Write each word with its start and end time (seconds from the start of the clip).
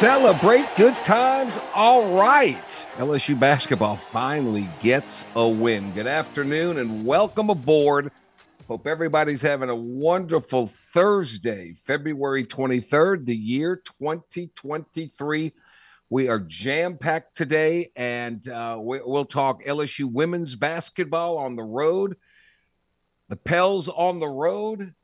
Celebrate 0.00 0.64
good 0.78 0.94
times. 1.04 1.52
All 1.74 2.16
right. 2.16 2.56
LSU 2.96 3.38
basketball 3.38 3.96
finally 3.96 4.66
gets 4.80 5.26
a 5.36 5.46
win. 5.46 5.92
Good 5.92 6.06
afternoon 6.06 6.78
and 6.78 7.04
welcome 7.04 7.50
aboard. 7.50 8.10
Hope 8.66 8.86
everybody's 8.86 9.42
having 9.42 9.68
a 9.68 9.76
wonderful 9.76 10.68
Thursday, 10.94 11.74
February 11.84 12.46
23rd, 12.46 13.26
the 13.26 13.36
year 13.36 13.76
2023. 14.00 15.52
We 16.08 16.28
are 16.28 16.40
jam 16.40 16.96
packed 16.96 17.36
today, 17.36 17.90
and 17.94 18.48
uh, 18.48 18.78
we, 18.80 19.02
will 19.02 19.26
talk 19.26 19.64
LSU 19.64 20.10
women's 20.10 20.56
basketball 20.56 21.36
on 21.36 21.56
the 21.56 21.62
road, 21.62 22.16
the 23.28 23.36
Pels 23.36 23.90
on 23.90 24.18
the 24.18 24.28
road, 24.28 24.94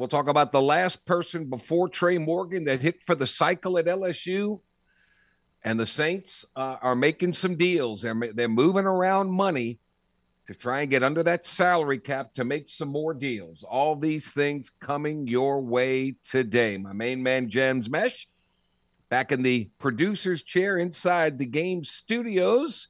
We'll 0.00 0.08
talk 0.08 0.28
about 0.28 0.50
the 0.50 0.62
last 0.62 1.04
person 1.04 1.44
before 1.44 1.86
Trey 1.86 2.16
Morgan 2.16 2.64
that 2.64 2.80
hit 2.80 3.02
for 3.04 3.14
the 3.14 3.26
cycle 3.26 3.76
at 3.76 3.84
LSU. 3.84 4.60
And 5.62 5.78
the 5.78 5.84
Saints 5.84 6.46
uh, 6.56 6.76
are 6.80 6.94
making 6.94 7.34
some 7.34 7.54
deals. 7.54 8.00
They're, 8.00 8.18
they're 8.32 8.48
moving 8.48 8.86
around 8.86 9.30
money 9.30 9.78
to 10.46 10.54
try 10.54 10.80
and 10.80 10.90
get 10.90 11.02
under 11.02 11.22
that 11.24 11.46
salary 11.46 11.98
cap 11.98 12.32
to 12.36 12.44
make 12.46 12.70
some 12.70 12.88
more 12.88 13.12
deals. 13.12 13.62
All 13.62 13.94
these 13.94 14.32
things 14.32 14.72
coming 14.80 15.26
your 15.26 15.60
way 15.60 16.14
today. 16.24 16.78
My 16.78 16.94
main 16.94 17.22
man, 17.22 17.50
James 17.50 17.90
Mesh, 17.90 18.26
back 19.10 19.32
in 19.32 19.42
the 19.42 19.68
producer's 19.78 20.42
chair 20.42 20.78
inside 20.78 21.36
the 21.36 21.44
game 21.44 21.84
studios, 21.84 22.88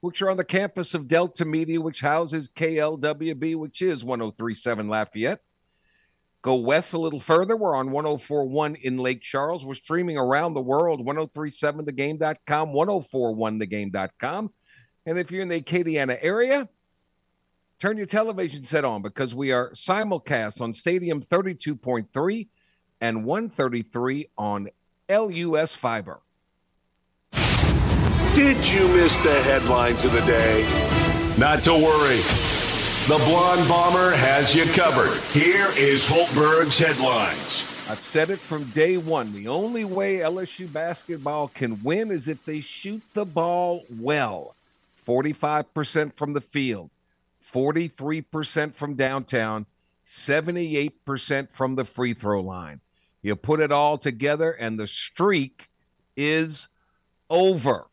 which 0.00 0.22
are 0.22 0.30
on 0.30 0.36
the 0.36 0.44
campus 0.44 0.94
of 0.94 1.08
Delta 1.08 1.44
Media, 1.44 1.80
which 1.80 2.02
houses 2.02 2.48
KLWB, 2.48 3.56
which 3.56 3.82
is 3.82 4.04
1037 4.04 4.88
Lafayette. 4.88 5.40
Go 6.42 6.56
west 6.56 6.92
a 6.92 6.98
little 6.98 7.20
further. 7.20 7.56
We're 7.56 7.76
on 7.76 7.92
1041 7.92 8.74
in 8.76 8.96
Lake 8.96 9.22
Charles. 9.22 9.64
We're 9.64 9.74
streaming 9.74 10.18
around 10.18 10.54
the 10.54 10.60
world 10.60 11.06
1037thegame.com, 11.06 12.68
1041thegame.com. 12.70 14.50
And 15.06 15.18
if 15.18 15.30
you're 15.30 15.42
in 15.42 15.48
the 15.48 15.62
Acadiana 15.62 16.18
area, 16.20 16.68
turn 17.78 17.96
your 17.96 18.06
television 18.06 18.64
set 18.64 18.84
on 18.84 19.02
because 19.02 19.34
we 19.34 19.52
are 19.52 19.70
simulcast 19.70 20.60
on 20.60 20.74
Stadium 20.74 21.22
32.3 21.22 22.48
and 23.00 23.24
133 23.24 24.28
on 24.36 24.68
LUS 25.08 25.74
Fiber. 25.76 26.20
Did 28.34 28.68
you 28.72 28.88
miss 28.88 29.18
the 29.18 29.42
headlines 29.42 30.04
of 30.04 30.12
the 30.12 30.22
day? 30.22 30.66
Not 31.38 31.62
to 31.64 31.72
worry. 31.72 32.51
The 33.08 33.18
Blonde 33.26 33.68
Bomber 33.68 34.14
has 34.14 34.54
you 34.54 34.64
covered. 34.74 35.20
Here 35.32 35.66
is 35.76 36.06
Hultberg's 36.06 36.78
headlines. 36.78 37.88
I've 37.90 37.98
said 37.98 38.30
it 38.30 38.38
from 38.38 38.62
day 38.70 38.96
one. 38.96 39.32
The 39.32 39.48
only 39.48 39.84
way 39.84 40.18
LSU 40.18 40.72
basketball 40.72 41.48
can 41.48 41.82
win 41.82 42.12
is 42.12 42.28
if 42.28 42.44
they 42.44 42.60
shoot 42.60 43.02
the 43.12 43.24
ball 43.24 43.82
well 43.90 44.54
45% 45.04 46.14
from 46.14 46.34
the 46.34 46.40
field, 46.40 46.90
43% 47.44 48.72
from 48.72 48.94
downtown, 48.94 49.66
78% 50.06 51.50
from 51.50 51.74
the 51.74 51.84
free 51.84 52.14
throw 52.14 52.40
line. 52.40 52.80
You 53.20 53.34
put 53.34 53.58
it 53.58 53.72
all 53.72 53.98
together, 53.98 54.52
and 54.52 54.78
the 54.78 54.86
streak 54.86 55.70
is 56.16 56.68
over 57.28 57.86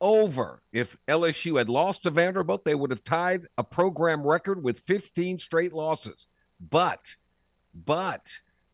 over. 0.00 0.62
If 0.72 0.96
LSU 1.08 1.58
had 1.58 1.68
lost 1.68 2.02
to 2.02 2.10
Vanderbilt, 2.10 2.64
they 2.64 2.74
would 2.74 2.90
have 2.90 3.04
tied 3.04 3.46
a 3.56 3.64
program 3.64 4.26
record 4.26 4.62
with 4.62 4.80
15 4.86 5.38
straight 5.38 5.72
losses. 5.72 6.26
But, 6.60 7.16
but, 7.74 8.28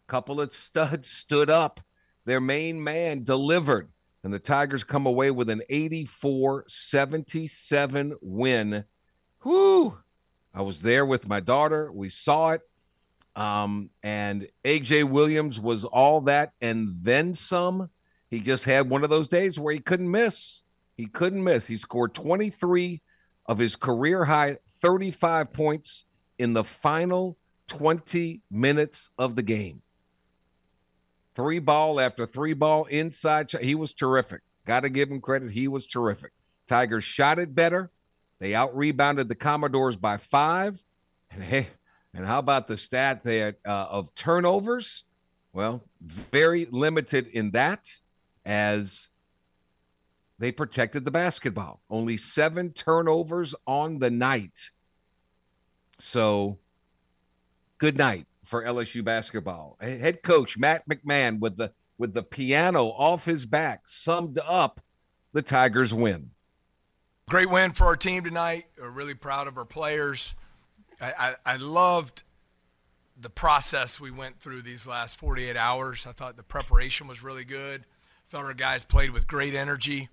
couple 0.06 0.40
of 0.40 0.52
studs 0.52 1.08
stood 1.08 1.48
up. 1.50 1.80
Their 2.24 2.40
main 2.40 2.82
man 2.82 3.24
delivered, 3.24 3.90
and 4.22 4.32
the 4.32 4.38
Tigers 4.38 4.84
come 4.84 5.06
away 5.06 5.30
with 5.30 5.50
an 5.50 5.62
84 5.68 6.64
77 6.68 8.14
win. 8.20 8.84
Whoo! 9.42 9.98
I 10.54 10.62
was 10.62 10.82
there 10.82 11.06
with 11.06 11.26
my 11.26 11.40
daughter. 11.40 11.90
We 11.90 12.10
saw 12.10 12.50
it. 12.50 12.60
Um, 13.34 13.88
and 14.02 14.46
KJ 14.64 15.04
Williams 15.04 15.58
was 15.58 15.84
all 15.84 16.20
that 16.22 16.52
and 16.60 16.94
then 17.02 17.34
some. 17.34 17.88
He 18.28 18.40
just 18.40 18.64
had 18.64 18.90
one 18.90 19.04
of 19.04 19.10
those 19.10 19.28
days 19.28 19.58
where 19.58 19.72
he 19.72 19.80
couldn't 19.80 20.10
miss. 20.10 20.60
He 20.96 21.06
couldn't 21.06 21.42
miss. 21.42 21.66
He 21.66 21.76
scored 21.76 22.14
23 22.14 23.00
of 23.46 23.58
his 23.58 23.76
career 23.76 24.24
high 24.24 24.58
35 24.80 25.52
points 25.52 26.04
in 26.38 26.52
the 26.52 26.64
final 26.64 27.36
20 27.68 28.40
minutes 28.50 29.10
of 29.18 29.36
the 29.36 29.42
game. 29.42 29.82
Three 31.34 31.58
ball 31.58 31.98
after 31.98 32.26
three 32.26 32.52
ball 32.52 32.84
inside. 32.86 33.50
He 33.50 33.74
was 33.74 33.94
terrific. 33.94 34.42
Got 34.66 34.80
to 34.80 34.90
give 34.90 35.10
him 35.10 35.20
credit. 35.20 35.50
He 35.50 35.66
was 35.66 35.86
terrific. 35.86 36.32
Tigers 36.68 37.04
shot 37.04 37.38
it 37.38 37.54
better. 37.54 37.90
They 38.38 38.54
out 38.54 38.76
rebounded 38.76 39.28
the 39.28 39.34
Commodores 39.34 39.96
by 39.96 40.18
five. 40.18 40.82
And 41.30 41.42
hey, 41.42 41.68
and 42.12 42.26
how 42.26 42.38
about 42.38 42.68
the 42.68 42.76
stat 42.76 43.22
there 43.24 43.56
uh, 43.66 43.70
of 43.70 44.14
turnovers? 44.14 45.04
Well, 45.52 45.84
very 46.00 46.66
limited 46.70 47.28
in 47.28 47.52
that 47.52 47.86
as 48.44 49.08
they 50.42 50.50
protected 50.50 51.04
the 51.04 51.10
basketball. 51.12 51.80
Only 51.88 52.16
seven 52.16 52.72
turnovers 52.72 53.54
on 53.64 54.00
the 54.00 54.10
night. 54.10 54.72
So, 56.00 56.58
good 57.78 57.96
night 57.96 58.26
for 58.42 58.64
LSU 58.64 59.04
basketball. 59.04 59.78
Head 59.80 60.24
coach 60.24 60.58
Matt 60.58 60.82
McMahon 60.88 61.38
with 61.38 61.58
the 61.58 61.72
with 61.96 62.12
the 62.12 62.24
piano 62.24 62.86
off 62.86 63.24
his 63.24 63.46
back 63.46 63.82
summed 63.86 64.40
up 64.44 64.80
the 65.32 65.42
Tigers' 65.42 65.94
win. 65.94 66.32
Great 67.28 67.48
win 67.48 67.70
for 67.70 67.84
our 67.86 67.94
team 67.94 68.24
tonight. 68.24 68.64
We're 68.76 68.90
really 68.90 69.14
proud 69.14 69.46
of 69.46 69.56
our 69.56 69.64
players. 69.64 70.34
I, 71.00 71.12
I, 71.16 71.34
I 71.54 71.56
loved 71.56 72.24
the 73.16 73.30
process 73.30 74.00
we 74.00 74.10
went 74.10 74.40
through 74.40 74.62
these 74.62 74.88
last 74.88 75.20
48 75.20 75.56
hours. 75.56 76.04
I 76.04 76.10
thought 76.10 76.36
the 76.36 76.42
preparation 76.42 77.06
was 77.06 77.22
really 77.22 77.44
good. 77.44 77.84
Thought 78.26 78.46
our 78.46 78.54
guys 78.54 78.82
played 78.82 79.12
with 79.12 79.28
great 79.28 79.54
energy. 79.54 80.08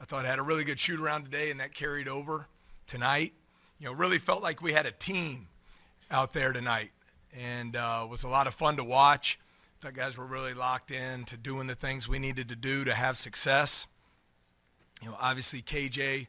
I 0.00 0.04
thought 0.04 0.24
I 0.24 0.28
had 0.28 0.38
a 0.38 0.42
really 0.42 0.64
good 0.64 0.78
shoot 0.78 1.00
around 1.00 1.24
today, 1.24 1.50
and 1.50 1.58
that 1.60 1.74
carried 1.74 2.06
over 2.06 2.46
tonight. 2.86 3.32
You 3.80 3.86
know, 3.86 3.92
really 3.92 4.18
felt 4.18 4.42
like 4.42 4.62
we 4.62 4.72
had 4.72 4.86
a 4.86 4.92
team 4.92 5.48
out 6.10 6.32
there 6.32 6.52
tonight, 6.52 6.90
and 7.36 7.74
uh, 7.74 8.06
was 8.08 8.22
a 8.22 8.28
lot 8.28 8.46
of 8.46 8.54
fun 8.54 8.76
to 8.76 8.84
watch. 8.84 9.38
Thought 9.80 9.94
guys 9.94 10.16
were 10.16 10.26
really 10.26 10.54
locked 10.54 10.90
in 10.90 11.24
to 11.24 11.36
doing 11.36 11.66
the 11.66 11.74
things 11.74 12.08
we 12.08 12.18
needed 12.18 12.48
to 12.48 12.56
do 12.56 12.84
to 12.84 12.94
have 12.94 13.16
success. 13.16 13.86
You 15.02 15.08
know, 15.08 15.16
obviously 15.20 15.62
KJ, 15.62 16.26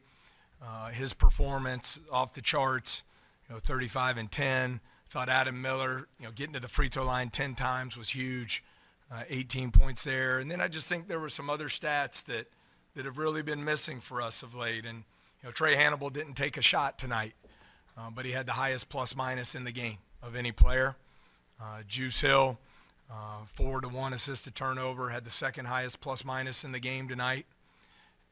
uh, 0.64 0.90
his 0.90 1.14
performance 1.14 2.00
off 2.12 2.34
the 2.34 2.42
charts. 2.42 3.04
You 3.48 3.56
know, 3.56 3.60
35 3.60 4.18
and 4.18 4.32
10. 4.32 4.80
Thought 5.10 5.30
Adam 5.30 5.62
Miller, 5.62 6.08
you 6.20 6.26
know, 6.26 6.32
getting 6.32 6.54
to 6.54 6.60
the 6.60 6.68
free 6.68 6.88
throw 6.88 7.04
line 7.04 7.30
10 7.30 7.56
times 7.56 7.98
was 7.98 8.10
huge. 8.10 8.64
Uh, 9.12 9.24
18 9.28 9.72
points 9.72 10.04
there, 10.04 10.38
and 10.38 10.52
then 10.52 10.62
I 10.62 10.68
just 10.68 10.88
think 10.88 11.08
there 11.08 11.20
were 11.20 11.30
some 11.30 11.50
other 11.50 11.68
stats 11.68 12.24
that 12.26 12.46
that 12.96 13.06
have 13.06 13.18
really 13.18 13.42
been 13.42 13.64
missing 13.64 14.00
for 14.00 14.22
us 14.22 14.44
of 14.44 14.56
late. 14.56 14.86
And 14.86 15.04
you 15.42 15.48
know, 15.48 15.52
Trae 15.52 15.76
Hannibal 15.76 16.10
didn't 16.10 16.34
take 16.34 16.58
a 16.58 16.62
shot 16.62 16.98
tonight, 16.98 17.34
uh, 17.98 18.10
but 18.14 18.26
he 18.26 18.32
had 18.32 18.46
the 18.46 18.54
highest 18.54 18.90
plus 18.90 19.16
minus 19.16 19.56
in 19.56 19.64
the 19.64 19.72
game 19.72 19.98
of 20.22 20.36
any 20.36 20.52
player. 20.52 20.96
Uh, 21.62 21.82
Juice 21.88 22.22
Hill, 22.22 22.58
uh, 23.12 23.46
four 23.46 23.82
to 23.82 23.88
one 23.88 24.14
assisted 24.14 24.56
turnover, 24.56 25.10
had 25.10 25.26
the 25.26 25.32
second 25.32 25.66
highest 25.66 26.02
plus 26.02 26.24
minus 26.24 26.64
in 26.64 26.72
the 26.72 26.80
game 26.80 27.08
tonight. 27.08 27.46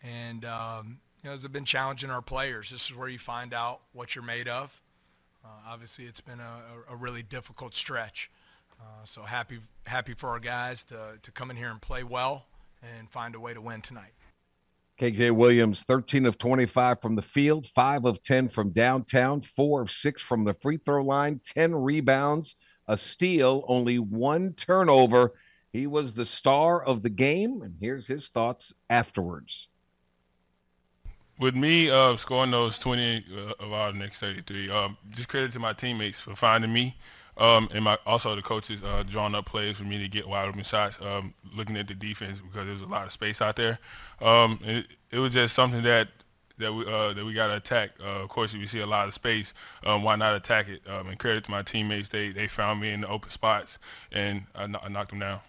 And 0.03 0.45
um, 0.45 0.99
you 1.23 1.29
know, 1.29 1.33
it's 1.33 1.47
been 1.47 1.65
challenging 1.65 2.09
our 2.09 2.21
players. 2.21 2.69
This 2.69 2.89
is 2.89 2.95
where 2.95 3.09
you 3.09 3.19
find 3.19 3.53
out 3.53 3.81
what 3.93 4.15
you're 4.15 4.23
made 4.23 4.47
of. 4.47 4.79
Uh, 5.43 5.49
obviously, 5.67 6.05
it's 6.05 6.21
been 6.21 6.39
a, 6.39 6.93
a 6.93 6.95
really 6.95 7.23
difficult 7.23 7.73
stretch. 7.73 8.29
Uh, 8.79 9.03
so 9.03 9.23
happy, 9.23 9.59
happy 9.85 10.13
for 10.13 10.29
our 10.29 10.39
guys 10.39 10.83
to, 10.85 11.13
to 11.21 11.31
come 11.31 11.49
in 11.49 11.57
here 11.57 11.69
and 11.69 11.81
play 11.81 12.03
well 12.03 12.45
and 12.83 13.09
find 13.09 13.33
a 13.33 13.39
way 13.39 13.53
to 13.53 13.61
win 13.61 13.81
tonight. 13.81 14.11
KJ 14.99 15.35
Williams, 15.35 15.83
13 15.83 16.25
of 16.25 16.37
25 16.37 17.01
from 17.01 17.15
the 17.15 17.21
field, 17.21 17.67
5 17.67 18.05
of 18.05 18.23
10 18.23 18.49
from 18.49 18.71
downtown, 18.71 19.41
4 19.41 19.81
of 19.81 19.91
6 19.91 20.21
from 20.21 20.43
the 20.43 20.55
free 20.55 20.77
throw 20.77 21.03
line, 21.03 21.39
10 21.43 21.75
rebounds, 21.75 22.55
a 22.87 22.97
steal, 22.97 23.63
only 23.67 23.99
one 23.99 24.53
turnover. 24.53 25.33
He 25.71 25.85
was 25.85 26.15
the 26.15 26.25
star 26.25 26.83
of 26.83 27.03
the 27.03 27.09
game, 27.11 27.61
and 27.61 27.75
here's 27.79 28.07
his 28.07 28.29
thoughts 28.29 28.73
afterwards. 28.89 29.67
with 31.39 31.55
me 31.55 31.91
uh, 31.91 32.15
scoring 32.15 32.49
those 32.49 32.79
20 32.79 33.25
uh, 33.31 33.63
of 33.63 33.71
our 33.71 33.93
next 33.93 34.19
33, 34.19 34.69
um, 34.71 34.97
just 35.09 35.29
credit 35.29 35.51
to 35.51 35.59
my 35.59 35.73
teammates 35.73 36.19
for 36.19 36.35
finding 36.35 36.73
me. 36.73 36.97
Um, 37.37 37.69
and 37.73 37.83
my 37.83 37.97
also 38.05 38.35
the 38.35 38.41
coaches 38.41 38.83
uh, 38.83 39.03
drawing 39.07 39.35
up 39.35 39.45
plays 39.45 39.77
for 39.77 39.83
me 39.83 39.99
to 39.99 40.07
get 40.07 40.27
wide 40.27 40.47
open 40.47 40.63
shots, 40.63 40.99
um, 41.01 41.33
looking 41.55 41.77
at 41.77 41.87
the 41.87 41.93
defense 41.93 42.41
because 42.41 42.65
there's 42.65 42.81
a 42.81 42.87
lot 42.87 43.05
of 43.05 43.11
space 43.11 43.41
out 43.41 43.55
there. 43.55 43.79
Um, 44.19 44.59
it, 44.63 44.87
it, 45.11 45.19
was 45.19 45.33
just 45.33 45.53
something 45.53 45.83
that 45.83 46.07
that 46.57 46.73
we 46.73 46.85
uh, 46.85 47.13
that 47.13 47.23
we 47.23 47.33
got 47.33 47.47
to 47.47 47.57
attack. 47.57 47.91
Uh, 47.99 48.23
of 48.23 48.29
course, 48.29 48.55
if 48.55 48.59
you 48.59 48.65
see 48.65 48.79
a 48.79 48.87
lot 48.87 49.07
of 49.07 49.13
space, 49.13 49.53
um, 49.85 50.01
why 50.01 50.15
not 50.15 50.35
attack 50.35 50.67
it? 50.67 50.81
Um, 50.87 51.07
and 51.07 51.19
credit 51.19 51.43
to 51.43 51.51
my 51.51 51.61
teammates, 51.61 52.09
they 52.09 52.31
they 52.31 52.47
found 52.47 52.81
me 52.81 52.91
in 52.91 53.01
the 53.01 53.07
open 53.07 53.29
spots 53.29 53.77
and 54.11 54.45
I, 54.55 54.63
I 54.63 54.89
knocked 54.89 55.11
them 55.11 55.19
down. 55.19 55.41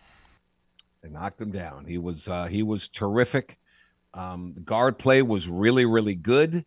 They 1.02 1.08
knocked 1.08 1.40
him 1.40 1.52
down. 1.52 1.86
He 1.86 1.98
was 1.98 2.28
uh, 2.28 2.46
he 2.46 2.62
was 2.62 2.88
terrific. 2.88 3.58
Um, 4.14 4.54
guard 4.64 4.98
play 4.98 5.22
was 5.22 5.48
really, 5.48 5.84
really 5.84 6.14
good. 6.14 6.64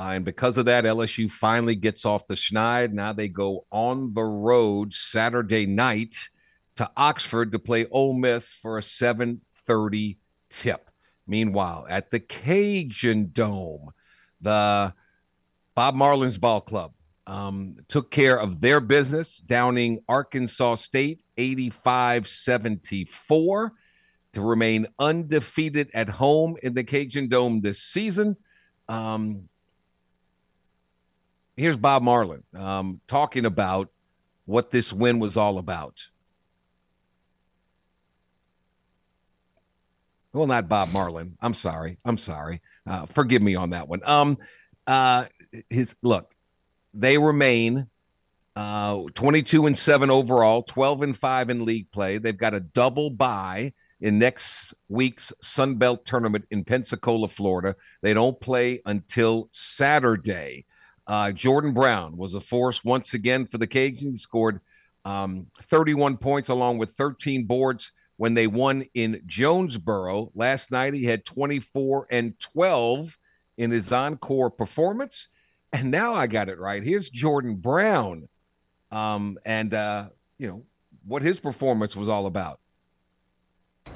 Uh, 0.00 0.12
and 0.12 0.24
because 0.24 0.56
of 0.56 0.64
that, 0.64 0.84
LSU 0.84 1.30
finally 1.30 1.74
gets 1.74 2.06
off 2.06 2.26
the 2.26 2.34
schneid. 2.34 2.92
Now 2.92 3.12
they 3.12 3.28
go 3.28 3.66
on 3.70 4.14
the 4.14 4.24
road 4.24 4.94
Saturday 4.94 5.66
night 5.66 6.30
to 6.76 6.90
Oxford 6.96 7.52
to 7.52 7.58
play 7.58 7.84
Ole 7.90 8.14
Miss 8.14 8.50
for 8.50 8.78
a 8.78 8.82
7:30 8.82 10.16
tip. 10.48 10.88
Meanwhile, 11.26 11.86
at 11.90 12.10
the 12.10 12.18
Cajun 12.18 13.32
Dome, 13.34 13.90
the 14.40 14.94
Bob 15.74 15.94
Marlin's 15.94 16.38
Ball 16.38 16.62
Club 16.62 16.94
um, 17.26 17.76
took 17.86 18.10
care 18.10 18.40
of 18.40 18.62
their 18.62 18.80
business, 18.80 19.36
downing 19.36 20.02
Arkansas 20.08 20.76
State 20.76 21.20
85 21.36 22.26
74 22.26 23.74
to 24.32 24.40
remain 24.40 24.86
undefeated 24.98 25.90
at 25.92 26.08
home 26.08 26.56
in 26.62 26.72
the 26.72 26.84
Cajun 26.84 27.28
Dome 27.28 27.60
this 27.60 27.82
season. 27.82 28.38
Um, 28.88 29.50
here's 31.56 31.76
Bob 31.76 32.02
Marlin 32.02 32.42
um, 32.54 33.00
talking 33.06 33.44
about 33.44 33.90
what 34.46 34.70
this 34.70 34.92
win 34.92 35.18
was 35.18 35.36
all 35.36 35.58
about. 35.58 36.06
Well, 40.32 40.46
not 40.46 40.68
Bob 40.68 40.92
Marlin. 40.92 41.36
I'm 41.40 41.54
sorry. 41.54 41.98
I'm 42.04 42.18
sorry. 42.18 42.60
Uh, 42.86 43.06
forgive 43.06 43.42
me 43.42 43.56
on 43.56 43.70
that 43.70 43.88
one. 43.88 44.00
Um, 44.04 44.38
uh, 44.86 45.26
his 45.68 45.96
look, 46.02 46.32
they 46.94 47.18
remain 47.18 47.88
uh 48.56 49.02
22 49.14 49.66
and 49.66 49.78
7 49.78 50.10
overall, 50.10 50.62
12 50.64 51.02
and 51.02 51.16
5 51.16 51.50
in 51.50 51.64
league 51.64 51.90
play. 51.92 52.18
They've 52.18 52.36
got 52.36 52.54
a 52.54 52.60
double 52.60 53.10
bye 53.10 53.72
in 54.00 54.18
next 54.18 54.74
week's 54.88 55.32
Sun 55.40 55.76
Belt 55.76 56.04
tournament 56.04 56.46
in 56.50 56.64
Pensacola, 56.64 57.28
Florida. 57.28 57.76
They 58.02 58.14
don't 58.14 58.38
play 58.40 58.82
until 58.86 59.48
Saturday. 59.52 60.64
Uh, 61.10 61.32
Jordan 61.32 61.72
Brown 61.72 62.16
was 62.16 62.36
a 62.36 62.40
force 62.40 62.84
once 62.84 63.14
again 63.14 63.44
for 63.44 63.58
the 63.58 63.66
Cajuns. 63.66 64.00
He 64.00 64.16
scored 64.16 64.60
um, 65.04 65.48
31 65.62 66.18
points 66.18 66.50
along 66.50 66.78
with 66.78 66.92
13 66.92 67.46
boards 67.46 67.90
when 68.16 68.34
they 68.34 68.46
won 68.46 68.84
in 68.94 69.20
Jonesboro. 69.26 70.30
Last 70.36 70.70
night 70.70 70.94
he 70.94 71.06
had 71.06 71.24
24 71.24 72.06
and 72.12 72.38
12 72.38 73.18
in 73.58 73.72
his 73.72 73.90
encore 73.90 74.50
performance. 74.50 75.26
And 75.72 75.90
now 75.90 76.14
I 76.14 76.28
got 76.28 76.48
it 76.48 76.60
right. 76.60 76.80
Here's 76.80 77.10
Jordan 77.10 77.56
Brown. 77.56 78.28
Um, 78.92 79.36
and, 79.44 79.74
uh, 79.74 80.10
you 80.38 80.46
know, 80.46 80.62
what 81.04 81.22
his 81.22 81.40
performance 81.40 81.96
was 81.96 82.08
all 82.08 82.26
about. 82.26 82.60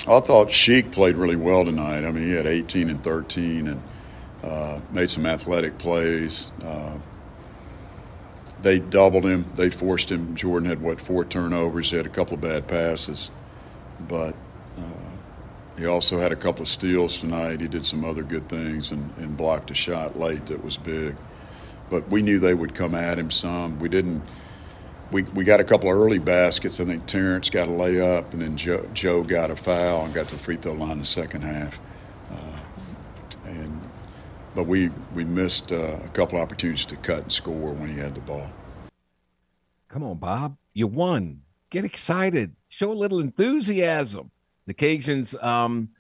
I 0.09 0.19
thought 0.19 0.51
Sheik 0.51 0.91
played 0.91 1.15
really 1.15 1.37
well 1.37 1.65
tonight. 1.65 2.05
I 2.05 2.11
mean, 2.11 2.25
he 2.25 2.33
had 2.33 2.49
18 2.49 2.91
and 2.91 3.05
13 3.05 3.69
and 3.69 3.81
uh, 4.45 4.81
made 4.91 5.11
some 5.11 5.27
athletic 5.27 5.79
plays. 5.79 6.51
Uh, 6.63 6.99
they 8.63 8.79
doubled 8.79 9.25
him. 9.25 9.47
They 9.55 9.71
forced 9.71 10.11
him. 10.11 10.35
Jordan 10.37 10.69
had, 10.69 10.81
what, 10.81 11.01
four 11.01 11.25
turnovers. 11.25 11.91
He 11.91 11.97
had 11.97 12.07
a 12.07 12.11
couple 12.11 12.35
of 12.35 12.41
bad 12.41 12.67
passes. 12.67 13.31
But 14.09 14.35
uh, 14.79 15.11
he 15.79 15.87
also 15.87 16.19
had 16.19 16.33
a 16.33 16.37
couple 16.37 16.63
of 16.63 16.69
steals 16.69 17.19
tonight. 17.19 17.61
He 17.61 17.69
did 17.69 17.87
some 17.87 18.05
other 18.05 18.23
good 18.23 18.49
things 18.49 18.91
and, 18.91 19.17
and 19.17 19.37
blocked 19.37 19.71
a 19.71 19.75
shot 19.75 20.19
late 20.19 20.47
that 20.47 20.65
was 20.65 20.77
big. 20.77 21.17
But 21.91 22.09
we 22.11 22.23
knew 22.23 22.39
they 22.39 22.55
would 22.55 22.75
come 22.75 22.95
at 22.95 23.19
him 23.19 23.31
some. 23.31 23.79
We 23.79 23.89
didn't– 23.89 24.23
we, 25.11 25.23
we 25.23 25.45
got 25.45 25.61
a 25.61 25.65
couple 25.65 25.91
of 25.91 25.97
early 25.97 26.19
baskets. 26.19 26.81
I 26.81 26.85
think 26.85 27.07
Terrence 27.07 27.51
got 27.51 27.69
a 27.69 27.71
layup, 27.71 28.33
and 28.33 28.43
then 28.43 28.57
Joe, 28.57 28.89
Joe 28.95 29.23
got 29.23 29.51
a 29.51 29.57
foul 29.57 30.05
and 30.05 30.15
got 30.15 30.29
to 30.29 30.37
the 30.37 30.43
free 30.43 30.57
throw 30.57 30.73
line 30.73 30.93
in 30.93 30.99
the 31.01 31.05
second 31.05 31.43
half. 31.43 31.79
But 34.55 34.65
we 34.65 34.91
we 35.15 35.25
missed 35.25 35.73
uh, 35.73 35.99
a 36.05 36.09
couple 36.09 36.39
opportunities 36.39 36.87
to 36.87 36.97
cut 36.97 37.23
and 37.25 37.33
score 37.33 37.73
when 37.73 37.89
he 37.89 37.99
had 37.99 38.15
the 38.15 38.21
ball. 38.21 38.49
Come 39.89 40.05
on, 40.05 40.19
Bob, 40.19 40.57
you 40.73 40.87
won. 40.87 41.43
Get 41.71 41.85
excited. 41.85 42.55
Show 42.69 42.93
a 42.93 42.95
little 42.95 43.21
enthusiasm. 43.21 44.31
The 44.67 44.75
Cajuns 44.75 45.43
um, 45.43 45.91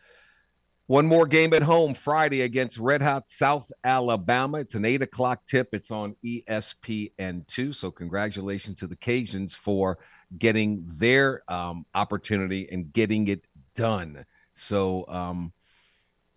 one 0.86 1.06
more 1.06 1.26
game 1.26 1.54
at 1.54 1.62
home 1.62 1.94
Friday 1.94 2.42
against 2.42 2.78
Red 2.78 3.00
Hot 3.00 3.30
South 3.30 3.72
Alabama. 3.82 4.58
It's 4.58 4.74
an 4.74 4.84
eight 4.84 5.02
o'clock 5.02 5.46
tip. 5.46 5.70
It's 5.72 5.90
on 5.90 6.14
ESPN2. 6.22 7.74
So, 7.74 7.90
congratulations 7.90 8.78
to 8.80 8.86
the 8.86 8.96
Cajuns 8.96 9.54
for 9.54 9.98
getting 10.38 10.84
their 10.86 11.42
um, 11.50 11.86
opportunity 11.94 12.68
and 12.70 12.92
getting 12.92 13.28
it 13.28 13.44
done. 13.74 14.26
So, 14.54 15.06
um, 15.08 15.52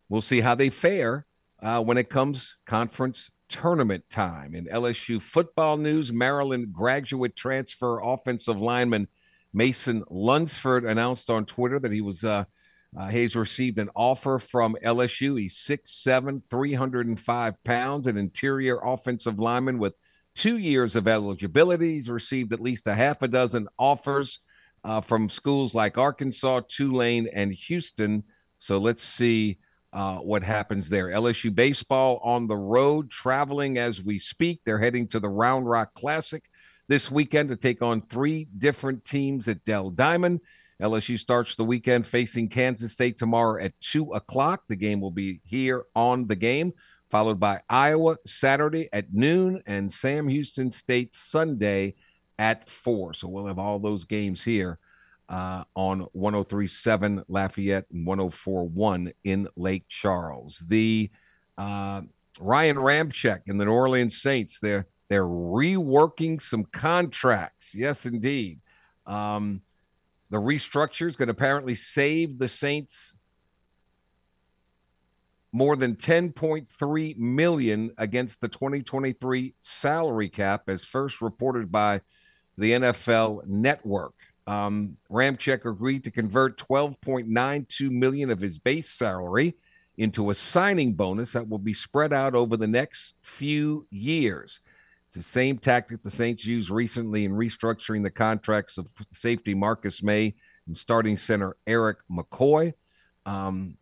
we'll 0.10 0.22
see 0.22 0.40
how 0.40 0.56
they 0.56 0.70
fare 0.70 1.27
uh, 1.62 1.82
when 1.82 1.98
it 1.98 2.10
comes 2.10 2.56
conference 2.66 3.30
tournament 3.50 4.04
time. 4.10 4.56
In 4.56 4.66
LSU 4.66 5.22
football 5.22 5.78
news, 5.78 6.12
Maryland 6.12 6.74
graduate 6.74 7.36
transfer 7.36 8.00
offensive 8.00 8.60
lineman 8.60 9.08
Mason 9.54 10.04
Lunsford 10.10 10.86
announced 10.86 11.30
on 11.30 11.46
Twitter 11.46 11.80
that 11.80 11.92
he 11.92 12.02
was. 12.02 12.24
Uh, 12.24 12.46
uh, 12.98 13.10
Hayes 13.10 13.36
received 13.36 13.80
an 13.80 13.90
offer 13.96 14.40
from 14.40 14.78
LSU. 14.84 15.40
He's 15.40 15.58
6'7, 15.58 16.42
305 16.50 17.64
pounds, 17.64 18.08
an 18.08 18.18
interior 18.18 18.80
offensive 18.82 19.40
lineman 19.40 19.78
with 19.78 19.94
two 20.36 20.58
years 20.58 20.96
of 20.96 21.08
eligibility. 21.08 21.96
He's 21.96 22.10
received 22.10 22.54
at 22.54 22.62
least 22.62 22.88
a 22.88 22.96
half 22.96 23.22
a 23.22 23.28
dozen 23.28 23.68
offers 23.78 24.40
uh, 24.84 25.02
from 25.02 25.30
schools 25.30 25.76
like 25.76 25.98
Arkansas, 25.98 26.62
Tulane, 26.70 27.28
and 27.34 27.52
Houston. 27.52 28.24
So 28.58 28.78
let's 28.78 29.04
see 29.04 29.60
uh, 29.98 30.20
what 30.20 30.44
happens 30.44 30.90
there. 30.90 31.08
LSU 31.08 31.54
baseball 31.54 32.22
on 32.24 32.46
the 32.46 32.56
road, 32.56 33.10
traveling 33.10 33.80
as 33.80 34.00
we 34.00 34.20
speak. 34.20 34.62
They're 34.64 34.78
heading 34.78 35.08
to 35.08 35.20
the 35.20 35.28
Round 35.28 35.68
Rock 35.68 35.96
Classic 35.96 36.44
this 36.88 37.10
weekend 37.10 37.50
to 37.50 37.56
take 37.56 37.82
on 37.82 38.04
three 38.04 38.48
different 38.60 39.04
teams 39.06 39.48
at 39.48 39.66
Dell 39.66 39.90
Diamond. 39.90 40.42
LSU 40.80 41.18
starts 41.18 41.56
the 41.56 41.64
weekend 41.64 42.06
facing 42.06 42.48
Kansas 42.48 42.94
State 42.94 43.18
tomorrow 43.18 43.60
at 43.60 43.74
2 43.82 44.14
o'clock. 44.14 44.66
The 44.70 44.76
game 44.76 45.02
will 45.02 45.10
be 45.10 45.42
here 45.44 45.86
on 45.96 46.28
the 46.28 46.36
game, 46.36 46.74
followed 47.10 47.40
by 47.40 47.62
Iowa 47.68 48.18
Saturday 48.24 48.90
at 48.94 49.12
noon 49.12 49.64
and 49.66 49.92
Sam 49.92 50.28
Houston 50.28 50.70
State 50.70 51.16
Sunday 51.16 51.96
at 52.38 52.70
4. 52.70 53.16
So 53.16 53.28
we'll 53.28 53.48
have 53.48 53.58
all 53.58 53.80
those 53.80 54.06
games 54.06 54.44
here 54.44 54.78
uh, 55.30 55.64
on 55.76 56.08
1037 56.14 57.24
Lafayette 57.28 57.86
and 57.92 58.06
1041 58.06 59.12
in 59.24 59.48
Lake 59.56 59.86
Charles. 59.90 60.64
The 60.68 61.10
uh, 61.58 62.02
Ryan 62.40 62.78
Ramczyk 62.78 63.42
and 63.48 63.60
the 63.60 63.66
New 63.66 63.72
Orleans 63.72 64.22
Saints, 64.22 64.60
they're, 64.60 64.88
they're 65.10 65.24
reworking 65.24 66.42
some 66.42 66.66
contracts. 66.66 67.74
Yes, 67.74 68.06
indeed. 68.06 68.60
Um, 69.06 69.62
the 70.30 70.38
restructure 70.38 71.08
is 71.08 71.16
going 71.16 71.28
to 71.28 71.34
apparently 71.34 71.76
save 71.76 72.38
the 72.38 72.48
Saints 72.48 73.16
more 75.52 75.76
than 75.76 75.96
10.3 75.96 77.18
million 77.18 77.92
against 77.98 78.42
the 78.42 78.48
2023 78.48 79.56
salary 79.60 80.30
cap, 80.30 80.64
as 80.68 80.84
first 80.84 81.22
reported 81.22 81.72
by 81.72 82.02
the 82.58 82.72
NFL 82.74 83.46
Network. 83.48 84.14
Um, 84.48 84.96
Ramczyk 85.12 85.66
agreed 85.66 86.06
to 86.06 86.12
convert 86.12 86.58
12.92 86.58 87.92
million 87.92 88.32
of 88.32 88.40
his 88.40 88.58
base 88.58 88.90
salary 88.90 89.56
into 89.98 90.30
a 90.30 90.36
signing 90.36 90.94
bonus 90.94 91.34
that 91.34 91.50
will 91.50 91.58
be 91.60 91.74
spread 91.74 92.14
out 92.14 92.34
over 92.34 92.56
the 92.56 92.68
next 92.68 93.16
few 93.22 93.86
years. 93.92 94.62
It's 95.08 95.18
the 95.18 95.24
same 95.24 95.58
tactic 95.58 96.02
the 96.02 96.12
Saints 96.12 96.46
used 96.46 96.70
recently 96.70 97.26
in 97.26 97.34
restructuring 97.34 98.04
the 98.04 98.10
contracts 98.10 98.78
of 98.78 98.88
safety 99.12 99.54
Marcus 99.54 100.02
Maye 100.02 100.36
and 100.66 100.78
starting 100.78 101.18
center 101.18 101.58
Erik 101.66 101.98
McCoy. 102.10 102.74
Um, 103.26 103.78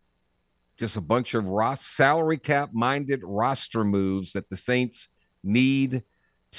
just 0.78 0.96
a 0.96 1.00
bunch 1.00 1.34
of 1.34 1.46
Ross 1.46 1.84
salary 1.86 2.38
cap 2.38 2.70
minded 2.72 3.20
roster 3.24 3.84
moves 3.84 4.32
that 4.32 4.48
the 4.50 4.56
Saints 4.56 5.08
need 5.44 6.02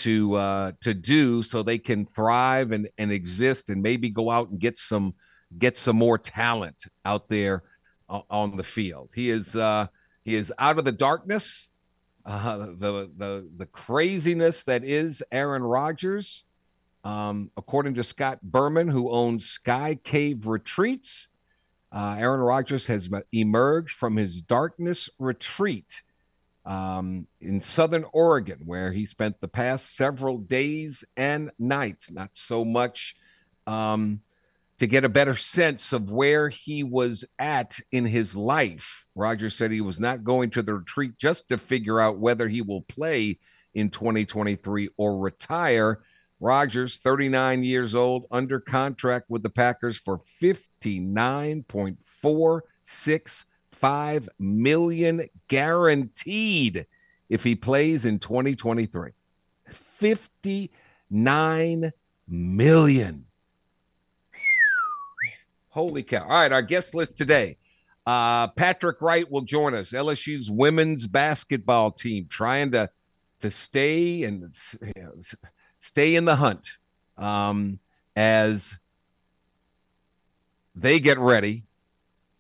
to 0.04 0.36
uh, 0.36 0.72
to 0.82 0.94
do 0.94 1.44
so 1.44 1.64
they 1.64 1.78
can 1.78 2.06
thrive 2.06 2.72
and, 2.72 2.90
and 2.98 3.12
exist 3.12 3.70
and 3.70 3.82
maybe 3.82 4.10
go 4.10 4.30
out 4.30 4.50
and 4.50 4.60
get 4.60 4.80
some 4.80 5.14
get 5.58 5.78
some 5.78 5.96
more 5.96 6.18
talent 6.18 6.86
out 7.06 7.30
there 7.30 7.64
uh, 8.10 8.22
on 8.30 8.58
the 8.58 8.64
field. 8.64 9.12
He 9.16 9.30
is 9.30 9.56
uh, 9.56 9.88
he 10.24 10.36
is 10.36 10.52
out 10.60 10.80
of 10.80 10.86
the 10.86 10.92
darkness 10.92 11.70
uh, 12.28 12.58
the 12.58 13.10
the 13.18 13.50
the 13.56 13.66
craziness 13.68 14.64
that 14.64 14.84
is 14.84 15.24
Aaron 15.32 15.64
Rodgers. 15.64 16.44
Um, 17.04 17.52
according 17.56 17.94
to 17.94 18.04
Scott 18.04 18.40
Berman, 18.44 18.90
who 18.90 19.10
owns 19.10 19.46
Sky 19.46 19.98
Cave 20.04 20.46
Retreats, 20.46 21.30
uh, 21.94 22.18
Aaron 22.20 22.42
Rodgers 22.42 22.88
has 22.88 23.10
emerged 23.32 23.96
from 23.96 24.18
his 24.18 24.42
darkness 24.42 25.08
retreat 25.18 26.02
um, 26.68 27.28
in 27.40 27.62
Southern 27.62 28.06
Oregon, 28.12 28.60
where 28.66 28.92
he 28.92 29.06
spent 29.06 29.40
the 29.40 29.48
past 29.48 29.96
several 29.96 30.38
days 30.38 31.06
and 31.16 31.50
nights. 31.58 32.12
Not 32.12 32.32
so 32.34 32.66
much 32.66 33.16
um, 33.66 34.20
to 34.78 34.86
get 34.86 35.06
a 35.06 35.10
better 35.10 35.38
sense 35.38 35.94
of 35.94 36.12
where 36.12 36.50
he 36.50 36.84
was 36.84 37.24
at 37.40 37.80
in 37.92 38.06
his 38.06 38.36
life. 38.36 39.06
Rodgers 39.16 39.56
said 39.56 39.72
he 39.72 39.82
was 39.82 40.00
not 40.00 40.26
going 40.26 40.50
to 40.52 40.62
the 40.62 40.74
retreat 40.74 41.18
just 41.18 41.48
to 41.48 41.58
figure 41.58 42.02
out 42.02 42.20
whether 42.20 42.50
he 42.50 42.62
will 42.62 42.82
play 42.82 43.40
in 43.74 43.90
2023 43.90 44.90
or 44.98 45.18
retire. 45.18 46.02
Rodgers, 46.40 46.98
39 46.98 47.64
years 47.64 47.96
old, 47.96 48.26
under 48.30 48.60
contract 48.60 49.28
with 49.30 49.42
the 49.42 49.50
Packers 49.50 49.98
for 49.98 50.20
59.465 53.82 54.28
million 54.40 55.30
guaranteed 55.48 56.86
if 57.30 57.44
he 57.44 57.56
plays 57.56 58.06
in 58.06 58.20
2023. 58.20 59.12
59 59.70 61.92
million. 62.28 63.26
Holy 65.70 66.04
cow. 66.04 66.24
All 66.24 66.30
right, 66.30 66.52
our 66.52 66.62
guest 66.62 66.96
list 66.96 67.18
today. 67.18 67.58
Uh, 68.06 68.48
Patrick 68.48 69.02
Wright 69.02 69.30
will 69.30 69.42
join 69.42 69.76
us, 69.76 69.92
LSU's 69.92 70.50
women's 70.50 71.08
basketball 71.08 71.92
team, 71.92 72.26
trying 72.30 72.72
to 72.72 72.90
to 73.40 73.52
stay 73.52 74.24
and 74.24 74.52
you 74.82 75.04
know, 75.04 75.12
stay 75.78 76.16
in 76.16 76.26
the 76.26 76.38
hunt 76.38 76.68
um, 77.18 77.78
as 78.16 78.76
they 80.74 81.00
get 81.00 81.20
ready 81.20 81.64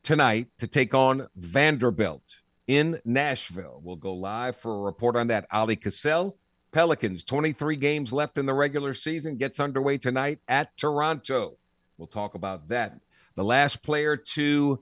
tonight 0.07 0.47
to 0.57 0.67
take 0.67 0.93
on 0.93 1.27
Vanderbilt 1.35 2.23
in 2.65 2.97
Nashville. 3.03 3.81
We'll 3.83 3.97
go 3.97 4.13
live 4.13 4.55
for 4.55 4.73
a 4.73 4.81
report 4.83 5.17
on 5.17 5.27
that. 5.27 5.45
Ali 5.51 5.75
Cassell, 5.75 6.37
Pelicans, 6.71 7.25
23 7.25 7.75
games 7.75 8.13
left 8.13 8.37
in 8.37 8.45
the 8.45 8.53
regular 8.53 8.93
season, 8.93 9.35
gets 9.35 9.59
underway 9.59 9.97
tonight 9.97 10.39
at 10.47 10.77
Toronto. 10.77 11.57
We'll 11.97 12.07
talk 12.07 12.35
about 12.35 12.69
that. 12.69 12.97
The 13.35 13.43
last 13.43 13.83
player 13.83 14.15
to 14.15 14.79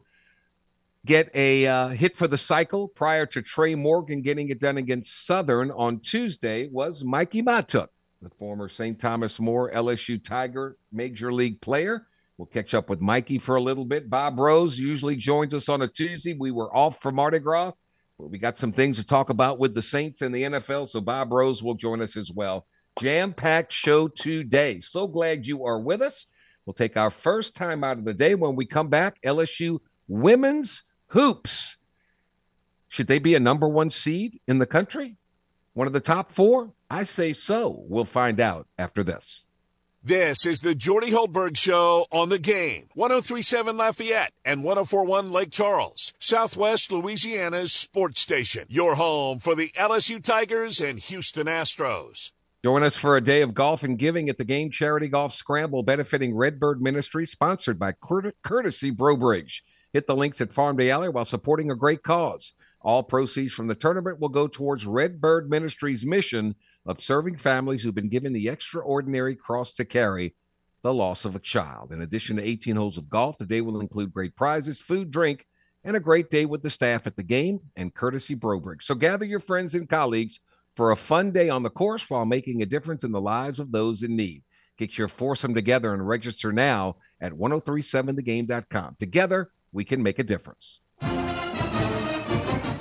get 1.08 1.32
a 1.34 1.66
uh, 1.66 1.88
hit 1.88 2.16
for 2.16 2.28
the 2.28 2.38
cycle 2.38 2.88
prior 2.88 3.26
to 3.26 3.42
Trey 3.42 3.74
Morgan 3.74 4.22
getting 4.22 4.50
it 4.50 4.60
done 4.60 4.78
against 4.78 5.26
Southern 5.26 5.72
on 5.72 6.02
Tuesday 6.02 6.68
was 6.68 7.02
Mikie 7.02 7.44
Mahtook, 7.44 7.88
the 8.22 8.30
former 8.30 8.70
St. 8.70 9.00
Thomas 9.00 9.40
More 9.40 9.72
LSU 9.72 10.24
Tiger 10.24 10.78
Major 10.92 11.34
League 11.34 11.62
player. 11.62 12.06
We'll 12.38 12.48
catch 12.48 12.74
up 12.74 12.90
with 12.90 13.00
Mikie 13.00 13.42
for 13.42 13.56
a 13.56 13.62
little 13.62 13.86
bit. 13.86 14.10
Bob 14.10 14.38
Rose 14.40 14.78
usually 14.78 15.16
joins 15.16 15.54
us 15.54 15.70
on 15.70 15.82
a 15.82 15.88
Tuesday. 15.88 16.36
We 16.38 16.52
were 16.52 16.76
off 16.76 17.02
for 17.02 17.12
Mardi 17.12 17.40
Gras, 17.40 17.72
but 18.20 18.30
we 18.30 18.38
got 18.38 18.58
some 18.58 18.74
things 18.74 18.98
to 18.98 19.06
talk 19.06 19.30
about 19.30 19.58
with 19.58 19.74
the 19.74 19.82
Saints 19.82 20.22
and 20.22 20.36
the 20.36 20.44
NFL. 20.44 20.90
So 20.90 21.00
Bob 21.00 21.32
Rose 21.32 21.64
will 21.64 21.76
join 21.76 22.02
us 22.02 22.18
as 22.18 22.32
well. 22.32 22.66
Jam 23.00 23.34
packed 23.34 23.72
show 23.72 24.08
today. 24.08 24.80
So 24.82 25.08
glad 25.08 25.48
you 25.48 25.66
are 25.66 25.80
with 25.80 26.02
us. 26.02 26.28
We'll 26.66 26.74
take 26.74 26.98
our 26.98 27.12
first 27.12 27.56
time 27.56 27.84
out 27.84 27.98
of 27.98 28.06
the 28.06 28.14
day 28.14 28.36
when 28.36 28.56
we 28.56 28.66
come 28.66 28.90
back. 28.90 29.22
LSU 29.24 29.80
women's 30.08 30.84
hoops. 31.08 31.78
Should 32.90 33.08
they 33.08 33.20
be 33.20 33.36
a 33.36 33.40
number 33.40 33.68
one 33.68 33.90
seed 33.90 34.40
in 34.48 34.60
the 34.60 34.66
country? 34.66 35.18
One 35.74 35.88
of 35.88 35.94
the 35.94 36.00
top 36.00 36.32
four? 36.32 36.72
I 36.90 37.04
say 37.04 37.34
so. 37.34 37.84
We'll 37.88 38.06
find 38.06 38.40
out 38.40 38.68
after 38.78 39.04
this. 39.04 39.46
This 40.08 40.46
is 40.46 40.62
the 40.62 40.76
Jordy 40.76 41.10
Hultberg 41.10 41.58
Show 41.58 42.06
on 42.12 42.30
the 42.30 42.38
game. 42.38 42.90
1037 42.94 43.76
Lafayette 43.76 44.34
and 44.46 44.64
1041 44.64 45.32
Lake 45.32 45.50
Charles, 45.50 46.14
Southwest 46.20 46.92
Louisiana's 46.92 47.74
sports 47.74 48.22
station. 48.22 48.68
Your 48.70 48.94
home 48.94 49.40
for 49.40 49.56
the 49.56 49.70
LSU 49.70 50.24
Tigers 50.24 50.80
and 50.80 51.00
Houston 51.00 51.48
Astros. 51.48 52.34
Join 52.64 52.84
us 52.84 52.96
for 52.96 53.18
a 53.18 53.22
day 53.22 53.42
of 53.42 53.56
golf 53.56 53.82
and 53.82 53.98
giving 53.98 54.30
at 54.30 54.38
the 54.38 54.46
Game 54.46 54.70
Charity 54.70 55.08
Golf 55.08 55.34
Scramble 55.34 55.82
benefiting 55.82 56.36
Redbird 56.36 56.84
Ministry, 56.84 57.26
sponsored 57.26 57.80
by 57.80 57.92
Courtesy 57.94 58.92
Brobridge. 58.92 59.62
Hit 59.92 60.06
the 60.06 60.16
links 60.16 60.40
at 60.40 60.54
Farm 60.54 60.78
d'Allie 60.78 61.10
while 61.10 61.26
supporting 61.26 61.72
a 61.72 61.76
great 61.76 62.04
cause. 62.04 62.54
All 62.80 63.02
proceeds 63.02 63.54
from 63.54 63.66
the 63.66 63.74
tournament 63.74 64.20
will 64.20 64.30
go 64.30 64.48
towards 64.48 64.86
Redbird 64.86 65.50
Ministry's 65.50 66.06
mission 66.06 66.54
of 66.86 67.02
serving 67.02 67.38
families 67.38 67.82
who've 67.82 67.96
been 67.96 68.10
given 68.10 68.34
the 68.34 68.48
extraordinary 68.48 69.36
cross 69.36 69.72
to 69.74 69.86
carry 69.86 70.36
the 70.84 70.94
loss 70.94 71.26
of 71.26 71.36
a 71.36 71.40
child. 71.40 71.92
In 71.92 72.02
addition 72.02 72.38
to 72.38 72.48
18 72.48 72.76
holes 72.76 72.98
of 72.98 73.10
golf, 73.10 73.38
the 73.38 73.46
day 73.46 73.62
will 73.62 73.80
include 73.80 74.14
great 74.14 74.36
prizes, 74.36 74.80
food, 74.80 75.10
drink, 75.10 75.48
and 75.84 75.96
a 75.96 76.00
great 76.00 76.30
day 76.30 76.46
with 76.46 76.62
the 76.62 76.70
staff 76.70 77.08
at 77.08 77.16
the 77.16 77.24
game 77.24 77.60
and 77.76 77.94
courtesy 77.94 78.36
Brobridge. 78.36 78.84
So 78.84 78.96
gather 78.96 79.26
your 79.26 79.40
friends 79.40 79.74
and 79.74 79.90
colleagues 79.90 80.40
for 80.76 80.92
a 80.92 80.96
fun 80.96 81.32
day 81.32 81.50
on 81.50 81.64
the 81.64 81.70
course 81.70 82.10
while 82.10 82.26
making 82.26 82.62
a 82.62 82.68
difference 82.68 83.04
in 83.04 83.12
the 83.12 83.22
lives 83.22 83.60
of 83.60 83.72
those 83.72 84.04
in 84.04 84.16
need. 84.16 84.44
Get 84.78 84.98
your 84.98 85.08
foursome 85.08 85.54
together 85.54 85.94
and 85.94 86.08
register 86.08 86.52
now 86.52 86.98
at 87.22 87.32
1037thegame.com. 87.32 88.98
Together, 89.00 89.52
we 89.72 89.86
can 89.86 90.04
make 90.04 90.20
a 90.20 90.24
difference. 90.24 90.82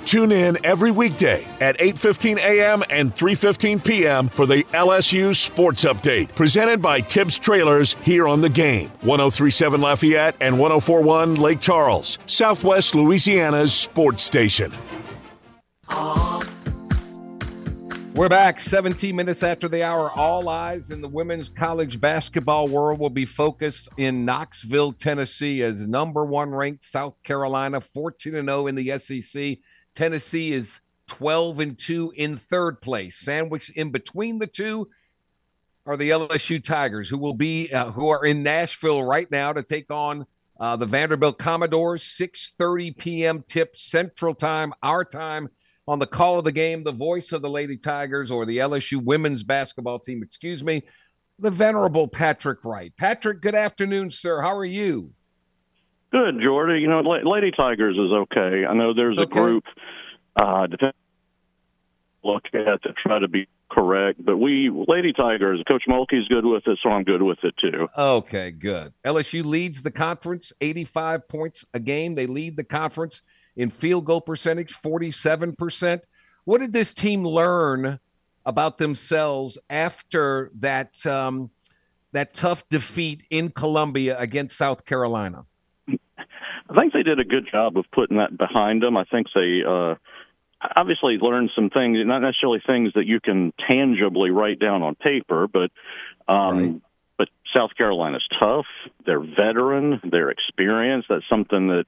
Tune 0.05 0.31
in 0.31 0.63
every 0.63 0.91
weekday 0.91 1.45
at 1.59 1.79
8:15 1.79 2.37
a.m. 2.37 2.83
and 2.89 3.13
3:15 3.13 3.83
p.m. 3.83 4.29
for 4.29 4.45
the 4.45 4.63
LSU 4.65 5.35
Sports 5.35 5.83
Update, 5.83 6.33
presented 6.35 6.81
by 6.81 7.01
Tibbs 7.01 7.39
Trailers 7.39 7.95
here 8.03 8.27
on 8.27 8.41
the 8.41 8.49
game. 8.49 8.89
1037 9.01 9.81
Lafayette 9.81 10.35
and 10.39 10.59
1041 10.59 11.35
Lake 11.35 11.59
Charles, 11.59 12.19
Southwest 12.27 12.93
Louisiana's 12.93 13.73
sports 13.73 14.21
station. 14.21 14.71
We're 18.15 18.29
back 18.29 18.61
17 18.61 19.13
minutes 19.13 19.43
after 19.43 19.67
the 19.67 19.83
hour. 19.83 20.09
All 20.11 20.47
eyes 20.47 20.89
in 20.89 21.01
the 21.01 21.09
women's 21.09 21.49
college 21.49 21.99
basketball 21.99 22.69
world 22.69 22.97
will 22.97 23.09
be 23.09 23.25
focused 23.25 23.89
in 23.97 24.23
Knoxville, 24.23 24.93
Tennessee, 24.93 25.61
as 25.61 25.81
number 25.81 26.23
one 26.23 26.51
ranked 26.51 26.85
South 26.85 27.21
Carolina, 27.23 27.81
14 27.81 28.31
0 28.31 28.67
in 28.67 28.75
the 28.75 28.97
SEC 28.99 29.57
Tennessee 29.95 30.51
is 30.51 30.81
12 31.07 31.59
and 31.59 31.79
2 31.79 32.13
in 32.15 32.37
third 32.37 32.81
place. 32.81 33.17
Sandwiched 33.17 33.71
in 33.71 33.91
between 33.91 34.39
the 34.39 34.47
two 34.47 34.89
are 35.85 35.97
the 35.97 36.09
LSU 36.09 36.63
Tigers, 36.63 37.07
who 37.07 37.17
will 37.17 37.33
be 37.33 37.71
uh, 37.71 37.91
who 37.91 38.09
are 38.09 38.25
in 38.25 38.43
Nashville 38.43 39.03
right 39.03 39.29
now 39.29 39.53
to 39.53 39.63
take 39.63 39.91
on 39.91 40.25
uh, 40.59 40.75
the 40.75 40.85
Vanderbilt 40.85 41.37
Commodores. 41.37 42.03
6:30 42.03 42.97
p.m. 42.97 43.43
tip 43.47 43.75
Central 43.75 44.33
Time, 44.33 44.73
our 44.81 45.05
time 45.05 45.47
on 45.87 45.99
the 45.99 46.07
call 46.07 46.39
of 46.39 46.45
the 46.45 46.51
game. 46.51 46.83
The 46.83 46.91
voice 46.91 47.31
of 47.31 47.41
the 47.41 47.49
Lady 47.49 47.77
Tigers 47.77 48.31
or 48.31 48.45
the 48.45 48.57
LSU 48.57 49.03
women's 49.03 49.43
basketball 49.43 49.99
team, 49.99 50.23
excuse 50.23 50.63
me, 50.63 50.83
the 51.39 51.51
venerable 51.51 52.07
Patrick 52.07 52.63
Wright. 52.65 52.93
Patrick, 52.97 53.41
good 53.41 53.55
afternoon, 53.55 54.09
sir. 54.09 54.41
How 54.41 54.55
are 54.55 54.65
you? 54.65 55.11
Good, 56.15 56.39
Jordy. 56.41 56.79
You 56.79 56.87
know, 56.87 57.01
Lady 57.01 57.51
Tigers 57.51 57.97
is 57.97 58.09
okay. 58.09 58.65
I 58.65 58.73
know 58.73 58.93
there's 58.93 59.17
okay. 59.17 59.23
a 59.23 59.41
group 59.41 59.65
uh, 60.37 60.65
look 62.23 62.43
at 62.53 62.83
to 62.83 62.93
try 62.93 63.19
to 63.19 63.27
be 63.27 63.49
correct, 63.69 64.23
but 64.23 64.37
we 64.37 64.71
Lady 64.87 65.11
Tigers, 65.11 65.61
Coach 65.67 65.83
Mulkey's 65.89 66.25
good 66.29 66.45
with 66.45 66.65
it, 66.67 66.79
so 66.81 66.89
I'm 66.89 67.03
good 67.03 67.21
with 67.21 67.39
it 67.43 67.53
too. 67.57 67.89
Okay, 67.97 68.51
good. 68.51 68.93
LSU 69.05 69.43
leads 69.43 69.81
the 69.81 69.91
conference, 69.91 70.53
85 70.61 71.27
points 71.27 71.65
a 71.73 71.81
game. 71.81 72.15
They 72.15 72.27
lead 72.27 72.55
the 72.55 72.63
conference 72.63 73.21
in 73.57 73.69
field 73.69 74.05
goal 74.05 74.21
percentage, 74.21 74.73
47%. 74.73 76.03
What 76.45 76.61
did 76.61 76.71
this 76.71 76.93
team 76.93 77.25
learn 77.25 77.99
about 78.45 78.77
themselves 78.77 79.57
after 79.69 80.49
that 80.59 81.05
um, 81.05 81.49
that 82.13 82.33
tough 82.33 82.63
defeat 82.69 83.23
in 83.29 83.49
Columbia 83.49 84.17
against 84.17 84.55
South 84.55 84.85
Carolina? 84.85 85.43
I 86.75 86.81
think 86.81 86.93
they 86.93 87.03
did 87.03 87.19
a 87.19 87.23
good 87.23 87.47
job 87.49 87.77
of 87.77 87.85
putting 87.91 88.17
that 88.17 88.37
behind 88.37 88.81
them. 88.81 88.97
I 88.97 89.05
think 89.05 89.27
they 89.33 89.61
uh, 89.67 89.95
obviously 90.75 91.17
learned 91.21 91.51
some 91.55 91.69
things, 91.69 91.97
not 92.05 92.19
necessarily 92.19 92.61
things 92.65 92.93
that 92.95 93.05
you 93.05 93.19
can 93.19 93.53
tangibly 93.67 94.29
write 94.29 94.59
down 94.59 94.81
on 94.81 94.95
paper, 94.95 95.47
but 95.47 95.71
um, 96.31 96.57
right. 96.57 96.81
but 97.17 97.29
South 97.53 97.71
Carolina's 97.77 98.27
tough. 98.39 98.65
They're 99.05 99.19
veteran. 99.19 100.01
They're 100.03 100.31
experienced. 100.31 101.07
That's 101.09 101.27
something 101.29 101.67
that 101.67 101.85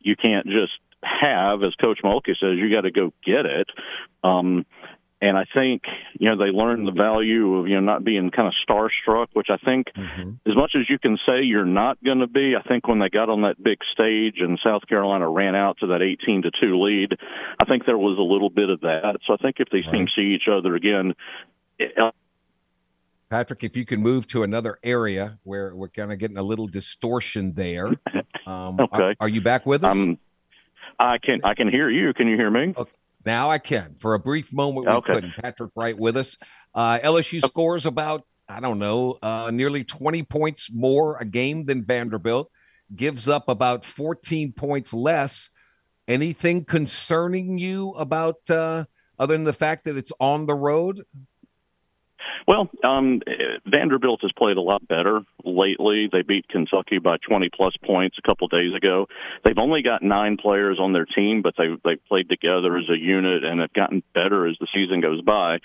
you 0.00 0.16
can't 0.16 0.46
just 0.46 0.72
have, 1.02 1.62
as 1.62 1.74
Coach 1.74 2.00
Mulkey 2.04 2.36
says. 2.40 2.56
You 2.56 2.70
got 2.70 2.82
to 2.82 2.90
go 2.90 3.12
get 3.24 3.46
it. 3.46 3.68
Um, 4.22 4.64
and 5.20 5.36
I 5.36 5.44
think 5.52 5.82
you 6.18 6.28
know 6.28 6.36
they 6.36 6.50
learned 6.50 6.86
the 6.86 6.92
value 6.92 7.56
of 7.56 7.68
you 7.68 7.74
know 7.74 7.80
not 7.80 8.04
being 8.04 8.30
kind 8.30 8.48
of 8.48 8.54
starstruck, 8.68 9.28
which 9.34 9.48
I 9.50 9.56
think 9.58 9.88
Mm-hmm. 9.96 10.50
as 10.50 10.56
much 10.56 10.72
as 10.74 10.88
you 10.88 10.98
can 10.98 11.18
say 11.26 11.42
you're 11.42 11.64
not 11.64 12.02
going 12.02 12.20
to 12.20 12.26
be. 12.26 12.54
I 12.58 12.66
think 12.66 12.88
when 12.88 12.98
they 13.00 13.08
got 13.08 13.28
on 13.28 13.42
that 13.42 13.62
big 13.62 13.78
stage 13.92 14.36
and 14.40 14.58
South 14.64 14.86
Carolina 14.88 15.28
ran 15.28 15.54
out 15.54 15.78
to 15.80 15.88
that 15.88 16.00
18 16.02 16.42
to 16.42 16.50
two 16.60 16.80
lead, 16.80 17.12
I 17.60 17.64
think 17.64 17.84
there 17.86 17.98
was 17.98 18.18
a 18.18 18.22
little 18.22 18.50
bit 18.50 18.70
of 18.70 18.80
that. 18.80 19.18
So 19.26 19.34
I 19.34 19.36
think 19.36 19.56
if 19.58 19.68
these 19.70 19.84
teams 19.92 20.12
see 20.16 20.34
each 20.34 20.48
other 20.50 20.74
again. 20.74 21.14
It, 21.78 21.92
Patrick, 23.30 23.62
if 23.62 23.76
you 23.76 23.86
can 23.86 24.00
move 24.00 24.26
to 24.28 24.42
another 24.42 24.78
area 24.82 25.38
where 25.44 25.74
we're 25.74 25.88
kind 25.88 26.12
of 26.12 26.18
getting 26.18 26.36
a 26.36 26.42
little 26.42 26.66
distortion 26.66 27.52
there. 27.54 27.90
Um, 28.46 28.80
Okay. 28.80 29.02
Are, 29.02 29.14
are 29.20 29.28
you 29.28 29.42
back 29.42 29.66
with 29.66 29.84
us? 29.84 29.92
um, 29.94 30.18
I 30.98 31.18
can 31.18 31.40
I 31.44 31.54
can 31.54 31.68
hear 31.70 31.88
you. 31.90 32.12
Can 32.14 32.26
you 32.26 32.36
hear 32.36 32.50
me? 32.50 32.74
Now 33.24 33.50
I 33.50 33.58
can. 33.58 33.94
For 33.96 34.14
a 34.14 34.18
brief 34.18 34.52
moment, 34.52 34.86
we 34.86 34.92
Okay. 34.92 35.14
couldn't. 35.14 35.34
Patrick 35.36 35.72
Wright 35.76 35.98
with 35.98 36.16
us. 36.16 36.36
Uh, 36.74 36.98
LSU 37.02 37.40
scores 37.44 37.84
about, 37.86 38.22
I 38.48 38.60
don't 38.60 38.78
know, 38.78 39.18
uh, 39.22 39.50
nearly 39.52 39.84
20 39.84 40.22
points 40.22 40.70
more 40.72 41.16
a 41.18 41.24
game 41.24 41.66
than 41.66 41.84
Vanderbilt, 41.84 42.50
gives 42.94 43.28
up 43.28 43.48
about 43.48 43.84
14 43.84 44.52
points 44.52 44.92
less. 44.92 45.50
Anything 46.08 46.64
concerning 46.64 47.58
you 47.58 47.90
about, 47.92 48.36
uh, 48.48 48.84
other 49.18 49.34
than 49.34 49.44
the 49.44 49.52
fact 49.52 49.84
that 49.84 49.96
it's 49.96 50.12
on 50.18 50.46
the 50.46 50.54
road? 50.54 51.02
Well, 52.46 52.70
um, 52.84 53.20
Vanderbilt 53.66 54.20
has 54.22 54.32
played 54.32 54.56
a 54.56 54.60
lot 54.60 54.86
better 54.86 55.20
lately. 55.44 56.08
They 56.10 56.22
beat 56.22 56.48
Kentucky 56.48 56.98
by 56.98 57.16
20 57.26 57.50
plus 57.54 57.74
points 57.84 58.16
a 58.18 58.26
couple 58.26 58.48
days 58.48 58.74
ago. 58.74 59.06
They've 59.44 59.58
only 59.58 59.82
got 59.82 60.02
nine 60.02 60.36
players 60.36 60.78
on 60.80 60.92
their 60.92 61.06
team, 61.06 61.42
but 61.42 61.54
they 61.56 61.68
they 61.84 61.96
played 62.08 62.28
together 62.28 62.76
as 62.76 62.88
a 62.88 62.98
unit 62.98 63.44
and 63.44 63.60
have 63.60 63.72
gotten 63.72 64.02
better 64.14 64.46
as 64.46 64.56
the 64.60 64.66
season 64.74 65.00
goes 65.00 65.20
by. 65.22 65.58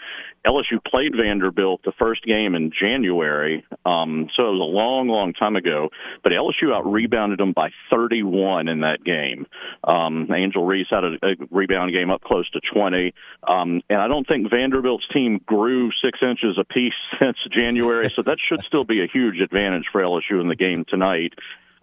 LSU 0.46 0.84
played 0.86 1.14
Vanderbilt 1.16 1.82
the 1.84 1.92
first 1.98 2.24
game 2.24 2.56
in 2.56 2.72
January, 2.72 3.66
um, 3.86 4.28
so 4.36 4.44
it 4.44 4.52
was 4.52 4.62
a 4.62 4.76
long, 4.76 5.08
long 5.08 5.34
time 5.34 5.56
ago. 5.56 5.90
But 6.24 6.34
LSU 6.34 6.74
out 6.74 6.86
rebounded 6.86 7.40
them 7.40 7.54
by 7.54 7.70
31 7.90 8.68
in 8.68 8.82
that 8.82 9.04
game. 9.04 9.48
Um, 9.84 10.28
Angel 10.34 10.66
Reese 10.66 10.88
had 10.90 11.04
a, 11.04 11.14
a 11.24 11.36
rebound 11.50 11.94
game 11.94 12.12
up 12.12 12.22
close 12.22 12.50
to 12.52 12.62
20, 12.74 13.14
um, 13.48 13.82
and 13.90 14.00
I 14.00 14.08
don't 14.08 14.28
think 14.28 14.50
Vanderbilt's 14.50 15.08
team 15.14 15.40
grew 15.46 15.90
six 16.04 16.20
inches 16.22 16.58
apiece 16.70 16.94
since 17.20 17.38
January, 17.52 18.12
so 18.16 18.22
that 18.24 18.38
should 18.48 18.62
still 18.66 18.84
be 18.84 19.02
a 19.04 19.08
huge 19.12 19.40
advantage 19.40 19.86
for 19.92 20.02
LSU 20.02 20.42
in 20.42 20.48
the 20.48 20.56
game 20.56 20.86
tonight. 20.88 21.34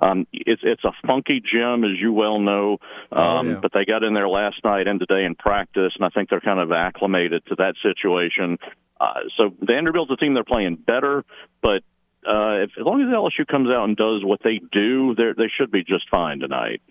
Um, 0.01 0.27
it's 0.33 0.63
it's 0.65 0.85
a 0.85 0.93
funky 1.07 1.41
gym, 1.41 1.85
as 1.85 2.01
you 2.01 2.13
well 2.13 2.41
know, 2.41 2.79
um, 3.13 3.51
yeah. 3.51 3.59
but 3.63 3.73
they 3.73 3.85
got 3.85 4.03
in 4.03 4.15
there 4.15 4.29
last 4.29 4.57
night 4.65 4.89
and 4.89 4.99
today 4.99 5.25
in 5.25 5.37
practice, 5.37 5.93
and 5.95 6.05
I 6.05 6.09
think 6.09 6.29
they're 6.29 6.41
kind 6.41 6.59
of 6.59 6.73
acclimated 6.73 7.47
to 7.47 7.55
that 7.57 7.75
situation. 7.83 8.59
Uh, 9.01 9.21
so 9.37 9.55
Vanderbilt's 9.61 10.11
a 10.11 10.17
team 10.17 10.35
they're 10.35 10.45
playing 10.45 10.77
better, 10.77 11.25
but 11.63 11.83
uh, 12.27 12.63
if, 12.63 12.71
as 12.79 12.85
long 12.85 13.01
as 13.01 13.09
LSU 13.09 13.47
comes 13.47 13.69
out 13.71 13.85
and 13.85 13.97
does 13.97 14.25
what 14.25 14.41
they 14.43 14.61
do, 14.73 15.15
they 15.15 15.33
they 15.37 15.51
should 15.57 15.71
be 15.71 15.85
just 15.85 16.09
fine 16.11 16.41
tonight. 16.41 16.83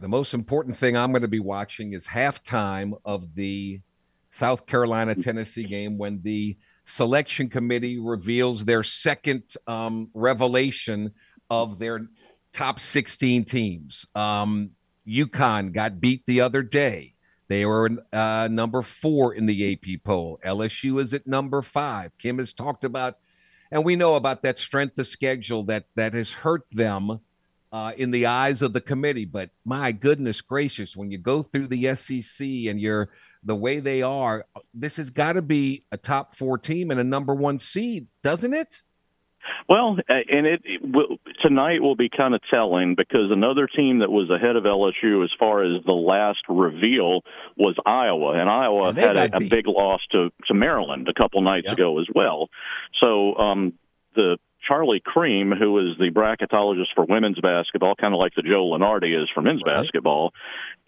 The 0.00 0.08
most 0.08 0.32
important 0.32 0.76
thing 0.76 0.96
I'm 0.96 1.10
going 1.10 1.22
to 1.22 1.28
be 1.28 1.40
watching 1.40 1.92
is 1.92 2.06
halftime 2.06 2.92
of 3.04 3.34
the 3.34 3.80
South 4.30 4.66
Carolina 4.66 5.14
Tennessee 5.16 5.64
game 5.64 5.98
when 5.98 6.22
the 6.22 6.56
selection 6.84 7.48
committee 7.48 7.98
reveals 7.98 8.64
their 8.64 8.82
second 8.82 9.42
um, 9.66 10.10
revelation 10.14 11.12
of 11.50 11.78
their 11.78 12.06
top 12.52 12.80
16 12.80 13.44
teams. 13.44 14.06
Um, 14.14 14.70
UConn 15.06 15.72
got 15.72 16.00
beat 16.00 16.22
the 16.26 16.40
other 16.40 16.62
day. 16.62 17.14
They 17.48 17.66
were 17.66 17.90
uh, 18.12 18.48
number 18.50 18.82
four 18.82 19.34
in 19.34 19.46
the 19.46 19.72
AP 19.72 20.02
poll. 20.04 20.40
LSU 20.44 21.00
is 21.00 21.12
at 21.12 21.26
number 21.26 21.60
five. 21.60 22.16
Kim 22.18 22.38
has 22.38 22.52
talked 22.52 22.84
about, 22.84 23.18
and 23.70 23.84
we 23.84 23.96
know 23.96 24.14
about 24.14 24.42
that 24.42 24.58
strength 24.58 24.98
of 24.98 25.06
schedule 25.06 25.62
that 25.64 25.84
that 25.94 26.14
has 26.14 26.32
hurt 26.32 26.62
them 26.70 27.20
uh, 27.72 27.92
in 27.96 28.10
the 28.10 28.26
eyes 28.26 28.62
of 28.62 28.72
the 28.72 28.80
committee. 28.80 29.24
But 29.24 29.50
my 29.64 29.92
goodness 29.92 30.40
gracious, 30.40 30.96
when 30.96 31.10
you 31.10 31.18
go 31.18 31.42
through 31.42 31.68
the 31.68 31.94
SEC 31.96 32.46
and 32.46 32.80
you're 32.80 33.08
the 33.42 33.56
way 33.56 33.80
they 33.80 34.02
are, 34.02 34.44
this 34.74 34.96
has 34.96 35.10
got 35.10 35.32
to 35.32 35.42
be 35.42 35.84
a 35.90 35.96
top 35.96 36.34
four 36.36 36.58
team 36.58 36.90
and 36.90 37.00
a 37.00 37.04
number 37.04 37.34
one 37.34 37.58
seed, 37.58 38.06
doesn't 38.22 38.54
it? 38.54 38.82
Well, 39.68 39.96
and 40.08 40.46
it, 40.46 40.62
it 40.64 40.80
will, 40.84 41.16
tonight 41.40 41.82
will 41.82 41.96
be 41.96 42.08
kind 42.08 42.32
of 42.32 42.40
telling 42.48 42.94
because 42.96 43.30
another 43.32 43.66
team 43.66 43.98
that 43.98 44.10
was 44.10 44.30
ahead 44.30 44.54
of 44.54 44.62
LSU 44.62 45.24
as 45.24 45.30
far 45.36 45.64
as 45.64 45.82
the 45.84 45.92
last 45.92 46.38
reveal 46.48 47.22
was 47.56 47.74
Iowa, 47.84 48.38
and 48.38 48.48
Iowa 48.48 48.90
And 48.90 48.98
had 48.98 49.16
a, 49.16 49.36
a 49.36 49.40
big 49.40 49.66
loss 49.66 50.00
to 50.12 50.30
to 50.46 50.54
Maryland 50.54 51.08
a 51.08 51.14
couple 51.20 51.42
nights 51.42 51.64
Yeah. 51.66 51.72
ago 51.72 51.98
as 51.98 52.06
well. 52.14 52.50
So 53.00 53.34
um, 53.34 53.72
the 54.14 54.38
Charlie 54.66 55.02
Creme, 55.04 55.52
who 55.52 55.78
is 55.78 55.98
the 55.98 56.10
bracketologist 56.10 56.94
for 56.94 57.04
women's 57.04 57.40
basketball, 57.40 57.94
kind 57.94 58.14
of 58.14 58.20
like 58.20 58.34
the 58.34 58.42
Joe 58.42 58.70
Lunardi 58.70 59.20
is 59.20 59.28
for 59.34 59.42
men's 59.42 59.62
Right. 59.66 59.76
basketball. 59.76 60.32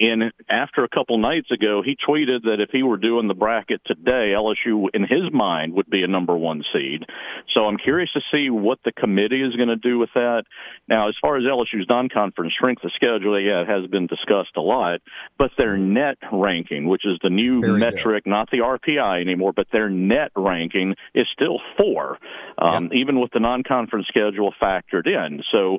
And 0.01 0.33
after 0.51 0.83
a 0.83 0.89
couple 0.89 1.19
nights 1.19 1.51
ago, 1.53 1.81
he 1.83 1.97
tweeted 1.97 2.43
that 2.43 2.61
if 2.61 2.71
he 2.71 2.83
were 2.83 2.97
doing 2.97 3.29
the 3.29 3.35
bracket 3.35 3.81
today, 3.85 4.33
LSU, 4.35 4.89
in 4.93 5.03
his 5.03 5.33
mind, 5.33 5.75
would 5.75 5.89
be 5.89 6.03
a 6.03 6.09
number 6.09 6.37
one 6.37 6.65
seed. 6.73 7.05
So 7.53 7.67
I'm 7.67 7.77
curious 7.77 8.11
to 8.13 8.21
see 8.33 8.51
what 8.51 8.79
the 8.85 8.91
committee 8.93 9.43
is 9.43 9.55
going 9.55 9.69
to 9.69 9.77
do 9.77 9.99
with 9.99 10.11
that. 10.15 10.45
Now, 10.89 11.09
as 11.09 11.15
far 11.21 11.37
as 11.37 11.45
LSU's 11.45 11.87
non-conference 11.89 12.53
strength 12.55 12.83
of 12.85 12.93
schedule, 12.93 13.39
yeah, 13.41 13.63
it 13.63 13.69
has 13.69 13.87
been 13.89 14.07
discussed 14.09 14.57
a 14.57 14.61
lot. 14.61 15.01
But 15.39 15.53
their 15.57 15.77
net 15.77 16.19
ranking, 16.33 16.87
which 16.89 17.07
is 17.07 17.19
the 17.23 17.31
new 17.31 17.61
Very 17.61 17.73
good. 17.75 17.81
metric, 17.95 18.27
not 18.27 18.51
the 18.51 18.59
RPI 18.63 19.21
anymore, 19.21 19.53
but 19.53 19.69
their 19.71 19.89
net 19.89 20.33
ranking 20.35 20.97
is 21.15 21.27
still 21.33 21.61
four, 21.77 22.19
um, 22.59 22.91
even 22.93 23.21
with 23.21 23.31
the 23.33 23.41
non-conference 23.69 24.07
schedule 24.09 24.53
factored 24.61 25.07
in. 25.07 25.43
So 25.53 25.79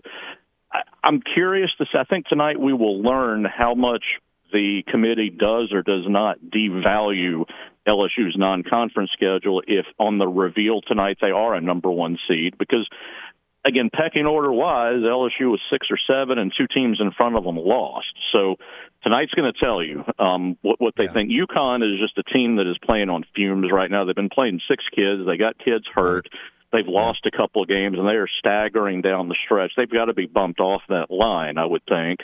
I- 0.71 0.83
I'm 1.03 1.21
curious 1.21 1.71
to 1.77 1.85
see. 1.85 1.97
I 1.97 2.03
think 2.03 2.27
tonight 2.27 2.59
we 2.59 2.73
will 2.73 3.01
learn 3.01 3.45
how 3.45 3.73
much 3.75 4.03
the 4.51 4.83
committee 4.87 5.29
does 5.29 5.71
or 5.71 5.81
does 5.81 6.07
not 6.07 6.37
devalue 6.39 7.45
LSU's 7.87 8.35
non-conference 8.37 9.11
schedule 9.11 9.61
if 9.67 9.85
on 9.99 10.17
the 10.17 10.27
reveal 10.27 10.81
tonight 10.81 11.17
they 11.21 11.31
are 11.31 11.53
a 11.55 11.61
number 11.61 11.89
one 11.91 12.17
seed 12.27 12.57
because 12.57 12.87
again 13.65 13.89
pecking 13.91 14.25
order 14.25 14.51
wise 14.51 15.01
LSU 15.01 15.51
was 15.51 15.59
6 15.71 15.87
or 15.91 15.97
7 16.07 16.37
and 16.37 16.53
two 16.55 16.67
teams 16.67 16.99
in 17.01 17.11
front 17.11 17.35
of 17.35 17.43
them 17.43 17.57
lost 17.57 18.13
so 18.31 18.55
tonight's 19.03 19.33
going 19.33 19.51
to 19.51 19.59
tell 19.59 19.83
you 19.83 20.03
um, 20.19 20.57
what 20.61 20.79
what 20.79 20.93
they 20.95 21.05
Yeah. 21.05 21.13
think 21.13 21.31
UConn 21.31 21.83
is 21.83 21.99
just 21.99 22.17
a 22.17 22.23
team 22.31 22.55
that 22.57 22.67
is 22.69 22.77
playing 22.83 23.09
on 23.09 23.23
fumes 23.35 23.71
right 23.71 23.89
now 23.91 24.05
they've 24.05 24.15
been 24.15 24.29
playing 24.29 24.61
six 24.67 24.83
kids 24.95 25.23
they 25.25 25.37
got 25.37 25.57
kids 25.57 25.85
hurt 25.93 26.27
They've 26.75 26.87
lost 26.87 27.25
a 27.25 27.31
couple 27.31 27.61
of 27.61 27.69
games 27.69 27.97
and 27.97 28.07
they 28.07 28.13
are 28.13 28.27
staggering 28.39 29.01
down 29.01 29.29
the 29.29 29.35
stretch. 29.45 29.71
They've 29.77 29.89
got 29.89 30.05
to 30.05 30.13
be 30.13 30.25
bumped 30.25 30.59
off 30.59 30.81
that 30.89 31.09
line, 31.09 31.57
I 31.57 31.65
would 31.65 31.83
think. 31.87 32.19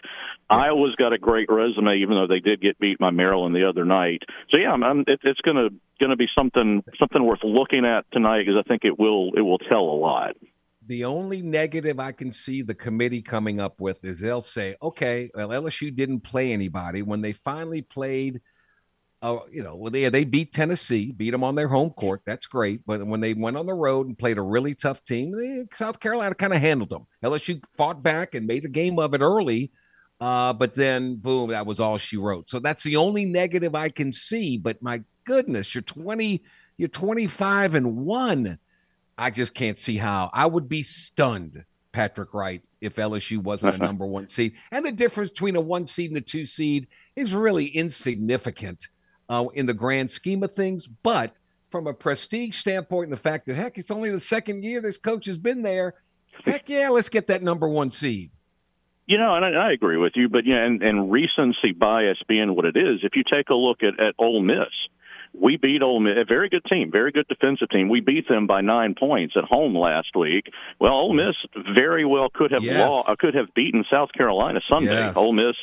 Iowa's 0.50 0.96
got 0.96 1.14
a 1.14 1.18
great 1.18 1.50
resume, 1.50 2.02
even 2.02 2.16
though 2.16 2.28
they 2.28 2.40
did 2.42 2.62
get 2.62 2.78
beat 2.78 3.00
by 3.00 3.12
Maryland 3.12 3.56
the 3.56 3.68
other 3.70 3.86
night. 3.86 4.24
So 4.50 4.58
yeah, 4.58 4.72
I'm, 4.72 4.84
I'm, 4.84 5.00
it, 5.08 5.20
it's 5.24 5.40
going 5.42 5.56
to 5.56 5.70
going 6.00 6.10
to 6.10 6.18
be 6.18 6.28
something 6.36 6.84
something 7.00 7.24
worth 7.24 7.44
looking 7.44 7.86
at 7.86 8.06
tonight 8.12 8.44
because 8.46 8.60
I 8.60 8.68
think 8.68 8.84
it 8.84 9.00
will 9.00 9.32
it 9.36 9.42
will 9.42 9.60
tell 9.60 9.84
a 9.84 9.98
lot. 9.98 10.36
The 10.86 11.06
only 11.06 11.42
negative 11.42 12.00
I 12.00 12.12
can 12.12 12.32
see 12.32 12.62
the 12.62 12.74
committee 12.74 13.22
coming 13.22 13.62
up 13.62 13.80
with 13.80 14.04
is 14.04 14.20
they'll 14.20 14.42
say, 14.42 14.76
okay, 14.82 15.30
well, 15.34 15.50
LSU 15.50 15.96
didn't 15.96 16.22
play 16.22 16.52
anybody. 16.52 17.04
When 17.04 17.22
they 17.22 17.34
finally 17.34 17.84
played, 17.84 18.42
uh, 19.22 19.38
you 19.52 19.62
know, 19.62 19.76
well, 19.76 19.92
they, 19.92 20.10
they 20.10 20.24
beat 20.24 20.52
Tennessee, 20.52 21.12
beat 21.12 21.30
them 21.30 21.44
on 21.44 21.54
their 21.54 21.68
home 21.68 21.92
court. 21.92 22.22
That's 22.26 22.48
great. 22.48 22.82
But 22.88 23.06
when 23.06 23.22
they 23.22 23.34
went 23.34 23.56
on 23.56 23.68
the 23.68 23.74
road 23.74 24.08
and 24.08 24.18
played 24.18 24.40
a 24.40 24.42
really 24.42 24.74
tough 24.74 25.06
team, 25.06 25.32
they, 25.32 25.66
South 25.76 26.00
Carolina 26.00 26.34
kind 26.34 26.54
of 26.54 26.60
handled 26.60 26.90
them. 26.90 27.06
LSU 27.24 27.62
fought 27.78 28.02
back 28.02 28.34
and 28.34 28.48
made 28.48 28.66
a 28.66 28.70
game 28.70 28.98
of 28.98 29.14
it 29.14 29.22
early. 29.22 29.72
Uh, 30.20 30.54
but 30.54 30.76
then, 30.76 31.16
boom, 31.16 31.52
that 31.52 31.66
was 31.66 31.80
all 31.80 31.98
she 31.98 32.18
wrote. 32.18 32.50
So 32.50 32.60
that's 32.60 32.84
the 32.84 32.96
only 32.96 33.26
negative 33.26 33.76
I 33.76 33.90
can 33.90 34.12
see. 34.12 34.58
But 34.58 34.82
my 34.82 35.04
goodness, 35.26 35.74
you're 35.76 35.84
20, 35.84 36.44
you're 36.78 36.90
25 36.90 37.76
and 37.76 37.98
one. 37.98 38.58
I 39.20 39.30
just 39.30 39.54
can't 39.54 39.78
see 39.78 39.98
how. 39.98 40.32
I 40.34 40.48
would 40.48 40.68
be 40.68 40.82
stunned, 40.82 41.64
Patrick 41.92 42.34
Wright, 42.34 42.64
if 42.82 42.96
LSU 42.96 43.38
wasn't 43.38 43.76
a 43.76 43.78
number 43.86 44.06
one 44.08 44.28
seed. 44.28 44.54
And 44.72 44.84
the 44.84 44.92
difference 44.92 45.30
between 45.30 45.56
a 45.56 45.62
one 45.62 45.86
seed 45.86 46.10
and 46.10 46.18
a 46.18 46.22
two 46.22 46.46
seed 46.46 46.88
is 47.16 47.36
really 47.36 47.68
insignificant 47.68 48.88
uh, 49.32 49.46
in 49.54 49.66
the 49.66 49.74
grand 49.74 50.12
scheme 50.12 50.44
of 50.44 50.54
things. 50.54 50.88
But 50.88 51.34
from 51.70 51.88
a 51.88 51.94
prestige 51.94 52.58
standpoint, 52.58 53.06
and 53.06 53.14
the 53.14 53.22
fact 53.22 53.48
that, 53.48 53.56
heck, 53.56 53.78
it's 53.78 53.90
only 53.90 54.12
the 54.12 54.20
second 54.20 54.64
year 54.64 54.82
this 54.82 54.98
coach 54.98 55.26
has 55.26 55.38
been 55.38 55.64
there, 55.64 55.94
heck 56.44 56.68
yeah, 56.68 56.90
let's 56.90 57.10
get 57.10 57.28
that 57.28 57.42
number 57.42 57.68
one 57.68 57.90
seed. 57.92 58.30
You 59.08 59.18
know, 59.18 59.36
and 59.36 59.44
I, 59.44 59.70
I 59.70 59.72
agree 59.72 59.98
with 59.98 60.14
you, 60.16 60.30
but 60.30 60.46
yeah, 60.46 60.64
and, 60.64 60.82
and 60.84 61.12
recency 61.12 61.72
bias 61.78 62.18
being 62.28 62.56
what 62.56 62.66
it 62.66 62.78
is, 62.78 63.00
if 63.04 63.16
you 63.16 63.24
take 63.24 63.50
a 63.50 63.56
look 63.56 63.80
at, 63.84 64.00
at 64.00 64.14
Ole 64.20 64.42
Miss, 64.42 64.68
we 65.34 65.56
beat 65.58 65.82
Ole 65.82 66.02
Miss, 66.02 66.18
a 66.22 66.26
very 66.26 66.50
good 66.50 66.64
team, 66.66 66.92
very 66.92 67.12
good 67.12 67.28
defensive 67.28 67.70
team. 67.70 67.88
We 67.88 68.02
beat 68.02 68.28
them 68.28 68.48
by 68.48 68.60
nine 68.62 68.96
points 69.00 69.36
at 69.38 69.46
home 69.46 69.78
last 69.78 70.10
week. 70.16 70.52
Well, 70.80 70.92
Ole 70.94 71.14
Miss 71.14 71.36
very 71.74 72.06
well 72.06 72.30
could 72.30 72.52
have 72.52 72.64
Yes. 72.64 73.06
uh, 73.08 73.16
could 73.18 73.34
have 73.36 73.54
beaten 73.54 73.86
South 73.90 74.10
Carolina 74.12 74.60
Sunday. 74.70 74.94
Yes. 74.94 75.16
Ole 75.16 75.32
Miss 75.34 75.56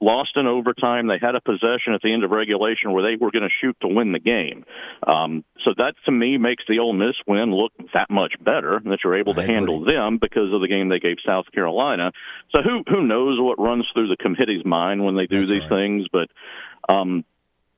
lost 0.00 0.30
in 0.36 0.46
overtime. 0.46 1.08
They 1.08 1.18
had 1.20 1.34
a 1.34 1.40
possession 1.40 1.94
at 1.94 2.02
the 2.02 2.12
end 2.12 2.24
of 2.24 2.30
regulation 2.30 2.92
where 2.92 3.02
they 3.02 3.16
were 3.20 3.30
going 3.30 3.48
to 3.48 3.54
shoot 3.60 3.76
to 3.80 3.88
win 3.88 4.12
the 4.12 4.18
game. 4.18 4.64
Um, 5.06 5.44
so 5.64 5.72
that 5.76 5.94
to 6.06 6.12
me 6.12 6.38
makes 6.38 6.64
the 6.68 6.78
Ole 6.78 6.92
Miss 6.92 7.16
win 7.26 7.52
look 7.52 7.72
that 7.94 8.10
much 8.10 8.34
better 8.40 8.80
that 8.84 8.98
you're 9.02 9.18
able 9.18 9.34
to 9.34 9.42
handle 9.42 9.84
them 9.84 10.18
because 10.20 10.52
of 10.52 10.60
the 10.60 10.68
game 10.68 10.88
they 10.88 11.00
gave 11.00 11.16
South 11.26 11.46
Carolina. 11.52 12.12
So 12.50 12.58
who 12.62 12.82
who 12.88 13.06
knows 13.06 13.38
what 13.40 13.58
runs 13.58 13.86
through 13.92 14.08
the 14.08 14.16
committee's 14.16 14.64
mind 14.64 15.04
when 15.04 15.16
they 15.16 15.26
do 15.26 15.40
That's 15.40 15.50
these 15.50 15.62
right. 15.62 15.70
things, 15.70 16.06
but. 16.12 16.28
Um, 16.88 17.24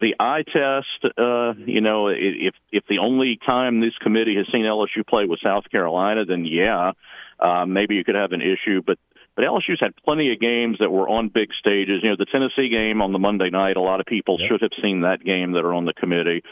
the 0.00 0.14
eye 0.18 0.42
test, 0.42 1.14
uh, 1.18 1.52
you 1.66 1.82
know, 1.82 2.08
if 2.08 2.54
if 2.72 2.84
the 2.88 2.98
only 2.98 3.38
time 3.44 3.80
this 3.80 3.92
committee 4.00 4.34
has 4.36 4.46
seen 4.50 4.62
LSU 4.62 5.06
play 5.06 5.26
was 5.26 5.40
South 5.42 5.64
Carolina, 5.70 6.24
then 6.24 6.46
yeah, 6.46 6.92
uh, 7.38 7.66
maybe 7.66 7.96
you 7.96 8.04
could 8.04 8.14
have 8.14 8.32
an 8.32 8.40
issue. 8.40 8.80
But 8.84 8.98
but 9.40 9.46
LSU's 9.46 9.80
had 9.80 9.92
plenty 10.04 10.32
of 10.32 10.38
games 10.40 10.76
that 10.80 10.90
were 10.90 11.08
on 11.08 11.28
big 11.28 11.48
stages. 11.58 12.00
You 12.02 12.10
know, 12.10 12.16
the 12.18 12.26
Tennessee 12.26 12.68
game 12.68 13.00
on 13.00 13.12
the 13.12 13.18
Monday 13.18 13.48
night, 13.50 13.76
a 13.76 13.80
lot 13.80 14.00
of 14.00 14.06
people 14.06 14.36
Yep. 14.38 14.48
should 14.48 14.60
have 14.62 14.72
seen 14.82 15.00
that 15.02 15.24
game 15.24 15.52
that 15.52 15.64
are 15.64 15.72
on 15.74 15.84
the 15.86 15.92
committee. 15.94 16.42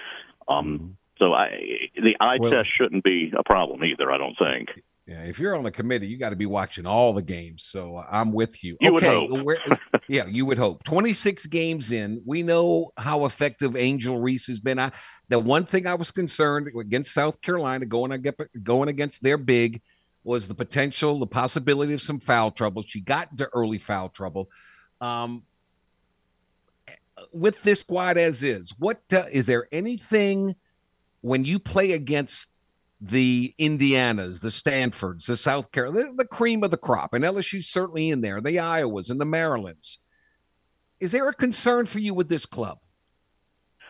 Um, 0.49 0.97
So 1.19 1.35
I, 1.35 1.89
the 1.97 2.17
eye 2.21 2.37
Well- 2.39 2.53
test 2.53 2.69
shouldn't 2.77 3.03
be 3.03 3.33
a 3.37 3.43
problem 3.43 3.85
either. 3.85 4.11
I 4.13 4.19
don't 4.19 4.39
think. 4.39 4.69
Yeah, 5.05 5.25
if 5.25 5.41
you're 5.41 5.57
on 5.57 5.65
the 5.65 5.71
committee, 5.73 6.07
you 6.07 6.17
got 6.17 6.31
to 6.31 6.37
be 6.37 6.47
watching 6.47 6.87
all 6.87 7.13
the 7.13 7.23
games. 7.23 7.65
So 7.65 7.97
I'm 8.11 8.33
with 8.33 8.63
you. 8.63 8.77
You 8.81 8.97
okay, 8.99 9.27
yeah, 10.09 10.27
you 10.27 10.47
would 10.47 10.59
hope. 10.59 10.85
26 10.85 11.47
games 11.47 11.91
in, 11.91 12.23
we 12.25 12.43
know 12.45 12.93
how 12.97 13.25
effective 13.25 13.75
Angel 13.75 14.21
Reese 14.21 14.47
has 14.47 14.61
been. 14.61 14.79
I, 14.79 14.93
the 15.29 15.41
one 15.41 15.65
thing 15.67 15.87
I 15.89 15.95
was 15.95 16.11
concerned 16.13 16.69
against 16.79 17.13
South 17.15 17.41
Carolina 17.41 17.85
going 17.87 18.13
against, 18.13 18.41
going 18.63 18.89
against 18.89 19.23
their 19.23 19.39
big 19.39 19.81
was 20.29 20.47
the 20.47 20.55
potential, 20.55 21.19
the 21.19 21.27
possibility 21.27 21.95
of 21.95 22.03
some 22.03 22.21
foul 22.21 22.51
trouble. 22.51 22.83
She 22.83 23.01
got 23.01 23.31
into 23.31 23.49
early 23.55 23.79
foul 23.79 24.11
trouble. 24.11 24.51
Um, 25.01 25.43
with 27.33 27.63
this 27.63 27.81
squad 27.81 28.19
as 28.19 28.43
is, 28.43 28.75
what 28.79 29.01
uh, 29.13 29.25
is 29.33 29.47
there 29.47 29.67
anything 29.73 30.55
when 31.23 31.45
you 31.45 31.59
play 31.59 31.93
against 31.93 32.49
the 33.01 33.55
Indianas, 33.59 34.41
the 34.41 34.51
Stanfords, 34.51 35.27
the 35.27 35.37
South 35.37 35.73
Carolina, 35.73 36.11
the, 36.11 36.25
the 36.25 36.29
cream 36.29 36.63
of 36.63 36.71
the 36.71 36.77
crop, 36.77 37.15
and 37.15 37.25
LSU's 37.25 37.67
certainly 37.67 38.11
in 38.11 38.21
there, 38.21 38.41
the 38.41 38.57
Iowas 38.57 39.09
and 39.09 39.21
the 39.21 39.25
Marylands. 39.25 39.99
Is 41.01 41.13
there 41.13 41.29
a 41.29 41.35
concern 41.35 41.87
for 41.87 42.01
you 42.01 42.13
with 42.13 42.29
this 42.29 42.45
club? 42.45 42.81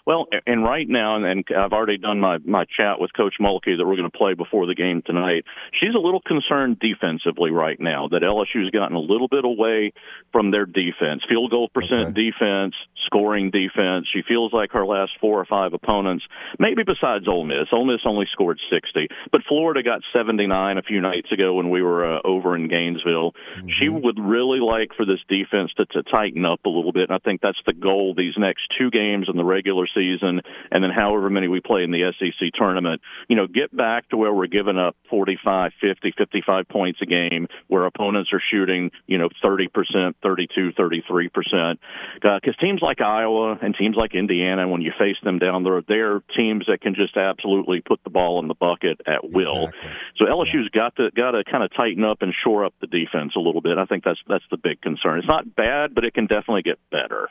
Well, 0.09 0.25
and 0.47 0.64
right 0.64 0.88
now, 0.88 1.23
and, 1.23 1.44
I've 1.55 1.75
already 1.75 1.99
done 1.99 2.18
my, 2.18 2.38
my 2.38 2.64
chat 2.64 2.99
with 2.99 3.11
Coach 3.14 3.35
Mulkey 3.38 3.77
that 3.77 3.85
we're 3.87 3.97
going 3.97 4.11
to 4.11 4.16
play 4.16 4.33
before 4.33 4.64
the 4.64 4.75
game 4.75 5.03
tonight. 5.05 5.44
She's 5.79 5.94
a 5.94 5.99
little 5.99 6.23
concerned 6.23 6.79
defensively 6.81 7.51
right 7.51 7.79
now 7.79 8.09
that 8.09 8.23
LSU's 8.23 8.71
gotten 8.71 8.97
a 8.97 9.01
little 9.01 9.29
bit 9.29 9.44
away 9.44 9.92
from 10.33 10.51
their 10.51 10.64
defense, 10.64 11.25
field 11.29 11.51
goal 11.51 11.68
percent 11.68 12.16
Okay. 12.16 12.31
defense, 12.31 12.75
scoring 13.05 13.51
defense. 13.51 14.07
She 14.11 14.23
feels 14.27 14.51
like 14.51 14.73
her 14.73 14.87
last 14.87 15.12
four 15.21 15.38
or 15.38 15.44
five 15.44 15.75
opponents, 15.75 16.25
maybe 16.59 16.85
besides 16.85 17.29
Ole 17.29 17.44
Miss. 17.44 17.68
Ole 17.71 17.85
Miss 17.85 18.01
only 18.07 18.25
scored 18.33 18.59
60, 18.73 19.09
but 19.31 19.42
Florida 19.47 19.83
got 19.83 20.01
79 20.14 20.79
a 20.79 20.83
few 20.83 21.03
nights 21.03 21.31
ago 21.31 21.53
when 21.53 21.68
we 21.68 21.83
were 21.83 22.16
uh, 22.16 22.21
over 22.25 22.57
in 22.57 22.68
Gainesville. 22.68 23.35
She 23.79 23.90
would 23.90 24.18
really 24.18 24.61
like 24.61 24.94
for 24.97 25.05
this 25.05 25.21
defense 25.29 25.71
to, 25.77 25.85
to 25.85 26.03
tighten 26.03 26.47
up 26.47 26.61
a 26.64 26.71
little 26.71 26.92
bit, 26.92 27.11
and 27.11 27.12
I 27.12 27.18
think 27.18 27.42
that's 27.42 27.61
the 27.66 27.75
goal 27.75 28.14
these 28.16 28.38
next 28.38 28.73
two 28.79 28.90
games 28.90 29.27
in 29.29 29.37
the 29.37 29.44
regular 29.44 29.85
season, 29.87 29.97
and 30.02 30.84
then 30.84 30.90
however 30.90 31.30
many 31.30 31.48
we 31.48 31.61
play 31.61 31.82
in 31.82 31.90
the 31.90 32.12
SEC 32.18 32.48
tournament. 32.54 33.00
You 33.28 33.37
know, 33.37 33.46
get 33.46 33.74
back 33.74 34.08
to 34.11 34.16
where 34.16 34.32
we're 34.32 34.46
giving 34.46 34.78
up 34.78 34.96
45, 35.11 35.72
50, 35.80 36.12
55 36.16 36.68
points 36.68 37.00
a 37.02 37.06
game, 37.06 37.46
where 37.68 37.87
opponents 37.87 38.30
are 38.32 38.42
shooting, 38.50 38.90
you 39.06 39.18
know, 39.18 39.28
30%, 39.44 40.14
32, 40.22 40.72
33%. 40.72 41.78
Because 42.14 42.40
uh, 42.46 42.61
teams 42.61 42.80
like 42.82 43.00
Iowa 43.00 43.58
and 43.61 43.74
teams 43.74 43.96
like 43.96 44.14
Indiana, 44.14 44.68
when 44.68 44.82
you 44.82 44.92
face 44.98 45.16
them 45.22 45.38
down 45.38 45.64
there, 45.64 45.82
they're 45.87 46.20
teams 46.37 46.66
that 46.66 46.80
can 46.80 46.94
just 46.94 47.16
absolutely 47.16 47.80
put 47.80 48.02
the 48.04 48.11
ball 48.11 48.40
in 48.40 48.48
the 48.48 48.54
bucket 48.54 49.00
at 49.06 49.30
will. 49.30 49.68
Exactly. 49.68 49.90
So 50.16 50.24
LSU's 50.26 50.68
got 50.70 50.96
to 50.96 51.11
got 51.14 51.32
to 51.32 51.44
kind 51.44 51.64
of 51.64 51.70
tighten 51.74 52.04
up 52.04 52.22
and 52.22 52.34
shore 52.44 52.64
up 52.64 52.74
the 52.80 52.87
defense 52.87 53.32
a 53.37 53.40
little 53.40 53.61
bit. 53.61 53.78
I 53.78 53.84
think 53.87 54.04
that's 54.04 54.20
that's 54.28 54.44
the 54.50 54.56
big 54.56 54.80
concern. 54.80 55.18
It's 55.18 55.28
not 55.28 55.54
bad, 55.54 55.94
but 55.94 56.04
it 56.04 56.14
can 56.14 56.26
definitely 56.26 56.62
get 56.62 56.78
better. 56.90 57.28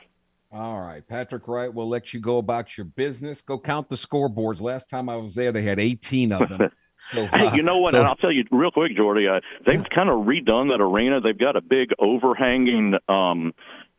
All 0.50 0.80
right, 0.80 1.06
Patrick 1.06 1.46
Wright 1.46 1.72
we'll 1.72 1.88
let 1.88 2.14
you 2.14 2.20
go 2.20 2.38
about 2.38 2.76
your 2.78 2.86
business. 2.86 3.42
Go 3.42 3.58
count 3.58 3.88
the 3.90 3.96
scoreboards. 3.96 4.60
Last 4.60 4.88
time 4.88 5.08
I 5.10 5.16
was 5.16 5.34
there, 5.34 5.52
they 5.52 5.62
had 5.62 5.78
18 5.78 6.32
of 6.32 6.48
them. 6.48 6.70
So, 7.12 7.26
Hey, 7.28 7.46
uh, 7.46 7.54
you 7.54 7.62
know 7.62 7.78
what? 7.78 7.92
so- 7.92 8.00
and 8.00 8.08
I'll 8.08 8.16
tell 8.16 8.32
you 8.32 8.42
real 8.50 8.72
quick, 8.72 8.96
Jordy. 8.96 9.28
Uh, 9.28 9.38
they've 9.64 9.84
kind 9.94 10.08
of 10.08 10.26
redone 10.26 10.70
that 10.76 10.82
arena. 10.82 11.20
They've 11.20 11.38
got 11.38 11.54
a 11.54 11.60
big 11.60 11.90
overhanging 12.00 12.94
um, 13.08 13.52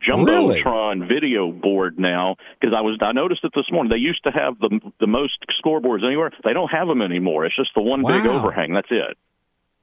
jumbotron 0.06 1.08
video 1.08 1.50
board 1.50 1.98
now. 1.98 2.36
Because 2.60 2.74
I 2.76 2.82
was 2.82 2.98
I 3.00 3.12
noticed 3.12 3.42
it 3.42 3.52
this 3.54 3.64
morning. 3.72 3.90
They 3.90 3.96
used 3.96 4.22
to 4.24 4.30
have 4.30 4.58
the 4.58 4.80
the 5.00 5.06
most 5.06 5.38
scoreboards 5.64 6.04
anywhere. 6.04 6.30
They 6.44 6.52
don't 6.52 6.68
have 6.68 6.88
them 6.88 7.00
anymore. 7.00 7.46
It's 7.46 7.56
just 7.56 7.70
the 7.74 7.80
one 7.80 8.02
big 8.02 8.26
overhang. 8.26 8.74
That's 8.74 8.90
it. 8.90 9.16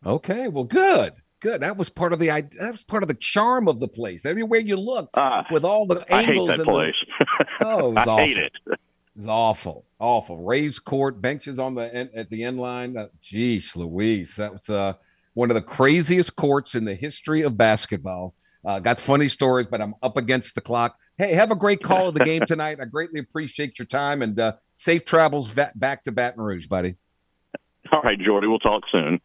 okay, 0.06 0.48
well, 0.48 0.64
good, 0.66 1.14
good. 1.40 1.62
That 1.62 1.78
was 1.78 1.90
part 1.90 2.14
of 2.14 2.20
the 2.20 2.28
that 2.28 2.72
was 2.72 2.84
part 2.84 3.04
of 3.04 3.10
the 3.10 3.16
charm 3.16 3.68
of 3.68 3.80
the 3.80 3.88
place. 3.88 4.26
Everywhere 4.26 4.60
you 4.60 4.76
looked, 4.78 5.18
Ah, 5.18 5.46
with 5.52 5.64
all 5.66 5.86
the 5.86 6.04
angles. 6.12 6.12
I 6.12 6.24
hate 6.24 6.48
that 6.48 6.60
and 6.60 6.68
the- 6.68 6.72
place. 6.72 6.96
Oh, 7.62 7.90
it 7.92 7.94
was 7.96 8.08
I 8.08 8.26
hate 8.26 8.38
awful. 8.38 8.44
it. 8.74 8.80
It's 9.20 9.28
awful, 9.28 9.86
awful. 10.00 10.38
Raised 10.46 10.84
court, 10.86 11.20
benches 11.22 11.58
on 11.58 11.74
the 11.76 11.94
end, 11.94 12.10
at 12.16 12.30
the 12.30 12.44
end 12.44 12.60
line. 12.60 12.96
Uh, 12.98 13.08
geez, 13.22 13.76
Louise, 13.76 14.36
that 14.36 14.52
was 14.52 14.70
uh, 14.70 14.94
one 15.34 15.50
of 15.50 15.56
the 15.56 15.62
craziest 15.62 16.36
courts 16.36 16.76
in 16.76 16.86
the 16.86 16.94
history 16.94 17.42
of 17.42 17.58
basketball. 17.58 18.36
Uh, 18.64 18.80
got 18.80 19.00
funny 19.00 19.28
stories, 19.30 19.66
but 19.66 19.82
I'm 19.82 19.96
up 20.04 20.18
against 20.18 20.54
the 20.54 20.62
clock. 20.62 21.00
Hey, 21.18 21.34
have 21.34 21.50
a 21.52 21.56
great 21.56 21.82
call 21.82 22.10
of 22.10 22.14
the 22.16 22.24
game 22.26 22.44
tonight. 22.48 22.78
I 22.82 22.86
greatly 22.86 23.20
appreciate 23.20 23.80
your 23.80 23.86
time 23.88 24.22
and 24.22 24.40
uh, 24.40 24.54
safe 24.76 25.04
travels 25.06 25.52
back 25.76 26.04
to 26.04 26.12
Baton 26.12 26.44
Rouge, 26.44 26.68
buddy. 26.68 26.96
All 27.92 28.02
right, 28.02 28.20
Jordy. 28.20 28.48
We'll 28.48 28.60
talk 28.60 28.84
soon. 28.92 29.20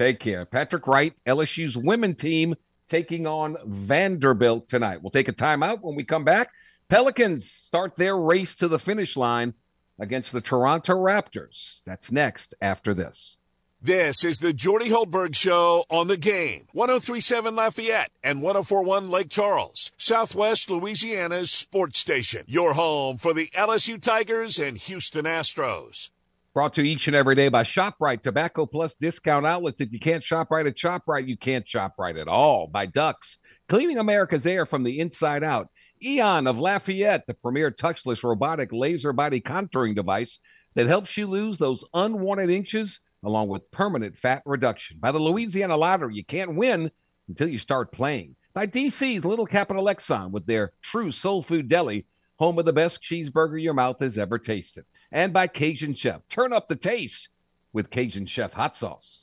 Take 0.00 0.18
care. 0.18 0.46
Patrick 0.46 0.86
Wright, 0.86 1.12
LSU's 1.26 1.76
women 1.76 2.14
team 2.14 2.54
taking 2.88 3.26
on 3.26 3.58
Vanderbilt 3.66 4.66
tonight. 4.66 5.02
We'll 5.02 5.10
take 5.10 5.28
a 5.28 5.32
timeout 5.34 5.82
when 5.82 5.94
we 5.94 6.04
come 6.04 6.24
back. 6.24 6.52
Pelicans 6.88 7.50
start 7.50 7.96
their 7.96 8.16
race 8.16 8.54
to 8.54 8.68
the 8.68 8.78
finish 8.78 9.14
line 9.14 9.52
against 9.98 10.32
the 10.32 10.40
Toronto 10.40 10.94
Raptors. 10.94 11.82
That's 11.84 12.10
next 12.10 12.54
after 12.62 12.94
this. 12.94 13.36
This 13.82 14.24
is 14.24 14.38
the 14.38 14.54
Jordy 14.54 14.88
Hultberg 14.88 15.34
Show 15.34 15.84
on 15.90 16.08
the 16.08 16.16
game. 16.16 16.66
1037 16.72 17.54
Lafayette 17.54 18.10
and 18.24 18.40
1041 18.40 19.10
Lake 19.10 19.28
Charles, 19.28 19.92
Southwest 19.98 20.70
Louisiana's 20.70 21.50
sports 21.50 21.98
station. 21.98 22.44
Your 22.46 22.72
home 22.72 23.18
for 23.18 23.34
the 23.34 23.48
LSU 23.48 24.00
Tigers 24.00 24.58
and 24.58 24.78
Houston 24.78 25.26
Astros. 25.26 26.08
Brought 26.52 26.74
to 26.74 26.82
you 26.82 26.90
each 26.90 27.06
and 27.06 27.14
every 27.14 27.36
day 27.36 27.48
by 27.48 27.62
ShopRite, 27.62 28.22
Tobacco 28.22 28.66
Plus 28.66 28.96
discount 28.96 29.46
outlets. 29.46 29.80
If 29.80 29.92
you 29.92 30.00
can't 30.00 30.24
shop 30.24 30.50
right 30.50 30.66
at 30.66 30.74
ShopRite, 30.74 31.28
you 31.28 31.36
can't 31.36 31.66
shop 31.66 31.94
right 31.96 32.16
at 32.16 32.26
all. 32.26 32.66
By 32.66 32.86
Ducks, 32.86 33.38
cleaning 33.68 33.98
America's 33.98 34.44
air 34.44 34.66
from 34.66 34.82
the 34.82 34.98
inside 34.98 35.44
out. 35.44 35.68
Eon 36.02 36.48
of 36.48 36.58
Lafayette, 36.58 37.24
the 37.28 37.34
premier 37.34 37.70
touchless 37.70 38.24
robotic 38.24 38.72
laser 38.72 39.12
body 39.12 39.40
contouring 39.40 39.94
device 39.94 40.40
that 40.74 40.88
helps 40.88 41.16
you 41.16 41.28
lose 41.28 41.58
those 41.58 41.84
unwanted 41.94 42.50
inches 42.50 42.98
along 43.22 43.46
with 43.46 43.70
permanent 43.70 44.16
fat 44.16 44.42
reduction. 44.44 44.98
By 44.98 45.12
the 45.12 45.20
Louisiana 45.20 45.76
Lottery, 45.76 46.16
you 46.16 46.24
can't 46.24 46.56
win 46.56 46.90
until 47.28 47.48
you 47.48 47.58
start 47.58 47.92
playing. 47.92 48.34
By 48.54 48.66
DC's 48.66 49.24
Little 49.24 49.46
Capital 49.46 49.84
Exxon 49.84 50.32
with 50.32 50.46
their 50.46 50.72
true 50.82 51.12
soul 51.12 51.42
food 51.42 51.68
deli, 51.68 52.06
home 52.40 52.58
of 52.58 52.64
the 52.64 52.72
best 52.72 53.00
cheeseburger 53.02 53.62
your 53.62 53.74
mouth 53.74 54.00
has 54.00 54.18
ever 54.18 54.36
tasted. 54.36 54.84
And 55.12 55.32
by 55.32 55.46
Cajun 55.46 55.94
Chef. 55.94 56.26
Turn 56.28 56.52
up 56.52 56.68
the 56.68 56.76
taste 56.76 57.28
with 57.72 57.90
Cajun 57.90 58.26
Chef 58.26 58.52
hot 58.52 58.76
sauce. 58.76 59.20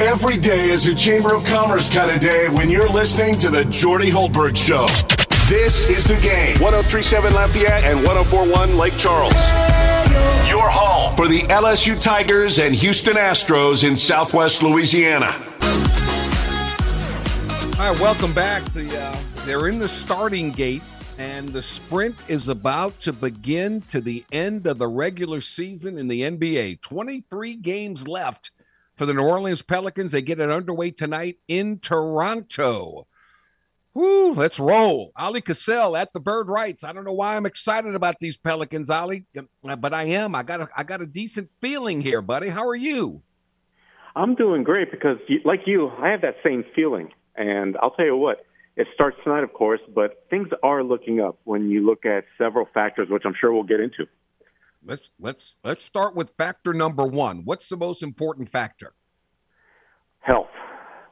Every 0.00 0.36
day 0.36 0.70
is 0.70 0.86
a 0.86 0.94
Chamber 0.94 1.34
of 1.34 1.44
Commerce 1.44 1.92
kind 1.92 2.10
of 2.10 2.20
day 2.20 2.48
when 2.48 2.70
you're 2.70 2.88
listening 2.88 3.38
to 3.40 3.50
the 3.50 3.64
Jordy 3.66 4.10
Hultberg 4.10 4.56
Show. 4.56 4.86
This 5.48 5.88
is 5.88 6.04
the 6.04 6.16
game. 6.22 6.60
1037 6.60 7.34
Lafayette 7.34 7.82
and 7.84 7.96
1041 8.04 8.76
Lake 8.76 8.96
Charles. 8.96 9.32
Your 10.48 10.68
home 10.68 11.16
for 11.16 11.26
the 11.26 11.42
LSU 11.48 12.00
Tigers 12.00 12.58
and 12.58 12.74
Houston 12.74 13.14
Astros 13.14 13.86
in 13.86 13.96
Southwest 13.96 14.62
Louisiana. 14.62 15.34
All 17.78 17.92
right, 17.92 18.00
welcome 18.00 18.32
back. 18.32 18.64
The 18.72 18.98
uh, 18.98 19.16
they're 19.46 19.68
in 19.68 19.78
the 19.78 19.88
starting 19.88 20.50
gate, 20.50 20.82
and 21.18 21.48
the 21.48 21.62
sprint 21.62 22.16
is 22.28 22.48
about 22.48 22.98
to 23.00 23.12
begin 23.12 23.82
to 23.82 24.00
the 24.00 24.24
end 24.30 24.66
of 24.66 24.78
the 24.78 24.86
regular 24.86 25.40
season 25.40 25.98
in 25.98 26.08
the 26.08 26.22
NBA. 26.22 26.80
Twenty-three 26.80 27.56
games 27.56 28.06
left 28.06 28.52
for 28.94 29.04
the 29.04 29.12
New 29.12 29.24
Orleans 29.24 29.60
Pelicans. 29.60 30.12
They 30.12 30.22
get 30.22 30.40
it 30.40 30.50
underway 30.50 30.92
tonight 30.92 31.38
in 31.48 31.80
Toronto. 31.80 33.06
Woo, 33.94 34.32
let's 34.32 34.60
roll. 34.60 35.10
Ali 35.16 35.40
Cassell 35.40 35.96
at 35.96 36.12
the 36.12 36.20
Bird 36.20 36.48
Rights. 36.48 36.84
I 36.84 36.92
don't 36.92 37.04
know 37.04 37.12
why 37.12 37.36
I'm 37.36 37.46
excited 37.46 37.96
about 37.96 38.20
these 38.20 38.36
Pelicans, 38.36 38.90
Ali, 38.90 39.26
but 39.62 39.92
I 39.92 40.04
am. 40.04 40.36
I 40.36 40.44
got 40.44 40.60
a, 40.60 40.68
I 40.76 40.84
got 40.84 41.00
a 41.00 41.06
decent 41.06 41.50
feeling 41.60 42.00
here, 42.00 42.22
buddy. 42.22 42.48
How 42.48 42.68
are 42.68 42.76
you? 42.76 43.22
I'm 44.14 44.36
doing 44.36 44.62
great 44.62 44.92
because, 44.92 45.16
like 45.44 45.62
you, 45.66 45.88
I 45.88 46.10
have 46.10 46.20
that 46.20 46.36
same 46.44 46.64
feeling. 46.76 47.10
And 47.34 47.76
I'll 47.82 47.90
tell 47.90 48.04
you 48.04 48.16
what, 48.16 48.44
It 48.78 48.86
starts 48.94 49.16
tonight, 49.24 49.42
of 49.42 49.52
course, 49.52 49.80
but 49.92 50.24
things 50.30 50.46
are 50.62 50.84
looking 50.84 51.20
up 51.20 51.36
when 51.42 51.68
you 51.68 51.84
look 51.84 52.06
at 52.06 52.24
several 52.38 52.64
factors, 52.72 53.08
which 53.10 53.24
I'm 53.26 53.34
sure 53.38 53.52
we'll 53.52 53.64
get 53.64 53.80
into. 53.80 54.06
Let's 54.86 55.10
let's 55.18 55.56
let's 55.64 55.84
start 55.84 56.14
with 56.14 56.30
factor 56.38 56.72
number 56.72 57.04
one. 57.04 57.42
What's 57.44 57.68
the 57.68 57.76
most 57.76 58.04
important 58.04 58.48
factor? 58.48 58.92
Health, 60.20 60.46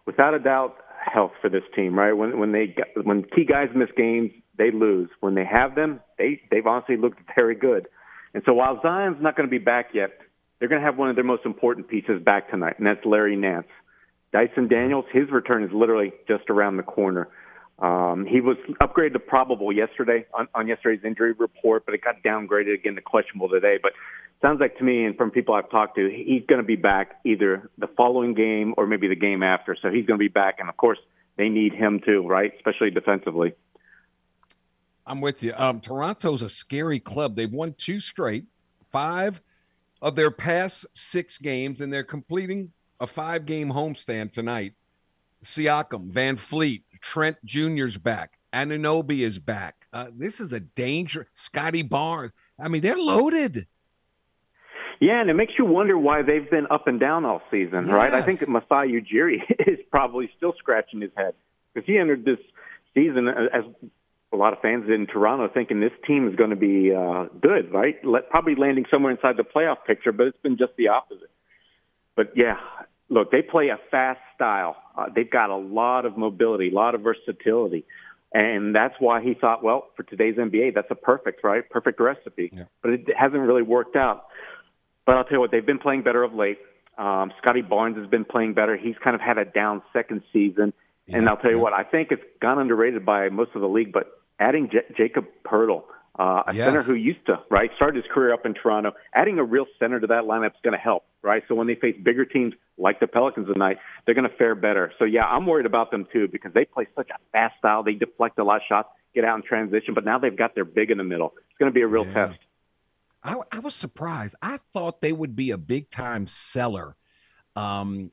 without 0.06 0.32
a 0.32 0.38
doubt, 0.38 0.76
health 1.04 1.32
for 1.40 1.50
this 1.50 1.64
team. 1.74 1.98
Right 1.98 2.12
when 2.12 2.38
when 2.38 2.52
they 2.52 2.76
when 3.02 3.24
key 3.24 3.44
guys 3.44 3.68
miss 3.74 3.88
games, 3.96 4.30
they 4.56 4.70
lose. 4.70 5.10
When 5.18 5.34
they 5.34 5.44
have 5.44 5.74
them, 5.74 5.98
they 6.18 6.40
they've 6.52 6.66
honestly 6.66 6.96
looked 6.96 7.18
very 7.34 7.56
good. 7.56 7.88
And 8.32 8.44
so 8.46 8.54
while 8.54 8.80
Zion's 8.80 9.20
not 9.20 9.36
going 9.36 9.48
to 9.48 9.50
be 9.50 9.62
back 9.62 9.86
yet, 9.92 10.10
they're 10.60 10.68
going 10.68 10.80
to 10.80 10.86
have 10.86 10.98
one 10.98 11.10
of 11.10 11.16
their 11.16 11.24
most 11.24 11.44
important 11.44 11.88
pieces 11.88 12.22
back 12.22 12.48
tonight, 12.48 12.74
and 12.78 12.86
that's 12.86 13.04
Larry 13.04 13.34
Nance. 13.34 13.66
Dyson 14.32 14.68
Daniels, 14.68 15.06
his 15.12 15.30
return 15.32 15.64
is 15.64 15.70
literally 15.72 16.12
just 16.28 16.48
around 16.48 16.76
the 16.76 16.82
corner. 16.84 17.28
Um, 17.78 18.24
he 18.26 18.40
was 18.40 18.56
upgraded 18.80 19.12
to 19.12 19.18
probable 19.18 19.70
yesterday 19.70 20.24
on, 20.32 20.48
on 20.54 20.66
yesterday's 20.66 21.04
injury 21.04 21.32
report, 21.32 21.84
but 21.84 21.94
it 21.94 22.00
got 22.02 22.22
downgraded 22.22 22.74
again 22.74 22.94
to 22.94 23.02
questionable 23.02 23.50
today. 23.50 23.78
But 23.82 23.92
sounds 24.40 24.60
like 24.60 24.78
to 24.78 24.84
me, 24.84 25.04
and 25.04 25.16
from 25.16 25.30
people 25.30 25.54
I've 25.54 25.70
talked 25.70 25.96
to, 25.96 26.08
he's 26.08 26.42
going 26.46 26.60
to 26.60 26.66
be 26.66 26.76
back 26.76 27.20
either 27.24 27.70
the 27.76 27.88
following 27.88 28.34
game 28.34 28.74
or 28.78 28.86
maybe 28.86 29.08
the 29.08 29.16
game 29.16 29.42
after. 29.42 29.76
So 29.80 29.90
he's 29.90 30.06
going 30.06 30.18
to 30.18 30.24
be 30.24 30.28
back, 30.28 30.56
and 30.58 30.68
of 30.68 30.76
course 30.76 30.98
they 31.36 31.50
need 31.50 31.74
him 31.74 32.00
too, 32.04 32.26
right? 32.26 32.52
Especially 32.56 32.90
defensively. 32.90 33.52
I'm 35.06 35.20
with 35.20 35.42
you. 35.42 35.52
Um, 35.56 35.80
Toronto's 35.80 36.42
a 36.42 36.48
scary 36.48 36.98
club. 36.98 37.36
They've 37.36 37.52
won 37.52 37.74
two 37.74 38.00
straight, 38.00 38.44
five 38.90 39.42
of 40.00 40.16
their 40.16 40.30
past 40.30 40.86
six 40.94 41.38
games, 41.38 41.80
and 41.80 41.92
they're 41.92 42.04
completing 42.04 42.72
a 43.00 43.06
five-game 43.06 43.70
homestand 43.70 44.32
tonight. 44.32 44.72
Siakam, 45.46 46.10
VanVleet, 46.10 46.82
Trent 47.00 47.36
Jr.'s 47.44 47.96
back. 47.96 48.38
Anunoby 48.52 49.20
is 49.20 49.38
back. 49.38 49.86
Uh, 49.92 50.06
this 50.14 50.40
is 50.40 50.52
a 50.52 50.60
danger. 50.60 51.28
Scottie 51.32 51.82
Barnes. 51.82 52.32
I 52.58 52.68
mean, 52.68 52.82
they're 52.82 52.96
loaded. 52.96 53.66
Yeah, 55.00 55.20
and 55.20 55.28
it 55.28 55.34
makes 55.34 55.52
you 55.58 55.66
wonder 55.66 55.98
why 55.98 56.22
they've 56.22 56.50
been 56.50 56.66
up 56.70 56.86
and 56.86 56.98
down 56.98 57.24
all 57.24 57.42
season, 57.50 57.86
yes. 57.86 57.92
right? 57.92 58.14
I 58.14 58.22
think 58.22 58.46
Masai 58.48 58.88
Ujiri 58.88 59.42
is 59.66 59.78
probably 59.90 60.30
still 60.36 60.54
scratching 60.58 61.00
his 61.00 61.10
head 61.16 61.34
because 61.72 61.86
he 61.86 61.98
entered 61.98 62.24
this 62.24 62.38
season 62.94 63.28
as 63.28 63.64
a 64.32 64.36
lot 64.36 64.52
of 64.52 64.60
fans 64.60 64.84
in 64.88 65.06
Toronto 65.06 65.48
thinking 65.52 65.80
this 65.80 65.92
team 66.06 66.28
is 66.28 66.34
going 66.34 66.50
to 66.50 66.56
be 66.56 66.94
uh, 66.94 67.26
good, 67.40 67.72
right? 67.72 68.02
Let, 68.04 68.30
probably 68.30 68.54
landing 68.54 68.86
somewhere 68.90 69.12
inside 69.12 69.36
the 69.36 69.44
playoff 69.44 69.84
picture, 69.86 70.12
but 70.12 70.28
it's 70.28 70.38
been 70.42 70.56
just 70.56 70.72
the 70.78 70.88
opposite. 70.88 71.30
But 72.16 72.32
yeah, 72.34 72.56
look, 73.08 73.30
they 73.30 73.42
play 73.42 73.68
a 73.68 73.78
fast 73.90 74.20
style. 74.34 74.76
Uh, 74.96 75.06
they've 75.14 75.30
got 75.30 75.50
a 75.50 75.56
lot 75.56 76.04
of 76.04 76.16
mobility, 76.16 76.70
a 76.70 76.74
lot 76.74 76.94
of 76.94 77.02
versatility. 77.02 77.84
And 78.32 78.74
that's 78.74 78.94
why 78.98 79.22
he 79.22 79.34
thought, 79.34 79.62
well, 79.62 79.88
for 79.96 80.02
today's 80.02 80.36
NBA, 80.36 80.74
that's 80.74 80.90
a 80.90 80.94
perfect, 80.94 81.44
right? 81.44 81.68
Perfect 81.70 82.00
recipe. 82.00 82.50
Yeah. 82.52 82.64
But 82.82 82.92
it 82.92 83.00
hasn't 83.16 83.40
really 83.40 83.62
worked 83.62 83.96
out. 83.96 84.26
But 85.06 85.16
I'll 85.16 85.24
tell 85.24 85.34
you 85.34 85.40
what, 85.40 85.52
they've 85.52 85.64
been 85.64 85.78
playing 85.78 86.02
better 86.02 86.22
of 86.22 86.34
late. 86.34 86.58
Um, 86.98 87.32
Scottie 87.38 87.62
Barnes 87.62 87.96
has 87.96 88.06
been 88.08 88.24
playing 88.24 88.54
better. 88.54 88.76
He's 88.76 88.96
kind 89.02 89.14
of 89.14 89.20
had 89.20 89.38
a 89.38 89.44
down 89.44 89.82
second 89.92 90.22
season. 90.32 90.72
Yeah, 91.06 91.18
and 91.18 91.28
I'll 91.28 91.36
tell 91.36 91.50
you 91.50 91.58
yeah. 91.58 91.62
what, 91.62 91.72
I 91.72 91.84
think 91.84 92.08
it's 92.10 92.22
gone 92.42 92.58
underrated 92.58 93.06
by 93.06 93.28
most 93.28 93.52
of 93.54 93.60
the 93.60 93.68
league, 93.68 93.92
but 93.92 94.08
adding 94.40 94.70
J- 94.70 94.94
Jakob 94.96 95.26
Poeltl– 95.44 95.84
uh, 96.18 96.42
a 96.46 96.54
yes. 96.54 96.66
center 96.66 96.82
who 96.82 96.94
used 96.94 97.24
to 97.26 97.38
right 97.50 97.70
start 97.76 97.94
his 97.94 98.04
career 98.12 98.32
up 98.32 98.46
in 98.46 98.54
Toronto. 98.54 98.92
Adding 99.14 99.38
a 99.38 99.44
real 99.44 99.66
center 99.78 100.00
to 100.00 100.06
that 100.06 100.24
lineup 100.24 100.48
is 100.48 100.60
going 100.62 100.72
to 100.72 100.78
help, 100.78 101.04
right? 101.26 101.42
So 101.48 101.54
when 101.54 101.66
they 101.66 101.74
face 101.74 101.96
bigger 102.02 102.24
teams 102.24 102.54
like 102.78 103.00
the 103.00 103.06
Pelicans 103.06 103.48
tonight, 103.52 103.78
they're 104.04 104.14
going 104.14 104.28
to 104.28 104.36
fare 104.36 104.54
better. 104.54 104.92
So 104.98 105.04
yeah, 105.04 105.24
I'm 105.26 105.46
worried 105.46 105.66
about 105.66 105.90
them 105.90 106.06
too 106.12 106.28
because 106.28 106.52
they 106.54 106.64
play 106.64 106.86
such 106.94 107.10
a 107.10 107.18
fast 107.32 107.58
style. 107.58 107.82
They 107.82 107.94
deflect 107.94 108.38
a 108.38 108.44
lot 108.44 108.56
of 108.56 108.62
shots, 108.68 108.88
get 109.14 109.24
out 109.24 109.36
in 109.36 109.42
transition, 109.42 109.92
but 109.92 110.04
now 110.04 110.18
they've 110.18 110.36
got 110.36 110.54
their 110.54 110.64
big 110.64 110.90
in 110.90 110.98
the 110.98 111.04
middle. 111.04 111.34
It's 111.36 111.58
going 111.58 111.70
to 111.70 111.74
be 111.74 111.82
a 111.82 111.86
real 111.86 112.06
yeah. 112.06 112.28
test. 112.28 112.38
I, 113.22 113.36
I 113.50 113.58
was 113.58 113.74
surprised. 113.74 114.36
I 114.40 114.60
thought 114.72 115.00
they 115.00 115.12
would 115.12 115.34
be 115.34 115.50
a 115.50 115.58
big 115.58 115.90
time 115.90 116.26
seller. 116.26 116.96
Um, 117.56 118.12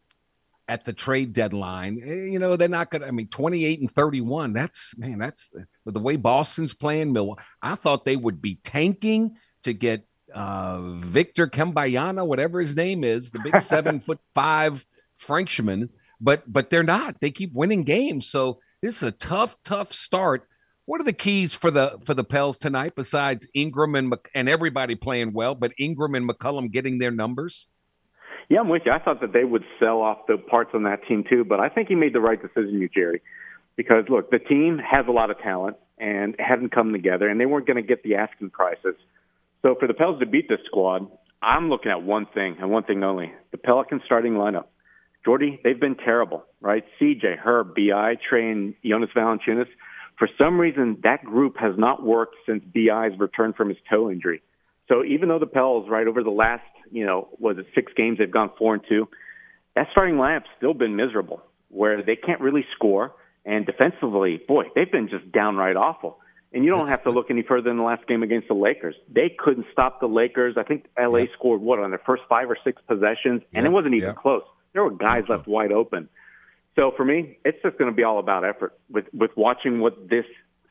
at 0.68 0.86
the 0.86 0.94
trade 0.94 1.34
deadline. 1.34 2.02
Eh, 2.04 2.32
you 2.32 2.40
know, 2.40 2.56
they're 2.56 2.68
not 2.68 2.90
going 2.90 3.02
to, 3.02 3.08
I 3.08 3.12
mean, 3.12 3.28
28 3.28 3.82
and 3.82 3.92
31. 3.92 4.54
That's, 4.54 4.98
man, 4.98 5.20
that's 5.20 5.52
the 5.86 6.00
way 6.00 6.16
Boston's 6.16 6.74
playing. 6.74 7.14
Milwaukee, 7.14 7.44
I 7.62 7.76
thought 7.76 8.06
they 8.06 8.16
would 8.16 8.42
be 8.42 8.56
tanking 8.64 9.36
to 9.64 9.74
get 9.74 10.08
uh, 10.34 10.80
Victor 10.82 11.48
Wembanyama, 11.48 12.26
whatever 12.26 12.60
his 12.60 12.76
name 12.76 13.04
is, 13.04 13.30
the 13.30 13.40
big 13.40 13.60
seven 13.62 14.00
foot 14.00 14.20
five 14.34 14.86
Frenchman, 15.16 15.90
but, 16.20 16.44
but 16.52 16.70
they're 16.70 16.84
not. 16.84 17.22
They 17.22 17.32
keep 17.32 17.54
winning 17.54 17.84
games. 17.84 18.28
So 18.28 18.60
this 18.82 18.98
is 18.98 19.04
a 19.04 19.12
tough, 19.12 19.58
tough 19.64 19.94
start. 19.94 20.48
What 20.86 21.00
are 21.00 21.06
the 21.06 21.14
keys 21.14 21.54
for 21.54 21.72
the 21.72 21.98
for 22.04 22.14
the 22.14 22.26
Pels 22.26 22.58
tonight 22.58 22.94
besides 22.94 23.48
Ingram 23.54 23.96
and 23.96 24.14
and 24.36 24.50
everybody 24.50 24.96
playing 24.96 25.32
well, 25.32 25.56
but 25.56 25.72
Ingram 25.80 26.14
and 26.14 26.30
McCollum 26.30 26.72
getting 26.72 26.98
their 26.98 27.12
numbers? 27.12 27.68
Yeah, 28.50 28.60
I'm 28.60 28.68
with 28.68 28.82
you. 28.86 28.92
I 28.92 29.00
thought 29.00 29.22
that 29.22 29.32
they 29.32 29.46
would 29.46 29.64
sell 29.80 30.02
off 30.02 30.28
the 30.28 30.38
parts 30.38 30.72
on 30.74 30.84
that 30.84 31.08
team 31.08 31.24
too, 31.30 31.46
but 31.46 31.62
I 31.62 31.70
think 31.70 31.88
he 31.88 31.96
made 31.96 32.14
the 32.14 32.20
right 32.20 32.40
decision, 32.42 32.82
you 32.82 32.90
Jerry, 32.90 33.22
because 33.78 34.04
look, 34.10 34.30
the 34.30 34.40
team 34.40 34.78
has 34.80 35.06
a 35.08 35.12
lot 35.12 35.32
of 35.32 35.40
talent 35.40 35.78
and 35.98 36.36
hadn't 36.38 36.74
come 36.74 36.92
together, 36.92 37.30
and 37.30 37.40
they 37.40 37.46
weren't 37.46 37.66
going 37.66 37.82
to 37.82 37.88
get 37.88 38.04
the 38.04 38.16
asking 38.16 38.50
prices. 38.50 38.96
So 39.64 39.76
for 39.80 39.88
the 39.88 39.94
Pels 39.94 40.20
to 40.20 40.26
beat 40.28 40.48
this 40.48 40.60
squad, 40.66 41.08
I'm 41.42 41.70
looking 41.70 41.92
at 41.92 42.04
one 42.04 42.28
thing 42.34 42.58
and 42.60 42.70
one 42.70 42.84
thing 42.84 43.04
only: 43.04 43.32
the 43.52 43.58
Pelicans 43.58 44.04
starting 44.06 44.34
lineup. 44.34 44.66
Jordy, 45.26 45.60
they've 45.64 45.80
been 45.80 45.96
terrible, 45.96 46.44
right? 46.62 46.84
CJ, 47.02 47.40
Herb, 47.40 47.74
Bi, 47.76 48.16
and 48.34 48.76
Jonas 48.86 49.10
Valanciunas. 49.16 49.68
For 50.20 50.28
some 50.38 50.60
reason, 50.60 51.00
that 51.04 51.24
group 51.24 51.56
has 51.58 51.74
not 51.78 52.04
worked 52.04 52.36
since 52.46 52.64
Bi's 52.72 53.18
return 53.18 53.54
from 53.54 53.70
his 53.70 53.78
toe 53.90 54.12
injury. 54.12 54.44
So 54.90 55.04
even 55.04 55.30
though 55.30 55.40
the 55.40 55.48
Pels, 55.48 55.90
right 55.90 56.08
over 56.08 56.24
the 56.24 56.30
last 56.30 56.62
you 56.94 57.06
know, 57.06 57.28
was 57.40 57.58
it 57.58 57.66
six 57.74 57.92
games 57.98 58.20
they've 58.20 58.32
gone 58.32 58.52
four 58.58 58.76
and 58.76 58.84
two. 58.88 59.10
That 59.76 59.88
starting 59.92 60.16
lineup's 60.16 60.50
still 60.58 60.74
been 60.76 60.96
miserable, 60.96 61.42
where 61.70 62.04
they 62.04 62.16
can't 62.16 62.40
really 62.40 62.66
score, 62.76 63.14
and 63.46 63.66
defensively, 63.66 64.40
boy, 64.48 64.66
they've 64.76 64.92
been 64.92 65.10
just 65.10 65.32
downright 65.32 65.76
awful. 65.76 66.20
And 66.54 66.64
you 66.64 66.70
don't 66.70 66.86
That's, 66.86 66.90
have 66.92 67.04
to 67.04 67.10
look 67.10 67.32
any 67.32 67.42
further 67.42 67.70
than 67.70 67.78
the 67.78 67.84
last 67.84 68.08
game 68.08 68.22
against 68.22 68.48
the 68.48 68.54
Lakers. 68.54 68.96
They 69.10 69.36
couldn't 69.38 69.66
stop 69.72 70.00
the 70.00 70.08
Lakers. 70.08 70.56
I 70.58 70.64
think 70.64 70.86
LA 70.98 71.20
yeah. 71.20 71.26
scored 71.38 71.62
what 71.62 71.80
on 71.80 71.90
their 71.90 72.02
first 72.06 72.24
five 72.30 72.50
or 72.50 72.58
six 72.64 72.82
possessions, 72.88 73.42
yeah. 73.52 73.60
and 73.60 73.66
it 73.66 73.72
wasn't 73.72 73.96
even 73.96 74.10
yeah. 74.10 74.14
close. 74.14 74.44
There 74.74 74.84
were 74.84 74.92
guys 74.92 75.24
left 75.30 75.48
wide 75.48 75.72
open. 75.72 76.10
So 76.76 76.92
for 76.96 77.06
me, 77.06 77.38
it's 77.44 77.62
just 77.64 77.78
going 77.78 77.92
to 77.92 77.96
be 77.96 78.04
all 78.04 78.20
about 78.20 78.44
effort 78.44 78.74
with 78.90 79.06
with 79.14 79.32
watching 79.36 79.80
what 79.80 80.10
this 80.10 80.26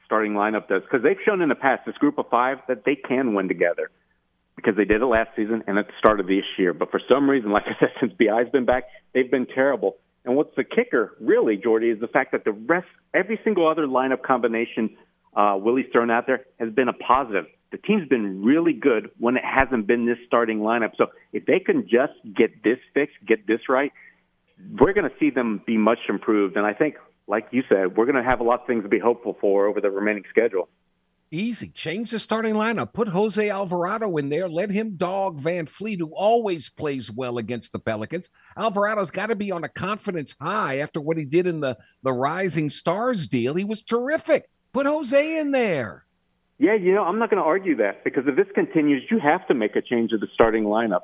starting 0.04 0.32
lineup 0.32 0.68
does 0.68 0.82
because 0.82 1.02
they've 1.02 1.18
shown 1.24 1.40
in 1.40 1.48
the 1.48 1.54
past 1.54 1.86
this 1.86 1.96
group 1.96 2.18
of 2.18 2.28
five 2.28 2.58
that 2.68 2.84
they 2.84 2.96
can 2.96 3.34
win 3.34 3.48
together 3.48 3.90
because 4.56 4.76
they 4.76 4.84
did 4.84 5.00
it 5.00 5.06
last 5.06 5.30
season 5.34 5.62
and 5.66 5.78
at 5.78 5.86
the 5.86 5.92
start 5.98 6.20
of 6.20 6.26
this 6.26 6.44
year. 6.58 6.72
But 6.72 6.90
for 6.90 7.00
some 7.08 7.30
reason, 7.30 7.50
like 7.50 7.64
I 7.66 7.72
said, 7.80 7.90
since 8.00 8.12
Bi's 8.12 8.50
been 8.52 8.64
back, 8.64 8.84
they've 9.14 9.30
been 9.30 9.46
terrible. 9.46 9.96
And 10.24 10.36
what's 10.36 10.54
the 10.54 10.64
kicker, 10.64 11.16
really, 11.20 11.56
Jordy, 11.56 11.88
is 11.88 12.00
the 12.00 12.06
fact 12.06 12.32
that 12.32 12.44
the 12.44 12.52
rest, 12.52 12.86
every 13.12 13.40
single 13.42 13.68
other 13.68 13.86
lineup 13.86 14.22
combination 14.22 14.96
uh, 15.34 15.56
Willie's 15.58 15.86
thrown 15.92 16.10
out 16.10 16.26
there 16.26 16.44
has 16.58 16.72
been 16.72 16.88
a 16.88 16.92
positive. 16.92 17.46
The 17.70 17.78
team's 17.78 18.06
been 18.08 18.44
really 18.44 18.74
good 18.74 19.10
when 19.18 19.36
it 19.36 19.44
hasn't 19.44 19.86
been 19.86 20.06
this 20.06 20.18
starting 20.26 20.60
lineup. 20.60 20.90
So 20.96 21.06
if 21.32 21.46
they 21.46 21.58
can 21.58 21.82
just 21.82 22.12
get 22.36 22.62
this 22.62 22.78
fixed, 22.92 23.16
get 23.26 23.46
this 23.46 23.60
right, 23.68 23.92
we're 24.78 24.92
going 24.92 25.08
to 25.08 25.16
see 25.18 25.30
them 25.30 25.62
be 25.66 25.78
much 25.78 25.98
improved. 26.08 26.56
And 26.56 26.66
I 26.66 26.74
think, 26.74 26.96
like 27.26 27.48
you 27.50 27.62
said, 27.68 27.96
we're 27.96 28.04
going 28.04 28.22
to 28.22 28.22
have 28.22 28.40
a 28.40 28.44
lot 28.44 28.60
of 28.60 28.66
things 28.66 28.82
to 28.82 28.88
be 28.88 28.98
hopeful 28.98 29.36
for 29.40 29.66
over 29.66 29.80
the 29.80 29.90
remaining 29.90 30.24
schedule. 30.28 30.68
Easy. 31.30 31.70
Change 31.70 32.10
the 32.10 32.18
starting 32.18 32.52
lineup. 32.52 32.92
Put 32.92 33.08
Jose 33.08 33.48
Alvarado 33.48 34.18
in 34.18 34.28
there. 34.28 34.50
Let 34.50 34.70
him 34.70 34.96
dog 34.96 35.40
VanVleet, 35.40 35.98
who 35.98 36.12
always 36.14 36.68
plays 36.68 37.10
well 37.10 37.38
against 37.38 37.72
the 37.72 37.78
Pelicans. 37.78 38.28
Alvarado's 38.54 39.10
got 39.10 39.30
to 39.30 39.36
be 39.36 39.50
on 39.50 39.64
a 39.64 39.68
confidence 39.70 40.34
high 40.38 40.80
after 40.80 41.00
what 41.00 41.16
he 41.16 41.24
did 41.24 41.46
in 41.46 41.60
the, 41.60 41.78
the 42.02 42.12
Rising 42.12 42.68
Stars 42.68 43.26
deal. 43.26 43.54
He 43.54 43.64
was 43.64 43.80
terrific. 43.80 44.50
Put 44.72 44.86
Jose 44.86 45.38
in 45.38 45.50
there. 45.50 46.04
Yeah, 46.58 46.74
you 46.74 46.94
know, 46.94 47.02
I'm 47.02 47.18
not 47.18 47.30
going 47.30 47.42
to 47.42 47.46
argue 47.46 47.76
that 47.76 48.04
because 48.04 48.24
if 48.26 48.36
this 48.36 48.46
continues, 48.54 49.02
you 49.10 49.18
have 49.18 49.46
to 49.48 49.54
make 49.54 49.76
a 49.76 49.82
change 49.82 50.10
to 50.10 50.18
the 50.18 50.28
starting 50.34 50.64
lineup. 50.64 51.00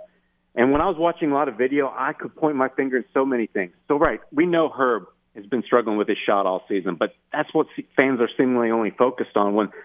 And 0.55 0.73
when 0.73 0.81
I 0.81 0.87
was 0.87 0.97
watching 0.99 1.31
a 1.31 1.35
lot 1.35 1.49
of 1.49 1.57
video, 1.57 1.89
I 1.89 2.13
could 2.13 2.35
point 2.35 2.57
my 2.57 2.69
finger 2.69 2.99
at 2.99 3.05
so 3.13 3.25
many 3.25 3.47
things. 3.47 3.73
So, 3.89 3.99
right, 3.99 4.21
we 4.33 4.47
know 4.47 4.69
Herb 4.69 5.05
has 5.35 5.47
been 5.47 5.63
struggling 5.65 5.99
with 5.99 6.09
his 6.09 6.19
shot 6.25 6.47
all 6.47 6.63
season, 6.69 6.97
but 6.97 7.15
that's 7.33 7.53
what 7.53 7.67
fans 7.97 8.21
are 8.21 8.29
seemingly 8.37 8.71
only 8.71 8.91
focused 8.91 9.37
on 9.37 9.55
when– 9.55 9.71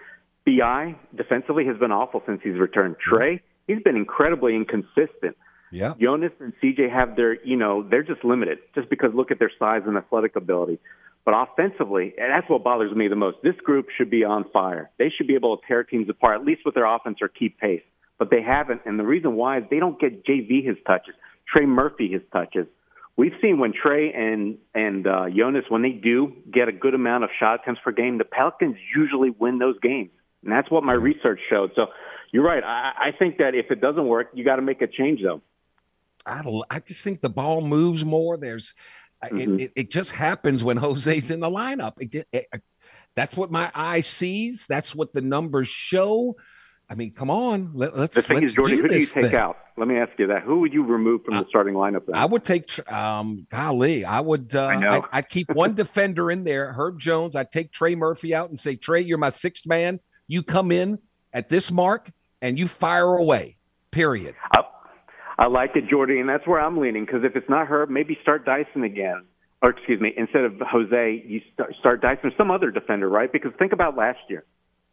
Bi 0.44 0.96
defensively 1.14 1.66
has 1.66 1.78
been 1.78 1.92
awful 1.92 2.22
since 2.26 2.40
he's 2.42 2.58
returned. 2.58 2.96
Mm-hmm. 2.96 3.16
Trey, 3.16 3.42
he's 3.66 3.82
been 3.82 3.96
incredibly 3.96 4.54
inconsistent. 4.54 5.36
Yeah. 5.72 5.94
Jonas 6.00 6.32
and 6.38 6.52
CJ 6.62 6.92
have 6.92 7.16
their, 7.16 7.42
you 7.44 7.56
know, 7.56 7.82
they're 7.82 8.02
just 8.02 8.24
limited 8.24 8.58
just 8.74 8.88
because 8.90 9.10
look 9.14 9.30
at 9.30 9.38
their 9.38 9.50
size 9.58 9.82
and 9.86 9.96
athletic 9.96 10.36
ability. 10.36 10.78
But 11.24 11.34
offensively, 11.34 12.12
and 12.18 12.30
that's 12.30 12.50
what 12.50 12.62
bothers 12.62 12.94
me 12.94 13.08
the 13.08 13.16
most. 13.16 13.38
This 13.42 13.54
group 13.64 13.86
should 13.96 14.10
be 14.10 14.24
on 14.24 14.44
fire. 14.52 14.90
They 14.98 15.10
should 15.16 15.26
be 15.26 15.34
able 15.34 15.56
to 15.56 15.62
tear 15.66 15.82
teams 15.82 16.08
apart, 16.10 16.40
at 16.40 16.46
least 16.46 16.62
with 16.66 16.74
their 16.74 16.84
offense 16.84 17.18
or 17.22 17.28
keep 17.28 17.58
pace. 17.58 17.82
But 18.18 18.30
they 18.30 18.42
haven't. 18.42 18.82
And 18.84 18.98
the 18.98 19.04
reason 19.04 19.34
why 19.34 19.58
is 19.58 19.64
they 19.70 19.78
don't 19.78 19.98
get 19.98 20.24
JV 20.26 20.64
his 20.64 20.76
touches, 20.86 21.14
Trey 21.50 21.64
Murphy 21.64 22.10
his 22.12 22.22
touches. 22.30 22.66
we've 23.16 23.32
seen 23.40 23.58
when 23.58 23.72
Trey 23.72 24.12
and 24.12 24.58
and 24.74 25.06
uh, 25.06 25.26
Jonas, 25.34 25.64
when 25.68 25.82
they 25.82 25.90
do 25.90 26.32
get 26.52 26.68
a 26.68 26.72
good 26.72 26.94
amount 26.94 27.24
of 27.24 27.30
shot 27.38 27.60
attempts 27.60 27.80
per 27.82 27.92
game, 27.92 28.18
the 28.18 28.24
Pelicans 28.24 28.76
usually 28.94 29.30
win 29.30 29.58
those 29.58 29.78
games, 29.80 30.10
and 30.42 30.52
that's 30.52 30.70
what 30.70 30.84
my 30.84 30.92
research 30.92 31.40
showed. 31.48 31.70
So 31.74 31.86
you're 32.32 32.44
right. 32.44 32.62
I, 32.62 32.92
I 33.08 33.10
think 33.18 33.38
that 33.38 33.54
if 33.54 33.70
it 33.70 33.80
doesn't 33.80 34.06
work, 34.06 34.28
you 34.34 34.44
got 34.44 34.56
to 34.56 34.62
make 34.62 34.82
a 34.82 34.86
change, 34.86 35.20
though. 35.22 35.40
I 36.26 36.42
I 36.70 36.80
just 36.80 37.02
think 37.02 37.20
the 37.20 37.28
ball 37.28 37.60
moves 37.60 38.04
more. 38.04 38.36
There's 38.36 38.74
mm-hmm. 39.30 39.54
it, 39.54 39.60
it, 39.60 39.72
it, 39.76 39.90
just 39.90 40.12
happens 40.12 40.64
when 40.64 40.76
Jose's 40.78 41.30
in 41.30 41.40
the 41.40 41.50
lineup. 41.50 41.94
It, 41.98 42.26
it, 42.32 42.62
that's 43.16 43.36
what 43.36 43.50
my 43.50 43.70
eye 43.74 44.00
sees. 44.00 44.66
That's 44.68 44.94
what 44.94 45.12
the 45.12 45.20
numbers 45.20 45.68
show. 45.68 46.36
I 46.88 46.94
mean, 46.94 47.12
come 47.12 47.30
on. 47.30 47.70
Let, 47.74 47.94
us 47.94 48.10
The 48.10 48.22
thing 48.22 48.40
let's 48.40 48.50
is, 48.50 48.54
Jordy, 48.54 48.76
who 48.76 48.88
do 48.88 48.98
you 48.98 49.06
take 49.06 49.24
thing. 49.26 49.34
out? 49.34 49.56
Let 49.76 49.88
me 49.88 49.96
ask 49.96 50.12
you 50.18 50.26
that. 50.26 50.42
Who 50.42 50.60
would 50.60 50.72
you 50.72 50.84
remove 50.84 51.24
from 51.24 51.34
the 51.34 51.46
starting 51.48 51.74
lineup? 51.74 52.06
Then? 52.06 52.14
I 52.14 52.26
would 52.26 52.44
take. 52.44 52.92
Um, 52.92 53.46
golly, 53.50 54.04
I 54.04 54.20
would. 54.20 54.54
Uh, 54.54 54.66
I 54.66 54.96
I'd, 54.96 55.02
I'd 55.12 55.28
keep 55.28 55.50
one 55.50 55.74
defender 55.76 56.30
in 56.30 56.44
there, 56.44 56.72
Herb 56.72 57.00
Jones. 57.00 57.36
I'd 57.36 57.50
take 57.50 57.72
Trey 57.72 57.94
Murphy 57.94 58.34
out 58.34 58.50
and 58.50 58.58
say, 58.58 58.76
Trey, 58.76 59.00
you're 59.00 59.18
my 59.18 59.30
sixth 59.30 59.66
man. 59.66 59.98
You 60.28 60.42
come 60.42 60.70
in 60.70 60.98
at 61.32 61.48
this 61.48 61.70
mark 61.70 62.10
and 62.42 62.58
you 62.58 62.68
fire 62.68 63.16
away. 63.16 63.56
Period. 63.90 64.34
I, 64.52 64.64
I 65.38 65.46
like 65.46 65.70
it, 65.74 65.88
Jordy, 65.88 66.20
and 66.20 66.28
that's 66.28 66.46
where 66.46 66.60
I'm 66.60 66.78
leaning. 66.78 67.04
Because 67.04 67.24
if 67.24 67.36
it's 67.36 67.48
not 67.48 67.66
her, 67.68 67.86
maybe 67.86 68.18
start 68.22 68.44
Dyson 68.44 68.84
again 68.84 69.24
or 69.64 69.70
excuse 69.70 69.98
me, 69.98 70.12
instead 70.14 70.44
of 70.44 70.60
Jose, 70.60 71.24
you 71.26 71.40
start, 71.54 71.74
start 71.80 72.02
Dyson, 72.02 72.26
or 72.26 72.32
some 72.36 72.50
other 72.50 72.70
defender, 72.70 73.08
right? 73.08 73.32
Because 73.32 73.50
think 73.58 73.72
about 73.72 73.96
last 73.96 74.18
year. 74.28 74.44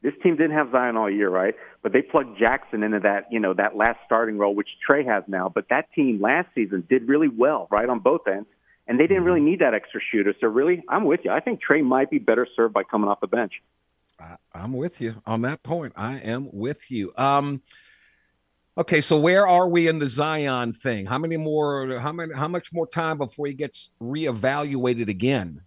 This 0.01 0.13
team 0.23 0.37
didn't 0.37 0.55
have 0.55 0.71
Zion 0.71 0.95
all 0.95 1.11
year, 1.11 1.29
right? 1.29 1.55
But 1.83 1.91
they 1.91 2.01
plugged 2.01 2.39
Jackson 2.39 2.81
into 2.81 3.01
that, 3.01 3.25
you 3.29 3.41
know, 3.41 3.53
that 3.53 3.75
last 3.75 3.99
starting 4.05 4.37
role, 4.37 4.55
which 4.55 4.69
Trey 4.87 5.03
has 5.03 5.23
now. 5.27 5.51
But 5.53 5.65
that 5.71 5.91
team 5.93 6.21
last 6.21 6.47
season 6.55 6.87
did 6.89 7.09
really 7.09 7.27
well, 7.27 7.67
right, 7.69 7.87
on 7.87 7.99
both 7.99 8.21
ends, 8.27 8.47
and 8.87 8.97
they 8.97 9.07
didn't 9.07 9.25
really 9.25 9.41
need 9.41 9.59
that 9.59 9.73
extra 9.73 9.99
shooter. 10.09 10.33
So 10.39 10.47
really, 10.47 10.81
I'm 10.87 11.03
with 11.03 11.19
you. 11.25 11.31
I 11.31 11.41
think 11.41 11.61
Trey 11.61 11.81
might 11.81 12.09
be 12.09 12.17
better 12.17 12.47
served 12.55 12.73
by 12.73 12.83
coming 12.83 13.09
off 13.09 13.19
the 13.19 13.27
bench. 13.27 13.61
I'm 14.53 14.71
with 14.71 15.01
you 15.01 15.15
on 15.25 15.41
that 15.41 15.63
point. 15.63 15.91
I 15.97 16.19
am 16.19 16.47
with 16.53 16.89
you. 16.89 17.11
Um, 17.17 17.61
Okay, 18.81 18.99
so 18.99 19.15
where 19.15 19.45
are 19.47 19.67
we 19.67 19.87
in 19.87 19.99
the 19.99 20.07
Zion 20.07 20.73
thing? 20.73 21.05
How 21.05 21.19
many 21.19 21.37
more? 21.37 21.99
How 21.99 22.11
many? 22.11 22.33
How 22.33 22.47
much 22.47 22.73
more 22.73 22.87
time 22.87 23.19
before 23.19 23.45
he 23.45 23.53
gets 23.53 23.91
reevaluated 24.01 25.07
again? 25.07 25.61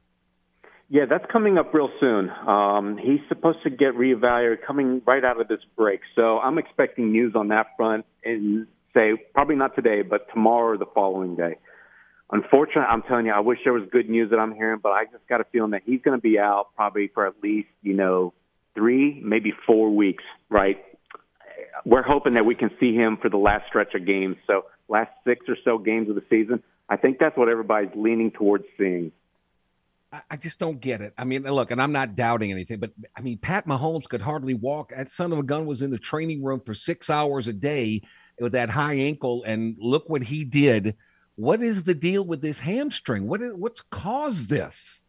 Yeah, 0.89 1.05
that's 1.09 1.25
coming 1.31 1.57
up 1.57 1.73
real 1.73 1.91
soon. 2.01 2.29
Um, 2.29 2.99
he's 2.99 3.21
supposed 3.29 3.59
to 3.63 3.71
get 3.71 3.95
reevaluated 3.95 4.67
coming 4.67 5.01
right 5.07 5.25
out 5.25 5.41
of 5.41 5.47
this 5.47 5.61
break. 5.77 6.01
So 6.17 6.41
I'm 6.41 6.59
expecting 6.59 7.13
news 7.13 7.37
on 7.37 7.49
that 7.49 7.69
front 7.77 8.05
in 8.25 8.67
say 8.95 9.13
probably 9.33 9.55
not 9.55 9.77
today, 9.77 10.03
but 10.03 10.27
tomorrow 10.33 10.71
or 10.71 10.77
the 10.77 10.87
following 10.93 11.37
day. 11.37 11.55
Unfortunately, 12.33 12.83
I'm 12.83 13.03
telling 13.03 13.27
you, 13.27 13.33
I 13.33 13.41
wish 13.41 13.61
there 13.63 13.73
was 13.73 13.85
good 13.93 14.11
news 14.11 14.31
that 14.31 14.41
I'm 14.41 14.57
hearing, 14.57 14.81
but 14.83 14.91
I 14.91 15.05
just 15.05 15.25
got 15.29 15.41
a 15.41 15.45
feeling 15.53 15.71
that 15.71 15.83
he's 15.87 16.01
going 16.03 16.19
to 16.19 16.21
be 16.21 16.37
out 16.37 16.71
probably 16.75 17.13
for 17.15 17.29
at 17.29 17.35
least 17.45 17.69
you 17.81 17.95
know 17.95 18.35
three, 18.75 19.21
maybe 19.23 19.53
four 19.69 19.95
weeks, 19.95 20.25
right? 20.51 20.79
We're 21.85 22.03
hoping 22.03 22.35
that 22.35 22.47
we 22.47 22.55
can 22.55 22.71
see 22.81 22.95
him 22.95 23.17
for 23.17 23.29
the 23.29 23.37
last 23.37 23.67
stretch 23.67 23.95
of 23.95 24.07
games. 24.07 24.37
So 24.47 24.67
last 24.89 25.11
six 25.27 25.49
or 25.49 25.57
so 25.65 25.79
games 25.79 26.09
of 26.09 26.15
the 26.15 26.25
season. 26.31 26.63
I 26.89 26.97
think 26.97 27.19
that's 27.19 27.37
what 27.37 27.49
everybody's 27.49 27.95
leaning 27.95 28.31
towards 28.31 28.65
seeing. 28.79 29.13
I 30.31 30.37
just 30.37 30.59
don't 30.59 30.81
get 30.81 31.01
it. 31.01 31.13
I 31.19 31.25
mean, 31.25 31.43
look, 31.43 31.71
and 31.71 31.83
I'm 31.83 31.93
not 31.93 32.15
doubting 32.15 32.53
anything, 32.53 32.79
but 32.79 32.93
I 33.17 33.21
mean, 33.21 33.39
Pat 33.39 33.67
Mahomes 33.67 34.09
could 34.09 34.23
hardly 34.23 34.55
walk. 34.55 34.93
That 34.97 35.11
son 35.11 35.33
of 35.33 35.39
a 35.39 35.43
gun 35.43 35.67
was 35.67 35.83
in 35.83 35.91
the 35.91 35.99
training 35.99 36.45
room 36.45 36.61
for 36.61 36.75
six 36.75 37.11
hours 37.11 37.49
a 37.49 37.53
day 37.53 38.03
with 38.39 38.53
that 38.53 38.71
high 38.71 38.95
ankle, 38.95 39.43
and 39.45 39.77
look 39.81 40.09
what 40.09 40.23
he 40.23 40.45
did. 40.45 40.97
What 41.37 41.63
is 41.63 41.83
the 41.83 41.95
deal 41.95 42.25
with 42.25 42.43
this 42.43 42.61
hamstring? 42.61 43.27
What 43.27 43.43
is 43.43 43.53
what's 43.55 43.81
caused 43.81 44.49
this? 44.49 45.03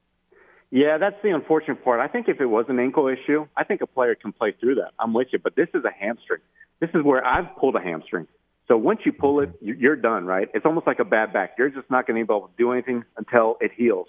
Yeah, 0.75 0.97
that's 0.97 1.15
the 1.23 1.29
unfortunate 1.29 1.85
part. 1.85 2.01
I 2.01 2.09
think 2.09 2.27
if 2.27 2.41
it 2.41 2.47
was 2.47 2.65
an 2.67 2.79
ankle 2.79 3.07
issue, 3.07 3.47
I 3.55 3.63
think 3.63 3.79
a 3.79 3.87
player 3.87 4.13
can 4.13 4.33
play 4.33 4.53
through 4.59 4.75
that. 4.75 4.91
I'm 4.99 5.13
with 5.13 5.29
you, 5.31 5.39
but 5.39 5.55
this 5.55 5.69
is 5.73 5.85
a 5.85 5.89
hamstring. 5.89 6.41
This 6.81 6.89
is 6.93 7.01
where 7.01 7.25
I've 7.25 7.55
pulled 7.55 7.77
a 7.77 7.79
hamstring. 7.79 8.27
So 8.67 8.75
once 8.75 8.99
you 9.05 9.13
pull 9.13 9.39
it, 9.39 9.51
you're 9.61 9.95
done, 9.95 10.25
right? 10.25 10.49
It's 10.53 10.65
almost 10.65 10.85
like 10.85 10.99
a 10.99 11.05
bad 11.05 11.31
back. 11.31 11.51
You're 11.57 11.69
just 11.69 11.89
not 11.89 12.05
going 12.05 12.19
to 12.19 12.25
be 12.25 12.29
able 12.29 12.49
to 12.49 12.53
do 12.57 12.73
anything 12.73 13.05
until 13.15 13.55
it 13.61 13.71
heals. 13.73 14.07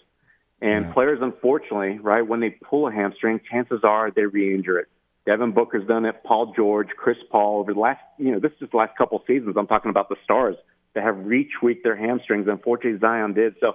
And 0.61 0.87
yeah. 0.87 0.93
players, 0.93 1.21
unfortunately, 1.23 2.01
right, 2.01 2.27
when 2.27 2.41
they 2.41 2.51
pull 2.51 2.89
a 2.89 2.93
hamstring, 2.93 3.41
chances 3.49 3.83
are 3.85 4.11
they 4.11 4.25
re-injure 4.25 4.81
it. 4.81 4.89
Devin 5.25 5.53
Booker's 5.53 5.87
done 5.87 6.05
it. 6.05 6.25
Paul 6.25 6.53
George, 6.57 6.89
Chris 6.97 7.19
Paul, 7.31 7.61
over 7.61 7.75
the 7.75 7.79
last, 7.79 8.01
you 8.19 8.33
know, 8.33 8.41
this 8.41 8.51
is 8.61 8.69
the 8.73 8.77
last 8.77 8.99
couple 8.99 9.23
seasons. 9.25 9.55
I'm 9.57 9.69
talking 9.69 9.91
about 9.91 10.09
the 10.09 10.17
stars 10.25 10.57
that 10.95 11.05
have 11.05 11.15
retweaked 11.15 11.85
their 11.85 11.97
hamstrings. 11.97 12.49
Unfortunately, 12.49 12.99
Zion 12.99 13.35
did. 13.35 13.55
So 13.61 13.75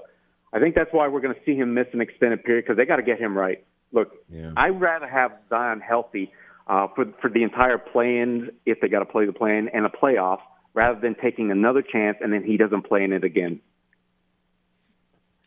I 0.54 0.60
think 0.60 0.76
that's 0.76 0.92
why 0.92 1.08
we're 1.08 1.22
going 1.22 1.34
to 1.34 1.42
see 1.46 1.56
him 1.56 1.74
miss 1.74 1.88
an 1.94 2.02
extended 2.02 2.44
period 2.44 2.66
because 2.66 2.78
they 2.78 2.86
got 2.86 2.98
to 2.98 3.04
get 3.04 3.20
him 3.20 3.38
right. 3.38 3.66
Look, 3.92 4.12
yeah. 4.30 4.52
I'd 4.58 4.80
rather 4.80 5.08
have 5.08 5.32
Zion 5.50 5.82
healthy 5.82 6.32
uh, 6.68 6.88
for 6.96 7.06
for 7.22 7.30
the 7.30 7.44
entire 7.44 7.78
play-in 7.78 8.52
if 8.66 8.80
they 8.82 8.88
got 8.88 9.00
to 9.00 9.06
play 9.06 9.26
the 9.26 9.34
play-in 9.34 9.70
and 9.70 9.86
a 9.86 9.90
playoff, 9.90 10.40
rather 10.74 11.00
than 11.00 11.16
taking 11.22 11.52
another 11.52 11.82
chance 11.82 12.18
and 12.22 12.32
then 12.32 12.44
he 12.44 12.58
doesn't 12.58 12.84
play 12.84 13.04
in 13.04 13.14
it 13.14 13.24
again. 13.24 13.60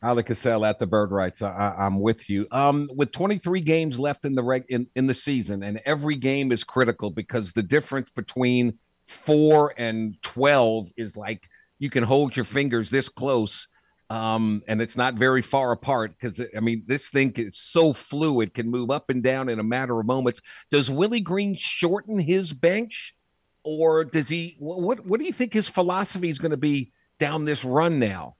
Oleh 0.02 0.22
Kosel 0.22 0.68
at 0.68 0.78
the 0.78 0.86
Bird 0.86 1.10
Writes. 1.10 1.40
I, 1.40 1.74
am 1.78 2.00
with 2.00 2.28
you. 2.28 2.46
Um, 2.50 2.90
with 2.94 3.10
23 3.12 3.60
games 3.62 3.98
left 3.98 4.26
in 4.26 4.34
the 4.34 4.42
reg 4.42 4.64
in, 4.68 4.86
in 4.94 5.06
the 5.06 5.14
season, 5.14 5.62
and 5.62 5.80
every 5.86 6.16
game 6.16 6.52
is 6.52 6.62
critical 6.62 7.10
because 7.10 7.52
the 7.52 7.62
difference 7.62 8.10
between 8.10 8.78
four 9.06 9.72
and 9.78 10.20
12 10.22 10.90
is 10.96 11.16
like 11.16 11.48
you 11.78 11.88
can 11.88 12.04
hold 12.04 12.36
your 12.36 12.44
fingers 12.44 12.90
this 12.90 13.08
close 13.08 13.68
um, 14.10 14.62
and 14.68 14.82
it's 14.82 14.96
not 14.96 15.14
very 15.14 15.42
far 15.42 15.72
apart 15.72 16.12
because 16.18 16.40
I 16.56 16.60
mean 16.60 16.84
this 16.86 17.08
thing 17.08 17.32
is 17.36 17.56
so 17.56 17.92
fluid, 17.92 18.54
can 18.54 18.70
move 18.70 18.90
up 18.90 19.08
and 19.10 19.22
down 19.22 19.48
in 19.48 19.58
a 19.58 19.62
matter 19.62 19.98
of 19.98 20.06
moments. 20.06 20.40
Does 20.70 20.90
Willie 20.90 21.20
Green 21.20 21.54
shorten 21.54 22.18
his 22.18 22.52
bench, 22.52 23.14
or 23.62 24.04
does 24.04 24.28
he? 24.28 24.56
What 24.58 25.06
What 25.06 25.20
do 25.20 25.26
you 25.26 25.32
think 25.32 25.54
his 25.54 25.68
philosophy 25.68 26.28
is 26.28 26.38
going 26.38 26.50
to 26.50 26.58
be 26.58 26.92
down 27.18 27.44
this 27.44 27.64
run 27.64 27.98
now? 27.98 28.36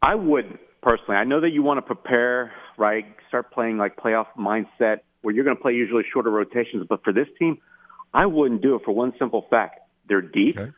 I 0.00 0.14
would 0.14 0.58
personally. 0.82 1.16
I 1.16 1.24
know 1.24 1.40
that 1.40 1.50
you 1.50 1.62
want 1.62 1.78
to 1.78 1.82
prepare, 1.82 2.52
right? 2.78 3.04
Start 3.28 3.50
playing 3.50 3.78
like 3.78 3.96
playoff 3.96 4.26
mindset 4.38 5.00
where 5.22 5.34
you're 5.34 5.44
going 5.44 5.56
to 5.56 5.62
play 5.62 5.72
usually 5.72 6.04
shorter 6.12 6.30
rotations. 6.30 6.86
But 6.88 7.02
for 7.02 7.12
this 7.12 7.28
team, 7.38 7.58
I 8.14 8.26
wouldn't 8.26 8.62
do 8.62 8.76
it 8.76 8.82
for 8.84 8.92
one 8.92 9.12
simple 9.18 9.46
fact: 9.50 9.80
they're 10.08 10.22
deep. 10.22 10.56
Okay 10.56 10.70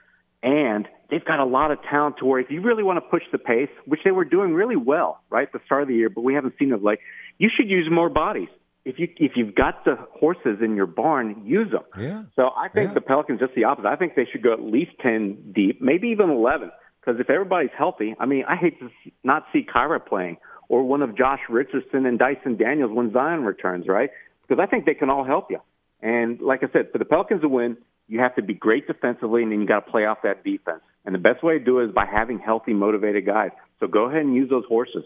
and 0.45 0.87
they've 1.11 1.25
got 1.25 1.41
a 1.41 1.45
lot 1.45 1.71
of 1.71 1.83
talent 1.83 2.19
to 2.19 2.27
where 2.27 2.39
if 2.39 2.51
you 2.51 2.61
really 2.61 2.83
want 2.83 2.99
to 2.99 3.01
push 3.01 3.23
the 3.33 3.39
pace, 3.39 3.71
which 3.87 4.01
they 4.05 4.11
were 4.11 4.27
doing 4.27 4.53
really 4.53 4.77
well 4.77 5.23
right 5.31 5.49
at 5.49 5.53
the 5.53 5.61
start 5.65 5.83
of 5.83 5.89
the 5.89 5.95
year, 5.95 6.11
but 6.11 6.21
we 6.21 6.35
haven't 6.35 6.55
seen 6.59 6.73
it 6.73 6.83
like 6.83 7.01
you 7.39 7.49
should 7.55 7.69
use 7.69 7.89
more 7.91 8.11
bodies. 8.11 8.49
If 8.85 8.99
you 8.99 9.09
if 9.17 9.33
you've 9.35 9.55
got 9.55 9.87
the 9.87 9.97
horses 10.13 10.59
in 10.63 10.77
your 10.77 10.87
barn, 10.87 11.43
use 11.47 11.73
them. 11.73 11.85
Yeah. 11.99 12.25
So 12.37 12.51
I 12.55 12.69
think 12.69 12.89
yeah. 12.89 12.95
the 12.95 13.01
Pelicans 13.01 13.41
just 13.41 13.55
the 13.55 13.65
opposite. 13.65 13.89
I 13.89 13.97
think 13.97 14.15
they 14.15 14.27
should 14.31 14.43
go 14.43 14.53
at 14.53 14.61
least 14.61 14.93
ten 15.01 15.53
deep, 15.55 15.81
maybe 15.81 16.09
even 16.09 16.29
eleven. 16.29 16.71
Because 17.01 17.19
if 17.19 17.31
everybody's 17.31 17.71
healthy, 17.77 18.15
I 18.21 18.27
mean, 18.27 18.45
I 18.47 18.57
hate 18.57 18.79
to 18.81 18.91
not 19.23 19.47
see 19.53 19.67
Kira 19.67 20.05
playing 20.05 20.37
or 20.69 20.83
one 20.85 21.03
of 21.03 21.17
Josh 21.17 21.41
Richardson 21.49 22.07
and 22.07 22.19
Dyson 22.19 22.57
Daniels 22.57 22.91
when 22.93 23.13
Zion 23.13 23.45
returns, 23.45 23.87
right? 23.89 24.11
Because 24.43 24.63
I 24.63 24.67
think 24.67 24.85
they 24.85 24.95
can 24.95 25.11
all 25.11 25.25
help 25.25 25.51
you. 25.51 25.61
And 26.01 26.41
like 26.41 26.63
I 26.63 26.69
said, 26.73 26.93
for 26.93 26.99
the 26.99 27.05
Pelicans 27.05 27.41
to 27.43 27.49
win, 27.49 27.79
you 28.09 28.21
have 28.21 28.35
to 28.37 28.43
be 28.43 28.55
great 28.55 28.87
defensively, 28.87 29.43
and 29.43 29.53
then 29.53 29.61
you 29.61 29.67
got 29.67 29.87
to 29.87 29.91
play 29.91 30.05
off 30.05 30.19
that 30.23 30.45
defense. 30.45 30.81
And 31.05 31.15
the 31.15 31.19
best 31.19 31.43
way 31.43 31.59
to 31.59 31.65
do 31.65 31.81
it 31.81 31.87
is 31.87 31.93
by 31.93 32.07
having 32.07 32.39
healthy, 32.39 32.73
motivated 32.73 33.27
guys. 33.27 33.51
So 33.81 33.87
go 33.87 34.05
ahead 34.05 34.23
and 34.23 34.35
use 34.35 34.49
those 34.49 34.65
horses. 34.67 35.05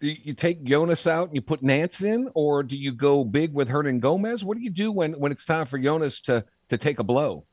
Do 0.00 0.08
you 0.08 0.34
take 0.34 0.62
Jonas 0.62 1.06
out 1.06 1.28
and 1.28 1.34
you 1.34 1.42
put 1.42 1.62
Nance 1.62 2.02
in, 2.02 2.30
or 2.34 2.62
do 2.62 2.76
you 2.76 2.92
go 2.92 3.24
big 3.24 3.52
with 3.52 3.68
Hernangomez? 3.68 4.44
What 4.44 4.56
do 4.56 4.62
you 4.62 4.70
do 4.70 4.92
when, 4.92 5.14
when 5.14 5.32
it's 5.32 5.44
time 5.44 5.66
for 5.66 5.78
Jonas 5.78 6.20
to 6.22 6.44
to 6.68 6.78
take 6.78 6.98
a 6.98 7.04
blow? 7.04 7.44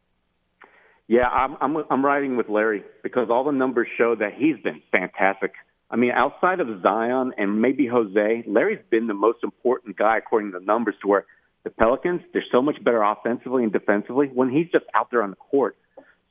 Yeah, 1.07 1.27
I'm 1.27 1.57
I'm 1.59 1.83
I'm 1.89 2.05
riding 2.05 2.37
with 2.37 2.49
Larry 2.49 2.83
because 3.03 3.29
all 3.29 3.43
the 3.43 3.51
numbers 3.51 3.87
show 3.97 4.15
that 4.15 4.33
he's 4.35 4.57
been 4.63 4.81
fantastic. 4.91 5.53
I 5.89 5.97
mean, 5.97 6.11
outside 6.11 6.59
of 6.59 6.67
Zion 6.81 7.33
and 7.37 7.61
maybe 7.61 7.87
Jose, 7.87 8.43
Larry's 8.47 8.83
been 8.89 9.07
the 9.07 9.13
most 9.13 9.43
important 9.43 9.97
guy 9.97 10.17
according 10.17 10.51
to 10.51 10.59
the 10.59 10.65
numbers 10.65 10.95
to 11.01 11.07
where 11.07 11.25
the 11.65 11.71
Pelicans, 11.71 12.21
they're 12.31 12.45
so 12.51 12.61
much 12.61 12.81
better 12.81 13.01
offensively 13.01 13.63
and 13.63 13.73
defensively 13.73 14.27
when 14.27 14.49
he's 14.49 14.67
just 14.71 14.85
out 14.93 15.09
there 15.11 15.23
on 15.23 15.31
the 15.31 15.35
court. 15.35 15.75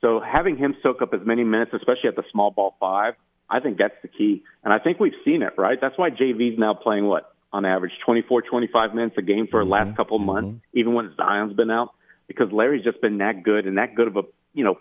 So 0.01 0.21
having 0.21 0.57
him 0.57 0.75
soak 0.81 1.01
up 1.01 1.13
as 1.13 1.19
many 1.25 1.43
minutes, 1.43 1.71
especially 1.73 2.07
at 2.07 2.15
the 2.15 2.23
small 2.31 2.51
ball 2.51 2.75
five, 2.79 3.15
I 3.49 3.59
think 3.59 3.77
that's 3.77 3.95
the 4.01 4.07
key. 4.07 4.43
And 4.63 4.73
I 4.73 4.79
think 4.79 4.99
we've 4.99 5.13
seen 5.25 5.43
it, 5.43 5.53
right? 5.57 5.77
That's 5.79 5.97
why 5.97 6.09
JV's 6.09 6.57
now 6.57 6.73
playing 6.73 7.05
what? 7.05 7.31
On 7.51 7.65
average, 7.65 7.91
24, 8.05 8.43
25 8.43 8.95
minutes 8.95 9.15
a 9.17 9.21
game 9.21 9.47
for 9.49 9.59
the 9.59 9.69
mm-hmm. 9.69 9.87
last 9.87 9.97
couple 9.97 10.19
months, 10.19 10.49
mm-hmm. 10.49 10.79
even 10.79 10.93
when 10.93 11.13
Zion's 11.15 11.53
been 11.53 11.71
out, 11.71 11.93
because 12.27 12.51
Larry's 12.51 12.83
just 12.83 13.01
been 13.01 13.19
that 13.19 13.43
good 13.43 13.65
and 13.67 13.77
that 13.77 13.95
good 13.95 14.07
of 14.07 14.17
a, 14.17 14.21
you 14.53 14.63
know, 14.63 14.79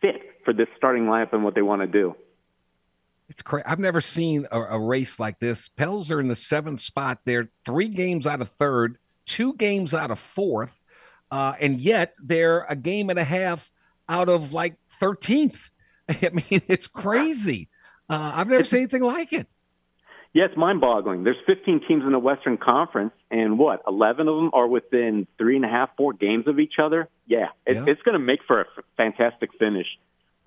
fit 0.00 0.16
for 0.44 0.52
this 0.52 0.66
starting 0.76 1.04
lineup 1.04 1.32
and 1.32 1.44
what 1.44 1.54
they 1.54 1.62
want 1.62 1.82
to 1.82 1.86
do. 1.86 2.16
It's 3.28 3.42
crazy. 3.42 3.64
I've 3.66 3.78
never 3.78 4.00
seen 4.00 4.46
a, 4.50 4.60
a, 4.60 4.80
race 4.80 5.20
like 5.20 5.38
this. 5.38 5.68
Pels 5.68 6.10
are 6.10 6.18
in 6.18 6.28
the 6.28 6.34
seventh 6.34 6.80
spot. 6.80 7.20
They're 7.24 7.50
three 7.64 7.88
games 7.88 8.26
out 8.26 8.40
of 8.40 8.48
third 8.48 8.98
two 9.28 9.52
games 9.54 9.94
out 9.94 10.10
of 10.10 10.18
fourth, 10.18 10.80
uh, 11.30 11.54
and 11.60 11.80
yet 11.80 12.14
they're 12.22 12.64
a 12.68 12.74
game 12.74 13.10
and 13.10 13.18
a 13.18 13.24
half 13.24 13.70
out 14.08 14.28
of 14.28 14.52
like 14.52 14.76
13th. 15.00 15.70
I 16.08 16.30
mean, 16.32 16.62
it's 16.66 16.88
crazy. 16.88 17.68
Uh, 18.10 18.32
I've 18.34 18.48
never 18.48 18.64
seen 18.64 18.80
anything 18.80 19.02
like 19.02 19.32
it. 19.32 19.46
Yeah, 20.34 20.44
it's 20.44 20.56
mind-boggling. 20.56 21.24
There's 21.24 21.36
15 21.46 21.82
teams 21.88 22.04
in 22.04 22.12
the 22.12 22.18
Western 22.18 22.58
Conference, 22.58 23.12
and 23.30 23.58
what? 23.58 23.82
11 23.86 24.28
of 24.28 24.36
them 24.36 24.50
are 24.52 24.66
within 24.66 25.26
three 25.38 25.56
and 25.56 25.64
a 25.64 25.68
half, 25.68 25.90
four 25.96 26.12
games 26.12 26.46
of 26.46 26.58
each 26.58 26.74
other. 26.82 27.08
Yeah, 27.26 27.46
it, 27.66 27.76
Yeah. 27.76 27.84
it's 27.86 28.02
going 28.02 28.12
to 28.14 28.18
make 28.18 28.40
for 28.46 28.60
a 28.60 28.66
fantastic 28.96 29.50
finish. 29.58 29.86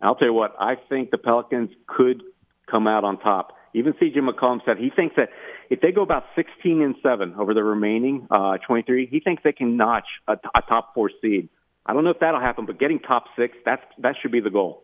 I'll 0.01 0.15
tell 0.15 0.27
you 0.27 0.33
what. 0.33 0.55
I 0.59 0.75
think 0.89 1.09
the 1.11 1.17
Pelicans 1.17 1.69
could 1.87 2.21
come 2.69 2.87
out 2.87 3.03
on 3.03 3.19
top. 3.19 3.57
Even 3.73 3.93
C.J. 3.99 4.19
McCollum 4.19 4.59
said 4.65 4.77
he 4.77 4.89
thinks 4.89 5.15
that 5.15 5.29
if 5.69 5.81
they 5.81 5.91
go 5.91 6.01
about 6.01 6.25
16 6.35 6.81
and 6.81 6.95
seven 7.01 7.33
over 7.37 7.53
the 7.53 7.63
remaining 7.63 8.27
uh, 8.29 8.57
23, 8.57 9.07
he 9.07 9.19
thinks 9.19 9.43
they 9.43 9.53
can 9.53 9.77
notch 9.77 10.07
a, 10.27 10.33
a 10.55 10.61
top 10.67 10.93
four 10.93 11.09
seed. 11.21 11.49
I 11.85 11.93
don't 11.93 12.03
know 12.03 12.09
if 12.11 12.19
that'll 12.19 12.39
happen, 12.41 12.65
but 12.65 12.79
getting 12.79 12.99
top 12.99 13.25
six, 13.37 13.57
that's 13.65 13.83
that 13.99 14.15
should 14.21 14.31
be 14.31 14.39
the 14.39 14.49
goal. 14.51 14.83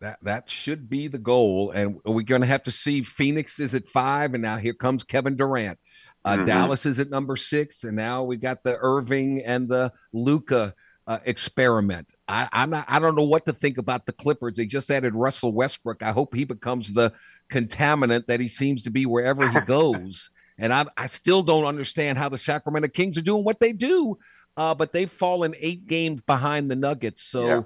That 0.00 0.18
that 0.22 0.48
should 0.48 0.88
be 0.88 1.08
the 1.08 1.18
goal, 1.18 1.70
and 1.72 2.00
we're 2.04 2.22
going 2.22 2.40
to 2.40 2.46
have 2.46 2.62
to 2.62 2.70
see. 2.70 3.02
Phoenix 3.02 3.60
is 3.60 3.74
at 3.74 3.88
five, 3.88 4.32
and 4.32 4.42
now 4.42 4.56
here 4.56 4.72
comes 4.72 5.04
Kevin 5.04 5.36
Durant. 5.36 5.78
Uh, 6.24 6.38
Mhm. 6.38 6.46
Dallas 6.46 6.86
is 6.86 6.98
at 6.98 7.10
number 7.10 7.36
six, 7.36 7.84
and 7.84 7.96
now 7.96 8.22
we 8.22 8.36
got 8.36 8.62
the 8.62 8.76
Irving 8.80 9.42
and 9.44 9.68
the 9.68 9.92
Luka 10.12 10.74
uh, 11.06 11.18
experiment. 11.24 12.14
I, 12.28 12.48
I'm 12.52 12.70
not. 12.70 12.84
I 12.88 12.98
don't 12.98 13.16
know 13.16 13.24
what 13.24 13.44
to 13.46 13.52
think 13.52 13.76
about 13.78 14.06
the 14.06 14.12
Clippers. 14.12 14.54
They 14.54 14.64
just 14.66 14.90
added 14.90 15.14
Russell 15.14 15.52
Westbrook. 15.52 16.02
I 16.02 16.12
hope 16.12 16.34
he 16.34 16.44
becomes 16.44 16.92
the 16.92 17.12
contaminant 17.50 18.26
that 18.26 18.40
he 18.40 18.48
seems 18.48 18.82
to 18.84 18.90
be 18.90 19.06
wherever 19.06 19.48
he 19.48 19.60
goes. 19.66 20.30
and 20.58 20.72
I, 20.72 20.86
I 20.96 21.06
still 21.06 21.42
don't 21.42 21.64
understand 21.64 22.18
how 22.18 22.28
the 22.28 22.38
Sacramento 22.38 22.88
Kings 22.88 23.18
are 23.18 23.22
doing 23.22 23.44
what 23.44 23.60
they 23.60 23.72
do, 23.72 24.18
uh, 24.56 24.74
but 24.74 24.92
they've 24.92 25.10
fallen 25.10 25.54
eight 25.58 25.86
games 25.86 26.20
behind 26.26 26.70
the 26.70 26.76
Nuggets. 26.76 27.22
So. 27.22 27.46
Yeah. 27.46 27.62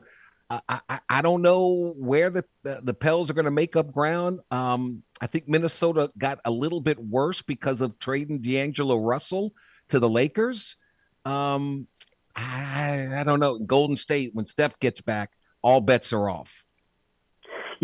I, 0.51 0.80
I, 0.89 1.01
I 1.09 1.22
don't 1.22 1.41
know 1.41 1.95
where 1.97 2.28
the 2.28 2.45
the, 2.62 2.80
the 2.82 2.93
Pels 2.93 3.30
are 3.30 3.35
going 3.35 3.47
to 3.47 3.51
make 3.51 3.76
up 3.76 3.91
ground. 3.91 4.41
Um, 4.51 5.03
I 5.20 5.26
think 5.26 5.49
Minnesota 5.49 6.11
got 6.18 6.39
a 6.45 6.51
little 6.51 6.82
bit 6.82 6.99
worse 6.99 7.41
because 7.41 7.80
of 7.80 7.99
trading 7.99 8.41
D'Angelo 8.41 8.99
Russell 8.99 9.55
to 9.89 9.99
the 9.99 10.09
Lakers. 10.09 10.76
Um, 11.24 11.89
I, 12.37 13.09
I 13.20 13.24
don't 13.24 13.41
know. 13.41 13.59
Golden 13.59 13.97
State, 13.97 14.35
when 14.35 14.47
Steph 14.47 14.78
gets 14.80 15.01
back, 15.01 15.30
all 15.62 15.80
bets 15.80 16.12
are 16.12 16.28
off. 16.28 16.64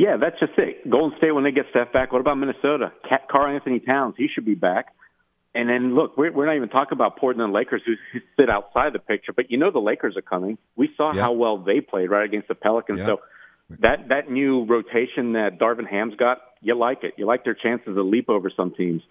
Yeah, 0.01 0.17
that's 0.17 0.41
just 0.41 0.53
it. 0.57 0.89
Golden 0.89 1.13
State 1.19 1.33
when 1.33 1.45
they 1.45 1.51
get 1.53 1.67
Steph 1.69 1.93
back. 1.93 2.11
What 2.11 2.23
about 2.23 2.37
Minnesota? 2.39 2.91
Cat 3.07 3.29
Karl-Anthony 3.31 3.81
Towns, 3.81 4.15
he 4.17 4.29
should 4.33 4.47
be 4.47 4.55
back. 4.55 4.95
And 5.55 5.69
then 5.69 5.95
look, 5.95 6.17
we're, 6.17 6.33
we're 6.33 6.47
not 6.47 6.57
even 6.57 6.71
talking 6.71 6.97
about 6.97 7.19
Portland 7.19 7.45
and 7.45 7.53
Lakers 7.53 7.83
who 7.85 7.97
who 8.13 8.21
sit 8.41 8.49
outside 8.49 8.95
the 8.95 8.99
picture, 8.99 9.35
but 9.35 9.51
you 9.51 9.59
know 9.59 9.71
the 9.71 9.79
Lakers 9.79 10.17
are 10.17 10.23
coming. 10.23 10.57
We 10.75 10.89
saw 10.97 11.13
Yeah. 11.13 11.21
how 11.21 11.33
well 11.33 11.59
they 11.59 11.83
played 11.83 12.09
right 12.09 12.25
against 12.25 12.49
the 12.49 12.55
Pelicans. 12.55 13.01
Yeah. 13.01 13.07
So 13.09 13.21
that 13.81 14.09
that 14.09 14.31
new 14.31 14.65
rotation 14.65 15.35
that 15.35 15.59
Darvin 15.61 15.87
Ham's 15.87 16.15
got, 16.17 16.39
you 16.63 16.75
like 16.79 17.05
it. 17.05 17.15
You 17.19 17.27
like 17.27 17.45
their 17.45 17.55
chances 17.55 17.95
to 17.95 18.03
leap 18.03 18.31
over 18.31 18.51
some 18.57 18.73
teams. 18.73 19.03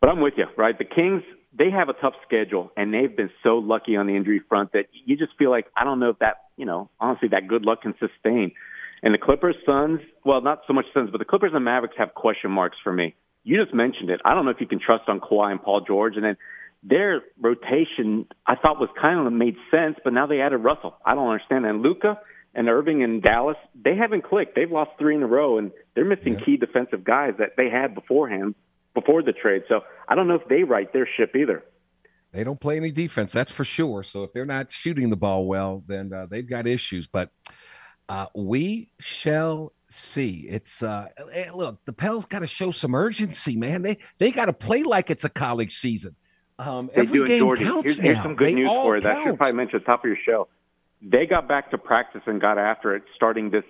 But 0.00 0.10
I'm 0.10 0.20
with 0.20 0.34
you, 0.36 0.44
right? 0.58 0.76
The 0.76 0.84
Kings, 0.84 1.22
they 1.56 1.70
have 1.70 1.88
a 1.88 1.94
tough 1.94 2.14
schedule, 2.26 2.70
and 2.76 2.92
they've 2.92 3.16
been 3.16 3.30
so 3.42 3.56
lucky 3.56 3.96
on 3.96 4.06
the 4.06 4.14
injury 4.14 4.42
front 4.46 4.72
that 4.72 4.86
you 5.06 5.16
just 5.16 5.32
feel 5.38 5.50
like 5.50 5.66
I 5.74 5.84
don't 5.84 6.00
know 6.00 6.10
if 6.10 6.18
that, 6.18 6.36
you 6.58 6.66
know, 6.66 6.90
honestly, 7.00 7.28
that 7.28 7.48
good 7.48 7.64
luck 7.64 7.82
can 7.82 7.94
sustain. 7.98 8.52
And 9.02 9.14
the 9.14 9.18
Clippers, 9.18 9.54
Suns, 9.64 10.00
well, 10.24 10.40
not 10.40 10.62
so 10.66 10.72
much 10.72 10.86
Suns, 10.92 11.10
but 11.10 11.18
the 11.18 11.24
Clippers 11.24 11.52
and 11.54 11.64
Mavericks 11.64 11.96
have 11.98 12.14
question 12.14 12.50
marks 12.50 12.76
for 12.82 12.92
me. 12.92 13.14
You 13.44 13.62
just 13.62 13.74
mentioned 13.74 14.10
it. 14.10 14.20
I 14.24 14.34
don't 14.34 14.44
know 14.44 14.50
if 14.50 14.60
you 14.60 14.66
can 14.66 14.80
trust 14.80 15.08
on 15.08 15.20
Kawhi 15.20 15.52
and 15.52 15.62
Paul 15.62 15.82
George, 15.86 16.16
and 16.16 16.24
then 16.24 16.36
their 16.82 17.22
rotation 17.40 18.26
I 18.46 18.56
thought 18.56 18.78
was 18.78 18.88
kind 19.00 19.26
of 19.26 19.32
made 19.32 19.56
sense, 19.70 19.96
but 20.02 20.12
now 20.12 20.26
they 20.26 20.40
added 20.40 20.58
Russell. 20.58 20.96
I 21.04 21.14
don't 21.14 21.28
understand. 21.28 21.64
And 21.66 21.82
Luka 21.82 22.20
and 22.54 22.68
Irving 22.68 23.02
and 23.02 23.22
Dallas, 23.22 23.56
they 23.74 23.96
haven't 23.96 24.24
clicked. 24.24 24.54
They've 24.54 24.70
lost 24.70 24.90
three 24.98 25.14
in 25.14 25.22
a 25.22 25.26
row, 25.26 25.58
and 25.58 25.70
they're 25.94 26.04
missing 26.04 26.40
key 26.44 26.56
defensive 26.56 27.04
guys 27.04 27.34
that 27.38 27.50
they 27.56 27.68
had 27.70 27.94
beforehand 27.94 28.54
before 28.94 29.22
the 29.22 29.32
trade. 29.32 29.62
So 29.68 29.80
I 30.08 30.14
don't 30.14 30.28
know 30.28 30.34
if 30.34 30.48
they 30.48 30.64
right 30.64 30.92
their 30.92 31.08
ship 31.16 31.34
either. 31.36 31.62
They 32.32 32.44
don't 32.44 32.60
play 32.60 32.76
any 32.76 32.90
defense, 32.90 33.32
that's 33.32 33.50
for 33.50 33.64
sure. 33.64 34.02
So 34.02 34.24
if 34.24 34.32
they're 34.32 34.44
not 34.44 34.70
shooting 34.70 35.08
the 35.08 35.16
ball 35.16 35.46
well, 35.46 35.82
then 35.86 36.12
uh, 36.12 36.26
they've 36.30 36.48
got 36.48 36.66
issues. 36.66 37.06
But 37.06 37.30
uh, 38.08 38.26
we 38.34 38.90
shall 38.98 39.72
see. 39.88 40.46
It's 40.48 40.82
uh, 40.82 41.08
eh, 41.32 41.50
look, 41.54 41.84
the 41.84 41.92
Pels 41.92 42.24
got 42.26 42.40
to 42.40 42.46
show 42.46 42.70
some 42.70 42.94
urgency, 42.94 43.56
man. 43.56 43.82
They 43.82 43.98
they 44.18 44.30
got 44.30 44.46
to 44.46 44.52
play 44.52 44.82
like 44.82 45.10
it's 45.10 45.24
a 45.24 45.28
college 45.28 45.76
season. 45.76 46.16
Um, 46.58 46.90
They 46.94 47.02
every 47.02 47.20
do, 47.20 47.26
game 47.26 47.56
counts 47.56 47.84
Here's, 47.84 47.98
here's 47.98 48.22
some 48.22 48.34
good 48.34 48.48
They 48.48 48.54
news 48.54 48.70
for 48.70 48.96
you. 48.96 49.02
That 49.02 49.22
should 49.24 49.36
probably 49.36 49.52
mention 49.52 49.76
at 49.76 49.82
the 49.82 49.86
top 49.86 50.00
of 50.00 50.08
your 50.08 50.18
show. 50.26 50.48
They 51.00 51.26
got 51.26 51.46
back 51.46 51.70
to 51.70 51.78
practice 51.78 52.22
and 52.26 52.40
got 52.40 52.58
after 52.58 52.96
it 52.96 53.04
starting 53.14 53.50
this 53.50 53.62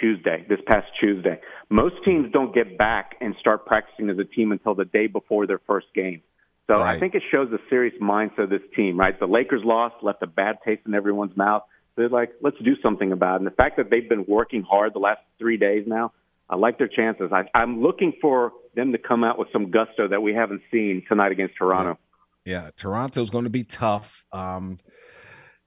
Tuesday, 0.00 0.44
this 0.48 0.58
past 0.66 0.88
Tuesday. 0.98 1.40
Most 1.70 1.96
teams 2.04 2.32
don't 2.32 2.52
get 2.52 2.76
back 2.76 3.16
and 3.20 3.36
start 3.38 3.66
practicing 3.66 4.10
as 4.10 4.18
a 4.18 4.24
team 4.24 4.50
until 4.50 4.74
the 4.74 4.84
day 4.84 5.06
before 5.06 5.46
their 5.46 5.60
first 5.66 5.86
game. 5.94 6.22
So 6.68 6.80
I 6.80 6.98
think 6.98 7.14
it 7.14 7.22
shows 7.30 7.50
the 7.50 7.58
serious 7.68 7.94
mindset 8.00 8.44
of 8.44 8.50
this 8.50 8.62
team, 8.74 8.98
right? 8.98 9.18
The 9.18 9.26
Lakers 9.26 9.62
lost, 9.64 9.96
left 10.00 10.22
a 10.22 10.26
bad 10.26 10.56
taste 10.64 10.82
in 10.86 10.94
everyone's 10.94 11.36
mouth. 11.36 11.64
They're 11.96 12.08
like, 12.08 12.32
let's 12.40 12.56
do 12.64 12.74
something 12.82 13.12
about 13.12 13.34
it. 13.34 13.38
And 13.38 13.46
the 13.46 13.54
fact 13.54 13.76
that 13.76 13.90
they've 13.90 14.08
been 14.08 14.24
working 14.26 14.62
hard 14.62 14.94
the 14.94 14.98
last 14.98 15.20
three 15.38 15.56
days 15.56 15.84
now, 15.86 16.12
I 16.48 16.56
like 16.56 16.78
their 16.78 16.88
chances. 16.88 17.30
I, 17.32 17.44
I'm 17.54 17.82
looking 17.82 18.14
for 18.20 18.52
them 18.74 18.92
to 18.92 18.98
come 18.98 19.24
out 19.24 19.38
with 19.38 19.48
some 19.52 19.70
gusto 19.70 20.08
that 20.08 20.22
we 20.22 20.34
haven't 20.34 20.62
seen 20.70 21.02
tonight 21.08 21.32
against 21.32 21.56
Toronto. 21.56 21.98
Yeah, 22.44 22.70
Toronto's 22.76 23.30
going 23.30 23.44
to 23.44 23.50
be 23.50 23.64
tough. 23.64 24.24
Um, 24.32 24.78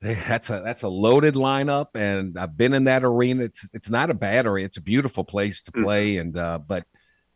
they, 0.02 0.16
that's 0.16 0.50
a 0.50 0.62
that's 0.64 0.84
a 0.84 0.90
loaded 0.90 1.36
lineup, 1.36 1.88
and 1.96 2.38
I've 2.38 2.58
been 2.58 2.74
in 2.74 2.84
that 2.84 3.04
arena. 3.04 3.46
It's 3.46 3.68
it's 3.74 3.90
not 3.90 4.10
a 4.10 4.14
bad 4.14 4.46
area. 4.46 4.66
It's 4.66 4.78
a 4.78 4.82
beautiful 4.82 5.24
place 5.24 5.62
to 5.64 5.72
play, 5.72 6.18
and 6.18 6.38
uh, 6.38 6.60
but 6.60 6.86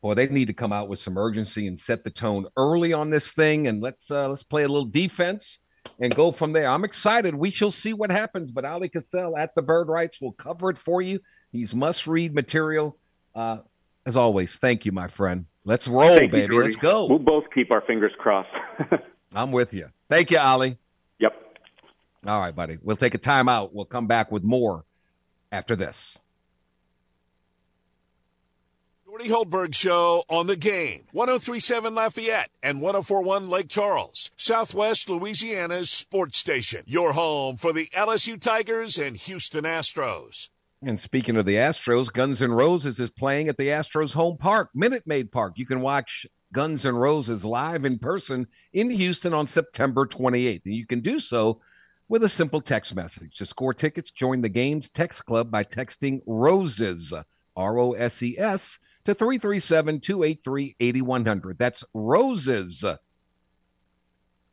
boy, 0.01 0.13
they 0.13 0.27
need 0.27 0.47
to 0.47 0.53
come 0.53 0.73
out 0.73 0.89
with 0.89 0.99
some 0.99 1.17
urgency 1.17 1.67
and 1.67 1.79
set 1.79 2.03
the 2.03 2.09
tone 2.09 2.47
early 2.57 2.91
on 2.91 3.09
this 3.09 3.31
thing, 3.31 3.67
and 3.67 3.81
let's 3.81 4.11
uh, 4.11 4.27
let's 4.27 4.43
play 4.43 4.63
a 4.63 4.67
little 4.67 4.85
defense 4.85 5.59
and 5.99 6.13
go 6.13 6.31
from 6.31 6.53
there. 6.53 6.69
I'm 6.69 6.83
excited. 6.83 7.35
We 7.35 7.49
shall 7.51 7.71
see 7.71 7.93
what 7.93 8.11
happens, 8.11 8.51
but 8.51 8.63
Oleh 8.63 8.91
Kosel 8.91 9.37
at 9.37 9.55
the 9.55 9.61
Bird 9.61 9.87
Writes 9.87 10.19
will 10.21 10.31
cover 10.33 10.69
it 10.69 10.77
for 10.77 11.01
you. 11.01 11.19
He's 11.51 11.73
must 11.75 12.07
read 12.07 12.33
material. 12.33 12.97
Uh, 13.35 13.57
as 14.05 14.15
always, 14.15 14.55
thank 14.57 14.85
you, 14.85 14.91
my 14.91 15.07
friend. 15.07 15.45
Let's 15.65 15.87
roll, 15.87 16.15
Thank 16.15 16.31
baby. 16.31 16.53
Jordy. 16.53 16.69
Let's 16.69 16.81
go. 16.81 17.05
We'll 17.05 17.19
both 17.19 17.45
keep 17.53 17.69
our 17.71 17.81
fingers 17.81 18.11
crossed. 18.17 18.49
I'm 19.35 19.51
with 19.51 19.73
you. 19.73 19.89
Thank 20.09 20.31
you, 20.31 20.37
Oleh. 20.37 20.77
yep. 21.19 21.33
All 22.25 22.39
right, 22.39 22.55
buddy. 22.55 22.77
We'll 22.81 22.95
take 22.95 23.13
a 23.13 23.19
timeout. 23.19 23.71
We'll 23.73 23.85
come 23.85 24.07
back 24.07 24.31
with 24.31 24.43
more 24.43 24.85
after 25.51 25.75
this. 25.75 26.17
Jordy 29.19 29.33
Hultberg 29.33 29.75
Show 29.75 30.23
on 30.29 30.47
the 30.47 30.55
game. 30.55 31.03
1037 31.11 31.93
Lafayette 31.93 32.51
and 32.63 32.79
1041 32.79 33.49
Lake 33.49 33.67
Charles, 33.67 34.31
Southwest 34.37 35.09
Louisiana's 35.09 35.89
sports 35.89 36.37
station. 36.37 36.83
Your 36.85 37.11
home 37.11 37.57
for 37.57 37.73
the 37.73 37.87
LSU 37.87 38.39
Tigers 38.39 38.97
and 38.97 39.17
Houston 39.17 39.65
Astros. 39.65 40.47
And 40.81 40.97
speaking 41.01 41.35
of 41.35 41.45
the 41.45 41.55
Astros, 41.55 42.13
Guns 42.13 42.41
N' 42.41 42.53
Roses 42.53 42.97
is 42.97 43.09
playing 43.09 43.49
at 43.49 43.57
the 43.57 43.67
Astros 43.67 44.13
home 44.13 44.37
park, 44.37 44.69
Minute 44.73 45.03
Maid 45.05 45.33
Park. 45.33 45.57
You 45.57 45.65
can 45.65 45.81
watch 45.81 46.25
Guns 46.53 46.85
N' 46.85 46.95
Roses 46.95 47.43
live 47.43 47.83
in 47.83 47.99
person 47.99 48.47
in 48.71 48.89
Houston 48.89 49.33
on 49.33 49.47
September 49.47 50.05
28th. 50.05 50.63
And 50.63 50.75
you 50.75 50.85
can 50.85 51.01
do 51.01 51.19
so 51.19 51.59
with 52.07 52.23
a 52.23 52.29
simple 52.29 52.61
text 52.61 52.95
message. 52.95 53.37
To 53.39 53.45
score 53.45 53.73
tickets, 53.73 54.11
join 54.11 54.39
the 54.39 54.47
game's 54.47 54.87
text 54.87 55.25
club 55.25 55.51
by 55.51 55.65
texting 55.65 56.21
ROSES, 56.25 57.13
R 57.57 57.77
O 57.77 57.91
S 57.91 58.23
E 58.23 58.37
S, 58.39 58.79
to 59.05 59.13
337 59.13 60.01
283 60.01 60.75
8100. 60.79 61.57
That's 61.57 61.83
ROSES 61.93 62.85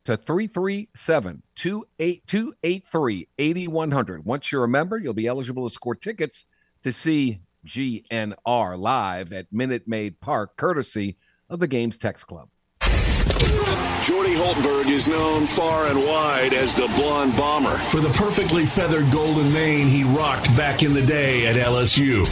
to 0.05 0.17
337 0.17 1.43
283 1.57 3.29
8100. 3.39 4.25
Once 4.25 4.53
you're 4.53 4.65
a 4.65 4.69
member, 4.69 4.99
you'll 4.99 5.15
be 5.15 5.27
eligible 5.27 5.69
to 5.69 5.75
score 5.75 5.97
tickets 5.97 6.47
to 6.83 6.93
see 6.93 7.41
GNR 7.67 8.79
live 8.79 9.33
at 9.33 9.53
Minute 9.53 9.89
Maid 9.89 10.21
Park, 10.21 10.57
courtesy 10.57 11.17
of 11.51 11.59
the 11.59 11.67
Games 11.67 11.99
Text 11.99 12.27
Club. 12.27 12.49
Jordy 14.03 14.35
Hultberg 14.35 14.89
is 14.89 15.09
known 15.09 15.47
far 15.47 15.87
and 15.87 15.99
wide 15.99 16.53
as 16.53 16.77
the 16.77 16.87
Blonde 16.95 17.37
Bomber 17.37 17.75
for 17.75 17.99
the 17.99 18.11
perfectly 18.11 18.65
feathered 18.65 19.11
golden 19.11 19.53
mane 19.53 19.89
he 19.89 20.05
rocked 20.05 20.57
back 20.57 20.85
in 20.85 20.93
the 20.93 21.05
day 21.05 21.49
at 21.49 21.57
LSU. 21.57 22.25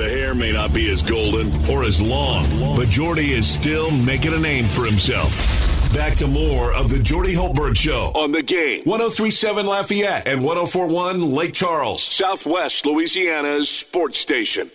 The 0.00 0.08
hair 0.08 0.34
may 0.34 0.50
not 0.50 0.72
be 0.72 0.90
as 0.90 1.02
golden 1.02 1.52
or 1.70 1.84
as 1.84 2.00
long, 2.00 2.46
but 2.74 2.88
Jordy 2.88 3.34
is 3.34 3.46
still 3.46 3.90
making 3.90 4.32
a 4.32 4.38
name 4.38 4.64
for 4.64 4.86
himself. 4.86 5.30
Back 5.92 6.14
to 6.16 6.26
more 6.26 6.72
of 6.72 6.88
the 6.88 6.98
Jordy 6.98 7.34
Hultberg 7.34 7.76
Show 7.76 8.10
on 8.14 8.32
the 8.32 8.42
game. 8.42 8.82
1037 8.84 9.66
Lafayette 9.66 10.26
and 10.26 10.42
1041 10.42 11.30
Lake 11.30 11.52
Charles, 11.52 12.02
Southwest 12.02 12.86
Louisiana's 12.86 13.68
sports 13.68 14.18
station. 14.18 14.70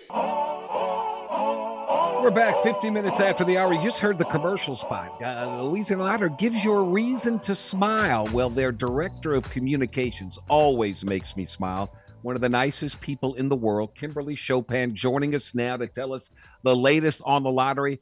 we're 2.21 2.29
back 2.29 2.61
50 2.61 2.91
minutes 2.91 3.19
after 3.19 3.43
the 3.43 3.57
hour. 3.57 3.73
You 3.73 3.81
just 3.81 4.01
heard 4.01 4.19
the 4.19 4.25
commercial 4.25 4.75
spot. 4.75 5.19
Uh, 5.23 5.59
Louisiana 5.63 6.03
Lottery 6.03 6.35
gives 6.37 6.63
you 6.63 6.71
a 6.73 6.83
reason 6.83 7.39
to 7.39 7.55
smile. 7.55 8.27
Well, 8.31 8.51
their 8.51 8.71
director 8.71 9.33
of 9.33 9.49
communications 9.49 10.37
always 10.49 11.03
makes 11.03 11.35
me 11.35 11.45
smile. 11.45 11.89
One 12.25 12.33
of 12.33 12.41
the 12.41 12.49
nicest 12.49 13.01
people 13.01 13.35
in 13.35 13.49
the 13.49 13.55
world, 13.55 13.93
Kimberly 13.93 14.33
Chopin, 14.33 14.95
joining 14.95 15.35
us 15.35 15.53
now 15.53 15.77
to 15.77 15.85
tell 15.85 16.11
us 16.11 16.31
the 16.63 16.75
latest 16.75 17.21
on 17.23 17.43
the 17.43 17.51
lottery. 17.51 17.99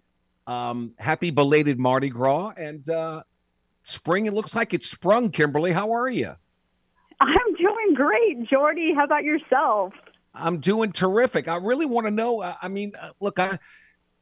Um, 0.48 0.94
happy 0.98 1.30
belated 1.30 1.78
Mardi 1.78 2.08
Gras 2.08 2.54
and 2.56 2.88
uh, 2.90 3.24
spring. 3.84 4.26
It 4.26 4.34
looks 4.34 4.56
like 4.56 4.74
it's 4.74 4.90
sprung. 4.90 5.30
Kimberly, 5.30 5.74
how 5.74 5.92
are 5.92 6.08
you? 6.08 6.34
I'm 7.20 7.56
doing 7.58 7.96
great, 7.96 8.50
Jordy. 8.50 8.94
How 8.96 9.04
about 9.04 9.26
yourself? 9.26 9.92
I'm 10.34 10.62
doing 10.62 10.94
terrific. 10.94 11.50
I 11.50 11.58
really 11.58 11.86
want 11.86 12.08
to 12.08 12.12
know. 12.12 12.44
Uh, 12.44 12.56
I 12.62 12.70
mean, 12.70 12.94
uh, 12.98 13.10
look, 13.20 13.40
I 13.40 13.60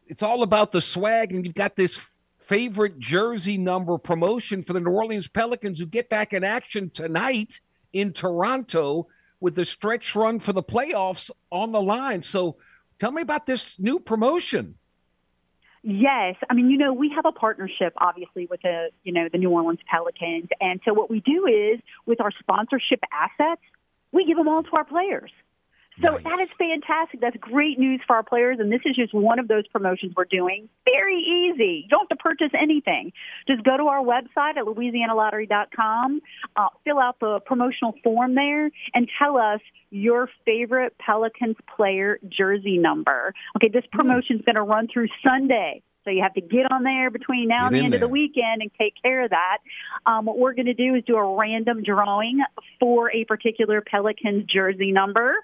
it's 0.08 0.24
all 0.24 0.41
about 0.41 0.72
the 0.72 0.82
swag, 0.82 1.32
and 1.32 1.45
you've 1.45 1.54
got 1.54 1.76
this 1.76 2.04
favorite 2.39 2.97
jersey 2.97 3.60
number 3.60 3.99
promotion 3.99 4.64
for 4.64 4.74
the 4.74 4.80
New 4.80 4.89
Orleans 4.89 5.28
Pelicans 5.28 5.78
who 5.78 5.86
get 5.86 6.10
back 6.10 6.34
in 6.34 6.43
action 6.43 6.89
tonight 6.89 7.62
in 7.93 8.14
Toronto 8.14 9.06
with 9.41 9.55
the 9.55 9.65
stretch 9.65 10.15
run 10.15 10.39
for 10.39 10.53
the 10.53 10.63
playoffs 10.63 11.29
on 11.51 11.73
the 11.73 11.81
line. 11.81 12.23
So 12.23 12.55
tell 12.97 13.11
me 13.11 13.21
about 13.21 13.45
this 13.45 13.77
new 13.77 13.99
promotion. 13.99 14.75
Yes, 15.83 16.35
I 16.47 16.53
mean, 16.53 16.69
you 16.69 16.77
know, 16.77 16.93
we 16.93 17.09
have 17.15 17.25
a 17.25 17.31
partnership 17.31 17.93
obviously 17.97 18.45
with 18.45 18.61
the, 18.61 18.89
you 19.03 19.11
know, 19.11 19.27
the 19.31 19.39
New 19.39 19.49
Orleans 19.49 19.79
Pelicans. 19.89 20.47
And 20.61 20.79
so 20.85 20.93
what 20.93 21.09
we 21.09 21.21
do 21.21 21.47
is 21.47 21.81
with 22.05 22.21
our 22.21 22.31
sponsorship 22.39 22.99
assets, 23.11 23.61
we 24.11 24.25
give 24.25 24.37
them 24.37 24.47
all 24.47 24.61
to 24.61 24.69
our 24.73 24.85
players. 24.85 25.31
So 26.02 26.12
nice. 26.12 26.24
that 26.24 26.39
is 26.39 26.52
fantastic. 26.54 27.22
That's 27.22 27.38
great 27.38 27.78
news 27.78 28.02
for 28.06 28.16
our 28.16 28.24
players. 28.24 28.58
And 28.60 28.72
this 28.72 28.82
is 28.86 28.95
just 28.95 29.14
one 29.14 29.39
of 29.39 29.47
those 29.47 29.68
promotions 29.68 30.14
we're 30.16 30.26
doing. 30.26 30.70
Very 30.86 31.18
easy. 31.18 31.84
You 31.84 31.89
don't 31.89 32.02
have 32.10 32.18
to 32.18 32.22
purchase 32.22 32.52
anything. 32.60 33.14
Just 33.47 33.64
go 33.64 33.78
to 33.78 33.84
our 33.84 34.04
website 34.04 34.58
at 34.58 34.66
louisianalottery.com, 34.66 36.22
uh, 36.56 36.68
fill 36.84 36.99
out 36.99 37.20
the 37.20 37.39
promotional 37.45 37.93
form 38.04 38.36
there, 38.36 38.72
and 38.93 39.10
tell 39.20 39.38
us 39.38 39.62
your 39.91 40.30
favorite 40.45 40.95
Pelicans 40.97 41.58
player 41.76 42.20
jersey 42.28 42.78
number. 42.78 43.34
Okay, 43.58 43.70
this 43.70 43.84
hmm. 43.91 43.97
promotion 43.97 44.38
is 44.38 44.41
going 44.45 44.56
to 44.56 44.64
run 44.64 44.88
through 44.91 45.08
Sunday. 45.24 45.84
So 46.04 46.10
you 46.10 46.24
have 46.24 46.34
to 46.34 46.41
get 46.41 46.72
on 46.72 46.84
there 46.84 47.12
between 47.12 47.47
now 47.47 47.68
and 47.68 47.76
the 47.76 47.80
end 47.80 47.93
there. 47.93 47.97
of 47.97 48.02
the 48.02 48.08
weekend 48.08 48.62
and 48.62 48.72
take 48.80 48.95
care 49.04 49.24
of 49.24 49.30
that. 49.30 49.58
Um, 50.06 50.26
what 50.26 50.39
we're 50.39 50.54
going 50.54 50.66
to 50.66 50.74
do 50.74 50.95
is 50.95 51.04
do 51.06 51.16
a 51.16 51.38
random 51.38 51.84
drawing 51.84 52.43
for 52.80 53.12
a 53.12 53.24
particular 53.26 53.82
Pelicans 53.82 54.45
jersey 54.45 54.91
number. 54.91 55.36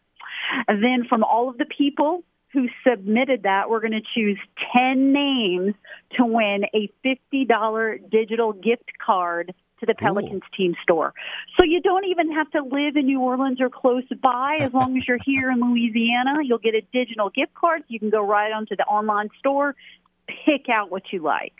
And 0.67 0.83
then 0.83 1.05
from 1.07 1.23
all 1.23 1.49
of 1.49 1.57
the 1.57 1.65
people 1.65 2.23
who 2.53 2.67
submitted 2.87 3.43
that, 3.43 3.69
we're 3.69 3.81
going 3.81 3.91
to 3.91 4.01
choose 4.15 4.39
10 4.75 5.11
names 5.11 5.75
to 6.17 6.25
win 6.25 6.63
a 6.73 6.91
$50 7.05 8.09
digital 8.09 8.53
gift 8.53 8.91
card 9.05 9.53
to 9.79 9.85
the 9.85 9.93
Pelicans 9.93 10.41
Ooh. 10.43 10.57
team 10.57 10.75
store. 10.81 11.13
So 11.57 11.63
you 11.63 11.81
don't 11.81 12.05
even 12.05 12.31
have 12.33 12.49
to 12.51 12.63
live 12.63 12.95
in 12.95 13.05
New 13.05 13.19
Orleans 13.19 13.61
or 13.61 13.69
close 13.69 14.05
by. 14.21 14.57
As 14.61 14.73
long 14.73 14.97
as 14.97 15.07
you're 15.07 15.19
here 15.23 15.51
in 15.51 15.59
Louisiana, 15.59 16.39
you'll 16.43 16.57
get 16.57 16.73
a 16.73 16.81
digital 16.91 17.29
gift 17.29 17.53
card. 17.53 17.83
You 17.87 17.99
can 17.99 18.09
go 18.09 18.25
right 18.25 18.51
onto 18.51 18.75
the 18.75 18.85
online 18.85 19.29
store, 19.39 19.75
pick 20.45 20.69
out 20.69 20.89
what 20.89 21.03
you 21.11 21.21
like. 21.21 21.53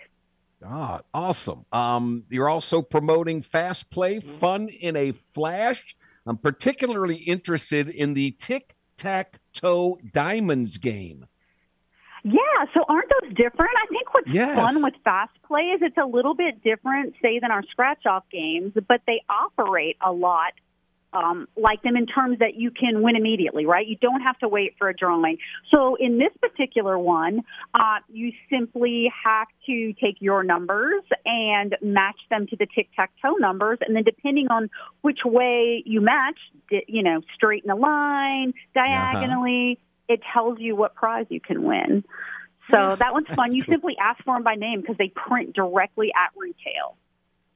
Ah, 0.66 1.02
awesome. 1.14 1.66
Um, 1.72 2.24
you're 2.30 2.50
also 2.50 2.82
promoting 2.82 3.44
fast 3.44 3.92
play, 3.92 4.20
fun 4.20 4.70
in 4.70 4.96
a 4.96 5.12
flash. 5.12 5.96
I'm 6.26 6.38
particularly 6.38 7.16
interested 7.16 7.90
in 7.90 8.16
the 8.16 8.32
tic 8.32 8.76
tac 8.98 9.40
toe 9.54 9.98
diamonds 10.12 10.78
game. 10.78 11.28
Yeah, 12.24 12.66
so 12.74 12.84
aren't 12.90 13.10
those 13.22 13.30
different? 13.36 13.72
I 13.82 13.88
think 13.88 14.14
what's 14.14 14.28
yes. 14.28 14.56
fun 14.56 14.84
with 14.84 14.96
fast 15.04 15.32
play 15.48 15.62
is 15.62 15.82
it's 15.82 15.98
a 15.98 16.06
little 16.06 16.34
bit 16.34 16.62
different, 16.62 17.14
say, 17.22 17.40
than 17.40 17.52
our 17.52 17.64
scratch 17.64 18.06
off 18.06 18.24
games, 18.32 18.74
but 18.88 19.02
they 19.08 19.22
operate 19.30 19.96
a 20.06 20.12
lot 20.12 20.54
um, 21.14 21.48
like 21.56 21.82
them 21.84 21.96
in 21.96 22.06
terms 22.06 22.40
that 22.40 22.56
you 22.56 22.72
can 22.72 23.02
win 23.02 23.16
immediately, 23.16 23.66
right? 23.66 23.88
You 23.88 23.96
don't 24.02 24.22
have 24.22 24.38
to 24.40 24.48
wait 24.48 24.76
for 24.78 24.90
a 24.90 24.94
drawing. 24.94 25.38
So 25.72 25.96
in 25.96 26.18
this 26.18 26.32
particular 26.42 27.00
one, 27.00 27.42
uh, 27.74 28.00
you 28.10 28.32
simply 28.50 29.12
have 29.24 29.48
to 29.68 29.94
take 29.94 30.18
your 30.20 30.44
numbers 30.44 31.04
and 31.26 31.76
match 31.82 32.20
them 32.30 32.48
to 32.48 32.56
the 32.56 32.68
tic 32.76 32.90
tac 32.96 33.12
toe 33.22 33.36
numbers, 33.40 33.80
and 33.82 33.96
then 33.96 34.04
depending 34.04 34.48
on 34.50 34.70
which 35.02 35.20
way 35.26 35.84
you 35.86 36.02
match, 36.02 36.40
you 36.88 37.04
know, 37.04 37.22
straight 37.34 37.64
in 37.64 37.70
a 37.70 37.76
line, 37.76 38.54
diagonally, 38.74 39.80
uh-huh. 39.80 40.14
it 40.16 40.22
tells 40.34 40.60
you 40.60 40.76
what 40.76 40.94
prize 40.96 41.26
you 41.30 41.40
can 41.40 41.64
win. 41.64 42.04
So 42.70 42.98
that 42.98 43.14
one's 43.14 43.28
fun. 43.34 43.56
You 43.56 43.64
cool. 43.64 43.76
simply 43.76 43.96
ask 43.98 44.22
for 44.26 44.36
them 44.36 44.44
by 44.44 44.56
name 44.56 44.82
because 44.82 44.98
they 44.98 45.08
print 45.08 45.54
directly 45.54 46.12
at 46.14 46.38
retail. 46.38 46.98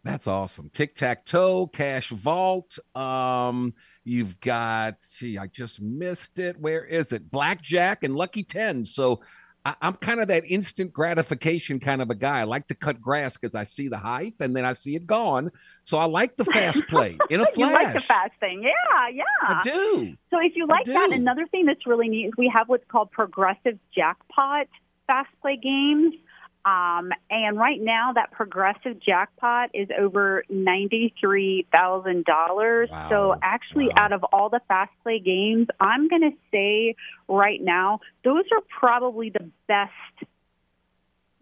That's 0.03 0.27
awesome. 0.27 0.69
Tic 0.73 0.95
tac 0.95 1.25
toe, 1.25 1.67
cash 1.67 2.09
vault. 2.09 2.79
Um, 2.95 3.73
you've 4.03 4.39
got, 4.39 4.95
gee, 5.17 5.37
I 5.37 5.47
just 5.47 5.79
missed 5.79 6.39
it. 6.39 6.59
Where 6.59 6.85
is 6.85 7.11
it? 7.11 7.29
Blackjack 7.29 8.03
and 8.03 8.15
Lucky 8.15 8.43
10. 8.43 8.85
So 8.85 9.21
I, 9.63 9.75
am 9.81 9.93
kind 9.95 10.19
of 10.19 10.27
that 10.29 10.43
instant 10.47 10.91
gratification 10.91 11.79
kind 11.79 12.01
of 12.01 12.09
a 12.09 12.15
guy. 12.15 12.39
I 12.39 12.43
like 12.45 12.65
to 12.67 12.75
cut 12.75 12.99
grass 12.99 13.37
because 13.37 13.53
I 13.53 13.63
see 13.63 13.89
the 13.89 13.97
height 13.97 14.35
and 14.39 14.55
then 14.55 14.65
I 14.65 14.73
see 14.73 14.95
it 14.95 15.05
gone. 15.05 15.51
So 15.83 15.99
I 15.99 16.05
like 16.05 16.35
the 16.35 16.45
fast 16.45 16.81
play 16.89 17.19
in 17.29 17.41
a 17.41 17.45
flash. 17.45 17.57
you 17.57 17.65
like 17.65 17.93
the 17.93 17.99
fast 17.99 18.33
thing. 18.39 18.63
Yeah, 18.63 19.07
yeah. 19.13 19.23
I 19.43 19.61
do. 19.63 20.17
So 20.31 20.39
if 20.41 20.55
you 20.55 20.65
like 20.65 20.85
that, 20.85 21.11
another 21.11 21.45
thing 21.45 21.67
that's 21.67 21.85
really 21.85 22.09
neat 22.09 22.27
is 22.27 22.33
we 22.37 22.51
have 22.53 22.69
what's 22.69 22.85
called 22.87 23.11
progressive 23.11 23.77
jackpot 23.93 24.67
fast 25.05 25.29
play 25.41 25.57
games. 25.57 26.15
Um, 26.63 27.11
and 27.29 27.57
right 27.57 27.81
now, 27.81 28.13
that 28.13 28.31
progressive 28.31 28.99
jackpot 28.99 29.71
is 29.73 29.87
over 29.97 30.43
ninety-three 30.49 31.67
thousand 31.71 32.25
wow. 32.27 32.47
dollars. 32.47 32.89
So, 33.09 33.35
actually, 33.41 33.87
wow. 33.87 33.93
out 33.97 34.13
of 34.13 34.23
all 34.25 34.49
the 34.49 34.61
fast 34.67 34.91
play 35.01 35.19
games, 35.19 35.67
I'm 35.79 36.07
going 36.07 36.21
to 36.21 36.37
say 36.51 36.95
right 37.27 37.61
now 37.61 38.01
those 38.23 38.43
are 38.51 38.61
probably 38.79 39.29
the 39.29 39.49
best 39.67 39.91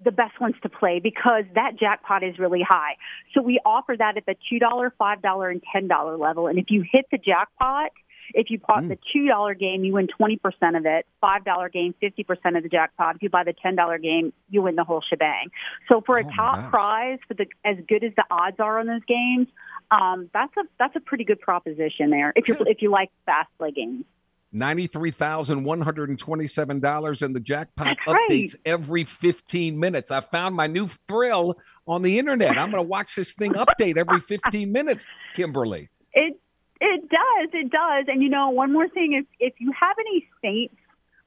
the 0.04 0.12
best 0.12 0.40
ones 0.40 0.56
to 0.64 0.70
play 0.70 1.00
because 1.00 1.44
that 1.56 1.78
jackpot 1.78 2.24
is 2.24 2.40
really 2.40 2.62
high. 2.62 2.96
So 3.34 3.42
we 3.42 3.60
offer 3.66 3.96
that 3.98 4.16
at 4.18 4.26
the 4.26 4.36
$2, 4.52 4.92
$5, 5.00 5.52
and 5.52 5.90
$10 5.90 6.20
level. 6.20 6.48
And 6.48 6.58
if 6.58 6.66
you 6.70 6.86
hit 6.90 7.06
the 7.12 7.18
jackpot, 7.18 7.92
if 8.34 8.50
you 8.50 8.60
bought 8.60 8.84
mm. 8.84 8.90
the 8.90 8.98
two 9.14 9.28
dollar 9.28 9.54
game, 9.54 9.84
you 9.84 9.94
win 9.94 10.08
twenty 10.08 10.38
percent 10.38 10.76
of 10.76 10.86
it. 10.86 11.06
Five 11.22 11.46
dollar 11.46 11.70
game, 11.70 11.94
fifty 12.00 12.24
percent 12.24 12.58
of 12.58 12.64
the 12.64 12.70
jackpot. 12.70 13.16
If 13.16 13.24
you 13.24 13.30
buy 13.30 13.44
the 13.44 13.54
ten 13.54 13.76
dollar 13.76 13.98
game, 13.98 14.34
you 14.50 14.62
win 14.62 14.76
the 14.76 14.84
whole 14.84 15.02
shebang. 15.02 15.50
So 15.88 16.02
for 16.06 16.18
a 16.18 16.26
oh, 16.26 16.30
top 16.36 16.70
prize, 16.70 17.20
for 17.28 17.34
the 17.34 17.48
as 17.66 17.78
good 17.88 18.04
as 18.04 18.12
the 18.16 18.26
odds 18.32 18.60
are 18.60 18.80
on 18.80 18.88
those 18.88 19.06
games, 19.08 19.48
um, 19.92 20.30
that's 20.34 20.56
a 20.58 20.64
that's 20.78 20.96
a 20.96 21.00
pretty 21.00 21.24
good 21.24 21.40
proposition 21.40 22.10
there. 22.10 22.34
If 22.36 22.48
you 22.48 22.56
if 22.68 22.82
you 22.82 22.92
like 22.92 23.12
fast 23.26 23.50
play 23.58 23.72
games. 23.72 24.06
Ninety-three 24.52 25.12
thousand 25.12 25.64
one 25.64 25.80
hundred 25.80 26.10
and 26.10 26.18
twenty-seven 26.18 26.80
dollars, 26.80 27.22
and 27.22 27.36
the 27.36 27.40
jackpot 27.40 27.86
That's 27.86 28.18
updates 28.18 28.56
right. 28.56 28.62
every 28.66 29.04
fifteen 29.04 29.80
minutes. 29.80 30.10
I 30.10 30.22
found 30.22 30.56
my 30.56 30.66
new 30.66 30.88
thrill 31.08 31.56
on 31.88 32.02
the 32.02 32.18
internet. 32.18 32.58
I'm 32.58 32.72
going 32.72 32.84
to 32.84 32.90
watch 32.90 33.16
this 33.16 33.34
thing 33.34 33.54
update 33.54 33.98
every 33.98 34.20
fifteen 34.20 34.72
minutes, 34.72 35.06
Kimberly. 35.36 35.90
It 36.14 36.40
it 36.82 37.10
does. 37.10 37.50
It 37.54 37.70
does. 37.72 38.06
And 38.08 38.22
you 38.24 38.30
know, 38.30 38.50
one 38.50 38.72
more 38.72 38.88
thing: 38.88 39.14
if 39.14 39.26
if 39.40 39.60
you 39.60 39.72
have 39.80 39.96
any 40.00 40.28
Saints 40.42 40.76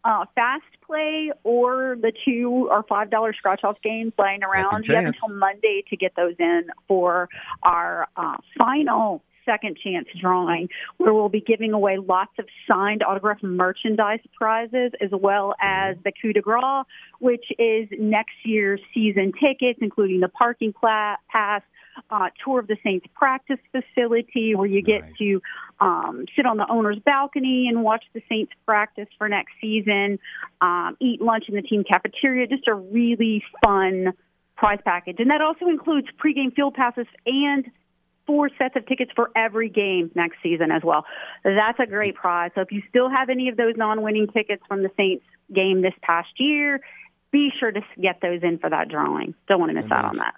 uh, 0.04 0.24
fast 0.34 0.64
play 0.86 1.30
or 1.44 1.96
the 2.00 2.12
two 2.24 2.68
or 2.70 2.82
five 2.84 3.10
dollar 3.10 3.32
scratch 3.32 3.64
off 3.64 3.80
games 3.82 4.14
lying 4.18 4.42
around, 4.42 4.86
you 4.88 4.94
have 4.94 5.04
until 5.04 5.36
Monday 5.36 5.84
to 5.90 5.96
get 5.96 6.14
those 6.16 6.34
in 6.38 6.64
for 6.88 7.28
our 7.62 8.08
uh, 8.16 8.36
final 8.58 9.22
second 9.44 9.76
chance 9.82 10.06
drawing 10.20 10.68
where 10.98 11.12
we'll 11.12 11.28
be 11.28 11.40
giving 11.40 11.72
away 11.72 11.98
lots 11.98 12.32
of 12.38 12.46
signed 12.68 13.02
autograph 13.02 13.42
merchandise 13.42 14.20
prizes 14.34 14.92
as 15.00 15.10
well 15.10 15.54
as 15.60 15.96
the 16.04 16.12
coup 16.12 16.32
de 16.32 16.40
grace, 16.40 16.84
which 17.18 17.46
is 17.58 17.88
next 17.98 18.34
year's 18.44 18.80
season 18.94 19.32
tickets, 19.32 19.78
including 19.82 20.20
the 20.20 20.28
parking 20.28 20.72
pass, 20.72 21.62
uh, 22.10 22.28
tour 22.44 22.60
of 22.60 22.66
the 22.66 22.76
Saints 22.84 23.06
practice 23.14 23.58
facility 23.70 24.54
where 24.54 24.66
you 24.66 24.82
get 24.82 25.02
nice. 25.02 25.18
to 25.18 25.42
um, 25.80 26.26
sit 26.36 26.46
on 26.46 26.56
the 26.56 26.66
owner's 26.70 26.98
balcony 26.98 27.68
and 27.68 27.82
watch 27.82 28.04
the 28.12 28.22
Saints 28.28 28.52
practice 28.66 29.08
for 29.18 29.28
next 29.28 29.52
season, 29.60 30.18
um, 30.60 30.96
eat 31.00 31.20
lunch 31.20 31.44
in 31.48 31.54
the 31.54 31.62
team 31.62 31.84
cafeteria. 31.84 32.46
Just 32.46 32.68
a 32.68 32.74
really 32.74 33.42
fun 33.64 34.12
prize 34.56 34.80
package. 34.84 35.16
And 35.18 35.30
that 35.30 35.40
also 35.40 35.66
includes 35.66 36.08
pregame 36.22 36.54
field 36.54 36.74
passes 36.74 37.06
and 37.26 37.70
four 38.26 38.48
sets 38.56 38.76
of 38.76 38.86
tickets 38.86 39.10
for 39.16 39.30
every 39.34 39.68
game 39.68 40.10
next 40.14 40.36
season 40.42 40.70
as 40.70 40.82
well. 40.84 41.04
That's 41.42 41.80
a 41.80 41.86
great 41.86 42.14
prize. 42.14 42.52
So 42.54 42.60
if 42.60 42.70
you 42.70 42.82
still 42.88 43.10
have 43.10 43.28
any 43.28 43.48
of 43.48 43.56
those 43.56 43.74
non-winning 43.76 44.28
tickets 44.28 44.62
from 44.68 44.82
the 44.82 44.90
Saints 44.96 45.24
game 45.52 45.82
this 45.82 45.94
past 46.02 46.28
year, 46.36 46.80
be 47.32 47.50
sure 47.58 47.72
to 47.72 47.80
get 48.00 48.20
those 48.20 48.42
in 48.42 48.58
for 48.58 48.70
that 48.70 48.88
drawing. 48.88 49.34
Don't 49.48 49.58
want 49.58 49.70
to 49.70 49.82
miss 49.82 49.90
out 49.90 50.04
on 50.04 50.16
that. 50.18 50.34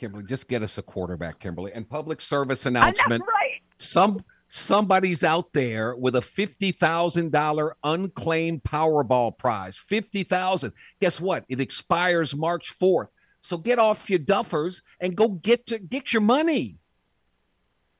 Kimberly, 0.00 0.24
just 0.24 0.48
get 0.48 0.62
us 0.62 0.78
a 0.78 0.82
quarterback, 0.82 1.40
Kimberly. 1.40 1.72
And 1.74 1.86
public 1.86 2.22
service 2.22 2.64
announcement. 2.64 3.22
right. 3.22 3.60
Some 3.76 4.24
somebody's 4.48 5.22
out 5.22 5.52
there 5.52 5.94
with 5.94 6.16
a 6.16 6.20
$50,000 6.20 7.72
unclaimed 7.84 8.62
Powerball 8.62 9.36
prize. 9.36 9.76
50,000. 9.76 10.72
Guess 11.00 11.20
what? 11.20 11.44
It 11.50 11.60
expires 11.60 12.34
March 12.34 12.74
4th. 12.78 13.08
So 13.42 13.58
get 13.58 13.78
off 13.78 14.08
your 14.08 14.18
duffers 14.18 14.80
and 15.00 15.14
go 15.14 15.28
get 15.28 15.66
to, 15.66 15.78
get 15.78 16.14
your 16.14 16.22
money. 16.22 16.78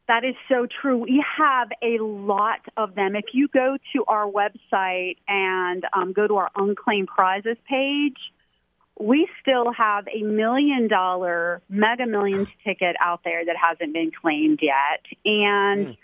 That 0.09 0.24
is 0.24 0.34
so 0.48 0.66
true. 0.80 0.96
We 0.96 1.22
have 1.38 1.68
a 1.82 2.03
lot 2.03 2.61
of 2.78 2.94
them. 2.94 3.14
If 3.14 3.26
you 3.34 3.46
go 3.48 3.76
to 3.92 4.05
our 4.09 4.26
website 4.26 5.18
and 5.28 5.84
um, 5.92 6.14
go 6.14 6.26
to 6.26 6.36
our 6.36 6.51
unclaimed 6.57 7.09
prizes 7.09 7.59
page, 7.68 8.16
we 9.01 9.28
still 9.40 9.72
have 9.72 10.07
a 10.09 10.22
million 10.22 10.88
dollar 10.88 11.62
mega 11.68 12.07
millions 12.07 12.48
ticket 12.64 12.96
out 13.01 13.22
there 13.24 13.44
that 13.44 13.57
hasn't 13.57 13.92
been 13.92 14.12
claimed 14.12 14.61
yet. 14.62 15.05
And 15.24 15.88
mm 15.88 15.96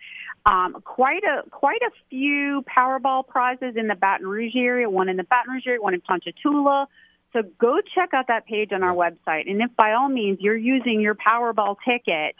um, 0.47 0.77
quite 0.85 1.25
a 1.25 1.43
quite 1.51 1.83
a 1.83 1.91
few 2.09 2.65
Powerball 2.75 3.27
prizes 3.27 3.75
in 3.77 3.89
the 3.89 3.97
Baton 3.97 4.29
Rouge 4.29 4.55
area, 4.55 4.89
one 4.89 5.09
in 5.09 5.17
the 5.17 5.25
Baton 5.25 5.53
Rouge 5.53 5.67
area, 5.67 5.81
one 5.81 5.93
in 5.93 6.01
Ponchatoula. 6.01 6.87
So 7.33 7.43
go 7.59 7.81
check 7.95 8.11
out 8.15 8.29
that 8.29 8.47
page 8.47 8.71
on 8.73 8.85
our 8.85 8.95
website, 8.95 9.51
and 9.51 9.61
if 9.61 9.75
by 9.77 9.93
all 9.93 10.09
means 10.09 10.39
you're 10.41 10.57
using 10.57 11.01
your 11.01 11.17
Powerball 11.17 11.77
ticket, 11.85 12.37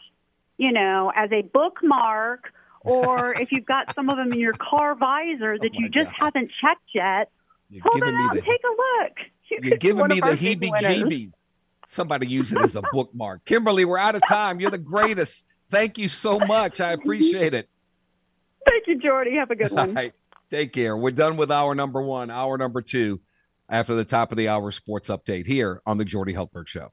you 0.57 0.71
know, 0.71 1.13
as 1.15 1.31
a 1.33 1.43
bookmark, 1.43 2.53
or 2.83 3.33
if 3.33 3.49
you've 3.51 3.67
got 3.67 3.93
some 3.97 4.09
of 4.09 4.17
them 4.17 4.33
in 4.33 4.39
your 4.39 4.53
car 4.53 4.95
visor 4.95 5.59
that 5.61 5.73
oh 5.75 5.79
you 5.79 5.89
just 5.89 6.07
God. 6.07 6.15
haven't 6.17 6.53
checked 6.61 6.89
yet, 6.95 7.31
you're 7.69 7.83
pull 7.83 7.99
them 7.99 8.15
out 8.15 8.35
the, 8.35 8.39
and 8.39 8.47
take 8.47 8.63
a 8.63 9.03
look. 9.03 9.19
You 9.51 9.75
are 9.75 9.77
giving 9.77 10.07
me 10.09 10.21
the 10.21 10.37
heebie-jeebies. 10.37 11.47
Somebody 11.87 12.27
use 12.27 12.53
it 12.53 12.61
as 12.61 12.77
a 12.77 12.83
bookmark. 12.93 13.45
Kimberly, 13.45 13.85
we're 13.85 13.99
out 13.99 14.17
of 14.17 14.23
time. 14.29 14.59
You're 14.59 14.71
the 14.71 14.79
greatest. 14.79 15.45
Thank 15.71 15.99
you 15.99 16.09
so 16.09 16.39
much. 16.39 16.81
I 16.81 16.93
appreciate 16.93 17.55
it. 17.55 17.69
Thank 18.69 18.89
you, 18.89 18.99
Jordy. 18.99 19.35
Have 19.37 19.51
a 19.51 19.57
good 19.57 19.71
one. 19.71 19.95
Right. 19.95 20.13
Take 20.51 20.73
care. 20.73 20.97
We're 20.97 21.13
done 21.13 21.37
with 21.37 21.51
hour 21.51 21.75
number 21.75 22.03
one, 22.03 22.31
hour 22.31 22.59
number 22.59 22.83
two, 22.83 23.21
after 23.69 23.95
the 23.95 24.05
top 24.05 24.33
of 24.33 24.39
the 24.39 24.49
hour 24.49 24.71
sports 24.71 25.09
update 25.09 25.47
here 25.47 25.81
on 25.87 25.99
the 25.99 26.05
Jordy 26.05 26.35
Hultberg 26.35 26.69
Show. 26.69 26.93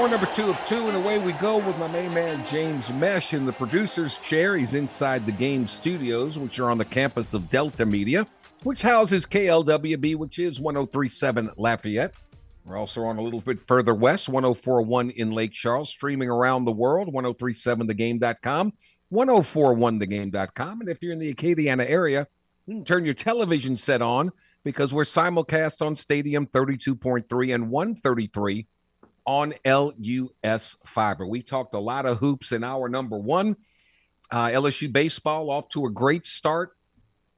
Hour 0.00 0.08
number 0.08 0.28
two 0.34 0.48
of 0.48 0.58
two, 0.66 0.88
and 0.88 0.96
away 0.96 1.18
we 1.18 1.34
go 1.34 1.58
with 1.58 1.78
my 1.78 1.86
main 1.88 2.14
man, 2.14 2.42
James 2.50 2.88
Mesh, 2.94 3.34
in 3.34 3.44
the 3.44 3.52
producer's 3.52 4.16
chair. 4.16 4.56
He's 4.56 4.72
inside 4.72 5.26
the 5.26 5.32
game 5.32 5.68
studios, 5.68 6.38
which 6.38 6.58
are 6.58 6.70
on 6.70 6.78
the 6.78 6.86
campus 6.86 7.34
of 7.34 7.50
Delta 7.50 7.84
Media, 7.84 8.26
which 8.62 8.80
houses 8.80 9.26
KLWB, 9.26 10.16
which 10.16 10.38
is 10.38 10.58
1037 10.58 11.50
Lafayette. 11.58 12.14
We're 12.64 12.78
also 12.78 13.02
on 13.02 13.18
a 13.18 13.20
little 13.20 13.42
bit 13.42 13.60
further 13.66 13.94
west, 13.94 14.30
1041 14.30 15.10
in 15.10 15.32
Lake 15.32 15.52
Charles, 15.52 15.90
streaming 15.90 16.30
around 16.30 16.64
the 16.64 16.72
world, 16.72 17.12
1037thegame.com, 17.12 18.72
1041thegame.com. 19.12 20.80
And 20.80 20.88
if 20.88 21.02
you're 21.02 21.12
in 21.12 21.18
the 21.18 21.34
Acadiana 21.34 21.86
area, 21.86 22.26
turn 22.86 23.04
your 23.04 23.12
television 23.12 23.76
set 23.76 24.00
on 24.00 24.32
because 24.64 24.94
we're 24.94 25.04
simulcast 25.04 25.84
on 25.84 25.94
Stadium 25.94 26.46
32.3 26.46 27.54
and 27.54 27.68
133 27.68 28.66
on 29.30 29.54
LUS 29.64 30.74
Fiber. 30.84 31.24
We 31.24 31.40
talked 31.40 31.74
a 31.74 31.78
lot 31.78 32.04
of 32.04 32.18
hoops 32.18 32.50
in 32.50 32.64
our 32.64 32.88
number 32.88 33.16
one. 33.16 33.56
Uh, 34.28 34.46
LSU 34.46 34.92
baseball 34.92 35.50
off 35.50 35.68
to 35.68 35.86
a 35.86 35.90
great 35.90 36.26
start. 36.26 36.76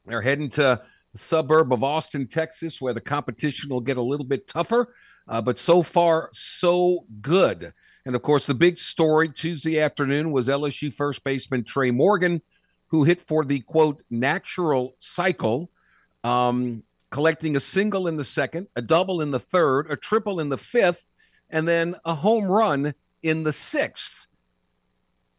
They're 0.07 0.23
heading 0.23 0.49
to 0.51 0.81
the 1.13 1.19
suburb 1.19 1.71
of 1.71 1.85
Austin, 1.85 2.29
Texas, 2.29 2.81
where 2.81 2.95
the 2.95 3.03
competition 3.03 3.69
will 3.69 3.83
get 3.83 3.99
a 3.99 4.03
little 4.03 4.25
bit 4.25 4.49
tougher. 4.49 4.95
Uh, 5.29 5.43
but 5.43 5.59
so 5.59 5.83
far, 5.83 6.31
so 6.33 7.05
good. 7.21 7.75
And 8.07 8.17
of 8.17 8.23
course, 8.23 8.47
the 8.47 8.55
big 8.55 8.79
story 8.79 9.29
Tuesday 9.29 9.79
afternoon 9.79 10.33
was 10.33 10.49
LSU 10.49 10.95
first 10.95 11.23
baseman 11.23 11.63
Tre' 11.63 11.91
Morgan, 11.91 12.41
who 12.87 13.05
hit 13.05 13.21
for 13.21 13.45
the 13.45 13.61
quote 13.61 14.03
natural 14.09 14.97
cycle. 14.99 15.71
Um, 16.25 16.85
collecting 17.11 17.55
a 17.55 17.61
single 17.61 18.09
in 18.09 18.17
the 18.17 18.25
second, 18.25 18.69
a 18.77 18.81
double 18.81 19.21
in 19.21 19.31
the 19.31 19.39
third, 19.39 19.91
a 19.91 19.97
triple 19.97 20.41
in 20.41 20.49
the 20.49 20.57
fifth, 20.57 21.12
and 21.53 21.69
then 21.69 21.95
a 22.05 22.15
home 22.15 22.47
run 22.47 22.95
in 23.23 23.45
the 23.45 23.53
sixth. 23.53 24.27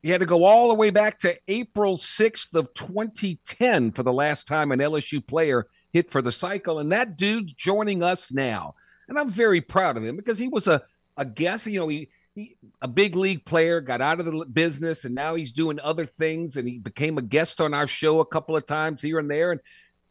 He 0.02 0.10
had 0.10 0.22
to 0.22 0.28
go 0.28 0.44
all 0.44 0.68
the 0.68 0.74
way 0.76 0.90
back 0.90 1.20
to 1.20 1.38
April 1.48 1.98
6th 1.98 2.54
of 2.54 2.74
2010 2.74 3.92
for 3.92 4.04
the 4.04 4.14
last 4.14 4.46
time 4.46 4.72
an 4.72 4.80
LSU 4.80 5.26
player 5.26 5.68
hit 5.92 6.12
for 6.12 6.22
the 6.22 6.32
cycle. 6.32 6.80
And 6.80 6.92
that 6.92 7.18
dude's 7.18 7.54
joining 7.54 8.04
us 8.04 8.32
now. 8.32 8.76
And 9.08 9.18
I'm 9.18 9.30
very 9.30 9.62
proud 9.62 9.98
of 9.98 10.04
him 10.04 10.18
because 10.18 10.38
he 10.38 10.50
was 10.50 10.68
a, 10.68 10.84
a 11.16 11.26
guest. 11.26 11.68
You 11.68 11.80
know, 11.80 11.88
he, 11.88 12.10
he 12.36 12.58
a 12.82 12.88
big 12.88 13.16
league 13.16 13.46
player, 13.46 13.80
got 13.80 14.02
out 14.02 14.20
of 14.20 14.26
the 14.26 14.46
business, 14.52 15.06
and 15.06 15.16
now 15.16 15.36
he's 15.36 15.52
doing 15.52 15.80
other 15.80 16.06
things. 16.06 16.58
And 16.58 16.68
he 16.68 16.80
became 16.80 17.18
a 17.18 17.22
guest 17.22 17.62
on 17.62 17.74
our 17.74 17.88
show 17.88 18.20
a 18.20 18.26
couple 18.26 18.58
of 18.58 18.66
times 18.66 19.02
here 19.02 19.20
and 19.20 19.32
there. 19.32 19.52
And 19.52 19.62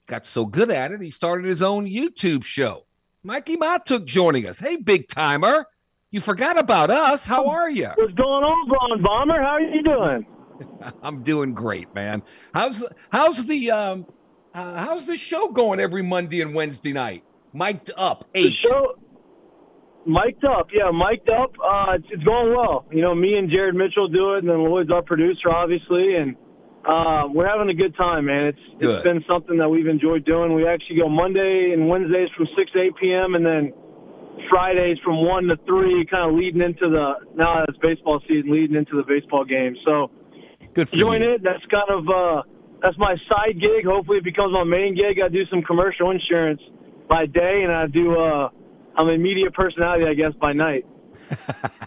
got 0.06 0.24
so 0.24 0.46
good 0.46 0.70
at 0.70 0.90
it, 0.90 1.00
he 1.00 1.10
started 1.10 1.46
his 1.46 1.62
own 1.62 1.84
YouTube 1.84 2.44
show. 2.44 2.86
Mikie 3.24 3.56
Mahtook 3.56 4.04
joining 4.04 4.48
us. 4.48 4.58
Hey, 4.58 4.76
big 4.76 5.08
timer. 5.08 5.66
You 6.12 6.20
forgot 6.20 6.58
about 6.58 6.90
us. 6.90 7.24
How 7.24 7.48
are 7.48 7.70
you? 7.70 7.88
What's 7.96 8.12
going 8.12 8.44
on, 8.44 8.68
Blonde 8.68 9.02
Bomber? 9.02 9.40
How 9.42 9.54
are 9.54 9.60
you 9.62 9.82
doing? 9.82 10.26
I'm 11.02 11.22
doing 11.22 11.54
great, 11.54 11.92
man. 11.94 12.22
How's 12.52 12.78
the 12.78 12.90
how's 13.10 13.46
the 13.46 13.70
um 13.70 14.06
uh, 14.54 14.84
how's 14.84 15.06
the 15.06 15.16
show 15.16 15.48
going 15.48 15.80
every 15.80 16.02
Monday 16.02 16.42
and 16.42 16.54
Wednesday 16.54 16.92
night? 16.92 17.24
Mic'd 17.54 17.90
up, 17.96 18.28
eight. 18.34 18.52
The 18.62 18.68
show 18.68 18.94
mic'd 20.04 20.44
up, 20.44 20.68
yeah, 20.70 20.90
mic'd 20.92 21.30
up. 21.30 21.52
Uh, 21.58 21.94
it's, 21.94 22.06
it's 22.10 22.22
going 22.24 22.54
well. 22.54 22.84
You 22.92 23.00
know, 23.00 23.14
me 23.14 23.34
and 23.38 23.48
Jared 23.50 23.74
Mitchell 23.74 24.08
do 24.08 24.34
it, 24.34 24.40
and 24.40 24.48
then 24.50 24.58
Lloyd's 24.68 24.90
our 24.90 25.02
producer, 25.02 25.48
obviously, 25.48 26.16
and 26.16 26.36
uh, 26.86 27.24
we're 27.32 27.48
having 27.48 27.70
a 27.70 27.74
good 27.74 27.96
time, 27.96 28.26
man. 28.26 28.48
It's 28.48 28.58
good. 28.78 28.96
it's 28.96 29.02
been 29.02 29.24
something 29.26 29.56
that 29.56 29.68
we've 29.70 29.88
enjoyed 29.88 30.26
doing. 30.26 30.54
We 30.54 30.68
actually 30.68 30.96
go 30.96 31.08
Monday 31.08 31.70
and 31.72 31.88
Wednesdays 31.88 32.28
from 32.36 32.48
six 32.54 32.70
to 32.72 32.82
eight 32.82 32.96
p.m. 33.00 33.34
and 33.34 33.46
then 33.46 33.72
Fridays 34.50 34.98
from 35.04 35.24
one 35.24 35.44
to 35.44 35.56
three, 35.66 36.06
kind 36.10 36.30
of 36.30 36.36
leading 36.36 36.62
into 36.62 36.88
the 36.88 37.14
now 37.34 37.64
it's 37.68 37.78
baseball 37.78 38.20
season, 38.28 38.50
leading 38.50 38.76
into 38.76 38.96
the 38.96 39.04
baseball 39.06 39.44
game. 39.44 39.76
So 39.84 40.10
good 40.74 40.88
for 40.88 40.96
join 40.96 41.22
you. 41.22 41.34
it. 41.34 41.42
That's 41.42 41.64
kind 41.70 41.90
of 41.90 42.08
uh, 42.08 42.42
that's 42.82 42.98
my 42.98 43.16
side 43.28 43.60
gig. 43.60 43.84
Hopefully, 43.86 44.18
it 44.18 44.24
becomes 44.24 44.52
my 44.52 44.64
main 44.64 44.94
gig. 44.94 45.22
I 45.24 45.28
do 45.28 45.44
some 45.50 45.62
commercial 45.62 46.10
insurance 46.10 46.60
by 47.08 47.26
day, 47.26 47.62
and 47.62 47.72
I 47.72 47.86
do. 47.86 48.18
Uh, 48.18 48.48
I'm 48.96 49.08
a 49.08 49.16
media 49.16 49.50
personality, 49.50 50.04
I 50.06 50.14
guess, 50.14 50.32
by 50.40 50.52
night. 50.52 50.84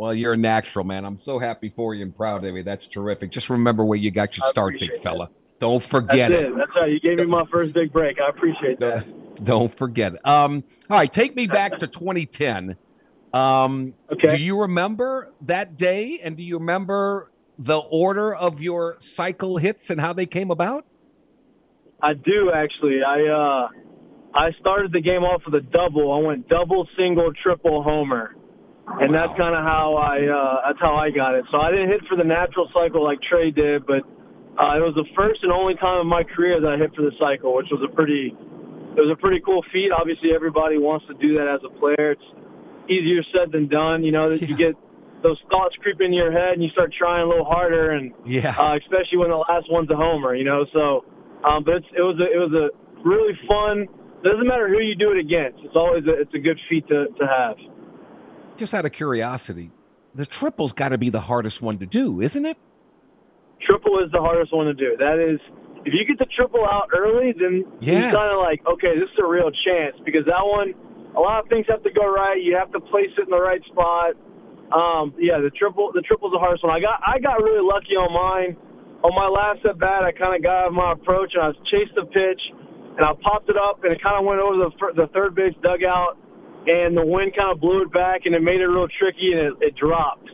Well, 0.00 0.14
you're 0.14 0.32
a 0.32 0.36
natural, 0.38 0.86
man. 0.86 1.04
I'm 1.04 1.20
so 1.20 1.38
happy 1.38 1.68
for 1.68 1.94
you 1.94 2.02
and 2.04 2.16
proud 2.16 2.42
of 2.46 2.56
you. 2.56 2.62
That's 2.62 2.86
terrific. 2.86 3.30
Just 3.30 3.50
remember 3.50 3.84
where 3.84 3.98
you 3.98 4.10
got 4.10 4.34
your 4.34 4.46
start, 4.48 4.76
big 4.80 4.96
fella. 4.96 5.28
Don't 5.58 5.82
forget 5.82 6.30
That's 6.30 6.42
it. 6.42 6.46
it. 6.46 6.56
That's 6.56 6.70
right. 6.74 6.90
You 6.90 7.00
gave 7.00 7.18
me 7.18 7.26
my 7.26 7.44
first 7.52 7.74
big 7.74 7.92
break. 7.92 8.16
I 8.18 8.30
appreciate 8.30 8.80
that. 8.80 9.04
Don't 9.42 9.74
forget 9.76 10.14
it. 10.14 10.26
Um, 10.26 10.64
all 10.88 10.98
right, 10.98 11.12
take 11.12 11.34
me 11.34 11.46
back 11.46 11.78
to 11.78 11.86
2010. 11.86 12.76
Um, 13.32 13.94
okay. 14.10 14.36
Do 14.36 14.42
you 14.42 14.60
remember 14.60 15.32
that 15.42 15.76
day, 15.76 16.20
and 16.22 16.36
do 16.36 16.42
you 16.42 16.58
remember 16.58 17.30
the 17.58 17.78
order 17.78 18.34
of 18.34 18.60
your 18.60 18.96
cycle 19.00 19.56
hits 19.56 19.90
and 19.90 20.00
how 20.00 20.12
they 20.12 20.26
came 20.26 20.50
about? 20.50 20.84
I 22.02 22.14
do 22.14 22.50
actually. 22.52 23.00
I 23.06 23.20
uh, 23.26 23.68
I 24.34 24.50
started 24.58 24.92
the 24.92 25.00
game 25.00 25.22
off 25.22 25.42
with 25.44 25.54
a 25.54 25.66
double. 25.66 26.12
I 26.12 26.26
went 26.26 26.48
double, 26.48 26.88
single, 26.96 27.30
triple, 27.42 27.82
homer 27.82 28.34
and 28.98 29.12
wow. 29.12 29.26
that's 29.26 29.38
kind 29.38 29.54
of 29.54 29.62
how 29.62 29.94
I 29.94 30.18
uh, 30.26 30.68
that's 30.68 30.80
how 30.80 30.96
I 30.96 31.10
got 31.10 31.34
it. 31.34 31.44
So 31.50 31.58
I 31.58 31.70
didn't 31.70 31.88
hit 31.88 32.00
for 32.08 32.16
the 32.16 32.24
natural 32.24 32.68
cycle 32.74 33.04
like 33.04 33.20
Tre' 33.22 33.54
did, 33.54 33.86
but 33.86 34.02
uh, 34.58 34.74
it 34.74 34.82
was 34.82 34.94
the 34.96 35.06
first 35.14 35.40
and 35.42 35.52
only 35.52 35.74
time 35.76 36.00
in 36.00 36.08
my 36.08 36.24
career 36.24 36.60
that 36.60 36.66
I 36.66 36.76
hit 36.76 36.90
for 36.94 37.02
the 37.02 37.14
cycle, 37.20 37.54
which 37.54 37.70
was 37.70 37.80
a 37.86 37.92
pretty 37.94 38.34
it 38.96 39.00
was 39.00 39.10
a 39.12 39.20
pretty 39.20 39.40
cool 39.44 39.62
feat. 39.72 39.90
Obviously, 39.92 40.30
everybody 40.34 40.78
wants 40.78 41.06
to 41.06 41.14
do 41.14 41.34
that 41.38 41.46
as 41.46 41.60
a 41.64 41.72
player. 41.78 42.12
It's 42.12 42.28
easier 42.90 43.22
said 43.32 43.52
than 43.52 43.68
done. 43.68 44.02
You 44.02 44.12
know 44.12 44.30
that 44.30 44.42
yeah. 44.42 44.48
you 44.48 44.56
get 44.56 44.74
those 45.22 45.38
thoughts 45.50 45.76
creep 45.80 46.00
into 46.00 46.16
your 46.16 46.32
head 46.32 46.54
and 46.54 46.62
you 46.62 46.70
start 46.70 46.92
trying 46.96 47.22
a 47.22 47.28
little 47.28 47.44
harder, 47.44 47.92
and 47.92 48.12
yeah, 48.24 48.56
uh, 48.58 48.76
especially 48.76 49.18
when 49.18 49.30
the 49.30 49.42
last 49.42 49.70
one's 49.70 49.90
a 49.90 49.96
homer. 49.96 50.34
You 50.34 50.44
know, 50.44 50.66
so 50.72 51.04
um, 51.44 51.64
but 51.64 51.82
it's, 51.82 51.90
it 51.96 52.02
was 52.02 52.18
a, 52.18 52.28
it 52.28 52.40
was 52.40 52.52
a 52.52 52.66
really 53.06 53.34
fun. 53.46 53.86
Doesn't 54.22 54.46
matter 54.46 54.68
who 54.68 54.80
you 54.84 54.94
do 54.96 55.12
it 55.12 55.18
against. 55.18 55.64
It's 55.64 55.76
always 55.76 56.04
a, 56.04 56.12
it's 56.20 56.34
a 56.34 56.38
good 56.38 56.60
feat 56.68 56.86
to, 56.88 57.08
to 57.08 57.24
have 57.24 57.56
just 58.60 58.74
out 58.74 58.84
of 58.84 58.92
curiosity, 58.92 59.72
the 60.14 60.26
triple's 60.26 60.72
got 60.72 60.90
to 60.90 60.98
be 60.98 61.08
the 61.08 61.20
hardest 61.20 61.62
one 61.62 61.78
to 61.78 61.86
do, 61.86 62.20
isn't 62.20 62.44
it? 62.44 62.58
Triple 63.66 63.98
is 64.04 64.12
the 64.12 64.20
hardest 64.20 64.54
one 64.54 64.66
to 64.66 64.74
do. 64.74 64.96
That 64.98 65.18
is 65.18 65.40
if 65.84 65.92
you 65.96 66.04
get 66.04 66.18
the 66.18 66.28
triple 66.36 66.64
out 66.64 66.88
early, 66.96 67.32
then 67.32 67.64
Yes. 67.80 68.12
it's 68.12 68.14
kind 68.16 68.30
of 68.32 68.40
like, 68.40 68.60
okay, 68.66 68.98
this 68.98 69.08
is 69.08 69.18
a 69.22 69.26
real 69.26 69.50
chance 69.64 69.96
because 70.04 70.24
that 70.26 70.44
one, 70.44 70.74
a 71.16 71.20
lot 71.20 71.42
of 71.42 71.48
things 71.48 71.66
have 71.68 71.82
to 71.84 71.90
go 71.92 72.04
right. 72.06 72.36
You 72.42 72.56
have 72.56 72.70
to 72.72 72.80
place 72.80 73.10
it 73.16 73.24
in 73.24 73.30
the 73.32 73.40
right 73.40 73.62
spot. 73.72 74.14
Um, 74.70 75.14
yeah, 75.18 75.40
the 75.42 75.50
triple, 75.50 75.90
the 75.92 76.02
triple's 76.02 76.30
the 76.32 76.38
hardest 76.38 76.62
one. 76.62 76.70
I 76.70 76.78
got, 76.80 77.00
I 77.02 77.18
got 77.18 77.42
really 77.42 77.64
lucky 77.64 77.98
on 77.98 78.12
mine. 78.14 78.54
On 79.02 79.10
my 79.16 79.26
last 79.26 79.64
at 79.64 79.80
bat, 79.80 80.04
I 80.04 80.12
kind 80.12 80.36
of 80.36 80.42
got 80.44 80.68
out 80.68 80.68
of 80.68 80.74
my 80.76 80.92
approach 80.92 81.32
and 81.34 81.42
I 81.42 81.50
chased 81.72 81.96
the 81.96 82.04
pitch, 82.04 82.42
and 82.94 83.00
I 83.00 83.16
popped 83.24 83.48
it 83.48 83.56
up, 83.56 83.80
and 83.82 83.90
it 83.96 83.98
kind 84.04 84.14
of 84.20 84.28
went 84.28 84.38
over 84.44 84.60
the 84.60 84.70
the 84.94 85.08
third 85.16 85.34
base 85.34 85.56
dugout, 85.64 86.20
and 86.68 86.92
the 86.94 87.02
wind 87.06 87.32
kind 87.34 87.48
of 87.50 87.58
blew 87.64 87.80
it 87.82 87.90
back, 87.96 88.28
and 88.28 88.34
it 88.36 88.42
made 88.44 88.60
it 88.60 88.68
real 88.68 88.86
tricky, 89.00 89.32
and 89.32 89.40
it, 89.40 89.72
it 89.72 89.74
dropped, 89.80 90.28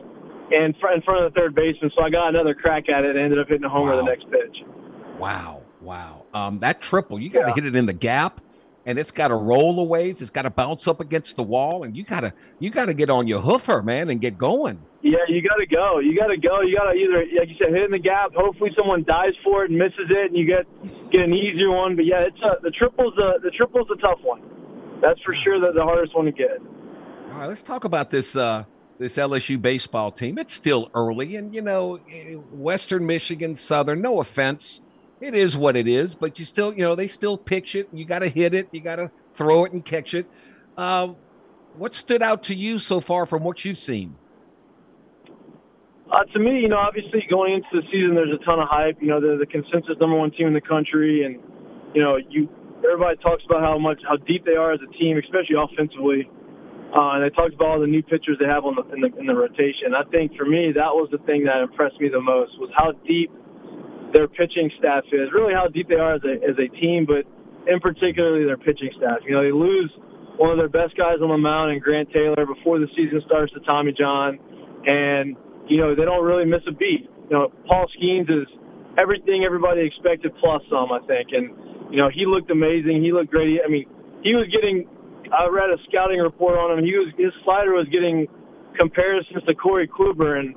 and 0.51 0.75
in 0.75 1.01
front 1.07 1.23
of 1.23 1.31
the 1.31 1.35
third 1.39 1.55
baseman. 1.55 1.89
So 1.95 2.03
I 2.03 2.11
got 2.11 2.27
another 2.35 2.53
crack 2.53 2.89
at 2.91 3.07
it, 3.07 3.15
and 3.15 3.23
ended 3.23 3.39
up 3.39 3.47
hitting 3.47 3.63
a 3.63 3.69
homer 3.71 3.95
Wow. 3.95 4.03
the 4.03 4.11
next 4.11 4.27
pitch. 4.29 4.57
Wow, 5.19 5.61
wow. 5.81 6.25
Um, 6.33 6.59
that 6.59 6.81
triple, 6.81 7.19
you 7.19 7.29
got 7.29 7.41
to 7.43 7.47
Yeah. 7.49 7.55
hit 7.55 7.65
it 7.65 7.75
in 7.75 7.85
the 7.85 7.93
gap, 7.93 8.41
and 8.85 8.99
it's 8.99 9.11
got 9.11 9.29
to 9.29 9.35
roll 9.35 9.79
away. 9.79 10.09
It's 10.11 10.29
got 10.29 10.43
to 10.43 10.49
bounce 10.49 10.87
up 10.87 10.99
against 10.99 11.35
the 11.35 11.43
wall, 11.43 11.83
and 11.83 11.95
you 11.97 12.03
got 12.03 12.21
to 12.21 12.33
you 12.59 12.69
got 12.69 12.85
to 12.85 12.93
get 12.93 13.09
on 13.09 13.27
your 13.27 13.41
hoofer, 13.41 13.83
man, 13.83 14.09
and 14.09 14.21
get 14.21 14.37
going. 14.37 14.79
Yeah, 15.01 15.17
you 15.27 15.41
got 15.41 15.55
to 15.55 15.65
go. 15.65 15.99
You 15.99 16.17
got 16.17 16.27
to 16.27 16.37
go. 16.37 16.61
You 16.61 16.75
got 16.77 16.91
to 16.91 16.97
either, 16.97 17.17
like 17.39 17.49
you 17.49 17.55
said, 17.59 17.73
hit 17.73 17.83
in 17.83 17.91
the 17.91 17.99
gap. 17.99 18.33
Hopefully, 18.35 18.71
someone 18.75 19.03
dives 19.03 19.35
for 19.43 19.63
it 19.63 19.69
and 19.69 19.79
misses 19.79 20.09
it, 20.09 20.31
and 20.31 20.37
you 20.37 20.45
get 20.45 20.65
get 21.11 21.21
an 21.21 21.33
easier 21.33 21.71
one. 21.71 21.95
But 21.95 22.05
yeah, 22.05 22.21
it's 22.27 22.39
a, 22.41 22.57
the 22.61 22.71
triple's 22.71 23.13
a 23.17 23.39
the 23.41 23.51
triple's 23.51 23.87
a 23.91 23.95
tough 23.99 24.19
one. 24.23 24.41
That's 25.01 25.19
for 25.21 25.33
sure. 25.33 25.59
The, 25.59 25.71
the 25.71 25.83
hardest 25.83 26.15
one 26.15 26.25
to 26.25 26.31
get. 26.31 26.59
All 27.31 27.39
right, 27.39 27.47
let's 27.47 27.61
talk 27.61 27.83
about 27.85 28.09
this 28.11 28.35
uh, 28.35 28.65
this 28.99 29.15
LSU 29.17 29.61
baseball 29.61 30.11
team. 30.11 30.37
It's 30.37 30.53
still 30.53 30.89
early, 30.93 31.35
and 31.35 31.53
you 31.55 31.61
know, 31.61 31.99
eh, 32.11 32.33
Western 32.51 33.05
Michigan, 33.05 33.55
Southern. 33.55 34.01
No 34.01 34.19
offense, 34.19 34.81
it 35.19 35.33
is 35.33 35.57
what 35.57 35.75
it 35.75 35.87
is, 35.87 36.15
but 36.15 36.39
you 36.39 36.45
still, 36.45 36.73
you 36.73 36.83
know, 36.83 36.95
they 36.95 37.07
still 37.07 37.37
pitch 37.37 37.75
it. 37.75 37.89
You 37.91 38.05
got 38.05 38.19
to 38.19 38.29
hit 38.29 38.53
it. 38.53 38.69
You 38.71 38.81
got 38.81 38.97
to 38.97 39.11
throw 39.35 39.65
it 39.65 39.71
and 39.73 39.83
catch 39.83 40.13
it. 40.13 40.27
Uh, 40.75 41.13
what 41.77 41.93
stood 41.93 42.21
out 42.21 42.43
to 42.43 42.55
you 42.55 42.79
so 42.79 43.01
far 43.01 43.25
from 43.25 43.43
what 43.43 43.65
you've 43.65 43.77
seen? 43.77 44.15
Uh, 46.11 46.23
to 46.33 46.39
me, 46.39 46.61
you 46.61 46.69
know, 46.69 46.77
obviously 46.77 47.25
going 47.29 47.53
into 47.53 47.67
the 47.73 47.81
season, 47.91 48.15
there's 48.15 48.31
a 48.31 48.43
ton 48.45 48.59
of 48.59 48.67
hype. 48.69 48.97
You 49.01 49.09
know, 49.09 49.19
they're 49.19 49.37
the 49.37 49.45
consensus 49.45 49.97
number 49.99 50.15
one 50.15 50.31
team 50.31 50.47
in 50.47 50.53
the 50.53 50.61
country, 50.61 51.25
and 51.25 51.39
you 51.93 52.01
know, 52.01 52.17
you 52.29 52.47
everybody 52.85 53.17
talks 53.17 53.43
about 53.45 53.61
how 53.61 53.77
much 53.77 53.99
how 54.07 54.15
deep 54.15 54.45
they 54.45 54.55
are 54.55 54.71
as 54.71 54.79
a 54.81 54.91
team, 54.97 55.17
especially 55.17 55.57
offensively. 55.57 56.29
Uh, 56.95 57.19
and 57.19 57.23
they 57.23 57.29
talked 57.35 57.53
about 57.53 57.67
all 57.67 57.79
the 57.81 57.87
new 57.87 58.01
pitchers 58.01 58.37
they 58.39 58.47
have 58.47 58.63
on 58.63 58.75
the 58.75 58.83
in, 58.95 59.01
the 59.01 59.11
in 59.19 59.25
the 59.25 59.35
rotation. 59.35 59.91
I 59.91 60.07
think 60.09 60.37
for 60.37 60.45
me, 60.45 60.71
that 60.71 60.95
was 60.95 61.09
the 61.11 61.19
thing 61.27 61.43
that 61.43 61.59
impressed 61.59 61.99
me 61.99 62.07
the 62.07 62.21
most 62.21 62.57
was 62.57 62.69
how 62.77 62.93
deep 63.05 63.29
their 64.13 64.27
pitching 64.27 64.71
staff 64.79 65.03
is. 65.11 65.29
Really, 65.33 65.53
how 65.53 65.67
deep 65.67 65.87
they 65.89 65.99
are 65.99 66.15
as 66.15 66.23
a 66.23 66.35
as 66.43 66.55
a 66.59 66.67
team, 66.79 67.05
but 67.05 67.27
in 67.67 67.79
particularly 67.79 68.45
their 68.45 68.57
pitching 68.57 68.91
staff. 68.97 69.19
You 69.27 69.35
know, 69.35 69.43
they 69.43 69.51
lose 69.51 69.91
one 70.37 70.51
of 70.51 70.57
their 70.57 70.71
best 70.71 70.95
guys 70.95 71.19
on 71.21 71.29
the 71.29 71.37
mound 71.37 71.73
in 71.73 71.79
Grant 71.79 72.09
Taylor 72.13 72.45
before 72.45 72.79
the 72.79 72.87
season 72.95 73.21
starts 73.25 73.51
to 73.53 73.59
Tommy 73.65 73.91
John, 73.91 74.39
and 74.85 75.35
you 75.67 75.77
know 75.77 75.95
they 75.95 76.05
don't 76.05 76.23
really 76.23 76.45
miss 76.45 76.61
a 76.69 76.73
beat. 76.73 77.09
You 77.29 77.33
know, 77.35 77.51
Paul 77.67 77.85
Skenes 77.97 78.29
is 78.29 78.47
everything 78.97 79.43
everybody 79.43 79.83
expected 79.85 80.31
plus 80.39 80.61
some, 80.71 80.91
I 80.91 80.99
think, 81.05 81.33
and 81.33 81.51
you 81.91 81.97
know 81.99 82.09
he 82.13 82.25
looked 82.25 82.49
amazing. 82.51 83.03
He 83.03 83.11
looked 83.11 83.31
great. 83.31 83.59
I 83.65 83.67
mean, 83.69 83.85
he 84.23 84.33
was 84.37 84.47
getting. 84.53 84.87
I 85.27 85.51
read 85.51 85.67
a 85.67 85.77
scouting 85.89 86.23
report 86.23 86.55
on 86.55 86.79
him. 86.79 86.85
He 86.85 86.95
was 86.95 87.11
his 87.17 87.35
slider 87.43 87.75
was 87.75 87.87
getting 87.91 88.27
comparisons 88.79 89.43
to 89.43 89.53
Corey 89.55 89.89
Kluber, 89.89 90.39
and 90.39 90.55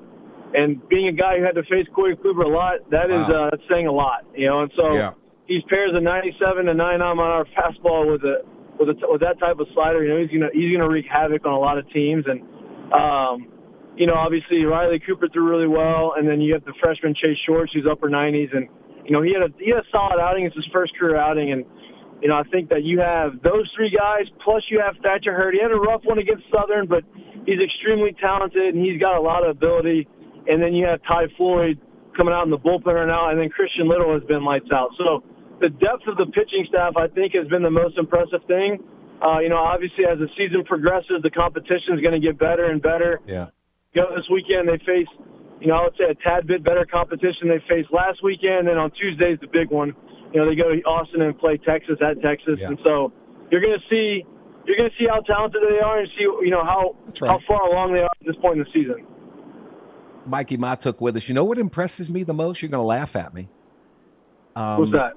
and 0.54 0.86
being 0.88 1.08
a 1.08 1.12
guy 1.12 1.38
who 1.38 1.44
had 1.44 1.54
to 1.54 1.62
face 1.64 1.86
Corey 1.94 2.16
Kluber 2.16 2.44
a 2.44 2.48
lot, 2.48 2.78
that 2.90 3.10
is 3.10 3.26
Wow. 3.28 3.50
uh, 3.52 3.56
saying 3.68 3.86
a 3.86 3.92
lot, 3.92 4.24
you 4.34 4.46
know. 4.46 4.62
And 4.62 4.72
so 4.76 4.92
Yeah. 4.94 5.12
these 5.48 5.62
pairs 5.64 5.94
of 5.94 6.02
97 6.02 6.68
and 6.68 6.78
99 6.78 7.16
mile 7.16 7.26
an 7.26 7.32
hour 7.32 7.44
fastball 7.56 8.10
with 8.10 8.24
a 8.24 8.42
with 8.78 8.88
a 8.88 8.96
with 9.12 9.20
that 9.20 9.38
type 9.38 9.60
of 9.60 9.68
slider, 9.74 10.02
you 10.02 10.08
know, 10.08 10.18
he's 10.20 10.30
gonna 10.30 10.50
he's 10.52 10.72
gonna 10.72 10.88
wreak 10.88 11.06
havoc 11.06 11.44
on 11.46 11.52
a 11.52 11.58
lot 11.58 11.76
of 11.78 11.88
teams. 11.90 12.24
And 12.26 12.40
um, 12.92 13.46
you 13.96 14.06
know, 14.06 14.14
obviously 14.14 14.64
Riley 14.64 14.98
Cooper 15.00 15.28
threw 15.28 15.44
really 15.48 15.68
well, 15.68 16.14
and 16.16 16.26
then 16.26 16.40
you 16.40 16.54
have 16.54 16.64
the 16.64 16.72
freshman 16.80 17.14
Chase 17.14 17.36
Shores, 17.46 17.70
who's 17.74 17.86
upper 17.90 18.08
90s, 18.08 18.54
and 18.56 18.68
you 19.04 19.12
know 19.12 19.20
he 19.22 19.32
had 19.34 19.42
a 19.42 19.50
he 19.58 19.70
had 19.70 19.80
a 19.84 19.88
solid 19.92 20.18
outing. 20.20 20.46
It's 20.46 20.56
his 20.56 20.66
first 20.72 20.96
career 20.98 21.16
outing, 21.16 21.52
and 21.52 21.64
you 22.22 22.28
know 22.28 22.36
I 22.36 22.42
think 22.44 22.70
that 22.70 22.82
you 22.84 23.00
have 23.00 23.42
those 23.42 23.70
three 23.76 23.90
guys 23.90 24.26
plus 24.42 24.62
you 24.70 24.80
have 24.80 24.96
Thatcher 25.02 25.34
Hurd. 25.34 25.54
He 25.54 25.60
had 25.60 25.72
a 25.72 25.76
rough 25.76 26.02
one 26.04 26.18
against 26.18 26.44
Southern, 26.50 26.86
but 26.86 27.04
he's 27.46 27.60
extremely 27.60 28.12
talented 28.20 28.74
and 28.74 28.84
he's 28.84 29.00
got 29.00 29.16
a 29.16 29.20
lot 29.20 29.44
of 29.44 29.50
ability. 29.50 30.08
And 30.50 30.60
then 30.60 30.74
you 30.74 30.86
have 30.86 30.98
Ty 31.06 31.30
Floyd 31.38 31.78
coming 32.16 32.34
out 32.34 32.42
in 32.42 32.50
the 32.50 32.58
bullpen 32.58 32.90
right 32.90 33.06
now, 33.06 33.30
and 33.30 33.38
then 33.38 33.48
Christian 33.48 33.88
Little 33.88 34.12
has 34.12 34.26
been 34.26 34.44
lights 34.44 34.68
out. 34.74 34.90
So 34.98 35.22
the 35.62 35.70
depth 35.70 36.10
of 36.10 36.18
the 36.18 36.26
pitching 36.34 36.66
staff, 36.68 36.98
I 36.98 37.06
think, 37.06 37.38
has 37.38 37.46
been 37.46 37.62
the 37.62 37.70
most 37.70 37.96
impressive 37.96 38.42
thing. 38.50 38.82
Uh, 39.22 39.38
you 39.38 39.48
know, 39.48 39.60
obviously, 39.60 40.08
as 40.10 40.18
the 40.18 40.28
season 40.34 40.64
progresses, 40.64 41.22
the 41.22 41.30
competition 41.30 41.94
is 41.94 42.00
going 42.00 42.16
to 42.16 42.24
get 42.24 42.38
better 42.38 42.72
and 42.72 42.82
better. 42.82 43.20
Yeah. 43.28 43.52
You 43.94 44.02
know, 44.02 44.16
this 44.16 44.26
weekend 44.32 44.66
they 44.66 44.80
face, 44.82 45.08
you 45.60 45.68
know, 45.68 45.76
I 45.76 45.82
would 45.84 45.96
say 46.00 46.08
a 46.08 46.16
tad 46.24 46.46
bit 46.48 46.64
better 46.64 46.86
competition 46.88 47.46
they 47.52 47.60
faced 47.68 47.92
last 47.92 48.24
weekend. 48.24 48.66
And 48.66 48.78
on 48.80 48.90
Tuesday's 48.96 49.38
the 49.40 49.50
big 49.52 49.70
one. 49.70 49.92
You 50.32 50.40
know, 50.40 50.48
they 50.48 50.56
go 50.56 50.72
to 50.72 50.80
Austin 50.88 51.22
and 51.22 51.36
play 51.38 51.58
Texas 51.58 51.98
at 52.00 52.22
Texas, 52.22 52.56
Yeah. 52.58 52.68
and 52.68 52.78
so 52.82 53.12
you're 53.50 53.60
going 53.60 53.76
to 53.76 53.84
see 53.90 54.24
you're 54.64 54.76
going 54.76 54.88
to 54.88 54.96
see 54.96 55.08
how 55.10 55.20
talented 55.26 55.60
they 55.68 55.80
are 55.82 55.98
and 55.98 56.08
see 56.16 56.22
you 56.22 56.50
know 56.50 56.64
how 56.64 56.94
right. 57.20 57.30
how 57.30 57.40
far 57.48 57.66
along 57.66 57.92
they 57.92 58.00
are 58.00 58.14
at 58.20 58.26
this 58.26 58.36
point 58.40 58.58
in 58.58 58.64
the 58.64 58.70
season. 58.72 59.04
Mikie 60.28 60.58
Mahtook 60.58 61.00
with 61.00 61.16
us. 61.16 61.28
You 61.28 61.34
know 61.34 61.44
what 61.44 61.58
impresses 61.58 62.08
me 62.10 62.22
the 62.24 62.34
most? 62.34 62.62
You're 62.62 62.70
going 62.70 62.82
to 62.82 62.86
laugh 62.86 63.16
at 63.16 63.32
me. 63.34 63.48
Um, 64.56 64.80
What's 64.80 64.92
that? 64.92 65.12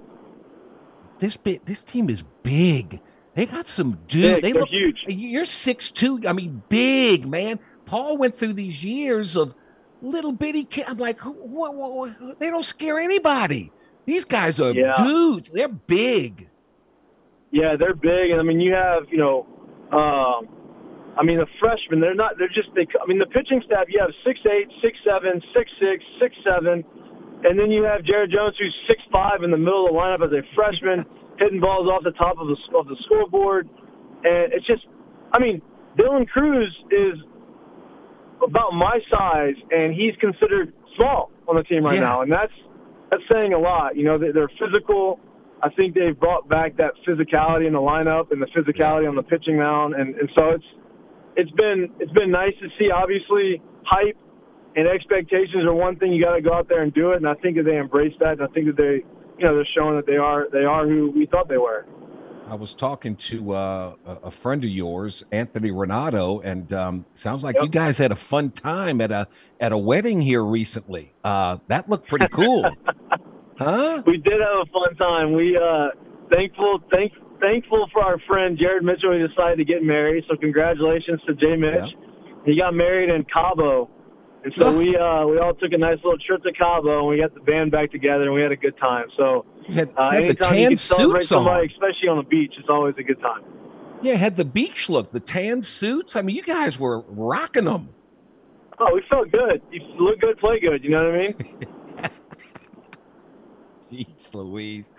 This 1.20 1.38
bit, 1.38 1.66
this 1.66 1.84
team 1.84 2.10
is 2.10 2.24
big. 2.44 3.00
They 3.36 3.46
got 3.46 3.68
some 3.68 4.00
dude. 4.08 4.42
Big. 4.42 4.44
They 4.44 4.54
look 4.54 4.70
huge. 4.70 5.04
You're 5.08 5.46
six 5.46 5.90
two. 5.90 6.22
I 6.28 6.34
mean, 6.34 6.62
big 6.70 7.28
man. 7.28 7.60
Paul 7.86 8.18
went 8.18 8.38
through 8.38 8.54
these 8.54 8.84
years 8.84 9.36
of 9.36 9.54
little 10.02 10.32
bitty 10.32 10.66
kid. 10.66 10.86
I'm 10.88 10.98
like, 10.98 11.20
what, 11.22 11.74
what, 11.76 11.92
what- 12.20 12.40
they 12.40 12.50
don't 12.50 12.66
scare 12.66 13.00
anybody. 13.00 13.72
These 14.06 14.26
guys 14.26 14.60
are 14.60 14.74
Yeah. 14.74 14.94
dudes. 14.98 15.50
They're 15.50 15.68
big. 15.70 16.50
Yeah, 17.52 17.76
they're 17.78 17.94
big, 17.96 18.32
and 18.32 18.40
I 18.40 18.44
mean, 18.44 18.60
you 18.60 18.74
have 18.74 19.04
you 19.12 19.18
know, 19.20 19.46
um, 19.92 20.48
I 21.18 21.24
mean, 21.24 21.38
the 21.38 21.46
freshmen. 21.60 22.00
They're 22.02 22.16
not. 22.16 22.38
They're 22.40 22.48
just. 22.54 22.70
They. 22.76 22.88
I 23.02 23.06
mean, 23.06 23.20
the 23.20 23.28
pitching 23.30 23.62
staff. 23.66 23.86
You 23.88 24.00
have 24.02 24.12
six 24.26 24.40
eight, 24.50 24.68
six 24.82 24.98
seven, 25.06 25.42
six 25.54 25.70
six, 25.80 26.04
six 26.20 26.36
seven, 26.44 26.84
and 27.44 27.58
then 27.60 27.70
you 27.70 27.84
have 27.84 28.04
Jared 28.04 28.32
Jones, 28.32 28.56
who's 28.60 28.76
six 28.88 29.02
five 29.12 29.44
in 29.44 29.52
the 29.52 29.58
middle 29.58 29.86
of 29.86 29.94
the 29.94 29.98
lineup 30.00 30.26
as 30.26 30.34
a 30.34 30.42
freshman, 30.56 31.06
hitting 31.40 31.60
balls 31.60 31.88
off 31.88 32.04
the 32.04 32.12
top 32.18 32.38
of 32.40 32.48
the 32.48 32.58
of 32.78 32.88
the 32.88 32.98
scoreboard, 33.06 33.70
and 34.24 34.54
it's 34.54 34.66
just. 34.66 34.86
I 35.34 35.40
mean, 35.40 35.62
Dylan 35.98 36.28
Crews 36.28 36.74
is 36.92 37.18
about 38.46 38.74
my 38.74 39.00
size, 39.10 39.56
and 39.72 39.94
he's 39.94 40.16
considered 40.20 40.74
small 40.96 41.32
on 41.48 41.56
the 41.56 41.64
team 41.64 41.84
right 41.86 41.96
Yeah. 41.96 42.02
now, 42.02 42.22
and 42.22 42.32
that's 42.32 42.52
that's 43.12 43.24
saying 43.32 43.54
a 43.54 43.60
lot. 43.60 43.96
You 43.96 44.06
know, 44.06 44.18
they- 44.18 44.32
they're 44.32 44.50
physical. 44.60 45.20
I 45.62 45.70
think 45.70 45.94
they've 45.94 46.20
brought 46.20 46.50
back 46.50 46.76
that 46.78 46.94
physicality 47.08 47.68
in 47.68 47.74
the 47.74 47.80
lineup 47.80 48.32
and 48.32 48.42
the 48.42 48.48
physicality 48.48 49.08
on 49.08 49.16
the 49.16 49.22
pitching 49.24 49.58
mound, 49.58 49.94
and, 49.94 50.16
and 50.16 50.30
so 50.36 50.50
it's 50.50 50.66
it's 51.36 51.52
been 51.52 51.90
it's 52.00 52.12
been 52.14 52.32
nice 52.32 52.54
to 52.62 52.68
see. 52.80 52.90
Obviously, 52.92 53.62
hype 53.86 54.18
and 54.76 54.88
expectations 54.88 55.64
are 55.66 55.74
one 55.74 55.98
thing. 55.98 56.12
You 56.14 56.24
got 56.24 56.36
to 56.36 56.42
go 56.42 56.54
out 56.54 56.68
there 56.70 56.82
and 56.84 56.94
do 56.94 57.12
it, 57.12 57.18
and 57.18 57.28
I 57.28 57.36
think 57.36 57.58
that 57.58 57.64
they 57.64 57.78
embrace 57.78 58.14
that, 58.20 58.34
and 58.34 58.42
I 58.42 58.48
think 58.48 58.68
that 58.68 58.78
they 58.78 59.04
you 59.40 59.46
know 59.46 59.56
they're 59.56 59.68
showing 59.76 59.96
that 59.96 60.06
they 60.06 60.18
are 60.18 60.48
they 60.52 60.64
are 60.66 60.88
who 60.88 61.12
we 61.16 61.26
thought 61.26 61.48
they 61.50 61.58
were. 61.58 61.86
I 62.50 62.56
was 62.56 62.74
talking 62.74 63.16
to 63.16 63.54
uh, 63.54 63.96
a 64.06 64.30
friend 64.30 64.64
of 64.66 64.70
yours, 64.70 65.24
Anthony 65.32 65.72
Ranaudo, 65.72 66.42
and 66.44 66.72
um, 66.74 67.06
sounds 67.14 67.42
like 67.42 67.56
Yep. 67.56 67.64
you 67.64 67.70
guys 67.70 67.98
had 67.98 68.12
a 68.12 68.18
fun 68.18 68.52
time 68.52 69.00
at 69.00 69.12
a 69.12 69.28
at 69.62 69.72
a 69.72 69.78
wedding 69.78 70.22
here 70.22 70.44
recently. 70.44 71.14
Uh, 71.24 71.58
that 71.68 71.90
looked 71.90 72.10
pretty 72.10 72.28
cool, 72.28 72.70
huh? 73.58 74.04
we 74.06 74.18
did 74.18 74.34
have 74.34 74.68
a 74.68 74.72
fun 74.72 74.96
time. 74.98 75.34
We 75.34 75.58
uh 75.58 75.90
thankful 76.30 76.80
thank 76.92 77.14
thankful 77.44 77.90
for 77.92 78.02
our 78.02 78.18
friend 78.28 78.58
Jared 78.58 78.84
Mitchell 78.84 79.12
who 79.12 79.28
decided 79.28 79.58
to 79.58 79.66
get 79.66 79.84
married. 79.84 80.24
So 80.30 80.38
congratulations 80.38 81.20
to 81.28 81.36
Jay 81.36 81.56
Mitch. 81.58 81.92
He 82.46 82.58
got 82.58 82.74
married 82.74 83.10
in 83.10 83.26
Cabo. 83.32 83.90
And 84.44 84.54
so 84.58 84.72
we 84.78 84.96
uh 84.96 85.28
we 85.28 85.38
all 85.40 85.54
took 85.60 85.74
a 85.74 85.78
nice 85.78 85.98
little 86.04 86.20
trip 86.26 86.44
to 86.44 86.54
Cabo 86.54 87.00
and 87.00 87.08
we 87.10 87.20
got 87.20 87.34
the 87.34 87.42
band 87.42 87.72
back 87.72 87.92
together 87.92 88.24
and 88.24 88.34
we 88.34 88.42
had 88.42 88.52
a 88.52 88.56
good 88.56 88.78
time. 88.78 89.08
So 89.18 89.46
had, 89.68 89.92
uh, 89.98 90.12
had 90.12 90.24
the 90.24 90.26
anytime 90.26 90.54
you 90.54 90.60
tan 90.62 90.70
can 90.70 90.78
celebrate 90.78 91.22
suits 91.22 91.32
on. 91.32 91.48
especially 91.48 92.10
on 92.10 92.18
the 92.18 92.30
beach, 92.30 92.54
it's 92.58 92.70
always 92.70 92.96
a 92.98 93.04
good 93.04 93.20
time. 93.20 93.44
Yeah, 94.02 94.16
had 94.16 94.36
the 94.36 94.46
beach 94.46 94.90
look, 94.90 95.12
the 95.12 95.22
tan 95.22 95.62
suits. 95.62 96.16
I 96.16 96.22
mean, 96.22 96.36
you 96.36 96.44
guys 96.44 96.78
were 96.78 97.02
rocking 97.08 97.66
them. 97.66 97.90
Oh, 98.80 98.94
we 98.94 99.02
felt 99.10 99.32
good. 99.32 99.62
You 99.72 99.80
look 99.98 100.20
good, 100.20 100.38
play 100.40 100.60
good. 100.60 100.84
You 100.84 100.90
know 100.90 101.06
what 101.06 101.16
I 101.16 101.18
mean? 101.18 101.68
Jeez, 103.94 104.34
Louise. 104.34 104.94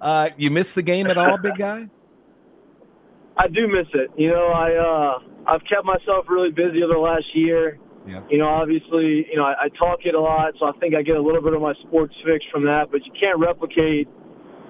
Uh, 0.00 0.28
you 0.36 0.50
missed 0.50 0.74
the 0.74 0.82
game 0.82 1.06
at 1.06 1.16
all, 1.16 1.38
big 1.38 1.56
guy? 1.56 1.88
I 3.36 3.48
do 3.48 3.66
miss 3.66 3.88
it. 3.94 4.10
You 4.16 4.30
know, 4.30 4.46
I 4.46 4.74
uh, 4.76 5.18
I've 5.48 5.62
kept 5.68 5.84
myself 5.84 6.26
really 6.28 6.50
busy 6.50 6.82
over 6.82 6.94
the 6.94 7.00
last 7.00 7.26
year. 7.34 7.78
Yeah. 8.06 8.20
You 8.28 8.38
know, 8.38 8.48
obviously, 8.48 9.26
you 9.30 9.36
know, 9.36 9.44
I, 9.44 9.64
I 9.64 9.68
talk 9.78 10.00
it 10.04 10.14
a 10.14 10.20
lot, 10.20 10.52
so 10.60 10.66
I 10.66 10.72
think 10.78 10.94
I 10.94 11.02
get 11.02 11.16
a 11.16 11.22
little 11.22 11.42
bit 11.42 11.54
of 11.54 11.62
my 11.62 11.72
sports 11.88 12.14
fix 12.24 12.44
from 12.52 12.64
that. 12.64 12.92
But 12.92 13.00
you 13.06 13.12
can't 13.18 13.38
replicate, 13.40 14.06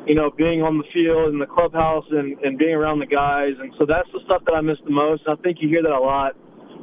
you 0.06 0.14
know, 0.14 0.30
being 0.30 0.62
on 0.62 0.78
the 0.78 0.84
field 0.94 1.34
in 1.34 1.40
the 1.40 1.46
clubhouse 1.46 2.06
and, 2.10 2.38
and 2.40 2.56
being 2.56 2.74
around 2.74 3.00
the 3.00 3.10
guys. 3.10 3.58
And 3.58 3.74
so 3.76 3.84
that's 3.84 4.08
the 4.12 4.20
stuff 4.24 4.42
that 4.46 4.52
I 4.52 4.60
miss 4.60 4.78
the 4.84 4.94
most. 4.94 5.24
And 5.26 5.36
I 5.36 5.42
think 5.42 5.58
you 5.60 5.68
hear 5.68 5.82
that 5.82 5.92
a 5.92 6.00
lot 6.00 6.36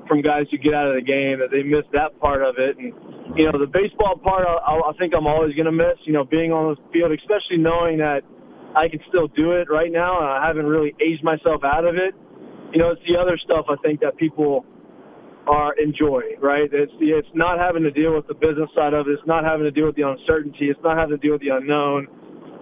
from 0.07 0.21
guys 0.21 0.45
who 0.51 0.57
get 0.57 0.73
out 0.73 0.87
of 0.89 0.95
the 0.95 1.05
game 1.05 1.39
that 1.39 1.51
they 1.51 1.63
miss 1.63 1.85
that 1.93 2.17
part 2.19 2.41
of 2.41 2.55
it. 2.57 2.77
And 2.77 2.93
you 3.37 3.45
know, 3.45 3.57
the 3.57 3.69
baseball 3.69 4.17
part, 4.17 4.45
I, 4.45 4.53
I 4.55 4.93
think 4.99 5.13
I'm 5.15 5.27
always 5.27 5.55
going 5.55 5.69
to 5.69 5.75
miss. 5.75 5.97
You 6.05 6.13
know, 6.13 6.23
being 6.23 6.51
on 6.51 6.75
the 6.75 6.77
field, 6.91 7.11
especially 7.11 7.57
knowing 7.57 7.99
that 7.99 8.21
I 8.75 8.87
can 8.87 8.99
still 9.07 9.27
do 9.27 9.53
it 9.53 9.69
right 9.69 9.91
now, 9.91 10.19
and 10.19 10.27
I 10.27 10.45
haven't 10.45 10.65
really 10.65 10.95
aged 10.99 11.23
myself 11.23 11.63
out 11.63 11.85
of 11.85 11.95
it. 11.95 12.15
You 12.73 12.79
know, 12.79 12.91
it's 12.91 13.03
the 13.07 13.19
other 13.19 13.37
stuff 13.43 13.65
I 13.67 13.75
think 13.83 13.99
that 13.99 14.15
people 14.15 14.65
are 15.47 15.73
enjoy, 15.79 16.21
right? 16.41 16.69
It's 16.71 16.93
it's 16.99 17.27
not 17.33 17.59
having 17.59 17.83
to 17.83 17.91
deal 17.91 18.15
with 18.15 18.27
the 18.27 18.35
business 18.35 18.69
side 18.75 18.93
of 18.93 19.07
it. 19.07 19.11
It's 19.11 19.27
not 19.27 19.43
having 19.43 19.65
to 19.65 19.71
deal 19.71 19.87
with 19.87 19.95
the 19.95 20.07
uncertainty. 20.07 20.69
It's 20.69 20.79
not 20.83 20.97
having 20.97 21.17
to 21.17 21.21
deal 21.21 21.33
with 21.33 21.41
the 21.41 21.55
unknown, 21.55 22.07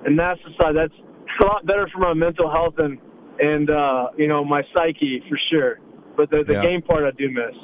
and 0.06 0.18
that's 0.18 0.40
the 0.46 0.52
side 0.58 0.76
that's 0.76 0.94
a 1.42 1.46
lot 1.46 1.66
better 1.66 1.90
for 1.94 2.00
my 2.00 2.14
mental 2.14 2.50
health 2.50 2.76
and 2.78 2.98
and 3.40 3.70
uh, 3.70 4.08
you 4.18 4.28
know 4.28 4.44
my 4.44 4.64
psyche 4.74 5.22
for 5.30 5.38
sure. 5.52 5.80
But 6.20 6.30
the 6.32 6.43
the 6.43 6.55
Yeah. 6.55 6.67
game 6.67 6.82
part 6.82 7.05
I 7.05 7.11
do 7.15 7.30
miss. 7.32 7.55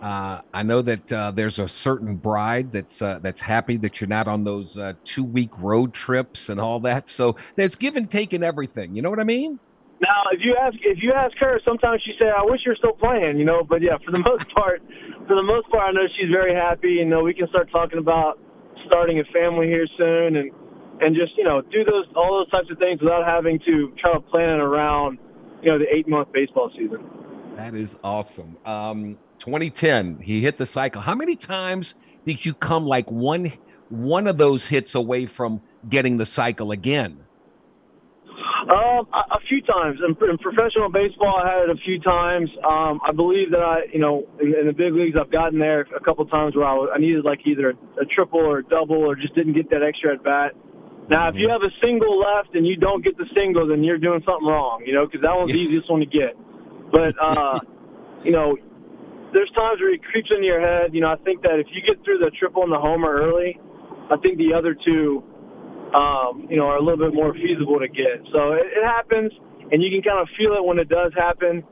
Uh, 0.00 0.40
I 0.54 0.62
know 0.62 0.82
that 0.82 1.10
uh, 1.10 1.32
there's 1.32 1.58
a 1.58 1.66
certain 1.66 2.14
bride 2.14 2.70
that's 2.70 3.02
uh, 3.02 3.18
that's 3.20 3.40
happy 3.40 3.76
that 3.78 4.00
you're 4.00 4.06
not 4.06 4.28
on 4.28 4.44
those 4.44 4.76
uh, 4.78 4.94
two 5.04 5.24
week 5.24 5.50
road 5.58 5.92
trips 5.92 6.48
and 6.48 6.60
all 6.60 6.78
that. 6.80 7.08
So 7.08 7.34
there's 7.56 7.74
give 7.74 7.96
and 7.96 8.08
take 8.08 8.32
in 8.32 8.44
everything. 8.44 8.94
You 8.94 9.02
know 9.02 9.10
what 9.10 9.18
I 9.18 9.24
mean? 9.24 9.58
Now, 10.00 10.30
if 10.30 10.40
you 10.44 10.54
ask 10.62 10.76
if 10.80 11.02
you 11.02 11.12
ask 11.12 11.36
her, 11.38 11.60
sometimes 11.64 12.00
she 12.06 12.12
say, 12.20 12.30
"I 12.30 12.44
wish 12.44 12.60
you're 12.64 12.76
still 12.76 12.94
playing," 12.94 13.36
you 13.36 13.44
know. 13.44 13.64
But 13.68 13.82
yeah, 13.82 13.98
for 14.04 14.12
the 14.12 14.22
most 14.30 14.46
part, 14.54 14.80
for 15.26 15.34
the 15.34 15.42
most 15.42 15.68
part, 15.70 15.90
I 15.90 15.92
know 15.92 16.06
she's 16.16 16.30
very 16.30 16.54
happy. 16.54 17.02
You 17.02 17.04
know, 17.04 17.24
we 17.24 17.34
can 17.34 17.48
start 17.48 17.68
talking 17.72 17.98
about 17.98 18.38
starting 18.86 19.18
a 19.18 19.24
family 19.34 19.66
here 19.66 19.88
soon, 19.98 20.36
and 20.36 20.52
and 21.02 21.16
just 21.16 21.36
you 21.36 21.44
know 21.44 21.62
do 21.62 21.82
those 21.84 22.06
all 22.14 22.38
those 22.38 22.50
types 22.50 22.70
of 22.70 22.78
things 22.78 23.02
without 23.02 23.26
having 23.26 23.58
to 23.66 23.92
try 24.00 24.14
to 24.14 24.20
plan 24.20 24.60
it 24.60 24.62
around, 24.62 25.18
you 25.62 25.70
know, 25.72 25.78
the 25.78 25.90
eight 25.92 26.08
month 26.08 26.28
baseball 26.32 26.70
season. 26.78 27.04
That 27.60 27.74
is 27.74 27.98
awesome. 28.02 28.56
Um, 28.64 29.18
2010, 29.38 30.20
he 30.20 30.40
hit 30.40 30.56
the 30.56 30.64
cycle. 30.64 31.02
How 31.02 31.14
many 31.14 31.36
times 31.36 31.94
did 32.24 32.42
you 32.46 32.54
come 32.54 32.86
like 32.86 33.10
one 33.10 33.52
one 33.90 34.26
of 34.26 34.38
those 34.38 34.68
hits 34.68 34.94
away 34.94 35.26
from 35.26 35.60
getting 35.86 36.16
the 36.16 36.24
cycle 36.24 36.72
again? 36.72 37.20
Um, 38.62 39.06
a, 39.12 39.36
a 39.36 39.40
few 39.46 39.60
times 39.60 39.98
in, 40.00 40.16
in 40.26 40.38
professional 40.38 40.88
baseball, 40.88 41.36
I 41.36 41.52
had 41.52 41.68
it 41.68 41.70
a 41.70 41.80
few 41.84 42.00
times. 42.00 42.48
Um, 42.64 42.98
I 43.06 43.12
believe 43.12 43.50
that 43.50 43.60
I, 43.60 43.80
you 43.92 44.00
know, 44.00 44.26
in, 44.40 44.54
in 44.54 44.66
the 44.66 44.72
big 44.72 44.94
leagues, 44.94 45.16
I've 45.20 45.30
gotten 45.30 45.58
there 45.58 45.82
a 45.82 46.00
couple 46.00 46.24
times 46.26 46.56
where 46.56 46.64
I, 46.64 46.72
was, 46.72 46.88
I 46.94 46.98
needed 46.98 47.26
like 47.26 47.40
either 47.44 47.70
a, 47.70 48.00
a 48.00 48.06
triple 48.06 48.40
or 48.40 48.58
a 48.60 48.64
double, 48.64 48.96
or 48.96 49.16
just 49.16 49.34
didn't 49.34 49.52
get 49.52 49.68
that 49.68 49.82
extra 49.82 50.14
at 50.14 50.24
bat. 50.24 50.52
Now, 51.10 51.28
if 51.28 51.34
you 51.36 51.50
have 51.50 51.60
a 51.60 51.74
single 51.84 52.18
left 52.20 52.54
and 52.54 52.66
you 52.66 52.76
don't 52.76 53.04
get 53.04 53.18
the 53.18 53.26
single, 53.34 53.68
then 53.68 53.84
you're 53.84 53.98
doing 53.98 54.22
something 54.24 54.46
wrong, 54.46 54.82
you 54.86 54.94
know, 54.94 55.04
because 55.04 55.20
that 55.20 55.36
one's 55.36 55.52
the 55.52 55.58
easiest 55.58 55.90
one 55.90 56.00
to 56.00 56.06
get. 56.06 56.38
But 56.90 57.14
uh, 57.20 57.60
you 58.24 58.32
know, 58.32 58.56
there's 59.32 59.50
times 59.54 59.80
where 59.80 59.94
it 59.94 60.02
creeps 60.04 60.30
into 60.30 60.46
your 60.46 60.60
head. 60.60 60.94
You 60.94 61.00
know, 61.00 61.10
I 61.12 61.16
think 61.24 61.42
that 61.42 61.58
if 61.58 61.66
you 61.72 61.80
get 61.82 62.02
through 62.04 62.18
the 62.18 62.30
triple 62.38 62.62
and 62.62 62.72
the 62.72 62.78
homer 62.80 63.10
early, 63.10 63.58
I 64.10 64.16
think 64.18 64.38
the 64.38 64.52
other 64.54 64.74
two, 64.74 65.22
um, 65.94 66.46
you 66.50 66.56
know, 66.58 66.66
are 66.66 66.76
a 66.76 66.82
little 66.82 66.98
bit 66.98 67.14
more 67.14 67.32
feasible 67.34 67.78
to 67.78 67.88
get. 67.88 68.22
So 68.32 68.52
it, 68.58 68.66
it 68.74 68.84
happens, 68.84 69.32
and 69.70 69.82
you 69.82 69.90
can 69.90 70.02
kind 70.02 70.18
of 70.18 70.28
feel 70.36 70.54
it 70.58 70.64
when 70.64 70.78
it 70.78 70.88
does 70.88 71.12
happen. 71.14 71.62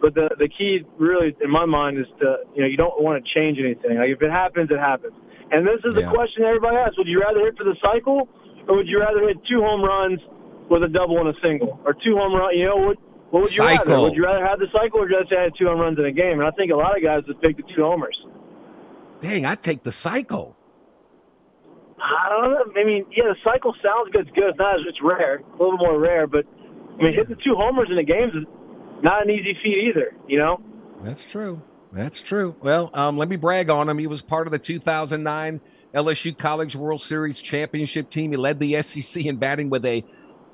But 0.00 0.14
the 0.14 0.30
the 0.38 0.46
key, 0.46 0.86
really, 0.98 1.34
in 1.42 1.50
my 1.50 1.66
mind, 1.66 1.98
is 1.98 2.06
to 2.22 2.46
you 2.54 2.62
know 2.62 2.68
you 2.70 2.78
don't 2.78 3.02
want 3.02 3.18
to 3.18 3.24
change 3.34 3.58
anything. 3.58 3.98
Like 3.98 4.14
if 4.14 4.22
it 4.22 4.30
happens, 4.30 4.70
it 4.70 4.78
happens. 4.78 5.14
And 5.50 5.66
this 5.66 5.82
is 5.82 5.94
the 5.98 6.06
Yeah. 6.06 6.14
question 6.14 6.44
everybody 6.46 6.76
asks: 6.76 6.94
Would 6.98 7.08
you 7.10 7.18
rather 7.18 7.40
hit 7.42 7.58
for 7.58 7.64
the 7.64 7.74
cycle, 7.82 8.28
or 8.70 8.76
would 8.78 8.86
you 8.86 9.00
rather 9.00 9.26
hit 9.26 9.42
two 9.50 9.58
home 9.58 9.82
runs 9.82 10.20
with 10.70 10.86
a 10.86 10.88
double 10.88 11.18
and 11.18 11.34
a 11.34 11.36
single, 11.42 11.80
or 11.84 11.94
two 11.98 12.14
home 12.14 12.30
run? 12.30 12.54
You 12.54 12.66
know 12.70 12.76
what? 12.76 12.98
What 13.30 13.42
would 13.42 13.54
you 13.54 13.62
rather? 13.62 14.00
Would 14.00 14.14
you 14.14 14.24
rather 14.24 14.44
have 14.44 14.58
the 14.58 14.66
cycle, 14.72 15.00
or 15.00 15.08
just 15.08 15.10
you 15.10 15.16
rather 15.16 15.28
say 15.30 15.36
I 15.36 15.42
had 15.44 15.52
two 15.58 15.66
home 15.66 15.80
runs 15.80 15.98
in 15.98 16.04
a 16.06 16.12
game? 16.12 16.40
And 16.40 16.44
I 16.44 16.50
think 16.52 16.72
a 16.72 16.76
lot 16.76 16.96
of 16.96 17.02
guys 17.02 17.22
would 17.28 17.40
pick 17.40 17.56
the 17.56 17.62
two 17.74 17.82
homers. 17.82 18.16
Dang, 19.20 19.44
I 19.44 19.54
take 19.54 19.82
the 19.82 19.92
cycle. 19.92 20.56
I 22.00 22.28
don't 22.30 22.52
know. 22.52 22.80
I 22.80 22.84
mean, 22.84 23.04
yeah, 23.10 23.24
the 23.24 23.36
cycle 23.44 23.74
sounds 23.82 24.10
good. 24.12 24.28
It's 24.28 24.30
good. 24.34 24.50
It's 24.50 24.58
not. 24.58 24.76
It's 24.86 24.98
rare. 25.02 25.38
A 25.38 25.62
little 25.62 25.76
more 25.76 25.98
rare, 25.98 26.26
but 26.26 26.46
I 26.98 27.02
mean, 27.02 27.14
hitting 27.14 27.36
two 27.44 27.54
homers 27.54 27.88
in 27.90 27.98
a 27.98 28.04
game 28.04 28.28
is 28.28 28.46
not 29.02 29.24
an 29.24 29.30
easy 29.30 29.56
feat 29.62 29.90
either. 29.90 30.14
You 30.26 30.38
know. 30.38 30.60
That's 31.02 31.24
true. 31.24 31.60
That's 31.92 32.20
true. 32.20 32.54
Well, 32.62 32.90
um, 32.94 33.16
let 33.16 33.28
me 33.28 33.36
brag 33.36 33.70
on 33.70 33.88
him. 33.88 33.98
He 33.98 34.06
was 34.06 34.22
part 34.22 34.46
of 34.46 34.52
the 34.52 34.58
2009 34.58 35.60
LSU 35.94 36.36
College 36.36 36.76
World 36.76 37.00
Series 37.00 37.40
championship 37.40 38.10
team. 38.10 38.30
He 38.30 38.36
led 38.36 38.58
the 38.58 38.80
SEC 38.82 39.24
in 39.24 39.36
batting 39.36 39.70
with 39.70 39.84
a 39.86 40.04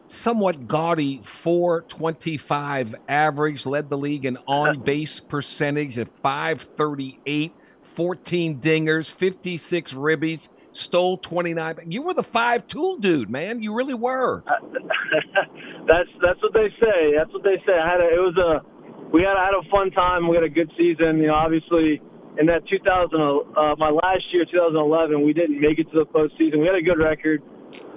somewhat 0.07 0.69
gaudy 0.69 1.21
425 1.23 2.95
average, 3.09 3.67
led 3.67 3.89
the 3.89 3.99
league 3.99 4.25
in 4.25 4.37
on 4.47 4.81
base 4.81 5.21
percentage 5.21 5.99
at 5.99 6.15
538, 6.17 7.53
14 7.81 8.61
dingers, 8.61 9.11
56 9.11 9.93
ribbies, 9.93 10.49
stole 10.73 11.17
29. 11.19 11.91
You 11.91 12.03
were 12.03 12.15
the 12.15 12.23
five 12.23 12.67
tool 12.67 12.97
dude, 12.97 13.31
man. 13.31 13.63
You 13.63 13.75
really 13.75 13.95
were. 13.95 14.43
that's 15.87 16.11
that's 16.21 16.43
what 16.43 16.53
they 16.53 16.69
say. 16.81 17.15
That's 17.17 17.33
what 17.33 17.43
they 17.43 17.57
say. 17.67 17.73
I 17.73 17.91
had 17.91 18.01
a, 18.01 18.09
it 18.09 18.21
was 18.21 18.37
a 18.37 19.11
we 19.13 19.23
had 19.23 19.37
I 19.39 19.47
had 19.47 19.55
a 19.55 19.69
fun 19.71 19.91
time. 19.93 20.29
We 20.29 20.37
had 20.37 20.45
a 20.45 20.49
good 20.49 20.71
season. 20.77 21.19
You 21.19 21.29
know, 21.29 21.35
obviously 21.35 22.03
in 22.39 22.47
that 22.47 22.67
2000 22.67 23.15
uh, 23.15 23.79
my 23.79 23.91
last 23.91 24.27
year 24.33 24.45
2011 24.45 25.23
we 25.25 25.33
didn't 25.33 25.61
make 25.61 25.79
it 25.79 25.87
to 25.93 26.03
the 26.03 26.07
postseason. 26.07 26.59
We 26.61 26.67
had 26.67 26.75
a 26.75 26.83
good 26.83 26.99
record. 26.99 27.43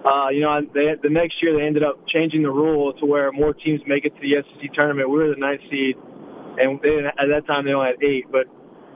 Uh, 0.08 0.30
you 0.30 0.40
know, 0.42 0.62
they 0.74 0.96
the 1.04 1.10
next 1.10 1.36
year 1.42 1.58
they 1.58 1.66
ended 1.66 1.84
up 1.84 2.00
changing 2.08 2.44
the 2.44 2.50
rule 2.52 2.94
to 2.94 3.06
where 3.06 3.32
more 3.34 3.54
teams 3.54 3.82
make 3.88 4.06
it 4.06 4.14
to 4.16 4.22
the 4.22 4.40
SEC 4.42 4.74
tournament. 4.74 5.10
We 5.10 5.18
were 5.18 5.30
the 5.36 5.40
ninth 5.40 5.62
seed, 5.70 5.96
and 6.58 6.80
they 6.82 7.04
at 7.06 7.28
that 7.28 7.44
time 7.46 7.66
they 7.66 7.72
only 7.74 7.92
had 7.92 8.02
eight. 8.04 8.26
But 8.32 8.48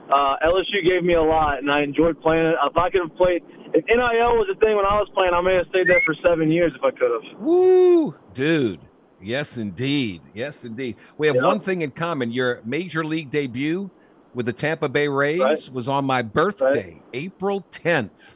uh, 0.08 0.36
LSU 0.46 0.80
gave 0.88 1.04
me 1.04 1.16
a 1.16 1.22
lot, 1.22 1.58
and 1.60 1.70
I 1.70 1.82
enjoyed 1.84 2.22
playing 2.22 2.46
it. 2.46 2.56
If 2.64 2.78
I 2.78 2.90
could 2.90 3.02
have 3.08 3.16
played, 3.18 3.44
if 3.74 3.84
NIL 3.86 4.38
was 4.40 4.48
a 4.56 4.60
thing 4.60 4.76
when 4.76 4.86
I 4.86 4.96
was 5.04 5.10
playing, 5.14 5.34
I 5.34 5.42
may 5.42 5.56
have 5.56 5.68
stayed 5.70 5.88
there 5.88 6.02
for 6.06 6.16
seven 6.24 6.50
years 6.52 6.72
if 6.76 6.84
I 6.84 6.92
could 6.92 7.12
have. 7.12 7.40
Woo, 7.42 8.16
dude. 8.34 8.80
Yes, 9.22 9.58
indeed. 9.58 10.22
Yes, 10.34 10.64
indeed. 10.64 10.96
We 11.18 11.28
have 11.28 11.36
Yeah. 11.36 11.46
one 11.46 11.60
thing 11.60 11.82
in 11.82 11.92
common. 11.92 12.32
Your 12.32 12.62
major 12.66 13.04
league 13.04 13.30
debut 13.30 13.92
with 14.34 14.46
the 14.48 14.54
Tampa 14.54 14.90
Bay 14.90 15.08
Rays 15.08 15.40
Right. 15.42 15.70
was 15.74 15.88
on 15.90 16.06
my 16.06 16.22
birthday, 16.22 17.02
April 17.14 17.66
10th. 17.72 18.31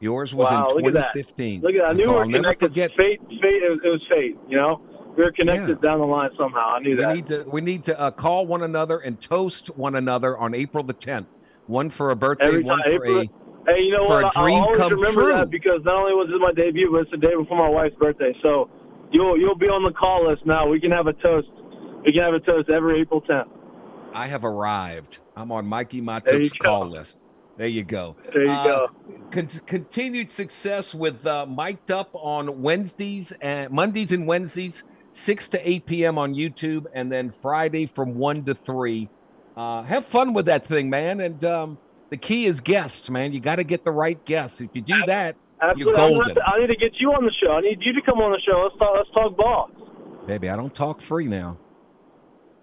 Yours 0.00 0.34
was 0.34 0.50
Wow, 0.50 0.66
in 0.68 0.76
look 0.76 0.84
at 0.86 0.92
that. 0.94 1.12
2015. 1.14 1.62
Look 1.62 1.74
at 1.74 1.78
that. 1.78 1.84
I 1.88 1.92
knew 1.94 2.04
So 2.04 2.10
we 2.10 2.14
were 2.14 2.20
I'll 2.24 2.30
connected. 2.30 2.74
Fate, 2.74 2.90
fate. 2.96 3.20
It 3.30 3.70
was, 3.70 3.80
it 3.84 3.88
was 3.88 4.02
fate. 4.10 4.36
You 4.48 4.56
know, 4.58 4.80
we 5.16 5.24
were 5.24 5.32
connected 5.32 5.78
Yeah. 5.82 5.88
down 5.90 6.00
the 6.00 6.06
line 6.06 6.30
somehow. 6.38 6.74
I 6.76 6.80
knew 6.80 6.96
We 6.96 7.02
that. 7.02 7.14
need 7.14 7.26
to 7.28 7.44
we 7.50 7.60
need 7.62 7.82
to 7.84 7.98
uh, 7.98 8.10
call 8.10 8.46
one 8.46 8.62
another 8.62 8.98
and 8.98 9.20
toast 9.20 9.68
one 9.76 9.94
another 9.94 10.36
on 10.36 10.54
April 10.54 10.84
the 10.84 10.94
10th. 10.94 11.26
One 11.66 11.88
for 11.90 12.10
a 12.10 12.16
birthday, 12.16 12.46
Every 12.48 12.62
one 12.62 12.78
time- 12.82 12.96
for 12.98 13.04
April- 13.06 13.20
a 13.22 13.26
Hey, 13.68 13.80
you 13.80 13.90
know 13.98 14.06
what? 14.06 14.36
I'll 14.36 14.54
always 14.54 14.76
come 14.78 14.92
remember 14.92 15.22
true. 15.22 15.32
that 15.32 15.50
because 15.50 15.80
not 15.84 15.96
only 15.96 16.12
was 16.12 16.28
it 16.32 16.38
my 16.40 16.52
debut, 16.52 16.88
but 16.92 16.98
it's 16.98 17.10
the 17.10 17.16
day 17.16 17.34
before 17.36 17.58
my 17.58 17.68
wife's 17.68 17.96
birthday. 17.96 18.32
So 18.40 18.68
you'll 19.10 19.36
you'll 19.40 19.56
be 19.58 19.66
on 19.66 19.82
the 19.82 19.90
call 19.98 20.28
list 20.30 20.46
now. 20.46 20.68
We 20.68 20.78
can 20.78 20.92
have 20.92 21.08
a 21.08 21.12
toast. 21.14 21.48
We 22.04 22.12
can 22.12 22.22
have 22.22 22.34
a 22.34 22.38
toast 22.40 22.68
every 22.70 23.00
April 23.00 23.22
10th. 23.22 23.48
I 24.14 24.28
have 24.28 24.44
arrived. 24.44 25.18
I'm 25.36 25.50
on 25.50 25.66
Mikie 25.66 26.00
Mahtook's 26.00 26.50
go. 26.52 26.64
call 26.68 26.86
list. 26.86 27.24
There 27.56 27.66
you 27.66 27.84
go. 27.84 28.16
There 28.32 28.44
you 28.44 28.50
Uh, 28.50 28.64
go. 28.64 28.88
con- 29.30 29.48
continued 29.66 30.30
success 30.30 30.94
with 30.94 31.26
uh, 31.26 31.46
mic'd 31.46 31.90
up 31.90 32.10
on 32.12 32.60
Wednesdays 32.62 33.32
and 33.40 33.70
Mondays 33.70 34.12
and 34.12 34.26
Wednesdays, 34.26 34.84
six 35.10 35.48
to 35.48 35.68
eight 35.68 35.86
p.m. 35.86 36.18
on 36.18 36.34
YouTube, 36.34 36.84
and 36.92 37.10
then 37.10 37.30
Friday 37.30 37.86
from 37.86 38.14
one 38.16 38.44
to 38.44 38.54
three. 38.54 39.08
Uh, 39.56 39.82
have 39.84 40.04
fun 40.04 40.34
with 40.34 40.44
that 40.46 40.66
thing, 40.66 40.90
man. 40.90 41.20
And 41.20 41.42
um, 41.44 41.78
the 42.10 42.18
key 42.18 42.44
is 42.44 42.60
guests, 42.60 43.08
man. 43.08 43.32
You 43.32 43.40
got 43.40 43.56
to 43.56 43.64
get 43.64 43.84
the 43.84 43.90
right 43.92 44.22
guests. 44.26 44.60
If 44.60 44.76
you 44.76 44.82
do 44.82 45.02
that, 45.06 45.36
you're 45.76 45.88
I'm 45.96 46.12
golden, 46.12 46.34
to- 46.34 46.42
I 46.46 46.60
need 46.60 46.66
to 46.66 46.76
get 46.76 46.92
you 47.00 47.10
on 47.12 47.24
the 47.24 47.32
show. 47.42 47.52
I 47.52 47.62
need 47.62 47.78
you 47.80 47.94
to 47.94 48.02
come 48.02 48.18
on 48.18 48.32
the 48.32 48.40
show. 48.46 48.64
Let's 48.64 48.78
talk. 48.78 48.94
Let's 48.98 49.10
talk 49.14 49.34
ball. 49.36 49.70
baby. 50.26 50.50
I 50.50 50.56
don't 50.56 50.74
talk 50.74 51.00
free 51.00 51.26
now. 51.26 51.56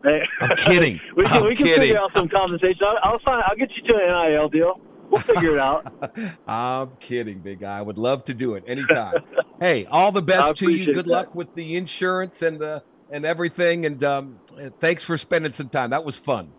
I'm 0.03 0.55
kidding. 0.57 0.99
we 1.15 1.25
can 1.25 1.33
I'm 1.33 1.43
we 1.45 1.55
can 1.55 1.65
kidding. 1.65 1.81
figure 1.81 1.99
out 1.99 2.13
some 2.13 2.27
compensation. 2.29 2.81
I'll, 2.85 3.13
I'll 3.13 3.19
sign. 3.23 3.41
I'll 3.47 3.55
get 3.55 3.69
you 3.75 3.83
to 3.87 3.93
an 3.95 4.31
NIL 4.31 4.49
deal. 4.49 4.79
We'll 5.09 5.21
figure 5.21 5.53
it 5.53 5.59
out. 5.59 5.93
I'm 6.47 6.91
kidding, 6.99 7.39
big 7.39 7.59
guy. 7.59 7.77
I 7.77 7.81
would 7.81 7.97
love 7.97 8.23
to 8.25 8.33
do 8.33 8.55
it 8.55 8.63
anytime. 8.67 9.15
hey, 9.59 9.85
all 9.85 10.11
the 10.11 10.21
best 10.21 10.55
to 10.57 10.71
you. 10.71 10.93
Good 10.93 11.05
that. 11.05 11.07
luck 11.07 11.35
with 11.35 11.53
the 11.55 11.75
insurance 11.75 12.41
and 12.41 12.61
uh, 12.61 12.79
and 13.11 13.25
everything. 13.25 13.85
And 13.85 14.03
um, 14.03 14.39
thanks 14.79 15.03
for 15.03 15.17
spending 15.17 15.51
some 15.51 15.69
time. 15.69 15.91
That 15.91 16.03
was 16.03 16.15
fun. 16.17 16.51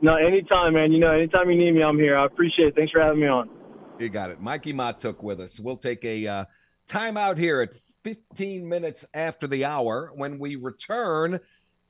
No, 0.00 0.14
anytime, 0.14 0.74
man. 0.74 0.92
You 0.92 1.00
know, 1.00 1.10
anytime 1.10 1.50
you 1.50 1.58
need 1.58 1.72
me, 1.72 1.82
I'm 1.82 1.98
here. 1.98 2.16
I 2.16 2.26
appreciate 2.26 2.68
it. 2.68 2.76
Thanks 2.76 2.92
for 2.92 3.00
having 3.00 3.20
me 3.20 3.26
on. 3.26 3.50
You 3.98 4.08
got 4.08 4.30
it. 4.30 4.40
Mikie 4.40 4.72
Mahtook 4.74 5.22
with 5.22 5.40
us. 5.40 5.58
We'll 5.58 5.76
take 5.76 6.04
a 6.04 6.26
uh, 6.26 6.44
timeout 6.88 7.36
here 7.36 7.60
at 7.60 7.70
15 8.04 8.68
minutes 8.68 9.04
after 9.12 9.48
the 9.48 9.64
hour. 9.64 10.12
When 10.14 10.38
we 10.38 10.54
return, 10.54 11.40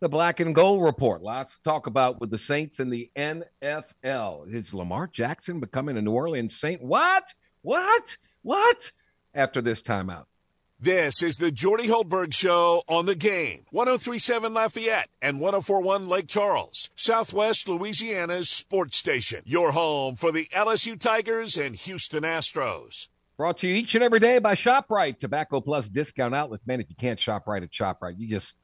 The 0.01 0.09
black 0.09 0.39
and 0.39 0.55
gold 0.55 0.85
report. 0.85 1.23
Lots 1.23 1.57
to 1.57 1.63
talk 1.63 1.89
about 1.89 2.21
with 2.21 2.31
the 2.31 2.39
Saints 2.39 2.79
and 2.79 2.93
the 2.93 3.11
NFL. 3.17 4.55
Is 4.55 4.73
Lamar 4.73 5.09
Jackson 5.09 5.59
becoming 5.59 5.97
a 5.97 6.03
New 6.03 6.13
Orleans 6.13 6.57
Saint? 6.57 6.81
What? 6.81 7.35
What? 7.63 8.17
What? 8.43 8.93
After 9.35 9.61
this 9.61 9.83
timeout. 9.83 10.27
This 10.79 11.21
is 11.21 11.39
the 11.39 11.51
Jordy 11.51 11.89
Hultberg 11.89 12.33
Show 12.33 12.85
on 12.87 13.07
the 13.07 13.17
game. 13.17 13.65
1037 13.73 14.55
Lafayette 14.55 15.09
and 15.21 15.41
1041 15.41 16.09
Lake 16.09 16.29
Charles, 16.29 16.91
Southwest 16.95 17.69
Louisiana's 17.69 18.49
sports 18.49 18.97
station. 18.97 19.43
Your 19.45 19.73
home 19.73 20.15
for 20.15 20.31
the 20.31 20.47
LSU 20.55 20.97
Tigers 20.97 21.57
and 21.57 21.75
Houston 21.75 22.23
Astros. 22.23 23.09
Brought 23.37 23.59
to 23.59 23.67
you 23.67 23.75
each 23.75 23.97
and 23.97 24.05
every 24.05 24.21
day 24.21 24.39
by 24.39 24.55
ShopRite, 24.55 25.19
Tobacco 25.19 25.61
Plus 25.61 25.89
discount 25.89 26.37
outlets. 26.37 26.69
Man, 26.69 26.81
if 26.81 26.89
you 26.89 26.97
can't 26.97 27.19
shop 27.19 27.49
right 27.49 27.63
at 27.65 27.73
ShopRite, 27.73 28.15
you 28.17 28.29
just 28.29 28.55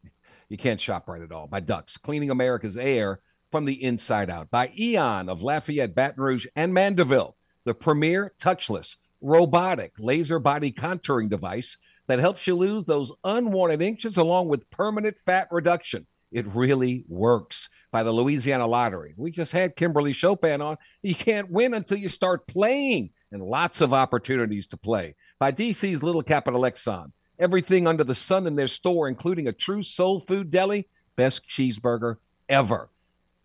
you 0.54 0.58
can't 0.58 0.80
shop 0.80 1.08
right 1.08 1.20
at 1.20 1.32
all. 1.32 1.48
By 1.48 1.58
Ducks, 1.58 1.96
cleaning 1.96 2.30
America's 2.30 2.76
air 2.76 3.18
from 3.50 3.64
the 3.64 3.82
inside 3.82 4.30
out. 4.30 4.52
By 4.52 4.70
Eon 4.78 5.28
of 5.28 5.42
Lafayette, 5.42 5.96
Baton 5.96 6.22
Rouge, 6.22 6.46
and 6.54 6.72
Mandeville, 6.72 7.34
the 7.64 7.74
premier 7.74 8.32
touchless 8.40 8.94
robotic 9.20 9.94
laser 9.98 10.38
body 10.38 10.70
contouring 10.70 11.28
device 11.28 11.76
that 12.06 12.20
helps 12.20 12.46
you 12.46 12.54
lose 12.54 12.84
those 12.84 13.10
unwanted 13.24 13.82
inches 13.82 14.16
along 14.16 14.46
with 14.46 14.70
permanent 14.70 15.16
fat 15.26 15.48
reduction. 15.50 16.06
It 16.30 16.46
really 16.46 17.04
works 17.08 17.68
by 17.90 18.04
the 18.04 18.12
Louisiana 18.12 18.68
Lottery. 18.68 19.14
We 19.16 19.32
just 19.32 19.50
had 19.50 19.74
Kimberly 19.74 20.12
Chopin 20.12 20.62
on. 20.62 20.76
You 21.02 21.16
can't 21.16 21.50
win 21.50 21.74
until 21.74 21.98
you 21.98 22.08
start 22.08 22.46
playing, 22.46 23.10
and 23.32 23.42
lots 23.42 23.80
of 23.80 23.92
opportunities 23.92 24.68
to 24.68 24.76
play. 24.76 25.16
By 25.40 25.50
DC's 25.50 26.04
Little 26.04 26.22
Capital 26.22 26.60
Exxon. 26.60 27.10
Everything 27.38 27.86
under 27.86 28.04
the 28.04 28.14
sun 28.14 28.46
in 28.46 28.56
their 28.56 28.68
store, 28.68 29.08
including 29.08 29.48
a 29.48 29.52
true 29.52 29.82
soul 29.82 30.20
food 30.20 30.50
deli, 30.50 30.86
best 31.16 31.48
cheeseburger 31.48 32.18
ever. 32.48 32.90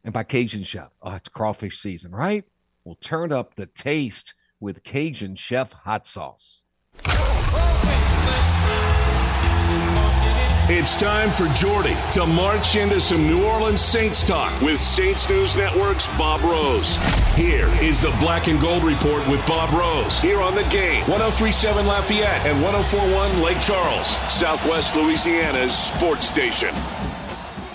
And 0.03 0.13
by 0.13 0.23
Cajun 0.23 0.63
Chef. 0.63 0.91
Oh, 1.01 1.13
it's 1.13 1.29
crawfish 1.29 1.79
season, 1.79 2.11
right? 2.11 2.45
We'll 2.83 2.95
turn 2.95 3.31
up 3.31 3.55
the 3.55 3.65
taste 3.65 4.33
with 4.59 4.83
Cajun 4.83 5.35
Chef 5.35 5.73
hot 5.73 6.05
sauce. 6.05 6.63
It's 10.71 10.95
time 10.95 11.31
for 11.31 11.47
Jordy 11.55 11.97
to 12.11 12.27
march 12.27 12.75
into 12.75 13.01
some 13.01 13.25
New 13.25 13.43
Orleans 13.43 13.81
Saints 13.81 14.21
talk 14.21 14.61
with 14.61 14.79
Saints 14.79 15.27
News 15.27 15.55
Network's 15.55 16.07
Bob 16.15 16.43
Rose. 16.43 16.95
Here 17.33 17.65
is 17.81 17.99
the 17.99 18.15
Black 18.19 18.47
and 18.47 18.61
Gold 18.61 18.83
Report 18.83 19.27
with 19.27 19.43
Bob 19.47 19.73
Rose 19.73 20.19
here 20.19 20.39
on 20.39 20.53
the 20.53 20.65
game 20.65 21.01
1037 21.07 21.87
Lafayette 21.87 22.45
and 22.45 22.61
1041 22.61 23.41
Lake 23.41 23.59
Charles, 23.61 24.09
Southwest 24.31 24.95
Louisiana's 24.95 25.75
sports 25.75 26.27
station. 26.27 26.69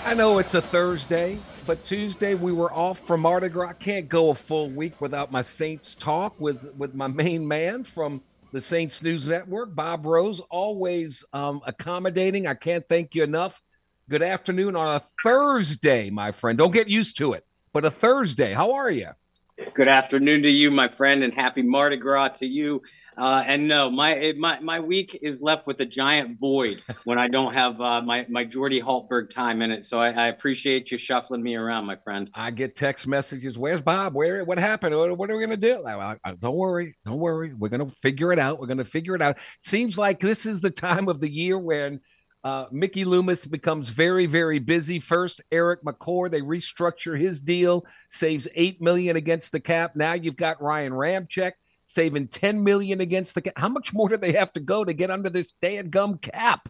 I 0.05 0.13
know 0.13 0.37
it's 0.37 0.53
a 0.53 0.61
Thursday, 0.61 1.37
but 1.67 1.83
Tuesday 1.83 2.33
we 2.33 2.53
were 2.53 2.71
off 2.71 3.05
from 3.05 3.19
Mardi 3.19 3.49
Gras. 3.49 3.71
I 3.71 3.73
can't 3.73 4.07
go 4.07 4.29
a 4.29 4.33
full 4.33 4.69
week 4.69 5.01
without 5.01 5.33
my 5.33 5.41
Saints 5.41 5.95
talk 5.95 6.39
with, 6.39 6.73
with 6.77 6.95
my 6.95 7.07
main 7.07 7.45
man 7.45 7.83
from 7.83 8.21
the 8.55 8.61
Saints 8.61 9.03
News 9.03 9.27
Network, 9.27 9.75
Bob 9.75 10.05
Rose, 10.05 10.39
always 10.49 11.25
um, 11.33 11.59
accommodating. 11.65 12.47
I 12.47 12.53
can't 12.53 12.87
thank 12.87 13.13
you 13.13 13.21
enough. 13.21 13.61
Good 14.09 14.21
afternoon 14.21 14.77
on 14.77 14.95
a 14.95 15.03
Thursday, 15.25 16.09
my 16.09 16.31
friend. 16.31 16.57
Don't 16.57 16.71
get 16.71 16.87
used 16.87 17.17
to 17.17 17.33
it, 17.33 17.45
but 17.73 17.83
a 17.83 17.91
Thursday. 17.91 18.53
How 18.53 18.75
are 18.75 18.89
you? 18.89 19.09
Good 19.73 19.89
afternoon 19.89 20.43
to 20.43 20.49
you, 20.49 20.71
my 20.71 20.87
friend, 20.87 21.21
and 21.21 21.33
happy 21.33 21.63
Mardi 21.63 21.97
Gras 21.97 22.29
to 22.37 22.45
you. 22.45 22.81
Uh, 23.17 23.43
and 23.47 23.67
no, 23.67 23.89
my 23.89 24.33
my 24.37 24.59
my 24.59 24.79
week 24.79 25.17
is 25.21 25.39
left 25.39 25.65
with 25.67 25.79
a 25.79 25.85
giant 25.85 26.37
void 26.39 26.81
when 27.05 27.17
I 27.17 27.27
don't 27.27 27.53
have 27.53 27.79
uh, 27.79 28.01
my 28.01 28.25
my 28.29 28.43
Jordy 28.43 28.81
Hultberg 28.81 29.33
time 29.33 29.61
in 29.61 29.71
it. 29.71 29.85
So 29.85 29.99
I, 29.99 30.09
I, 30.11 30.27
appreciate 30.27 30.91
you 30.91 30.97
shuffling 30.97 31.41
me 31.41 31.55
around, 31.55 31.85
my 31.85 31.95
friend. 31.95 32.29
I 32.33 32.51
get 32.51 32.75
text 32.75 33.07
messages. 33.07 33.57
Where's 33.57 33.81
Bob? 33.81 34.15
Where? 34.15 34.43
What 34.43 34.59
happened? 34.59 34.95
What, 34.95 35.17
what 35.17 35.29
are 35.29 35.37
we 35.37 35.41
gonna 35.41 35.55
do? 35.55 35.81
Like, 35.81 36.19
don't 36.41 36.55
worry, 36.55 36.97
don't 37.05 37.19
worry. 37.19 37.53
We're 37.53 37.69
gonna 37.69 37.89
figure 38.01 38.33
it 38.33 38.39
out. 38.39 38.59
We're 38.59 38.67
gonna 38.67 38.83
figure 38.83 39.15
it 39.15 39.21
out. 39.21 39.37
Seems 39.61 39.97
like 39.97 40.19
this 40.19 40.45
is 40.45 40.59
the 40.59 40.71
time 40.71 41.07
of 41.07 41.21
the 41.21 41.29
year 41.29 41.57
when. 41.57 42.01
Uh, 42.43 42.67
Mickey 42.71 43.05
Loomis 43.05 43.47
becomes 43.47 43.89
very, 43.89 44.27
very 44.27 44.59
busy. 44.59 44.99
First, 44.99 45.41
Erik 45.51 45.81
McCoy, 45.81 46.29
they 46.29 46.41
restructure 46.41 47.17
his 47.17 47.39
deal, 47.39 47.83
saves 48.11 48.47
eight 48.53 48.79
million 48.79 49.15
against 49.15 49.51
the 49.51 49.59
cap. 49.59 49.95
Now 49.95 50.13
you've 50.13 50.35
got 50.35 50.61
Ryan 50.61 50.93
Ramczyk 50.93 51.53
saving 51.85 52.27
10 52.27 52.63
million 52.63 53.01
against 53.01 53.35
the 53.35 53.41
cap. 53.41 53.53
How 53.57 53.69
much 53.69 53.93
more 53.93 54.09
do 54.09 54.17
they 54.17 54.33
have 54.33 54.53
to 54.53 54.59
go 54.59 54.83
to 54.83 54.93
get 54.93 55.11
under 55.11 55.29
this 55.29 55.53
gum 55.89 56.17
cap? 56.17 56.69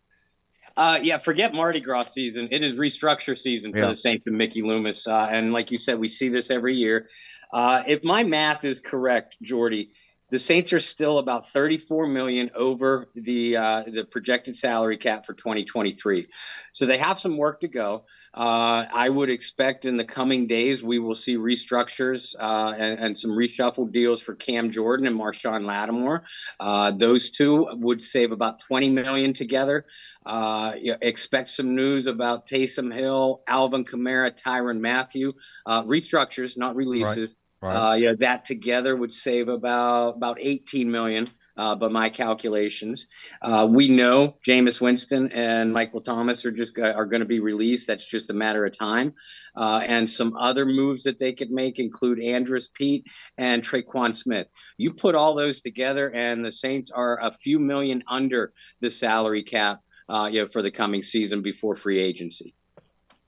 Uh, 0.77 0.99
yeah, 1.01 1.17
forget 1.17 1.53
Mardi 1.53 1.79
Gras 1.79 2.11
season. 2.11 2.49
It 2.51 2.63
is 2.63 2.73
restructure 2.73 3.37
season 3.37 3.71
for 3.71 3.79
yeah. 3.79 3.87
the 3.89 3.95
Saints 3.95 4.27
and 4.27 4.37
Mickey 4.37 4.61
Loomis. 4.61 5.07
Uh, 5.07 5.27
and 5.31 5.53
like 5.53 5.71
you 5.71 5.77
said, 5.77 5.97
we 5.97 6.09
see 6.09 6.27
this 6.27 6.51
every 6.51 6.75
year. 6.75 7.07
Uh, 7.53 7.83
if 7.87 8.03
my 8.03 8.23
math 8.23 8.65
is 8.65 8.79
correct, 8.81 9.37
Jordy, 9.41 9.91
the 10.31 10.39
Saints 10.39 10.73
are 10.73 10.79
still 10.79 11.19
about 11.19 11.47
34 11.47 12.07
million 12.07 12.51
over 12.55 13.07
the 13.15 13.55
uh, 13.55 13.83
the 13.83 14.03
projected 14.03 14.57
salary 14.57 14.97
cap 14.97 15.25
for 15.25 15.33
2023. 15.33 16.25
So 16.73 16.85
they 16.85 16.97
have 16.97 17.17
some 17.17 17.37
work 17.37 17.61
to 17.61 17.69
go. 17.69 18.03
Uh, 18.35 18.85
I 18.93 19.07
would 19.07 19.29
expect 19.29 19.85
in 19.85 19.95
the 19.95 20.03
coming 20.03 20.45
days 20.45 20.83
we 20.83 20.99
will 20.99 21.15
see 21.15 21.37
restructures 21.37 22.35
uh, 22.37 22.73
and, 22.77 22.99
and, 22.99 23.17
some 23.17 23.31
reshuffled 23.31 23.93
deals 23.93 24.19
for 24.19 24.35
Cam 24.35 24.71
Jordan 24.71 25.07
and 25.07 25.17
Marshon 25.17 25.65
Lattimore. 25.65 26.23
Uh, 26.59 26.91
those 26.91 27.31
two 27.31 27.65
would 27.71 28.03
save 28.03 28.33
about 28.33 28.59
20 28.59 28.89
million 28.89 29.33
together. 29.33 29.85
Uh, 30.25 30.73
expect 31.01 31.47
some 31.47 31.75
news 31.75 32.07
about 32.07 32.45
Taysom 32.45 32.93
Hill, 32.93 33.41
Alvin 33.47 33.85
Kamara, 33.85 34.35
Tyrann 34.35 34.81
Mathieu. 34.81 35.31
Uh, 35.65 35.83
restructures, 35.83 36.57
not 36.57 36.75
releases. 36.75 37.29
Right. 37.29 37.35
Right. 37.61 37.91
Uh, 37.91 37.95
yeah, 37.95 38.13
that 38.19 38.45
together 38.45 38.95
would 38.95 39.13
save 39.13 39.47
about 39.47 40.17
about 40.17 40.37
18 40.41 40.91
million 40.91 41.29
uh, 41.57 41.75
by 41.75 41.87
my 41.87 42.09
calculations. 42.09 43.07
Uh, 43.41 43.67
we 43.69 43.87
know 43.87 44.35
Jameis 44.45 44.81
Winston 44.81 45.31
and 45.31 45.73
Michael 45.73 46.01
Thomas 46.01 46.45
are 46.45 46.51
just 46.51 46.77
are 46.77 47.05
going 47.05 47.21
to 47.21 47.25
be 47.25 47.39
released. 47.39 47.87
That's 47.87 48.07
just 48.07 48.29
a 48.29 48.33
matter 48.33 48.65
of 48.65 48.77
time. 48.77 49.13
Uh, 49.55 49.81
and 49.85 50.09
some 50.09 50.35
other 50.35 50.65
moves 50.65 51.03
that 51.03 51.19
they 51.19 51.33
could 51.33 51.51
make 51.51 51.79
include 51.79 52.19
Andrus 52.19 52.69
Peat 52.73 53.05
and 53.37 53.63
Tre'Quan 53.63 54.15
Smith. 54.15 54.47
You 54.77 54.93
put 54.93 55.15
all 55.15 55.35
those 55.35 55.61
together, 55.61 56.11
and 56.11 56.43
the 56.43 56.51
Saints 56.51 56.91
are 56.91 57.19
a 57.21 57.31
few 57.31 57.59
million 57.59 58.03
under 58.07 58.53
the 58.81 58.91
salary 58.91 59.43
cap, 59.43 59.81
uh, 60.09 60.29
you 60.31 60.41
know, 60.41 60.47
for 60.47 60.61
the 60.61 60.71
coming 60.71 61.03
season 61.03 61.41
before 61.41 61.75
free 61.75 61.99
agency. 61.99 62.53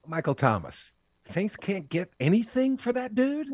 Michael 0.06 0.36
Thomas. 0.36 0.94
Saints 1.30 1.58
can't 1.58 1.90
get 1.90 2.10
anything 2.22 2.78
for 2.78 2.94
that 2.94 3.14
dude. 3.14 3.48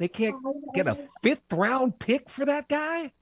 They 0.00 0.08
can't 0.08 0.36
get 0.74 0.86
a 0.86 0.96
fifth 1.22 1.52
round 1.52 1.98
pick 1.98 2.30
for 2.30 2.46
that 2.46 2.68
guy. 2.68 3.12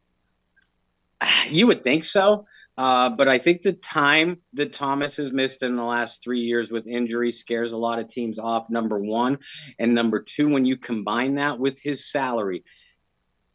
You 1.48 1.68
would 1.68 1.82
think 1.82 2.04
so. 2.04 2.44
Uh, 2.78 3.08
but 3.08 3.26
I 3.26 3.38
think 3.38 3.62
the 3.62 3.72
time 3.72 4.38
that 4.52 4.72
Thomas 4.72 5.16
has 5.16 5.32
missed 5.32 5.62
in 5.62 5.76
the 5.76 5.82
last 5.82 6.22
three 6.22 6.40
years 6.40 6.70
with 6.70 6.86
injury 6.86 7.32
scares 7.32 7.72
a 7.72 7.76
lot 7.76 7.98
of 7.98 8.08
teams 8.08 8.38
off, 8.38 8.68
number 8.68 8.98
one. 8.98 9.38
And 9.78 9.94
number 9.94 10.20
two, 10.20 10.48
when 10.48 10.66
you 10.66 10.76
combine 10.76 11.36
that 11.36 11.58
with 11.58 11.80
his 11.80 12.10
salary, 12.10 12.64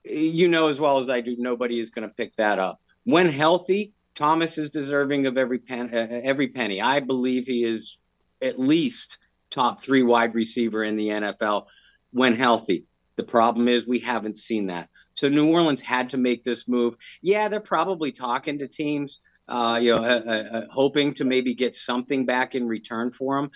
you 0.03 0.47
know 0.47 0.69
as 0.69 0.79
well 0.79 0.97
as 0.97 1.09
I 1.09 1.21
do, 1.21 1.35
nobody 1.37 1.79
is 1.79 1.91
going 1.91 2.07
to 2.07 2.13
pick 2.15 2.35
that 2.37 2.57
up. 2.57 2.81
When 3.03 3.29
healthy, 3.29 3.93
Thomas 4.15 4.57
is 4.57 4.71
deserving 4.71 5.27
of 5.27 5.37
every 5.37 5.59
pen, 5.59 5.91
uh, 5.93 6.21
every 6.23 6.47
penny. 6.47 6.81
I 6.81 6.99
believe 6.99 7.45
he 7.45 7.63
is 7.63 7.97
at 8.41 8.59
least 8.59 9.19
top 9.51 9.83
three 9.83 10.03
wide 10.03 10.33
receiver 10.33 10.83
in 10.83 10.95
the 10.95 11.09
NFL 11.09 11.67
when 12.11 12.35
healthy. 12.35 12.85
The 13.17 13.23
problem 13.23 13.67
is 13.67 13.85
we 13.85 13.99
haven't 13.99 14.37
seen 14.37 14.67
that. 14.67 14.89
So 15.13 15.29
New 15.29 15.51
Orleans 15.51 15.81
had 15.81 16.09
to 16.11 16.17
make 16.17 16.43
this 16.43 16.67
move. 16.67 16.95
Yeah, 17.21 17.47
they're 17.47 17.59
probably 17.59 18.11
talking 18.11 18.59
to 18.59 18.67
teams, 18.67 19.19
uh, 19.47 19.79
you 19.81 19.95
know, 19.95 20.03
uh, 20.03 20.21
uh, 20.25 20.57
uh, 20.57 20.65
hoping 20.69 21.13
to 21.15 21.25
maybe 21.25 21.53
get 21.53 21.75
something 21.75 22.25
back 22.25 22.55
in 22.55 22.67
return 22.67 23.11
for 23.11 23.37
him. 23.37 23.51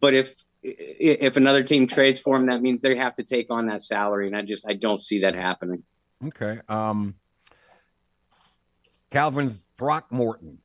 But 0.00 0.14
if 0.14 0.42
if 0.62 1.36
another 1.36 1.62
team 1.62 1.86
trades 1.86 2.18
for 2.18 2.36
him, 2.36 2.46
that 2.46 2.62
means 2.62 2.80
they 2.80 2.96
have 2.96 3.14
to 3.16 3.22
take 3.22 3.50
on 3.50 3.66
that 3.66 3.82
salary, 3.82 4.26
and 4.26 4.36
I 4.36 4.42
just 4.42 4.66
I 4.66 4.74
don't 4.74 5.00
see 5.00 5.20
that 5.20 5.34
happening. 5.34 5.82
Okay. 6.26 6.60
Um, 6.68 7.16
Calvin 9.10 9.60
Throckmorton, 9.76 10.58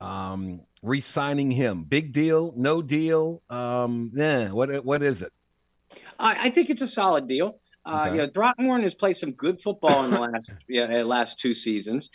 um, 0.00 0.60
re-signing 0.82 1.50
him, 1.50 1.84
big 1.84 2.12
deal, 2.12 2.52
no 2.56 2.82
deal. 2.82 3.42
Um, 3.48 4.10
yeah, 4.14 4.50
what 4.50 4.84
what 4.84 5.02
is 5.02 5.22
it? 5.22 5.32
I, 6.18 6.48
I 6.48 6.50
think 6.50 6.70
it's 6.70 6.82
a 6.82 6.88
solid 6.88 7.28
deal. 7.28 7.60
Uh, 7.88 8.02
okay. 8.02 8.10
You 8.10 8.16
know, 8.18 8.30
Throckmorton 8.34 8.82
has 8.82 8.94
played 8.94 9.16
some 9.16 9.32
good 9.32 9.60
football 9.60 10.04
in 10.04 10.10
the 10.10 10.20
last 10.20 10.50
yeah, 10.68 11.02
last 11.02 11.38
two 11.38 11.54
seasons. 11.54 12.10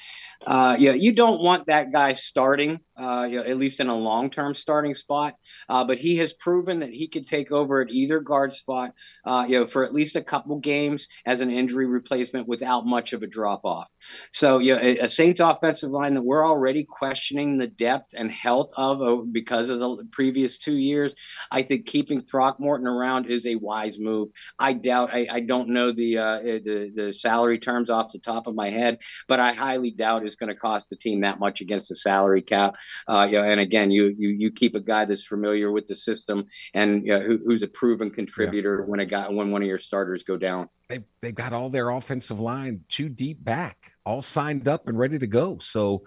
Uh, 0.45 0.75
yeah, 0.77 0.91
you 0.91 1.13
don't 1.13 1.41
want 1.41 1.65
that 1.67 1.91
guy 1.91 2.13
starting, 2.13 2.79
uh, 2.97 3.27
you 3.29 3.37
know, 3.37 3.43
at 3.43 3.57
least 3.57 3.79
in 3.79 3.87
a 3.87 3.95
long 3.95 4.29
term 4.29 4.53
starting 4.53 4.93
spot. 4.93 5.35
Uh, 5.69 5.83
but 5.83 5.97
he 5.97 6.17
has 6.17 6.33
proven 6.33 6.79
that 6.79 6.91
he 6.91 7.07
could 7.07 7.25
take 7.25 7.51
over 7.51 7.81
at 7.81 7.89
either 7.89 8.19
guard 8.19 8.53
spot, 8.53 8.91
uh, 9.25 9.45
you 9.47 9.59
know, 9.59 9.65
for 9.65 9.83
at 9.83 9.93
least 9.93 10.15
a 10.15 10.21
couple 10.21 10.59
games 10.59 11.07
as 11.25 11.41
an 11.41 11.49
injury 11.49 11.85
replacement 11.85 12.47
without 12.47 12.85
much 12.85 13.13
of 13.13 13.23
a 13.23 13.27
drop 13.27 13.61
off. 13.63 13.87
So, 14.31 14.59
you 14.59 14.75
know, 14.75 14.81
a, 14.81 14.97
a 14.99 15.09
Saints 15.09 15.39
offensive 15.39 15.91
line 15.91 16.13
that 16.13 16.21
we're 16.21 16.45
already 16.45 16.83
questioning 16.83 17.57
the 17.57 17.67
depth 17.67 18.13
and 18.13 18.29
health 18.29 18.69
of 18.75 19.01
uh, 19.01 19.23
because 19.31 19.69
of 19.69 19.79
the 19.79 20.07
previous 20.11 20.57
two 20.57 20.75
years. 20.75 21.15
I 21.51 21.61
think 21.61 21.85
keeping 21.85 22.21
Throckmorton 22.21 22.87
around 22.87 23.27
is 23.27 23.45
a 23.45 23.55
wise 23.55 23.97
move. 23.97 24.29
I 24.59 24.73
doubt. 24.73 25.09
I, 25.13 25.27
I 25.31 25.39
don't 25.39 25.62
know 25.69 25.91
the 25.91 26.17
uh, 26.17 26.39
the 26.39 26.91
the 26.95 27.13
salary 27.13 27.59
terms 27.59 27.89
off 27.89 28.11
the 28.11 28.19
top 28.19 28.47
of 28.47 28.55
my 28.55 28.69
head, 28.69 28.99
but 29.27 29.39
I 29.39 29.53
highly 29.53 29.91
doubt 29.91 30.23
it's 30.23 30.35
going 30.35 30.49
to 30.49 30.55
cost 30.55 30.89
the 30.89 30.95
team 30.95 31.21
that 31.21 31.39
much 31.39 31.61
against 31.61 31.89
the 31.89 31.95
salary 31.95 32.41
cap. 32.41 32.75
Uh, 33.07 33.27
you 33.29 33.37
know, 33.37 33.43
and 33.43 33.59
again, 33.59 33.91
you 33.91 34.13
you 34.17 34.29
you 34.29 34.51
keep 34.51 34.75
a 34.75 34.79
guy 34.79 35.05
that's 35.05 35.23
familiar 35.23 35.71
with 35.71 35.87
the 35.87 35.95
system 35.95 36.45
and 36.73 37.05
you 37.05 37.13
know, 37.13 37.21
who, 37.21 37.39
who's 37.45 37.61
a 37.61 37.67
proven 37.67 38.11
contributor 38.11 38.79
yeah. 38.79 38.85
when 38.89 38.99
a 38.99 39.05
guy 39.05 39.29
when 39.29 39.51
one 39.51 39.61
of 39.61 39.67
your 39.67 39.79
starters 39.79 40.23
go 40.23 40.37
down. 40.37 40.69
They've 40.89 41.03
they've 41.21 41.35
got 41.35 41.53
all 41.53 41.69
their 41.69 41.89
offensive 41.89 42.39
line 42.39 42.83
two 42.89 43.09
deep 43.09 43.43
back, 43.43 43.93
all 44.05 44.21
signed 44.21 44.67
up 44.67 44.87
and 44.87 44.97
ready 44.97 45.19
to 45.19 45.27
go. 45.27 45.59
So. 45.59 46.03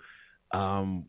Um, 0.53 1.09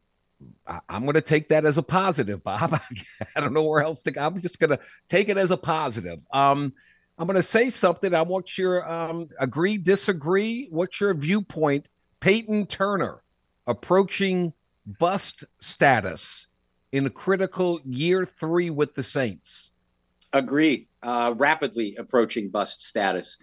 I, 0.68 0.82
am 0.90 1.04
going 1.04 1.14
to 1.14 1.22
take 1.22 1.50
that 1.50 1.66
as 1.66 1.78
a 1.78 1.84
positive, 1.84 2.44
Bob. 2.44 2.80
I 3.36 3.40
don't 3.40 3.54
know 3.54 3.64
where 3.64 3.82
else 3.82 4.00
to 4.02 4.12
go. 4.12 4.22
I'm 4.22 4.40
just 4.42 4.60
going 4.60 4.72
to 4.72 4.80
take 5.10 5.30
it 5.30 5.38
as 5.38 5.52
a 5.52 5.58
positive. 5.58 6.20
Um, 6.32 6.74
I'm 7.18 7.26
going 7.26 7.36
to 7.36 7.44
say 7.44 7.70
something. 7.70 8.14
I 8.14 8.22
want 8.22 8.58
your 8.58 8.90
um, 8.90 9.30
agree, 9.40 9.78
disagree. 9.78 10.68
What's 10.70 11.02
your 11.02 11.14
viewpoint? 11.16 11.88
Peyton 12.20 12.68
Turner 12.68 13.24
approaching 13.66 14.54
bust 15.00 15.44
status 15.60 16.48
in 16.92 17.06
a 17.06 17.10
critical 17.10 17.80
year 17.84 18.26
three 18.26 18.70
with 18.70 18.96
the 18.96 19.04
Saints. 19.04 19.72
Agree. 20.34 20.88
Uh, 21.04 21.34
rapidly 21.38 21.96
approaching 21.98 22.50
bust 22.50 22.86
status. 22.86 23.38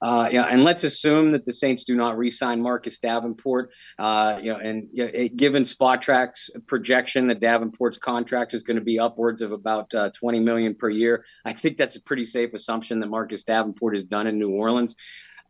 Uh, 0.00 0.28
yeah, 0.32 0.44
and 0.44 0.64
let's 0.64 0.84
assume 0.84 1.32
that 1.32 1.44
the 1.44 1.52
Saints 1.52 1.84
do 1.84 1.94
not 1.94 2.16
re-sign 2.16 2.62
Marcus 2.62 2.98
Davenport. 2.98 3.72
Uh, 3.98 4.38
you 4.42 4.52
know, 4.52 4.58
and 4.58 4.88
you 4.92 5.04
know, 5.04 5.28
given 5.36 5.64
Spotrac's 5.64 6.48
projection 6.66 7.26
that 7.26 7.40
Davenport's 7.40 7.98
contract 7.98 8.54
is 8.54 8.62
going 8.62 8.76
to 8.76 8.82
be 8.82 8.98
upwards 8.98 9.42
of 9.42 9.52
about 9.52 9.92
uh, 9.94 10.10
20 10.10 10.40
million 10.40 10.74
per 10.74 10.88
year, 10.88 11.24
I 11.44 11.52
think 11.52 11.76
that's 11.76 11.96
a 11.96 12.02
pretty 12.02 12.24
safe 12.24 12.54
assumption 12.54 13.00
that 13.00 13.08
Marcus 13.08 13.44
Davenport 13.44 13.96
is 13.96 14.04
done 14.04 14.26
in 14.26 14.38
New 14.38 14.50
Orleans. 14.50 14.96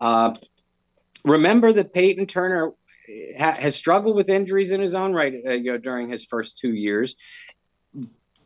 Uh, 0.00 0.34
remember 1.24 1.72
that 1.72 1.92
Peyton 1.92 2.26
Turner 2.26 2.72
ha- 3.38 3.56
has 3.58 3.76
struggled 3.76 4.16
with 4.16 4.28
injuries 4.28 4.70
in 4.70 4.80
his 4.80 4.94
own 4.94 5.12
right 5.12 5.34
uh, 5.46 5.52
you 5.52 5.72
know, 5.72 5.78
during 5.78 6.08
his 6.08 6.24
first 6.24 6.58
two 6.58 6.74
years. 6.74 7.14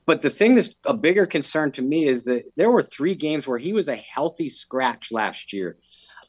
But 0.06 0.22
the 0.22 0.30
thing 0.30 0.54
that's 0.54 0.74
a 0.84 0.94
bigger 0.94 1.26
concern 1.26 1.72
to 1.72 1.82
me 1.82 2.06
is 2.06 2.24
that 2.24 2.44
there 2.56 2.70
were 2.70 2.82
three 2.82 3.14
games 3.14 3.46
where 3.46 3.58
he 3.58 3.72
was 3.72 3.88
a 3.88 3.96
healthy 3.96 4.48
scratch 4.48 5.10
last 5.10 5.52
year. 5.52 5.78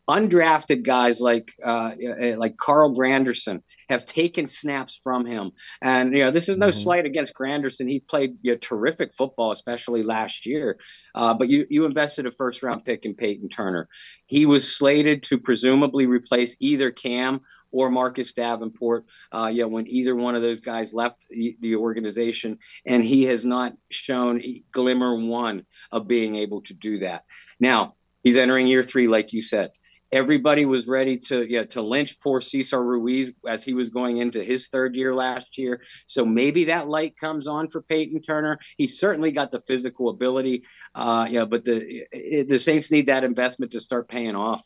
Undrafted 0.07 0.83
guys 0.83 1.19
like 1.19 1.51
uh, 1.65 1.93
uh 1.99 2.35
like 2.37 2.57
Carl 2.57 2.95
Granderson 2.95 3.63
have 3.89 4.05
taken 4.05 4.45
snaps 4.45 4.99
from 5.03 5.25
him, 5.25 5.49
and 5.81 6.13
you 6.13 6.19
know 6.19 6.29
this 6.29 6.47
is 6.47 6.57
no 6.57 6.69
mm-hmm. 6.69 6.79
slight 6.79 7.05
against 7.07 7.33
Granderson. 7.33 7.89
He 7.89 8.01
played 8.01 8.35
you 8.43 8.51
know, 8.51 8.57
terrific 8.59 9.15
football, 9.15 9.51
especially 9.51 10.03
last 10.03 10.45
year. 10.45 10.77
Uh, 11.15 11.33
but 11.33 11.49
you 11.49 11.65
you 11.71 11.85
invested 11.85 12.27
a 12.27 12.31
first 12.31 12.61
round 12.61 12.85
pick 12.85 13.03
in 13.03 13.15
Peyton 13.15 13.49
Turner. 13.49 13.89
He 14.27 14.45
was 14.45 14.75
slated 14.77 15.23
to 15.23 15.39
presumably 15.39 16.05
replace 16.05 16.55
either 16.59 16.91
Cam 16.91 17.41
or 17.75 17.89
Marcus 17.89 18.31
Davenport, 18.31 19.05
uh, 19.33 19.51
yeah, 19.53 19.65
when 19.65 19.85
either 19.87 20.15
one 20.15 20.33
of 20.33 20.41
those 20.41 20.61
guys 20.61 20.93
left 20.93 21.25
the 21.29 21.75
organization, 21.75 22.57
and 22.85 23.03
he 23.03 23.23
has 23.23 23.43
not 23.43 23.73
shown 23.91 24.41
glimmer 24.71 25.13
one 25.13 25.65
of 25.91 26.07
being 26.07 26.35
able 26.37 26.61
to 26.61 26.73
do 26.73 26.99
that. 26.99 27.25
Now 27.59 27.95
he's 28.23 28.37
entering 28.37 28.67
year 28.67 28.81
three, 28.81 29.09
like 29.09 29.33
you 29.33 29.41
said. 29.41 29.71
Everybody 30.11 30.65
was 30.65 30.87
ready 30.87 31.17
to 31.27 31.45
yeah 31.51 31.65
to 31.65 31.81
lynch 31.81 32.17
poor 32.21 32.39
Cesar 32.39 32.81
Ruiz 32.81 33.33
as 33.45 33.65
he 33.65 33.73
was 33.73 33.89
going 33.89 34.19
into 34.19 34.41
his 34.41 34.67
third 34.67 34.95
year 34.95 35.13
last 35.13 35.57
year. 35.57 35.81
So 36.07 36.23
maybe 36.23 36.65
that 36.65 36.87
light 36.87 37.17
comes 37.17 37.45
on 37.45 37.67
for 37.69 37.81
Peyton 37.81 38.21
Turner. 38.21 38.57
He 38.77 38.87
certainly 38.87 39.31
got 39.31 39.51
the 39.51 39.63
physical 39.67 40.07
ability, 40.07 40.63
uh, 40.93 41.27
yeah, 41.29 41.43
but 41.43 41.65
the 41.65 42.05
the 42.47 42.59
Saints 42.59 42.89
need 42.89 43.07
that 43.07 43.25
investment 43.25 43.73
to 43.73 43.81
start 43.81 44.07
paying 44.07 44.37
off. 44.37 44.63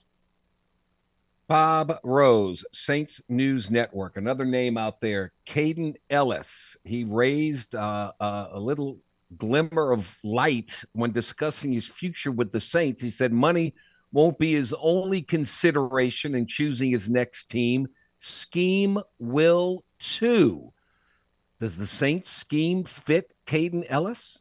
Bob 1.50 1.98
Rose, 2.04 2.64
Saints 2.72 3.24
News 3.28 3.72
Network, 3.72 4.18
another 4.18 4.46
name 4.46 4.78
out 4.78 5.02
there. 5.02 5.34
Kaden 5.48 5.96
Elliss. 6.12 6.78
He 6.84 7.04
raised 7.04 7.74
uh, 7.74 8.12
uh, 8.20 8.50
a 8.52 8.60
little 8.60 9.00
glimmer 9.36 9.92
of 9.92 10.20
light 10.24 10.84
when 10.94 11.12
discussing 11.12 11.74
his 11.74 11.88
future 11.88 12.32
with 12.32 12.52
the 12.52 12.62
Saints. 12.62 13.02
He 13.02 13.10
said 13.10 13.34
money 13.34 13.74
won't 14.12 14.38
be 14.38 14.54
his 14.54 14.76
only 14.80 15.24
consideration 15.24 16.36
in 16.36 16.46
choosing 16.46 16.92
his 16.92 17.10
next 17.10 17.50
team. 17.50 17.88
Scheme 18.20 19.00
will 19.18 19.84
too. 19.98 20.72
Does 21.60 21.78
the 21.78 21.88
Saints 21.88 22.30
scheme 22.30 22.84
fit 22.84 23.34
Kaden 23.48 23.88
Elliss? 23.90 24.40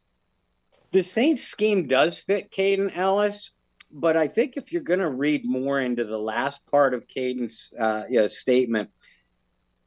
The 0.93 1.03
Saints 1.03 1.43
scheme 1.43 1.89
does 1.89 2.19
fit 2.19 2.51
Kaden 2.51 2.95
Elliss 2.95 3.51
but 3.91 4.16
I 4.16 4.28
think 4.28 4.57
if 4.57 4.72
you're 4.72 4.82
going 4.82 5.01
to 5.01 5.11
read 5.11 5.45
more 5.45 5.80
into 5.80 6.05
the 6.05 6.18
last 6.18 6.66
part 6.66 6.95
of 6.95 7.09
Kaden's 7.09 7.70
uh, 7.78 8.05
you 8.09 8.20
know, 8.20 8.26
statement, 8.26 8.91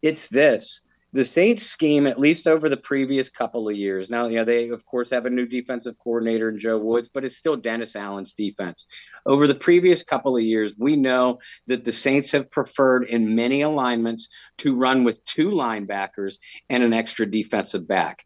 it's 0.02 0.28
this. 0.28 0.82
The 1.14 1.26
Saints 1.26 1.66
scheme, 1.66 2.08
at 2.08 2.20
least 2.20 2.48
over 2.48 2.70
the 2.70 2.78
previous 2.78 3.30
couple 3.30 3.68
of 3.68 3.76
years, 3.76 4.10
now, 4.10 4.28
you 4.28 4.38
know, 4.38 4.46
they, 4.46 4.70
of 4.70 4.86
course, 4.86 5.10
have 5.10 5.26
a 5.26 5.30
new 5.30 5.46
defensive 5.46 5.96
coordinator 6.02 6.48
in 6.48 6.58
Joe 6.58 6.78
Woods, 6.78 7.10
but 7.14 7.26
it's 7.26 7.36
still 7.36 7.58
Dennis 7.58 7.98
Allen's 7.98 8.34
defense. 8.34 8.86
Over 9.26 9.46
the 9.46 9.56
previous 9.56 10.04
couple 10.04 10.38
of 10.38 10.44
years, 10.44 10.74
we 10.78 10.96
know 10.96 11.40
that 11.68 11.84
the 11.84 11.92
Saints 11.92 12.32
have 12.32 12.50
preferred 12.50 13.04
in 13.04 13.36
many 13.36 13.62
alignments 13.62 14.30
to 14.60 14.74
run 14.74 15.04
with 15.04 15.24
two 15.26 15.50
linebackers 15.50 16.36
and 16.70 16.82
an 16.82 16.94
extra 16.94 17.30
defensive 17.30 17.86
back. 17.86 18.24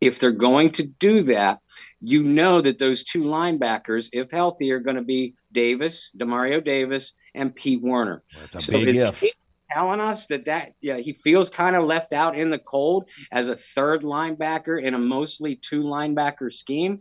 If 0.00 0.20
they're 0.20 0.30
going 0.30 0.70
to 0.72 0.84
do 0.84 1.24
that, 1.24 1.58
you 2.00 2.22
know 2.22 2.60
that 2.60 2.78
those 2.78 3.02
two 3.02 3.24
linebackers, 3.24 4.10
if 4.12 4.30
healthy, 4.30 4.70
are 4.70 4.78
going 4.78 4.96
to 4.96 5.02
be 5.02 5.34
Davis, 5.50 6.10
Demario 6.16 6.64
Davis, 6.64 7.14
and 7.34 7.54
Pete 7.54 7.82
Werner. 7.82 8.22
That's 8.38 8.56
a 8.56 8.60
so 8.60 8.72
big 8.72 8.96
if. 8.96 9.24
Telling 9.70 10.00
us 10.00 10.26
that 10.26 10.46
that 10.46 10.72
yeah 10.80 10.96
he 10.96 11.12
feels 11.12 11.50
kind 11.50 11.76
of 11.76 11.84
left 11.84 12.14
out 12.14 12.38
in 12.38 12.48
the 12.48 12.58
cold 12.58 13.10
as 13.30 13.48
a 13.48 13.56
third 13.56 14.02
linebacker 14.02 14.82
in 14.82 14.94
a 14.94 14.98
mostly 14.98 15.56
two 15.56 15.82
linebacker 15.82 16.50
scheme, 16.50 17.00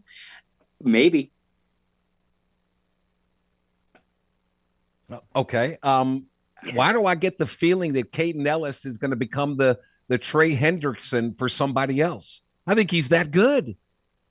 maybe. 0.82 1.32
Okay. 5.36 5.78
Um, 5.82 6.28
why 6.74 6.92
do 6.92 7.06
I 7.06 7.16
get 7.16 7.38
the 7.38 7.48
feeling 7.48 7.94
that 7.94 8.12
Kaden 8.12 8.46
Elliss 8.46 8.86
is 8.86 8.98
going 8.98 9.12
to 9.12 9.18
become 9.18 9.58
the 9.58 9.80
the 10.10 10.18
Trey 10.18 10.56
Hendrickson 10.56 11.38
for 11.38 11.48
somebody 11.48 12.02
else? 12.02 12.42
I 12.66 12.76
think 12.76 12.92
he's 12.92 13.10
that 13.10 13.32
good. 13.32 13.78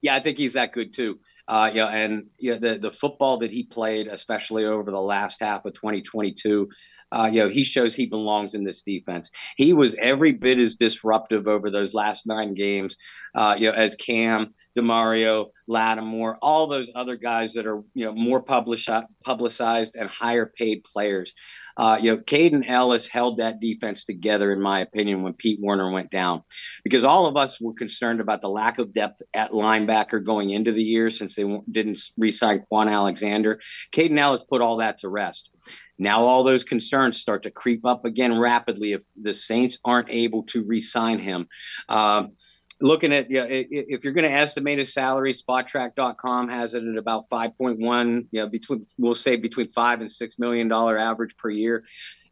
Yeah, 0.02 0.14
I 0.14 0.20
think 0.20 0.36
he's 0.36 0.52
that 0.52 0.72
good 0.72 0.92
too. 0.92 1.18
Uh, 1.48 1.70
yeah, 1.72 1.86
and 1.86 2.28
yeah, 2.38 2.58
the 2.58 2.76
the 2.78 2.90
football 2.90 3.38
that 3.38 3.52
he 3.52 3.62
played, 3.62 4.08
especially 4.08 4.64
over 4.64 4.90
the 4.90 5.00
last 5.00 5.40
half 5.40 5.64
of 5.64 5.74
2022, 5.74 6.68
uh, 7.12 7.30
you 7.32 7.40
know, 7.40 7.48
he 7.48 7.62
shows 7.62 7.94
he 7.94 8.06
belongs 8.06 8.54
in 8.54 8.64
this 8.64 8.82
defense. 8.82 9.30
He 9.56 9.72
was 9.72 9.94
every 10.00 10.32
bit 10.32 10.58
as 10.58 10.74
disruptive 10.74 11.46
over 11.46 11.70
those 11.70 11.94
last 11.94 12.26
nine 12.26 12.54
games, 12.54 12.96
uh, 13.34 13.54
you 13.58 13.70
know, 13.70 13.76
as 13.76 13.94
Cam, 13.94 14.54
Demario, 14.76 15.46
Lattimore, 15.68 16.36
all 16.42 16.66
those 16.66 16.90
other 16.94 17.16
guys 17.16 17.52
that 17.54 17.66
are 17.66 17.82
you 17.94 18.06
know 18.06 18.12
more 18.12 18.42
publicized 18.42 19.96
and 19.96 20.08
higher 20.08 20.46
paid 20.46 20.84
players. 20.84 21.34
Uh, 21.78 21.98
you 22.00 22.10
know, 22.10 22.22
Kaden 22.22 22.66
Elliss 22.66 23.06
held 23.06 23.38
that 23.38 23.60
defense 23.60 24.04
together, 24.04 24.50
in 24.50 24.62
my 24.62 24.80
opinion, 24.80 25.22
when 25.22 25.34
Pete 25.34 25.58
Werner 25.60 25.90
went 25.90 26.10
down, 26.10 26.42
because 26.84 27.04
all 27.04 27.26
of 27.26 27.36
us 27.36 27.60
were 27.60 27.74
concerned 27.74 28.20
about 28.20 28.40
the 28.40 28.48
lack 28.48 28.78
of 28.78 28.94
depth 28.94 29.20
at 29.34 29.50
linebacker 29.50 30.24
going 30.24 30.50
into 30.50 30.72
the 30.72 30.82
year 30.82 31.10
since 31.10 31.34
they 31.34 31.44
didn't 31.70 32.00
re-sign 32.16 32.64
Kwon 32.72 32.90
Alexander. 32.90 33.60
Kaden 33.92 34.18
Elliss 34.18 34.42
put 34.42 34.62
all 34.62 34.78
that 34.78 34.98
to 34.98 35.10
rest. 35.10 35.50
Now 35.98 36.22
all 36.22 36.44
those 36.44 36.64
concerns 36.64 37.20
start 37.20 37.42
to 37.42 37.50
creep 37.50 37.84
up 37.84 38.04
again 38.04 38.38
rapidly 38.38 38.92
if 38.92 39.02
the 39.20 39.34
Saints 39.34 39.78
aren't 39.84 40.10
able 40.10 40.44
to 40.44 40.62
re-sign 40.62 41.18
him. 41.18 41.48
Um, 41.88 42.32
looking 42.80 43.12
at 43.12 43.30
yeah, 43.30 43.46
if 43.48 44.04
you're 44.04 44.12
going 44.12 44.28
to 44.28 44.32
estimate 44.32 44.78
a 44.78 44.84
salary, 44.84 45.32
Spotrac.com 45.32 46.48
has 46.48 46.74
it 46.74 46.84
at 46.84 46.96
about 46.96 47.28
5.1. 47.30 48.26
Yeah, 48.30 48.46
between 48.46 48.86
we'll 48.98 49.14
say 49.14 49.36
between 49.36 49.68
five 49.68 50.00
and 50.00 50.10
six 50.10 50.38
million 50.38 50.68
dollar 50.68 50.98
average 50.98 51.36
per 51.36 51.50
year. 51.50 51.84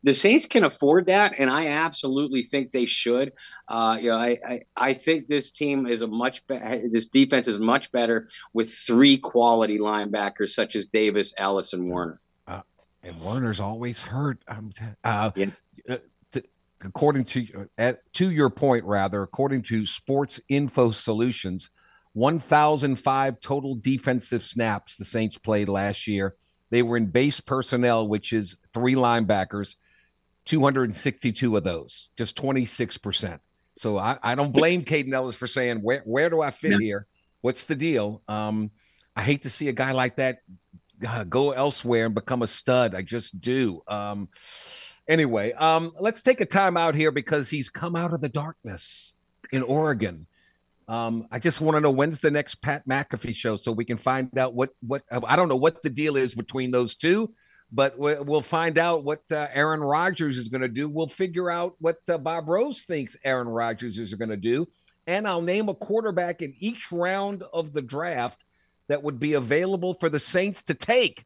The 0.02 0.12
Saints 0.12 0.44
can 0.44 0.64
afford 0.64 1.06
that, 1.06 1.32
and 1.38 1.48
I 1.48 1.68
absolutely 1.68 2.42
think 2.42 2.72
they 2.72 2.84
should. 2.84 3.32
Uh, 3.68 3.98
you 3.98 4.10
know, 4.10 4.18
I, 4.18 4.38
I, 4.46 4.60
I 4.76 4.92
think 4.92 5.28
this 5.28 5.50
team 5.50 5.86
is 5.86 6.02
a 6.02 6.06
much 6.06 6.46
be- 6.46 6.88
this 6.92 7.06
defense 7.06 7.48
is 7.48 7.58
much 7.58 7.90
better 7.90 8.28
with 8.52 8.70
three 8.70 9.16
quality 9.16 9.78
linebackers 9.78 10.50
such 10.50 10.76
as 10.76 10.84
Davis, 10.84 11.32
Elliss, 11.38 11.72
and 11.72 11.88
Werner. 11.88 12.18
Uh, 12.46 12.60
And 13.02 13.18
Werner's 13.22 13.60
always 13.60 14.02
hurt. 14.02 14.42
Um, 14.46 14.72
uh, 15.04 15.30
yeah. 15.36 15.46
According 16.82 17.24
to 17.26 17.46
uh, 17.56 17.64
at, 17.78 18.12
to 18.14 18.30
your 18.30 18.50
point, 18.50 18.84
rather, 18.84 19.22
according 19.22 19.62
to 19.64 19.86
Sports 19.86 20.40
Info 20.48 20.90
Solutions, 20.90 21.70
1,005 22.14 23.40
total 23.40 23.74
defensive 23.74 24.42
snaps 24.42 24.96
the 24.96 25.04
Saints 25.04 25.36
played 25.36 25.68
last 25.68 26.06
year. 26.06 26.36
They 26.70 26.82
were 26.82 26.96
in 26.96 27.06
base 27.06 27.40
personnel, 27.40 28.08
which 28.08 28.32
is 28.32 28.56
three 28.72 28.94
linebackers, 28.94 29.76
262 30.46 31.56
of 31.56 31.64
those, 31.64 32.08
just 32.16 32.36
26%. 32.36 33.38
So 33.76 33.98
I, 33.98 34.18
I 34.22 34.34
don't 34.34 34.52
blame 34.52 34.84
Kaden 34.84 35.12
Elliss 35.12 35.36
for 35.36 35.46
saying, 35.46 35.78
where, 35.78 36.02
where 36.04 36.30
do 36.30 36.40
I 36.40 36.50
fit 36.50 36.72
yeah. 36.72 36.78
here? 36.80 37.06
What's 37.40 37.66
the 37.66 37.74
deal? 37.74 38.22
Um, 38.28 38.70
I 39.16 39.22
hate 39.22 39.42
to 39.42 39.50
see 39.50 39.68
a 39.68 39.72
guy 39.72 39.92
like 39.92 40.16
that 40.16 40.38
uh, 41.06 41.24
go 41.24 41.50
elsewhere 41.50 42.06
and 42.06 42.14
become 42.14 42.42
a 42.42 42.46
stud. 42.46 42.94
I 42.94 43.02
just 43.02 43.40
do. 43.40 43.82
Um, 43.88 44.28
anyway, 45.08 45.52
um, 45.52 45.92
let's 45.98 46.20
take 46.20 46.40
a 46.40 46.46
time 46.46 46.76
out 46.76 46.94
here 46.94 47.10
because 47.10 47.50
he's 47.50 47.68
come 47.68 47.96
out 47.96 48.12
of 48.12 48.20
the 48.20 48.28
darkness 48.28 49.14
in 49.52 49.62
Oregon. 49.62 50.26
Um, 50.86 51.26
I 51.30 51.38
just 51.38 51.60
want 51.60 51.76
to 51.76 51.80
know 51.80 51.90
when's 51.90 52.20
the 52.20 52.30
next 52.30 52.56
Pat 52.56 52.86
McAfee 52.86 53.34
show 53.34 53.56
so 53.56 53.72
we 53.72 53.84
can 53.84 53.96
find 53.96 54.36
out 54.36 54.54
what 54.54 54.70
what 54.86 55.02
I 55.10 55.36
don't 55.36 55.48
know 55.48 55.56
what 55.56 55.82
the 55.82 55.90
deal 55.90 56.16
is 56.16 56.34
between 56.34 56.70
those 56.70 56.94
two, 56.94 57.32
but 57.72 57.98
we'll 57.98 58.42
find 58.42 58.76
out 58.76 59.02
what 59.02 59.22
uh, 59.30 59.48
Aaron 59.52 59.80
Rodgers 59.80 60.36
is 60.36 60.48
going 60.48 60.60
to 60.60 60.68
do. 60.68 60.88
We'll 60.88 61.08
figure 61.08 61.50
out 61.50 61.74
what 61.78 61.98
uh, 62.08 62.18
Bob 62.18 62.48
Rose 62.48 62.82
thinks 62.82 63.16
Aaron 63.24 63.48
Rodgers 63.48 63.98
is 63.98 64.12
going 64.12 64.28
to 64.28 64.36
do, 64.36 64.68
and 65.06 65.26
I'll 65.26 65.40
name 65.40 65.70
a 65.70 65.74
quarterback 65.74 66.42
in 66.42 66.54
each 66.58 66.92
round 66.92 67.42
of 67.54 67.72
the 67.72 67.82
draft 67.82 68.44
that 68.88 69.02
would 69.02 69.18
be 69.18 69.32
available 69.32 69.94
for 69.94 70.10
the 70.10 70.20
Saints 70.20 70.60
to 70.62 70.74
take. 70.74 71.24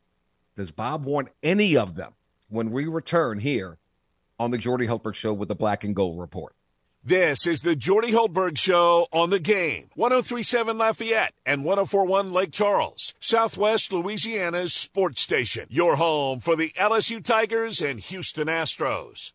Does 0.57 0.71
Bob 0.71 1.05
want 1.05 1.29
any 1.43 1.77
of 1.77 1.97
them 1.97 2.13
when 2.49 2.71
we 2.71 2.87
return 2.87 3.41
here 3.41 3.79
on 4.39 4.51
the 4.51 4.59
Jordy 4.59 4.87
Hultberg 4.87 5.15
Show 5.15 5.33
with 5.33 5.49
the 5.49 5.55
Black 5.55 5.85
and 5.85 5.95
Gold 5.95 6.19
Report? 6.19 6.55
This 7.05 7.47
is 7.47 7.63
the 7.63 7.77
Jordy 7.77 8.13
Hultberg 8.13 8.59
Show 8.59 9.07
on 9.13 9.31
the 9.31 9.39
game. 9.39 9.89
1037 9.95 10.77
Lafayette 10.77 11.33
and 11.47 11.65
1041 11.65 12.33
Lake 12.33 12.53
Charles, 12.53 13.15
Southwest 13.21 13.93
Louisiana's 13.93 14.75
sports 14.75 15.23
station. 15.23 15.67
Your 15.71 15.97
home 15.97 16.41
for 16.41 16.57
the 16.57 16.71
LSU 16.77 17.25
Tigers 17.25 17.81
and 17.81 18.01
Houston 18.01 18.49
Astros. 18.49 19.33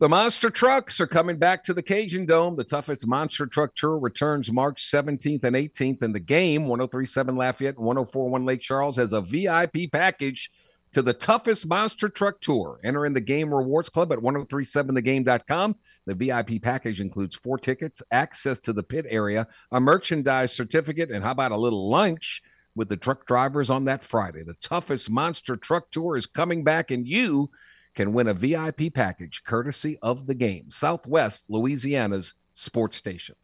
The 0.00 0.08
monster 0.08 0.50
trucks 0.50 1.00
are 1.00 1.06
coming 1.06 1.38
back 1.38 1.64
to 1.64 1.72
the 1.72 1.82
Cajun 1.82 2.26
Dome. 2.26 2.56
The 2.56 2.64
toughest 2.64 3.06
monster 3.06 3.46
truck 3.46 3.76
tour 3.76 3.96
returns 3.96 4.50
March 4.50 4.90
17th 4.90 5.44
and 5.44 5.54
18th. 5.54 6.02
And 6.02 6.14
the 6.14 6.20
game, 6.20 6.66
1037 6.66 7.36
Lafayette 7.36 7.76
and 7.76 7.86
1041 7.86 8.44
Lake 8.44 8.60
Charles, 8.60 8.96
has 8.96 9.12
a 9.12 9.20
VIP 9.20 9.90
package 9.90 10.50
to 10.94 11.02
the 11.02 11.12
toughest 11.12 11.66
monster 11.66 12.08
truck 12.08 12.40
tour. 12.40 12.80
Enter 12.84 13.04
in 13.04 13.12
the 13.12 13.20
game 13.20 13.52
rewards 13.52 13.88
club 13.88 14.12
at 14.12 14.18
1037thegame.com. 14.18 15.76
The 16.06 16.14
VIP 16.14 16.62
package 16.62 17.00
includes 17.00 17.36
four 17.36 17.58
tickets, 17.58 18.02
access 18.10 18.58
to 18.60 18.72
the 18.72 18.82
pit 18.82 19.06
area, 19.08 19.46
a 19.72 19.80
merchandise 19.80 20.52
certificate, 20.52 21.10
and 21.10 21.24
how 21.24 21.32
about 21.32 21.52
a 21.52 21.56
little 21.56 21.88
lunch 21.88 22.42
with 22.76 22.88
the 22.88 22.96
truck 22.96 23.26
drivers 23.26 23.70
on 23.70 23.84
that 23.84 24.04
Friday? 24.04 24.42
The 24.42 24.54
toughest 24.54 25.10
monster 25.10 25.56
truck 25.56 25.90
tour 25.90 26.16
is 26.16 26.26
coming 26.26 26.64
back, 26.64 26.90
and 26.90 27.06
you 27.06 27.50
can 27.94 28.12
win 28.12 28.28
a 28.28 28.34
VIP 28.34 28.92
package 28.94 29.42
courtesy 29.44 29.98
of 30.02 30.26
the 30.26 30.34
game. 30.34 30.70
Southwest 30.70 31.44
Louisiana's 31.48 32.34
sports 32.52 32.96
station. 32.96 33.36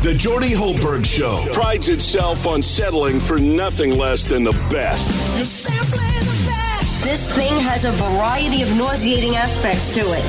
The 0.00 0.14
Jordy 0.14 0.50
Hultberg 0.52 1.04
Show 1.04 1.44
prides 1.52 1.88
itself 1.88 2.46
on 2.46 2.62
settling 2.62 3.18
for 3.18 3.36
nothing 3.36 3.98
less 3.98 4.26
than 4.26 4.44
the 4.44 4.52
best. 4.70 5.10
You're 5.36 5.44
the 5.44 6.46
best. 6.46 7.04
This 7.04 7.34
thing 7.34 7.52
has 7.60 7.84
a 7.84 7.90
variety 7.90 8.62
of 8.62 8.68
nauseating 8.76 9.34
aspects 9.34 9.92
to 9.96 10.02
it. 10.02 10.22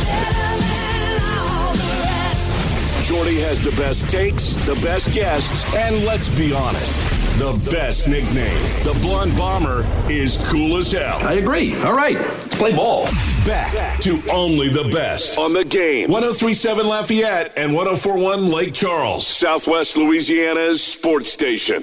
Jordy 3.06 3.40
has 3.42 3.62
the 3.62 3.70
best 3.80 4.10
takes, 4.10 4.56
the 4.66 4.74
best 4.84 5.14
guests, 5.14 5.64
and 5.76 6.04
let's 6.04 6.32
be 6.32 6.52
honest, 6.52 7.19
the 7.40 7.72
best 7.72 8.10
nickname. 8.10 8.62
The 8.84 9.00
Blonde 9.02 9.36
Bomber 9.38 9.88
is 10.12 10.36
cool 10.48 10.76
as 10.76 10.92
hell. 10.92 11.20
I 11.20 11.36
agree. 11.36 11.74
All 11.84 11.96
right, 11.96 12.18
let's 12.18 12.58
play 12.58 12.76
ball. 12.76 13.06
Back 13.46 14.02
to 14.02 14.22
only 14.30 14.68
the 14.68 14.90
best 14.90 15.38
on 15.38 15.54
the 15.54 15.64
game. 15.64 16.12
1037 16.12 16.86
Lafayette 16.86 17.54
and 17.56 17.74
1041 17.74 18.50
Lake 18.50 18.74
Charles, 18.74 19.26
Southwest 19.26 19.96
Louisiana's 19.96 20.84
sports 20.84 21.32
station. 21.32 21.82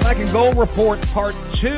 Black 0.00 0.16
and 0.16 0.32
Gold 0.32 0.56
Report 0.56 1.00
Part 1.12 1.36
2 1.54 1.68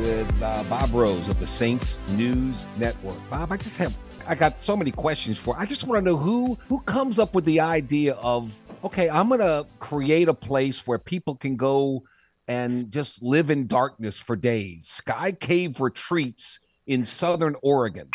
with 0.00 0.42
uh, 0.42 0.64
Bob 0.70 0.90
Rose 0.94 1.28
of 1.28 1.38
the 1.38 1.46
Saints 1.46 1.98
News 2.12 2.64
Network. 2.78 3.18
Bob, 3.28 3.52
I 3.52 3.58
just 3.58 3.76
have 3.76 3.94
I 4.26 4.34
got 4.34 4.58
so 4.58 4.74
many 4.74 4.90
questions 4.90 5.36
for. 5.36 5.54
I 5.58 5.66
just 5.66 5.84
want 5.84 6.02
to 6.02 6.10
know 6.10 6.16
who 6.16 6.58
who 6.68 6.80
comes 6.80 7.18
up 7.18 7.34
with 7.34 7.44
the 7.44 7.60
idea 7.60 8.14
of 8.14 8.50
okay, 8.86 9.10
I'm 9.10 9.28
going 9.28 9.40
to 9.40 9.66
create 9.78 10.28
a 10.28 10.34
place 10.34 10.86
where 10.86 10.98
people 10.98 11.36
can 11.36 11.56
go 11.56 12.04
and 12.48 12.90
just 12.90 13.22
live 13.22 13.50
in 13.50 13.66
darkness 13.66 14.20
for 14.20 14.36
days. 14.36 14.86
Sky 14.86 15.32
cave 15.32 15.80
retreats 15.80 16.60
in 16.86 17.04
southern 17.04 17.56
Oregon. 17.62 18.08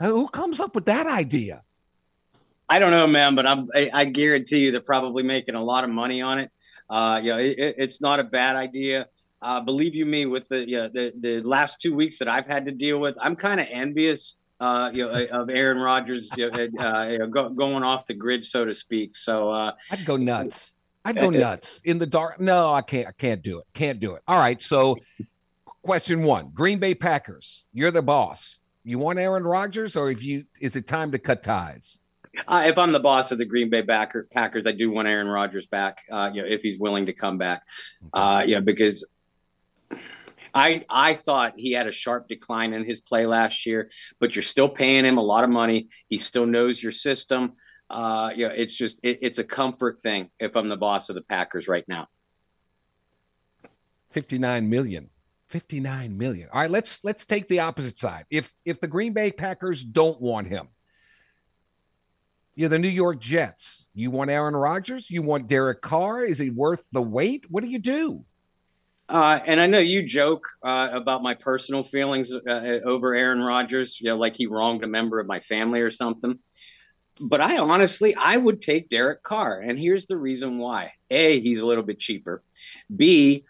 Who 0.00 0.28
comes 0.28 0.60
up 0.60 0.74
with 0.74 0.84
that 0.86 1.06
idea? 1.06 1.62
I 2.68 2.78
don't 2.78 2.90
know, 2.90 3.06
man, 3.06 3.34
but 3.34 3.46
I'm, 3.46 3.68
I, 3.74 3.90
I 3.92 4.04
guarantee 4.04 4.58
you 4.58 4.70
they're 4.70 4.80
probably 4.80 5.22
making 5.22 5.54
a 5.54 5.64
lot 5.64 5.84
of 5.84 5.90
money 5.90 6.20
on 6.20 6.38
it. 6.38 6.50
Uh, 6.90 7.20
you 7.22 7.32
know, 7.32 7.38
it, 7.38 7.56
it's 7.78 8.00
not 8.00 8.20
a 8.20 8.24
bad 8.24 8.56
idea. 8.56 9.08
Uh, 9.40 9.60
believe 9.60 9.94
you 9.94 10.04
me, 10.04 10.26
with 10.26 10.46
the, 10.48 10.68
you 10.68 10.76
know, 10.76 10.88
the 10.92 11.12
the 11.20 11.40
last 11.40 11.80
two 11.80 11.94
weeks 11.94 12.18
that 12.18 12.28
I've 12.28 12.46
had 12.46 12.66
to 12.66 12.72
deal 12.72 12.98
with, 12.98 13.16
I'm 13.20 13.36
kind 13.36 13.60
of 13.60 13.66
envious 13.70 14.34
uh, 14.60 14.90
you 14.92 15.06
know, 15.06 15.26
of 15.26 15.50
Aaron 15.50 15.78
Rodgers 15.78 16.30
you 16.36 16.50
know, 16.50 16.68
uh, 16.78 17.04
you 17.04 17.18
know, 17.18 17.26
go, 17.26 17.48
going 17.48 17.82
off 17.82 18.06
the 18.06 18.14
grid, 18.14 18.44
so 18.44 18.64
to 18.64 18.74
speak. 18.74 19.16
So 19.16 19.50
uh, 19.50 19.72
I'd 19.90 20.04
go 20.04 20.16
nuts. 20.16 20.72
I'd 21.04 21.16
go 21.16 21.30
nuts 21.30 21.80
in 21.84 21.98
the 21.98 22.06
dark. 22.06 22.40
No, 22.40 22.72
I 22.72 22.82
can't. 22.82 23.06
I 23.06 23.12
can't 23.12 23.42
do 23.42 23.58
it. 23.58 23.64
Can't 23.72 24.00
do 24.00 24.14
it. 24.14 24.22
All 24.26 24.38
right. 24.38 24.60
So, 24.60 24.96
question 25.82 26.22
one: 26.22 26.50
Green 26.52 26.78
Bay 26.78 26.94
Packers. 26.94 27.64
You're 27.72 27.90
the 27.90 28.02
boss. 28.02 28.58
You 28.84 28.98
want 28.98 29.18
Aaron 29.18 29.44
Rodgers, 29.44 29.96
or 29.96 30.10
if 30.10 30.22
you 30.22 30.44
is 30.60 30.76
it 30.76 30.86
time 30.86 31.12
to 31.12 31.18
cut 31.18 31.42
ties? 31.42 31.98
Uh, 32.46 32.64
if 32.66 32.78
I'm 32.78 32.92
the 32.92 33.00
boss 33.00 33.32
of 33.32 33.38
the 33.38 33.44
Green 33.44 33.70
Bay 33.70 33.82
Packer, 33.82 34.28
Packers, 34.30 34.66
I 34.66 34.72
do 34.72 34.90
want 34.90 35.08
Aaron 35.08 35.28
Rodgers 35.28 35.66
back. 35.66 36.02
Uh, 36.10 36.30
you 36.32 36.42
know, 36.42 36.48
if 36.48 36.62
he's 36.62 36.78
willing 36.78 37.06
to 37.06 37.12
come 37.12 37.38
back, 37.38 37.62
uh, 38.12 38.44
you 38.46 38.54
know, 38.54 38.60
because 38.60 39.04
I 40.54 40.84
I 40.88 41.14
thought 41.14 41.54
he 41.56 41.72
had 41.72 41.86
a 41.86 41.92
sharp 41.92 42.28
decline 42.28 42.72
in 42.72 42.84
his 42.84 43.00
play 43.00 43.26
last 43.26 43.66
year, 43.66 43.90
but 44.20 44.34
you're 44.34 44.42
still 44.42 44.68
paying 44.68 45.04
him 45.04 45.18
a 45.18 45.22
lot 45.22 45.44
of 45.44 45.50
money. 45.50 45.88
He 46.08 46.18
still 46.18 46.46
knows 46.46 46.82
your 46.82 46.92
system. 46.92 47.52
Uh, 47.90 48.30
you 48.34 48.46
know, 48.46 48.54
it's 48.54 48.74
just 48.74 49.00
it, 49.02 49.18
it's 49.22 49.38
a 49.38 49.44
comfort 49.44 50.00
thing 50.02 50.30
if 50.38 50.56
I'm 50.56 50.68
the 50.68 50.76
boss 50.76 51.08
of 51.08 51.14
the 51.14 51.22
Packers 51.22 51.68
right 51.68 51.84
now. 51.88 52.06
59 54.10 54.68
million. 54.68 55.10
59 55.48 56.16
million. 56.16 56.48
All 56.52 56.60
right, 56.60 56.70
let's 56.70 57.00
let's 57.04 57.24
take 57.24 57.48
the 57.48 57.60
opposite 57.60 57.98
side. 57.98 58.26
If 58.30 58.52
if 58.64 58.80
the 58.80 58.86
Green 58.86 59.14
Bay 59.14 59.30
Packers 59.32 59.82
don't 59.82 60.20
want 60.20 60.46
him, 60.46 60.68
you're 62.54 62.68
the 62.68 62.78
New 62.78 62.88
York 62.88 63.20
Jets. 63.20 63.86
You 63.94 64.10
want 64.10 64.30
Aaron 64.30 64.56
Rodgers? 64.56 65.08
You 65.08 65.22
want 65.22 65.46
Derek 65.46 65.80
Carr? 65.80 66.24
Is 66.24 66.38
he 66.38 66.50
worth 66.50 66.82
the 66.92 67.00
wait? 67.00 67.44
What 67.48 67.62
do 67.62 67.70
you 67.70 67.78
do? 67.78 68.24
Uh, 69.08 69.38
and 69.46 69.58
I 69.60 69.66
know 69.66 69.78
you 69.78 70.02
joke 70.02 70.46
uh, 70.62 70.90
about 70.92 71.22
my 71.22 71.34
personal 71.34 71.82
feelings 71.82 72.30
uh, 72.32 72.80
over 72.84 73.14
Aaron 73.14 73.42
Rodgers, 73.42 73.98
you 74.00 74.10
know, 74.10 74.16
like 74.16 74.36
he 74.36 74.46
wronged 74.46 74.84
a 74.84 74.86
member 74.86 75.18
of 75.18 75.26
my 75.26 75.40
family 75.40 75.80
or 75.80 75.90
something. 75.90 76.38
But 77.20 77.40
I 77.40 77.58
honestly, 77.58 78.14
I 78.14 78.36
would 78.36 78.60
take 78.60 78.90
Derek 78.90 79.22
Carr. 79.22 79.60
And 79.60 79.78
here's 79.78 80.06
the 80.06 80.16
reason 80.16 80.58
why 80.58 80.92
A, 81.10 81.40
he's 81.40 81.60
a 81.60 81.66
little 81.66 81.82
bit 81.82 81.98
cheaper. 81.98 82.42
B, 82.94 83.44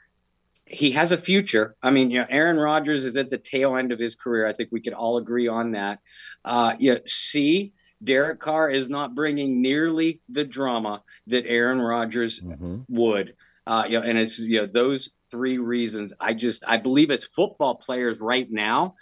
he 0.65 0.93
has 0.93 1.13
a 1.13 1.19
future. 1.19 1.75
I 1.83 1.91
mean, 1.91 2.11
you 2.11 2.21
know, 2.21 2.27
Aaron 2.29 2.57
Rodgers 2.57 3.05
is 3.05 3.17
at 3.17 3.31
the 3.31 3.39
tail 3.39 3.77
end 3.77 3.91
of 3.91 3.99
his 3.99 4.15
career. 4.15 4.47
I 4.47 4.53
think 4.53 4.71
we 4.71 4.81
could 4.81 4.93
all 4.93 5.17
agree 5.17 5.49
on 5.49 5.73
that. 5.73 5.99
Uh, 6.45 6.77
yeah, 6.79 6.99
C, 7.07 7.73
Derek 8.03 8.39
Carr 8.39 8.71
is 8.71 8.89
not 8.89 9.15
bringing 9.15 9.61
nearly 9.61 10.21
the 10.29 10.45
drama 10.45 11.03
that 11.27 11.47
Aaron 11.47 11.81
Rodgers 11.81 12.41
mm-hmm. 12.41 12.83
would. 12.89 13.35
Uh, 13.67 13.85
you 13.87 14.01
know, 14.01 14.07
and 14.07 14.19
it's 14.19 14.39
you 14.39 14.61
know 14.61 14.67
those 14.67 15.11
three 15.31 15.59
reasons. 15.59 16.13
I 16.21 16.35
just 16.35 16.63
I 16.67 16.77
believe 16.77 17.11
as 17.11 17.25
football 17.25 17.77
players 17.77 18.21
right 18.21 18.51
now, 18.51 18.95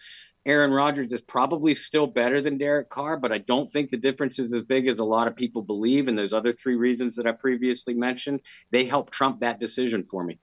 Aaron 0.46 0.70
Rodgers 0.70 1.12
is 1.12 1.20
probably 1.22 1.74
still 1.74 2.06
better 2.06 2.40
than 2.40 2.56
Derek 2.56 2.88
Carr, 2.88 3.16
but 3.16 3.32
I 3.32 3.38
don't 3.38 3.70
think 3.70 3.90
the 3.90 3.96
difference 3.96 4.38
is 4.38 4.52
as 4.52 4.62
big 4.62 4.86
as 4.86 5.00
a 5.00 5.04
lot 5.04 5.26
of 5.26 5.34
people 5.34 5.60
believe. 5.60 6.06
And 6.06 6.16
those 6.16 6.32
other 6.32 6.52
three 6.52 6.76
reasons 6.76 7.16
that 7.16 7.26
I 7.26 7.32
previously 7.32 7.94
mentioned, 7.94 8.40
they 8.70 8.84
help 8.84 9.10
trump 9.10 9.40
that 9.40 9.58
decision 9.58 10.04
for 10.04 10.22
me. 10.22 10.38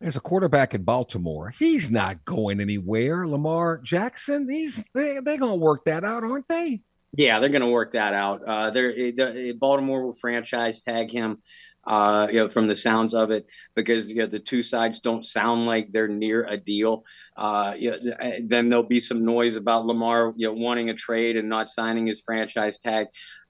There's 0.00 0.16
a 0.16 0.20
quarterback 0.20 0.74
in 0.74 0.82
Baltimore. 0.82 1.50
He's 1.50 1.90
not 1.90 2.24
going 2.24 2.60
anywhere. 2.60 3.26
Lamar 3.26 3.78
Jackson. 3.78 4.48
He's 4.48 4.82
they 4.94 5.18
they're 5.22 5.38
gonna 5.38 5.56
work 5.56 5.84
that 5.84 6.04
out, 6.04 6.22
aren't 6.22 6.48
they? 6.48 6.80
Yeah, 7.16 7.40
they're 7.40 7.48
gonna 7.48 7.68
work 7.68 7.92
that 7.92 8.14
out. 8.14 8.42
Uh, 8.44 8.70
they're, 8.70 9.52
Baltimore 9.54 10.04
will 10.04 10.12
franchise 10.12 10.80
tag 10.80 11.10
him. 11.10 11.42
Uh, 11.88 12.28
you 12.30 12.38
know, 12.38 12.50
from 12.50 12.68
the 12.68 12.76
sounds 12.76 13.14
of 13.14 13.30
it, 13.30 13.46
because 13.74 14.10
you 14.10 14.16
know 14.16 14.26
the 14.26 14.38
two 14.38 14.62
sides 14.62 15.00
don't 15.00 15.24
sound 15.24 15.64
like 15.64 15.90
they're 15.90 16.06
near 16.06 16.44
a 16.44 16.56
deal. 16.56 17.02
Uh, 17.34 17.74
you 17.78 17.90
know, 17.90 17.98
then 18.44 18.68
there'll 18.68 18.84
be 18.84 19.00
some 19.00 19.24
noise 19.24 19.56
about 19.56 19.86
Lamar, 19.86 20.34
you 20.36 20.46
know, 20.46 20.52
wanting 20.52 20.90
a 20.90 20.94
trade 20.94 21.36
and 21.36 21.48
not 21.48 21.68
signing 21.68 22.06
his 22.06 22.20
franchise 22.20 22.78
tag. 22.78 23.06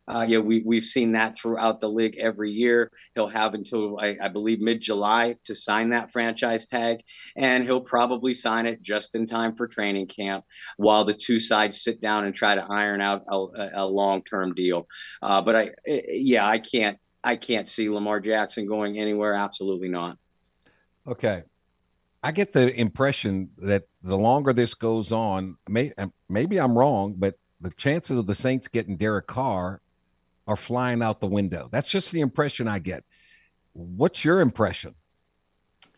Uh, 0.06 0.24
yeah, 0.26 0.38
we 0.38 0.62
we've 0.64 0.84
seen 0.84 1.12
that 1.12 1.36
throughout 1.36 1.80
the 1.80 1.88
league 1.88 2.16
every 2.16 2.52
year. 2.52 2.92
He'll 3.16 3.28
have 3.28 3.54
until 3.54 3.98
I, 3.98 4.16
I 4.22 4.28
believe 4.28 4.60
mid 4.60 4.80
July 4.80 5.34
to 5.46 5.54
sign 5.54 5.90
that 5.90 6.12
franchise 6.12 6.64
tag, 6.64 7.00
and 7.36 7.64
he'll 7.64 7.80
probably 7.80 8.34
sign 8.34 8.66
it 8.66 8.80
just 8.82 9.16
in 9.16 9.26
time 9.26 9.56
for 9.56 9.66
training 9.66 10.06
camp, 10.06 10.44
while 10.76 11.04
the 11.04 11.12
two 11.12 11.40
sides 11.40 11.82
sit 11.82 12.00
down 12.00 12.24
and 12.24 12.34
try 12.34 12.54
to 12.54 12.64
iron 12.70 13.00
out 13.00 13.24
a, 13.28 13.70
a 13.74 13.86
long 13.86 14.22
term 14.22 14.54
deal. 14.54 14.86
Uh, 15.20 15.42
but 15.42 15.56
I, 15.56 15.70
yeah, 15.84 16.46
I 16.46 16.60
can't 16.60 16.98
I 17.28 17.36
can't 17.36 17.68
see 17.68 17.90
Lamar 17.90 18.20
Jackson 18.20 18.66
going 18.66 18.98
anywhere. 18.98 19.34
Absolutely 19.34 19.90
not. 19.90 20.16
Okay. 21.06 21.42
I 22.22 22.32
get 22.32 22.54
the 22.54 22.74
impression 22.74 23.50
that 23.58 23.86
the 24.02 24.16
longer 24.16 24.54
this 24.54 24.72
goes 24.72 25.12
on, 25.12 25.56
may, 25.68 25.92
maybe 26.30 26.58
I'm 26.58 26.76
wrong, 26.76 27.14
but 27.18 27.34
the 27.60 27.70
chances 27.72 28.16
of 28.16 28.26
the 28.26 28.34
Saints 28.34 28.66
getting 28.66 28.96
Derek 28.96 29.26
Carr 29.26 29.82
are 30.46 30.56
flying 30.56 31.02
out 31.02 31.20
the 31.20 31.26
window. 31.26 31.68
That's 31.70 31.90
just 31.90 32.12
the 32.12 32.20
impression 32.20 32.66
I 32.66 32.78
get. 32.78 33.04
What's 33.74 34.24
your 34.24 34.40
impression? 34.40 34.94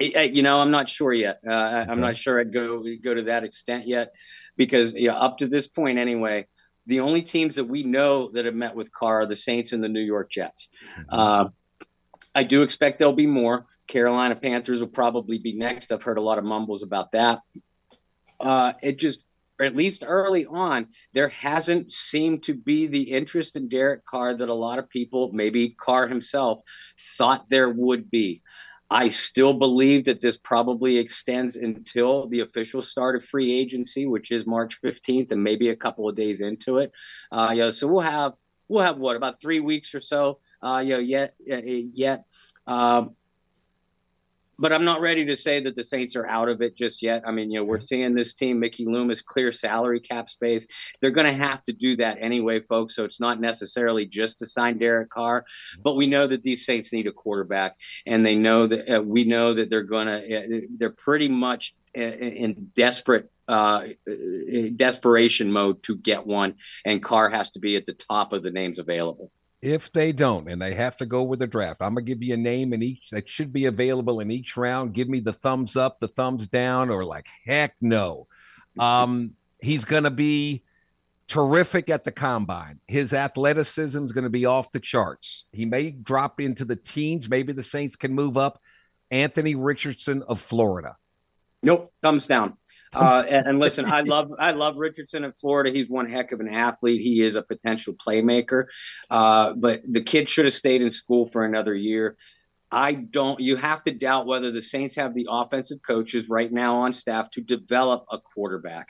You 0.01 0.43
know, 0.43 0.61
I'm 0.61 0.73
not 0.73 0.89
sure 0.89 1.13
yet. 1.13 1.39
Uh, 1.47 1.53
okay. 1.53 1.93
I'm 1.93 2.01
not 2.01 2.17
sure 2.17 2.41
I'd 2.41 2.53
go 2.53 2.83
go 3.05 3.15
to 3.15 3.23
that 3.23 3.45
extent 3.45 3.87
yet, 3.87 4.13
because 4.57 4.95
you 4.95 5.09
know, 5.09 5.15
up 5.15 5.39
to 5.39 5.47
this 5.47 5.69
point 5.69 5.99
anyway, 5.99 6.47
the 6.91 7.01
only 7.01 7.23
teams 7.23 7.55
that 7.55 7.65
we 7.65 7.85
know 7.85 8.31
that 8.33 8.45
have 8.45 8.55
met 8.55 8.75
with 8.75 8.93
Carr 8.93 9.21
are 9.21 9.27
the 9.27 9.37
Saints 9.37 9.73
and 9.73 9.83
the 9.83 9.89
New 9.89 10.01
York 10.01 10.29
Jets. 10.29 10.69
Mm-hmm. 10.99 11.09
Uh, 11.11 11.49
I 12.35 12.43
do 12.43 12.63
expect 12.63 12.99
there'll 12.99 13.13
be 13.13 13.29
more. 13.29 13.67
Carolina 13.87 14.35
Panthers 14.35 14.81
will 14.81 14.89
probably 14.89 15.39
be 15.39 15.53
next. 15.53 15.93
I've 15.93 16.03
heard 16.03 16.19
a 16.19 16.23
lot 16.23 16.39
of 16.39 16.45
mumbles 16.45 16.83
about 16.83 17.13
that. 17.13 17.41
Uh, 18.41 18.73
it 18.83 18.99
just 18.99 19.25
or 19.61 19.67
at 19.67 19.77
least 19.77 20.03
early 20.07 20.47
on, 20.47 20.89
there 21.13 21.29
hasn't 21.29 21.93
seemed 21.93 22.43
to 22.45 22.55
be 22.55 22.87
the 22.87 23.03
interest 23.03 23.57
in 23.57 23.69
Derek 23.69 24.05
Carr 24.07 24.35
that 24.35 24.49
a 24.49 24.55
lot 24.55 24.79
of 24.79 24.89
people, 24.89 25.31
maybe 25.33 25.69
Carr 25.69 26.09
himself, 26.09 26.61
thought 27.19 27.49
there 27.51 27.69
would 27.69 28.11
be. 28.11 28.43
I 28.91 29.09
still 29.09 29.53
believe 29.53 30.07
that 30.07 30.21
this 30.21 30.37
probably 30.37 30.99
extends 30.99 31.55
until 31.55 32.29
the 32.29 32.41
official 32.41 32.83
start 32.83 33.15
of 33.15 33.25
free 33.25 33.53
agency, 33.53 34.07
which 34.07 34.33
is 34.33 34.47
March 34.47 34.81
15th, 34.83 35.31
and 35.31 35.45
maybe 35.45 35.69
a 35.69 35.77
couple 35.77 36.09
of 36.09 36.17
days 36.17 36.41
into 36.41 36.79
it. 36.79 36.91
Uh, 37.31 37.51
you 37.53 37.59
know, 37.59 37.71
so 37.71 37.87
we'll 37.87 38.01
have 38.01 38.35
we'll 38.69 38.83
have 38.83 38.99
what 38.99 39.17
about 39.17 39.41
three 39.41 39.61
weeks 39.61 39.95
or 39.95 40.01
so. 40.01 40.41
Uh, 40.63 40.83
you 40.85 40.91
know, 40.91 40.99
yet 40.99 41.35
yet. 41.47 42.25
Um, 42.67 43.17
but 44.61 44.73
I'm 44.73 44.85
not 44.85 45.01
ready 45.01 45.25
to 45.25 45.35
say 45.35 45.61
that 45.61 45.75
the 45.75 45.83
Saints 45.83 46.15
are 46.15 46.27
out 46.27 46.51
of 46.51 46.61
it 46.61 46.77
just 46.77 47.03
yet. 47.03 47.23
I 47.27 47.33
mean, 47.33 47.51
you 47.51 47.59
know, 47.59 47.65
we're 47.65 47.81
seeing 47.81 48.15
this 48.15 48.35
team, 48.35 48.61
Mickey 48.61 48.85
Loomis, 48.85 49.23
clear 49.23 49.53
salary 49.53 50.01
cap 50.01 50.29
space. 50.29 50.67
They're 51.01 51.11
going 51.11 51.27
to 51.27 51.33
have 51.33 51.63
to 51.65 51.73
do 51.73 51.97
that 51.97 52.19
anyway, 52.21 52.61
folks. 52.61 52.95
So 52.95 53.05
it's 53.05 53.19
not 53.19 53.41
necessarily 53.41 54.05
just 54.05 54.39
to 54.39 54.47
sign 54.47 54.77
Derek 54.79 55.09
Carr, 55.09 55.47
but 55.83 55.97
we 55.97 56.07
know 56.07 56.27
that 56.27 56.43
these 56.43 56.67
Saints 56.67 56.93
need 56.93 57.07
a 57.07 57.13
quarterback, 57.13 57.75
and 58.07 58.25
they 58.25 58.37
know 58.37 58.67
that 58.67 58.99
uh, 58.99 59.03
we 59.03 59.25
know 59.25 59.55
that 59.55 59.71
they're 59.71 59.83
going 59.83 60.07
to. 60.07 60.21
Uh, 60.21 60.61
they're 60.79 60.91
pretty 60.91 61.29
much 61.29 61.75
uh, 61.97 62.03
in 62.03 62.71
desperate 62.77 63.31
uh, 63.49 63.85
desperation 64.77 65.51
mode 65.51 65.83
to 65.85 65.97
get 65.97 66.27
one, 66.27 66.55
and 66.85 67.03
Carr 67.03 67.31
has 67.31 67.51
to 67.53 67.61
be 67.61 67.77
at 67.77 67.87
the 67.87 67.95
top 67.95 68.33
of 68.35 68.43
the 68.43 68.51
names 68.51 68.79
available. 68.79 69.33
If 69.63 69.93
they 69.93 70.13
don't, 70.13 70.49
and 70.49 70.61
they 70.61 70.75
have 70.75 70.97
to 70.99 71.07
go 71.07 71.23
with 71.23 71.43
a 71.43 71.47
draft, 71.47 71.83
I'm 71.83 71.95
gonna 71.95 72.03
give 72.03 72.23
you 72.23 72.35
a 72.35 72.39
name 72.39 72.73
in 72.73 72.83
each 72.83 73.11
that 73.11 73.29
should 73.29 73.53
be 73.53 73.67
available 73.67 74.21
in 74.21 74.31
each 74.31 74.57
round. 74.57 74.95
Give 74.95 75.09
me 75.09 75.21
the 75.21 75.35
thumbs 75.35 75.77
up, 75.77 76.01
the 76.01 76.09
thumbs 76.09 76.49
down, 76.49 76.89
or 76.89 77.05
like 77.05 77.27
heck 77.45 77.75
no. 77.81 78.27
Um, 78.79 79.35
he's 79.61 79.85
gonna 79.85 80.11
be 80.11 80.63
terrific 81.31 81.89
at 81.91 82.05
the 82.05 82.11
combine. 82.11 82.81
His 82.89 83.13
athleticism 83.13 84.05
is 84.05 84.13
to 84.13 84.29
be 84.31 84.47
off 84.47 84.73
the 84.73 84.81
charts. 84.81 85.45
He 85.53 85.65
may 85.65 85.91
drop 85.91 86.41
into 86.41 86.65
the 86.65 86.77
teens. 86.77 87.29
Maybe 87.29 87.53
the 87.53 87.63
Saints 87.63 87.97
can 87.97 88.13
move 88.13 88.37
up. 88.37 88.61
Anthony 89.11 89.55
Richardson 89.55 90.23
of 90.25 90.41
Florida. 90.41 90.97
Nope, 91.63 91.93
thumbs 92.03 92.27
down. 92.27 92.57
Uh, 92.93 93.23
and, 93.29 93.47
and, 93.47 93.59
listen, 93.59 93.85
I 93.87 94.01
love 94.07 94.33
I 94.39 94.51
love 94.53 94.77
Richardson 94.77 95.25
in 95.25 95.33
Florida. 95.33 95.71
He's 95.71 95.89
one 95.89 96.09
heck 96.09 96.33
of 96.33 96.41
an 96.41 96.49
athlete. 96.49 97.01
He 97.01 97.23
is 97.23 97.35
a 97.35 97.43
potential 97.43 97.95
playmaker. 97.95 98.65
Uh, 99.09 99.55
but 99.55 99.83
the 99.89 100.01
kid 100.01 100.29
should 100.29 100.45
have 100.45 100.55
stayed 100.55 100.83
in 100.83 100.91
school 100.91 101.27
for 101.27 101.45
another 101.45 101.75
year. 101.75 102.17
I 102.73 102.93
don't. 102.93 103.41
You 103.41 103.57
have 103.57 103.83
to 103.83 103.91
doubt 103.91 104.27
whether 104.27 104.53
the 104.53 104.63
Saints 104.63 104.95
have 104.97 105.15
the 105.15 105.27
offensive 105.29 105.81
coaches 105.85 106.29
right 106.29 106.53
now 106.53 106.77
on 106.77 106.93
staff 106.93 107.31
to 107.33 107.41
develop 107.41 108.05
a 108.11 108.19
quarterback. 108.19 108.89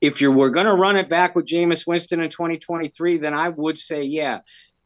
If 0.00 0.20
you 0.20 0.30
were 0.30 0.50
going 0.50 0.66
to 0.66 0.74
run 0.74 0.96
it 0.96 1.08
back 1.08 1.34
with 1.34 1.46
Jameis 1.46 1.86
Winston 1.86 2.20
in 2.20 2.30
2023, 2.30 3.18
then 3.18 3.34
I 3.34 3.48
would 3.48 3.78
say, 3.78 4.04
yeah, 4.04 4.40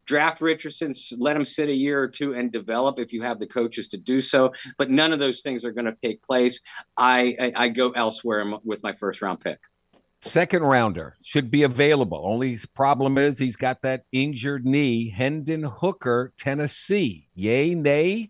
draft 0.05 0.41
Richardson, 0.41 0.93
let 1.17 1.35
him 1.35 1.45
sit 1.45 1.69
a 1.69 1.75
year 1.75 2.01
or 2.01 2.07
two 2.07 2.33
and 2.33 2.51
develop 2.51 2.99
if 2.99 3.13
you 3.13 3.21
have 3.21 3.39
the 3.39 3.47
coaches 3.47 3.87
to 3.89 3.97
do 3.97 4.21
so. 4.21 4.53
But 4.77 4.89
none 4.89 5.13
of 5.13 5.19
those 5.19 5.41
things 5.41 5.63
are 5.63 5.71
going 5.71 5.85
to 5.85 5.95
take 6.01 6.21
place. 6.23 6.59
I, 6.97 7.35
I, 7.39 7.53
I 7.55 7.69
go 7.69 7.91
elsewhere 7.91 8.45
with 8.63 8.83
my 8.83 8.93
first 8.93 9.21
round 9.21 9.39
pick. 9.39 9.59
Second 10.23 10.61
rounder 10.61 11.15
should 11.23 11.49
be 11.49 11.63
available. 11.63 12.21
Only 12.23 12.59
problem 12.75 13.17
is 13.17 13.39
he's 13.39 13.55
got 13.55 13.81
that 13.81 14.03
injured 14.11 14.65
knee. 14.65 15.09
Hendon 15.09 15.63
Hooker, 15.63 16.33
Tennessee. 16.37 17.27
Yay, 17.33 17.73
nay? 17.73 18.29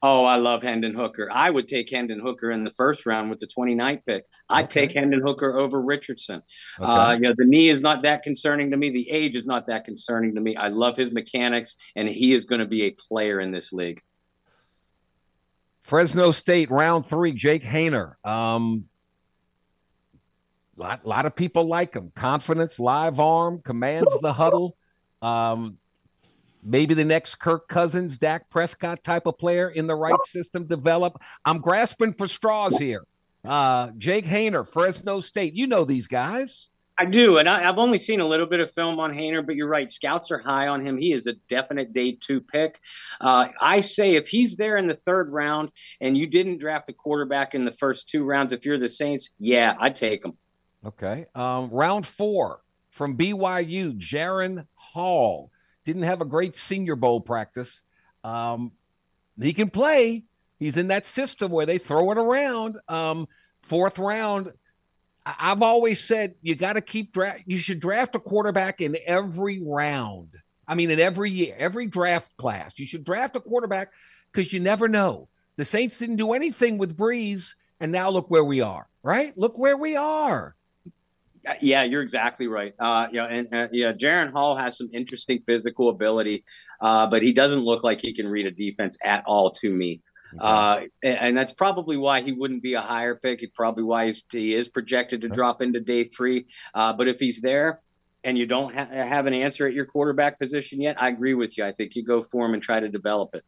Oh, 0.00 0.24
I 0.24 0.36
love 0.36 0.62
Hendon 0.62 0.94
Hooker. 0.94 1.28
I 1.32 1.50
would 1.50 1.66
take 1.66 1.90
Hendon 1.90 2.20
Hooker 2.20 2.50
in 2.50 2.62
the 2.62 2.70
first 2.70 3.04
round 3.04 3.30
with 3.30 3.40
the 3.40 3.48
29th 3.48 4.04
pick. 4.06 4.26
I'd 4.48 4.66
okay. 4.66 4.86
take 4.86 4.96
Hendon 4.96 5.20
Hooker 5.20 5.58
over 5.58 5.82
Richardson. 5.82 6.40
Okay. 6.78 6.88
Uh, 6.88 7.12
you 7.14 7.20
know, 7.20 7.34
the 7.36 7.44
knee 7.44 7.68
is 7.68 7.80
not 7.80 8.02
that 8.02 8.22
concerning 8.22 8.70
to 8.70 8.76
me. 8.76 8.90
The 8.90 9.10
age 9.10 9.34
is 9.34 9.44
not 9.44 9.66
that 9.66 9.84
concerning 9.84 10.36
to 10.36 10.40
me. 10.40 10.54
I 10.54 10.68
love 10.68 10.96
his 10.96 11.10
mechanics, 11.10 11.74
and 11.96 12.08
he 12.08 12.32
is 12.32 12.44
going 12.44 12.60
to 12.60 12.66
be 12.66 12.84
a 12.84 12.90
player 12.92 13.40
in 13.40 13.50
this 13.50 13.72
league. 13.72 14.00
Fresno 15.82 16.30
State, 16.30 16.70
round 16.70 17.06
three, 17.06 17.32
Jake 17.32 17.64
Haener. 17.64 18.14
Um, 18.24 18.84
lot, 20.76 21.04
lot 21.04 21.26
of 21.26 21.34
people 21.34 21.64
like 21.64 21.94
him. 21.94 22.12
Confidence, 22.14 22.78
live 22.78 23.18
arm, 23.18 23.62
commands 23.64 24.16
the 24.22 24.32
huddle. 24.32 24.76
Um, 25.22 25.78
maybe 26.62 26.94
the 26.94 27.04
next 27.04 27.36
Kirk 27.36 27.68
Cousins, 27.68 28.18
Dak 28.18 28.48
Prescott 28.50 29.02
type 29.02 29.26
of 29.26 29.38
player 29.38 29.70
in 29.70 29.86
the 29.86 29.94
right 29.94 30.22
system 30.24 30.66
develop. 30.66 31.20
I'm 31.44 31.58
grasping 31.58 32.12
for 32.12 32.28
straws 32.28 32.76
here. 32.78 33.04
Uh, 33.44 33.90
Jake 33.98 34.26
Haener, 34.26 34.66
Fresno 34.66 35.20
State. 35.20 35.54
You 35.54 35.66
know 35.66 35.84
these 35.84 36.06
guys. 36.06 36.68
I 37.00 37.04
do, 37.04 37.38
and 37.38 37.48
I, 37.48 37.60
have 37.60 37.78
only 37.78 37.96
seen 37.96 38.18
a 38.18 38.26
little 38.26 38.46
bit 38.46 38.58
of 38.58 38.72
film 38.72 38.98
on 38.98 39.12
Haener, 39.12 39.46
but 39.46 39.54
you're 39.54 39.68
right. 39.68 39.88
Scouts 39.88 40.32
are 40.32 40.38
high 40.38 40.66
on 40.66 40.84
him. 40.84 40.98
He 40.98 41.12
is 41.12 41.28
a 41.28 41.34
definite 41.48 41.92
day 41.92 42.18
two 42.20 42.40
pick. 42.40 42.80
Uh, 43.20 43.48
I 43.60 43.80
say 43.80 44.16
if 44.16 44.26
he's 44.26 44.56
there 44.56 44.78
in 44.78 44.88
the 44.88 44.98
third 45.06 45.30
round 45.30 45.70
and 46.00 46.18
you 46.18 46.26
didn't 46.26 46.58
draft 46.58 46.88
a 46.88 46.92
quarterback 46.92 47.54
in 47.54 47.64
the 47.64 47.72
first 47.72 48.08
two 48.08 48.24
rounds, 48.24 48.52
if 48.52 48.66
you're 48.66 48.78
the 48.78 48.88
Saints, 48.88 49.30
yeah, 49.38 49.76
I'd 49.78 49.94
take 49.94 50.24
him. 50.24 50.36
Okay. 50.84 51.26
Um, 51.36 51.70
round 51.70 52.04
four 52.04 52.62
from 52.90 53.16
BYU, 53.16 53.96
Jaren 53.96 54.66
Hall 54.74 55.52
didn't 55.88 56.02
have 56.02 56.20
a 56.20 56.26
great 56.26 56.54
Senior 56.54 56.96
Bowl 56.96 57.18
practice. 57.18 57.80
Um, 58.22 58.72
he 59.40 59.54
can 59.54 59.70
play. 59.70 60.24
He's 60.58 60.76
in 60.76 60.88
that 60.88 61.06
system 61.06 61.50
where 61.50 61.64
they 61.64 61.78
throw 61.78 62.10
it 62.12 62.18
around. 62.18 62.76
Um, 62.88 63.26
fourth 63.62 63.98
round. 63.98 64.52
I've 65.24 65.62
always 65.62 66.04
said 66.04 66.34
you 66.42 66.54
got 66.56 66.74
to 66.74 66.82
keep 66.82 67.14
draft. 67.14 67.44
You 67.46 67.56
should 67.56 67.80
draft 67.80 68.14
a 68.14 68.18
quarterback 68.18 68.82
in 68.82 68.98
every 69.06 69.62
round. 69.64 70.28
I 70.66 70.74
mean, 70.74 70.90
in 70.90 71.00
every 71.00 71.30
year, 71.30 71.54
every 71.58 71.86
draft 71.86 72.36
class, 72.36 72.78
you 72.78 72.84
should 72.84 73.04
draft 73.04 73.36
a 73.36 73.40
quarterback 73.40 73.90
because 74.30 74.52
you 74.52 74.60
never 74.60 74.88
know. 74.88 75.28
The 75.56 75.64
Saints 75.64 75.96
didn't 75.96 76.16
do 76.16 76.34
anything 76.34 76.76
with 76.76 76.98
Brees, 76.98 77.54
and 77.80 77.90
now 77.90 78.10
look 78.10 78.30
where 78.30 78.44
we 78.44 78.60
are. 78.60 78.86
Right? 79.02 79.36
Look 79.38 79.56
where 79.56 79.78
we 79.78 79.96
are. 79.96 80.54
Yeah, 81.60 81.84
you're 81.84 82.02
exactly 82.02 82.46
right. 82.46 82.74
Uh, 82.78 83.08
yeah, 83.12 83.24
and 83.24 83.52
uh, 83.52 83.68
yeah, 83.72 83.92
Jaren 83.92 84.30
Hall 84.30 84.56
has 84.56 84.76
some 84.76 84.88
interesting 84.92 85.40
physical 85.46 85.88
ability, 85.88 86.44
uh, 86.80 87.06
but 87.06 87.22
he 87.22 87.32
doesn't 87.32 87.60
look 87.60 87.84
like 87.84 88.00
he 88.00 88.12
can 88.12 88.28
read 88.28 88.46
a 88.46 88.50
defense 88.50 88.96
at 89.04 89.24
all 89.26 89.50
to 89.52 89.72
me. 89.72 90.00
Okay. 90.34 90.44
Uh, 90.44 90.80
and, 91.02 91.18
and, 91.18 91.38
that's 91.38 91.52
probably 91.52 91.96
why 91.96 92.20
he 92.20 92.32
wouldn't 92.32 92.62
be 92.62 92.74
a 92.74 92.80
higher 92.80 93.14
pick. 93.14 93.42
It's 93.42 93.54
probably 93.54 93.82
why 93.82 94.12
he 94.30 94.54
is 94.54 94.68
projected 94.68 95.22
to 95.22 95.28
drop 95.28 95.62
into 95.62 95.80
day 95.80 96.04
three. 96.04 96.46
Uh, 96.74 96.92
but 96.92 97.08
if 97.08 97.18
he's 97.18 97.40
there 97.40 97.80
and 98.24 98.36
you 98.36 98.44
don't 98.44 98.74
ha- 98.74 98.88
have 98.90 99.26
an 99.26 99.32
answer 99.32 99.66
at 99.66 99.72
your 99.72 99.86
quarterback 99.86 100.38
position 100.38 100.82
yet, 100.82 101.00
I 101.00 101.08
agree 101.08 101.32
with 101.32 101.56
you. 101.56 101.64
I 101.64 101.72
think 101.72 101.96
you 101.96 102.04
go 102.04 102.22
for 102.22 102.44
him 102.44 102.52
and 102.52 102.62
try 102.62 102.78
to 102.78 102.90
develop 102.90 103.34
it. 103.34 103.44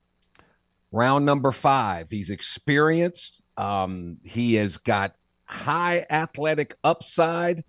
Round 0.90 1.26
number 1.26 1.52
five. 1.52 2.10
He's 2.10 2.30
experienced. 2.30 3.42
Um, 3.58 4.16
he 4.24 4.54
has 4.54 4.78
got 4.78 5.14
high 5.44 6.06
athletic 6.08 6.76
upside. 6.82 7.62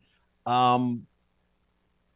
Um, 0.46 1.08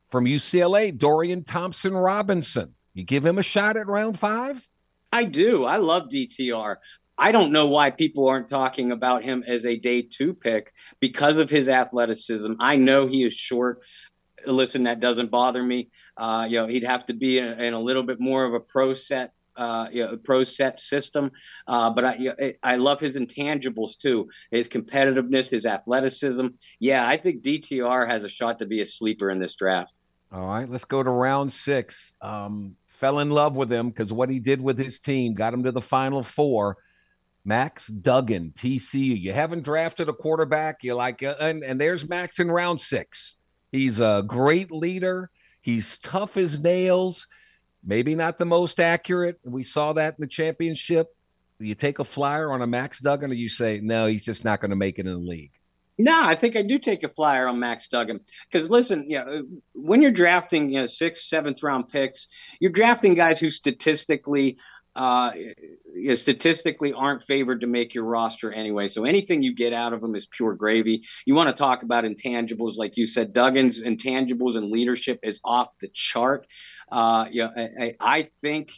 from 0.08 0.26
UCLA, 0.26 0.98
Dorian 0.98 1.44
Thompson 1.44 1.94
Robinson. 1.94 2.74
You 2.94 3.04
give 3.04 3.26
him 3.26 3.38
a 3.38 3.44
shot 3.44 3.76
at 3.76 3.88
round 3.88 4.18
five? 4.18 4.68
I 5.12 5.26
do. 5.26 5.66
I 5.66 5.78
love 5.78 6.10
DTR. 6.10 6.78
I 7.18 7.32
don't 7.32 7.52
know 7.52 7.68
why 7.68 7.92
people 7.92 8.28
aren't 8.28 8.50
talking 8.50 8.92
about 8.92 9.24
him 9.24 9.44
as 9.48 9.66
a 9.66 9.78
day 9.78 10.02
two 10.02 10.34
pick 10.34 10.74
because 11.00 11.38
of 11.38 11.50
his 11.50 11.68
athleticism. 11.68 12.54
I 12.60 12.76
know 12.76 13.08
he 13.08 13.24
is 13.24 13.34
short. 13.34 13.82
Listen, 14.46 14.84
that 14.84 15.00
doesn't 15.00 15.32
bother 15.32 15.64
me. 15.64 15.90
Uh, 16.18 16.48
you 16.50 16.60
know, 16.60 16.68
he'd 16.68 16.84
have 16.84 17.06
to 17.06 17.14
be 17.14 17.40
in, 17.40 17.60
in 17.60 17.74
a 17.74 17.80
little 17.80 18.04
bit 18.04 18.20
more 18.20 18.44
of 18.44 18.54
a 18.54 18.60
pro 18.60 18.94
set 18.94 19.34
uh, 19.58 19.88
you 19.92 20.04
know, 20.04 20.18
pro 20.18 20.44
set 20.44 20.80
system. 20.80 21.32
Uh, 21.68 21.90
but 21.90 22.06
I, 22.06 22.16
you 22.16 22.34
know, 22.38 22.52
I 22.64 22.76
love 22.78 23.00
his 23.00 23.16
intangibles 23.16 23.98
too, 23.98 24.30
his 24.52 24.68
competitiveness, 24.68 25.50
his 25.50 25.66
athleticism. 25.66 26.48
Yeah, 26.80 27.08
I 27.08 27.18
think 27.18 27.44
DTR 27.44 28.08
has 28.08 28.24
a 28.24 28.30
shot 28.30 28.60
to 28.60 28.66
be 28.66 28.82
a 28.82 28.86
sleeper 28.86 29.30
in 29.30 29.40
this 29.40 29.56
draft. 29.56 29.94
All 30.32 30.48
right, 30.48 30.68
let's 30.68 30.86
go 30.86 31.02
to 31.02 31.10
round 31.10 31.52
six. 31.52 32.14
Um, 32.22 32.76
fell 32.88 33.20
in 33.20 33.30
love 33.30 33.56
with 33.56 33.72
him 33.72 33.90
because 33.90 34.12
what 34.12 34.30
he 34.30 34.40
did 34.40 34.62
with 34.62 34.78
his 34.78 35.00
team 35.00 35.34
got 35.34 35.54
him 35.54 35.64
to 35.64 35.72
the 35.72 35.82
final 35.82 36.24
four. 36.24 36.78
Max 37.48 37.88
Duggan, 37.88 38.54
TCU. 38.58 39.22
You 39.22 39.32
haven't 39.32 39.64
drafted 39.64 40.10
a 40.10 40.14
quarterback. 40.14 40.80
You're 40.82 40.96
like, 40.96 41.22
uh, 41.22 41.36
and, 41.40 41.64
and 41.64 41.80
there's 41.80 42.10
Max 42.10 42.40
in 42.40 42.50
round 42.50 42.82
six. 42.82 43.36
He's 43.72 44.00
a 44.00 44.24
great 44.26 44.72
leader. 44.72 45.30
He's 45.62 45.98
tough 46.00 46.38
as 46.38 46.60
nails. 46.60 47.28
Maybe 47.86 48.16
not 48.16 48.40
the 48.40 48.46
most 48.46 48.80
accurate. 48.80 49.40
We 49.44 49.64
saw 49.64 49.94
that 49.94 50.16
in 50.18 50.22
the 50.22 50.28
championship. 50.28 51.16
You 51.60 51.76
take 51.76 52.00
a 52.00 52.04
flyer 52.04 52.52
on 52.52 52.62
a 52.62 52.68
Max 52.68 53.00
Duggan, 53.00 53.32
or 53.32 53.36
you 53.36 53.48
say, 53.48 53.80
no, 53.82 54.08
he's 54.08 54.24
just 54.24 54.44
not 54.44 54.60
going 54.60 54.72
to 54.72 54.76
make 54.76 55.00
it 55.00 55.06
in 55.06 55.14
the 55.14 55.20
league. 55.20 55.52
No, 55.98 56.22
I 56.24 56.36
think 56.36 56.58
I 56.58 56.62
do 56.62 56.78
take 56.78 57.04
a 57.04 57.10
flyer 57.10 57.48
on 57.48 57.58
Max 57.60 57.88
Duggan 57.88 58.20
because 58.52 58.70
listen, 58.70 59.10
you 59.10 59.18
know, 59.18 59.44
when 59.74 60.02
you're 60.02 60.12
drafting, 60.12 60.70
you 60.70 60.82
know, 60.82 60.86
sixth, 60.86 61.24
seventh 61.24 61.64
round 61.64 61.88
picks, 61.88 62.28
you're 62.60 62.72
drafting 62.72 63.14
guys 63.14 63.40
who 63.40 63.50
statistically 63.50 64.58
uh, 64.96 65.32
you 65.94 66.10
know, 66.10 66.16
statistically 66.16 66.94
aren't 66.94 67.24
favored 67.24 67.62
to 67.62 67.68
make 67.68 67.94
your 67.94 68.06
roster 68.06 68.52
anyway. 68.52 68.88
So 68.88 69.04
anything 69.04 69.42
you 69.42 69.54
get 69.54 69.74
out 69.74 69.92
of 69.92 70.00
them 70.00 70.16
is 70.16 70.26
pure 70.26 70.54
gravy. 70.54 71.04
You 71.26 71.36
want 71.36 71.50
to 71.50 71.54
talk 71.54 71.84
about 71.84 72.06
intangibles, 72.06 72.78
like 72.78 72.96
you 72.96 73.06
said, 73.06 73.34
Duggan's 73.34 73.82
intangibles 73.82 74.56
and 74.56 74.72
leadership 74.72 75.20
is 75.22 75.42
off 75.44 75.68
the 75.80 75.90
chart. 75.90 76.48
Uh, 76.92 77.28
yeah, 77.32 77.50
I, 77.56 77.96
I 78.00 78.24
think 78.42 78.72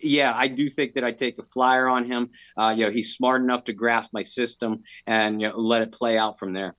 yeah, 0.00 0.32
I 0.34 0.48
do 0.48 0.68
think 0.68 0.94
that 0.94 1.04
I 1.04 1.12
take 1.12 1.38
a 1.38 1.42
flyer 1.42 1.88
on 1.88 2.04
him. 2.04 2.30
Uh, 2.56 2.74
you 2.76 2.84
know, 2.84 2.90
he's 2.90 3.14
smart 3.14 3.42
enough 3.42 3.64
to 3.64 3.72
grasp 3.72 4.12
my 4.12 4.22
system 4.22 4.82
and 5.06 5.40
you 5.40 5.48
know, 5.48 5.56
let 5.56 5.82
it 5.82 5.92
play 5.92 6.16
out 6.16 6.38
from 6.38 6.52
there. 6.52 6.74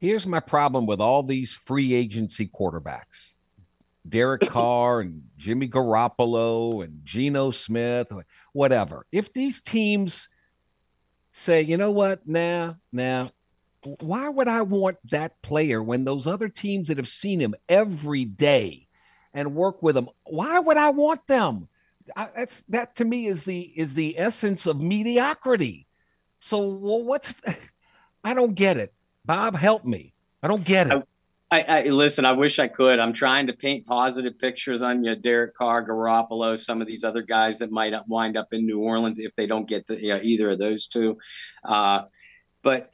Here's 0.00 0.26
my 0.26 0.40
problem 0.40 0.86
with 0.86 1.00
all 1.00 1.22
these 1.22 1.52
free 1.52 1.92
agency 1.92 2.48
quarterbacks. 2.48 3.34
Derek 4.08 4.40
Carr 4.48 5.00
and 5.00 5.22
Jimmy 5.36 5.68
Garoppolo 5.68 6.82
and 6.82 7.00
Geno 7.04 7.50
Smith, 7.50 8.08
whatever. 8.52 9.06
If 9.12 9.32
these 9.32 9.60
teams 9.60 10.28
say, 11.32 11.62
you 11.62 11.76
know 11.76 11.90
what, 11.90 12.26
nah, 12.26 12.74
nah, 12.92 13.28
why 14.00 14.28
would 14.28 14.48
I 14.48 14.62
want 14.62 14.98
that 15.10 15.40
player 15.42 15.82
when 15.82 16.04
those 16.04 16.26
other 16.26 16.48
teams 16.48 16.88
that 16.88 16.98
have 16.98 17.08
seen 17.08 17.40
him 17.40 17.54
every 17.68 18.24
day 18.24 18.88
and 19.34 19.54
work 19.54 19.82
with 19.82 19.94
them. 19.94 20.08
why 20.24 20.58
would 20.58 20.76
I 20.76 20.90
want 20.90 21.26
them? 21.26 21.68
I, 22.16 22.28
that's 22.34 22.62
that 22.68 22.96
to 22.96 23.04
me 23.04 23.26
is 23.26 23.44
the 23.44 23.60
is 23.60 23.94
the 23.94 24.18
essence 24.18 24.66
of 24.66 24.80
mediocrity. 24.80 25.86
So 26.40 26.66
well, 26.66 27.02
what's 27.02 27.34
I 28.24 28.34
don't 28.34 28.54
get 28.54 28.76
it. 28.76 28.92
Bob, 29.24 29.56
help 29.56 29.84
me. 29.84 30.12
I 30.42 30.48
don't 30.48 30.64
get 30.64 30.90
it. 30.90 31.06
I, 31.52 31.62
I, 31.62 31.82
listen. 31.84 32.24
I 32.24 32.32
wish 32.32 32.58
I 32.58 32.68
could. 32.68 33.00
I'm 33.00 33.12
trying 33.12 33.48
to 33.48 33.52
paint 33.52 33.84
positive 33.84 34.38
pictures 34.38 34.82
on 34.82 35.02
you, 35.02 35.16
Derek 35.16 35.54
Carr, 35.54 35.84
Garoppolo, 35.84 36.58
some 36.58 36.80
of 36.80 36.86
these 36.86 37.02
other 37.02 37.22
guys 37.22 37.58
that 37.58 37.72
might 37.72 37.92
wind 38.06 38.36
up 38.36 38.52
in 38.52 38.66
New 38.66 38.78
Orleans 38.78 39.18
if 39.18 39.34
they 39.34 39.46
don't 39.46 39.68
get 39.68 39.86
the, 39.86 40.00
you 40.00 40.10
know, 40.10 40.20
either 40.22 40.50
of 40.50 40.58
those 40.58 40.86
two. 40.86 41.18
Uh, 41.64 42.02
but 42.62 42.92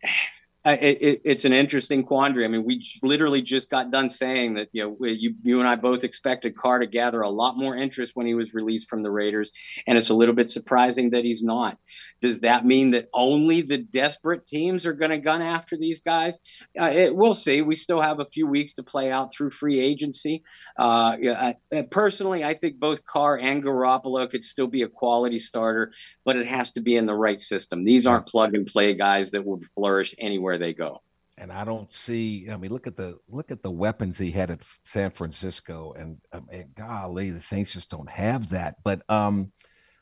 it, 0.72 0.98
it, 1.00 1.20
it's 1.24 1.44
an 1.44 1.52
interesting 1.52 2.02
quandary. 2.02 2.44
I 2.44 2.48
mean, 2.48 2.64
we 2.64 2.84
literally 3.02 3.40
just 3.40 3.70
got 3.70 3.90
done 3.90 4.10
saying 4.10 4.54
that 4.54 4.68
you 4.72 4.82
know 4.82 5.06
you 5.06 5.34
you 5.40 5.60
and 5.60 5.68
I 5.68 5.76
both 5.76 6.02
expected 6.02 6.56
Carr 6.56 6.80
to 6.80 6.86
gather 6.86 7.20
a 7.20 7.28
lot 7.28 7.56
more 7.56 7.76
interest 7.76 8.12
when 8.14 8.26
he 8.26 8.34
was 8.34 8.52
released 8.52 8.88
from 8.88 9.02
the 9.02 9.10
Raiders, 9.10 9.52
and 9.86 9.96
it's 9.96 10.10
a 10.10 10.14
little 10.14 10.34
bit 10.34 10.48
surprising 10.48 11.10
that 11.10 11.24
he's 11.24 11.42
not. 11.42 11.78
Does 12.22 12.40
that 12.40 12.64
mean 12.64 12.90
that 12.92 13.08
only 13.12 13.62
the 13.62 13.78
desperate 13.78 14.46
teams 14.46 14.86
are 14.86 14.92
going 14.92 15.10
to 15.10 15.18
gun 15.18 15.42
after 15.42 15.76
these 15.76 16.00
guys? 16.00 16.38
Uh, 16.78 16.90
it, 16.92 17.14
we'll 17.14 17.34
see. 17.34 17.62
We 17.62 17.76
still 17.76 18.00
have 18.00 18.20
a 18.20 18.24
few 18.24 18.46
weeks 18.46 18.72
to 18.74 18.82
play 18.82 19.12
out 19.12 19.32
through 19.32 19.50
free 19.50 19.78
agency. 19.78 20.42
Uh, 20.78 21.16
yeah, 21.20 21.52
I, 21.72 21.82
personally, 21.82 22.42
I 22.42 22.54
think 22.54 22.80
both 22.80 23.04
Carr 23.04 23.38
and 23.38 23.62
Garoppolo 23.62 24.28
could 24.30 24.44
still 24.44 24.66
be 24.66 24.82
a 24.82 24.88
quality 24.88 25.38
starter, 25.38 25.92
but 26.24 26.36
it 26.36 26.46
has 26.46 26.72
to 26.72 26.80
be 26.80 26.96
in 26.96 27.06
the 27.06 27.14
right 27.14 27.40
system. 27.40 27.84
These 27.84 28.06
aren't 28.06 28.26
plug 28.26 28.54
and 28.54 28.66
play 28.66 28.94
guys 28.94 29.30
that 29.32 29.44
would 29.44 29.64
flourish 29.74 30.14
anywhere 30.18 30.55
they 30.56 30.72
go 30.74 31.02
and 31.38 31.52
I 31.52 31.64
don't 31.64 31.92
see. 31.92 32.48
I 32.50 32.56
mean, 32.56 32.70
look 32.70 32.86
at 32.86 32.96
the 32.96 33.18
look 33.28 33.50
at 33.50 33.62
the 33.62 33.70
weapons 33.70 34.18
he 34.18 34.30
had 34.30 34.50
at 34.50 34.62
San 34.82 35.10
Francisco, 35.10 35.94
and 35.96 36.18
I 36.32 36.40
mean, 36.40 36.70
golly, 36.76 37.30
the 37.30 37.40
Saints 37.40 37.72
just 37.72 37.90
don't 37.90 38.08
have 38.08 38.50
that. 38.50 38.76
But 38.82 39.02
um, 39.10 39.52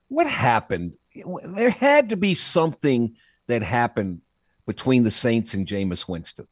what 0.08 0.26
happened? 0.26 0.94
There 1.44 1.70
had 1.70 2.10
to 2.10 2.16
be 2.16 2.34
something 2.34 3.16
that 3.48 3.62
happened 3.62 4.20
between 4.66 5.02
the 5.02 5.10
Saints 5.10 5.54
and 5.54 5.66
Jameis 5.66 6.08
Winston. 6.08 6.46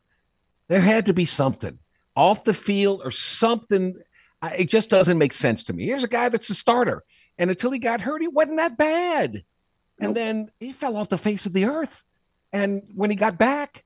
There 0.68 0.80
had 0.80 1.06
to 1.06 1.12
be 1.12 1.26
something 1.26 1.78
off 2.16 2.44
the 2.44 2.54
field 2.54 3.02
or 3.04 3.10
something. 3.10 3.96
It 4.58 4.68
just 4.68 4.90
doesn't 4.90 5.18
make 5.18 5.32
sense 5.32 5.62
to 5.64 5.72
me. 5.72 5.84
Here's 5.84 6.04
a 6.04 6.08
guy 6.08 6.28
that's 6.28 6.50
a 6.50 6.54
starter, 6.54 7.04
and 7.38 7.50
until 7.50 7.70
he 7.70 7.78
got 7.78 8.00
hurt, 8.00 8.20
he 8.20 8.28
wasn't 8.28 8.56
that 8.56 8.76
bad. 8.76 9.44
And 10.00 10.08
nope. 10.08 10.14
then 10.14 10.50
he 10.58 10.72
fell 10.72 10.96
off 10.96 11.08
the 11.08 11.18
face 11.18 11.46
of 11.46 11.52
the 11.52 11.66
earth. 11.66 12.02
And 12.52 12.82
when 12.94 13.10
he 13.10 13.16
got 13.16 13.38
back, 13.38 13.84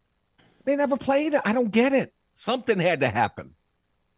they 0.67 0.77
never 0.77 0.97
played. 0.97 1.35
it. 1.35 1.41
I 1.45 1.53
don't 1.53 1.71
get 1.71 1.93
it. 1.93 2.13
Something 2.35 2.79
had 2.79 3.01
to 3.01 3.09
happen. 3.09 3.55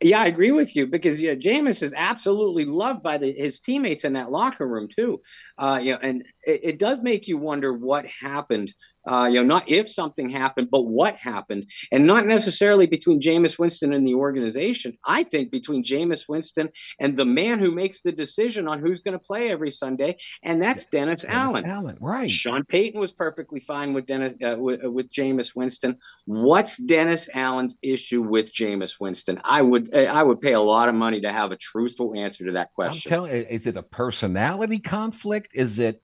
Yeah, 0.00 0.20
I 0.20 0.26
agree 0.26 0.52
with 0.52 0.76
you 0.76 0.86
because 0.86 1.20
yeah, 1.20 1.34
Jameis 1.34 1.82
is 1.82 1.92
absolutely 1.96 2.64
loved 2.64 3.02
by 3.02 3.18
the, 3.18 3.32
his 3.32 3.58
teammates 3.58 4.04
in 4.04 4.12
that 4.12 4.30
locker 4.30 4.66
room 4.66 4.88
too. 4.88 5.20
Uh, 5.56 5.80
you 5.82 5.92
know, 5.92 5.98
and 6.00 6.24
it, 6.46 6.60
it 6.62 6.78
does 6.78 7.00
make 7.00 7.26
you 7.26 7.36
wonder 7.36 7.72
what 7.72 8.06
happened 8.06 8.72
uh, 9.08 9.26
you 9.26 9.36
know, 9.36 9.44
not 9.44 9.68
if 9.68 9.88
something 9.88 10.28
happened, 10.28 10.68
but 10.70 10.82
what 10.82 11.16
happened, 11.16 11.70
and 11.92 12.06
not 12.06 12.26
necessarily 12.26 12.86
between 12.86 13.20
Jameis 13.20 13.58
Winston 13.58 13.92
and 13.92 14.06
the 14.06 14.14
organization. 14.14 14.96
I 15.04 15.22
think 15.22 15.50
between 15.50 15.82
Jameis 15.82 16.28
Winston 16.28 16.68
and 17.00 17.16
the 17.16 17.24
man 17.24 17.58
who 17.58 17.70
makes 17.70 18.02
the 18.02 18.12
decision 18.12 18.68
on 18.68 18.80
who's 18.80 19.00
going 19.00 19.18
to 19.18 19.24
play 19.24 19.50
every 19.50 19.70
Sunday, 19.70 20.16
and 20.42 20.62
that's 20.62 20.86
Dennis, 20.86 21.22
Dennis 21.22 21.34
Allen. 21.34 21.64
Allen, 21.64 21.98
right? 22.00 22.30
Sean 22.30 22.64
Payton 22.64 23.00
was 23.00 23.12
perfectly 23.12 23.60
fine 23.60 23.94
with 23.94 24.06
Dennis 24.06 24.34
uh, 24.44 24.56
with, 24.58 24.84
uh, 24.84 24.90
with 24.90 25.10
Jameis 25.10 25.54
Winston. 25.54 25.96
What's 26.26 26.76
Dennis 26.76 27.28
Allen's 27.32 27.78
issue 27.82 28.22
with 28.22 28.52
Jameis 28.52 29.00
Winston? 29.00 29.40
I 29.44 29.62
would 29.62 29.94
uh, 29.94 29.98
I 29.98 30.22
would 30.22 30.40
pay 30.40 30.52
a 30.52 30.60
lot 30.60 30.88
of 30.88 30.94
money 30.94 31.20
to 31.22 31.32
have 31.32 31.50
a 31.52 31.56
truthful 31.56 32.14
answer 32.14 32.44
to 32.44 32.52
that 32.52 32.72
question. 32.72 33.12
I'm 33.12 33.26
telling, 33.26 33.32
is 33.32 33.66
it 33.66 33.76
a 33.76 33.82
personality 33.82 34.78
conflict? 34.78 35.52
Is 35.54 35.78
it? 35.78 36.02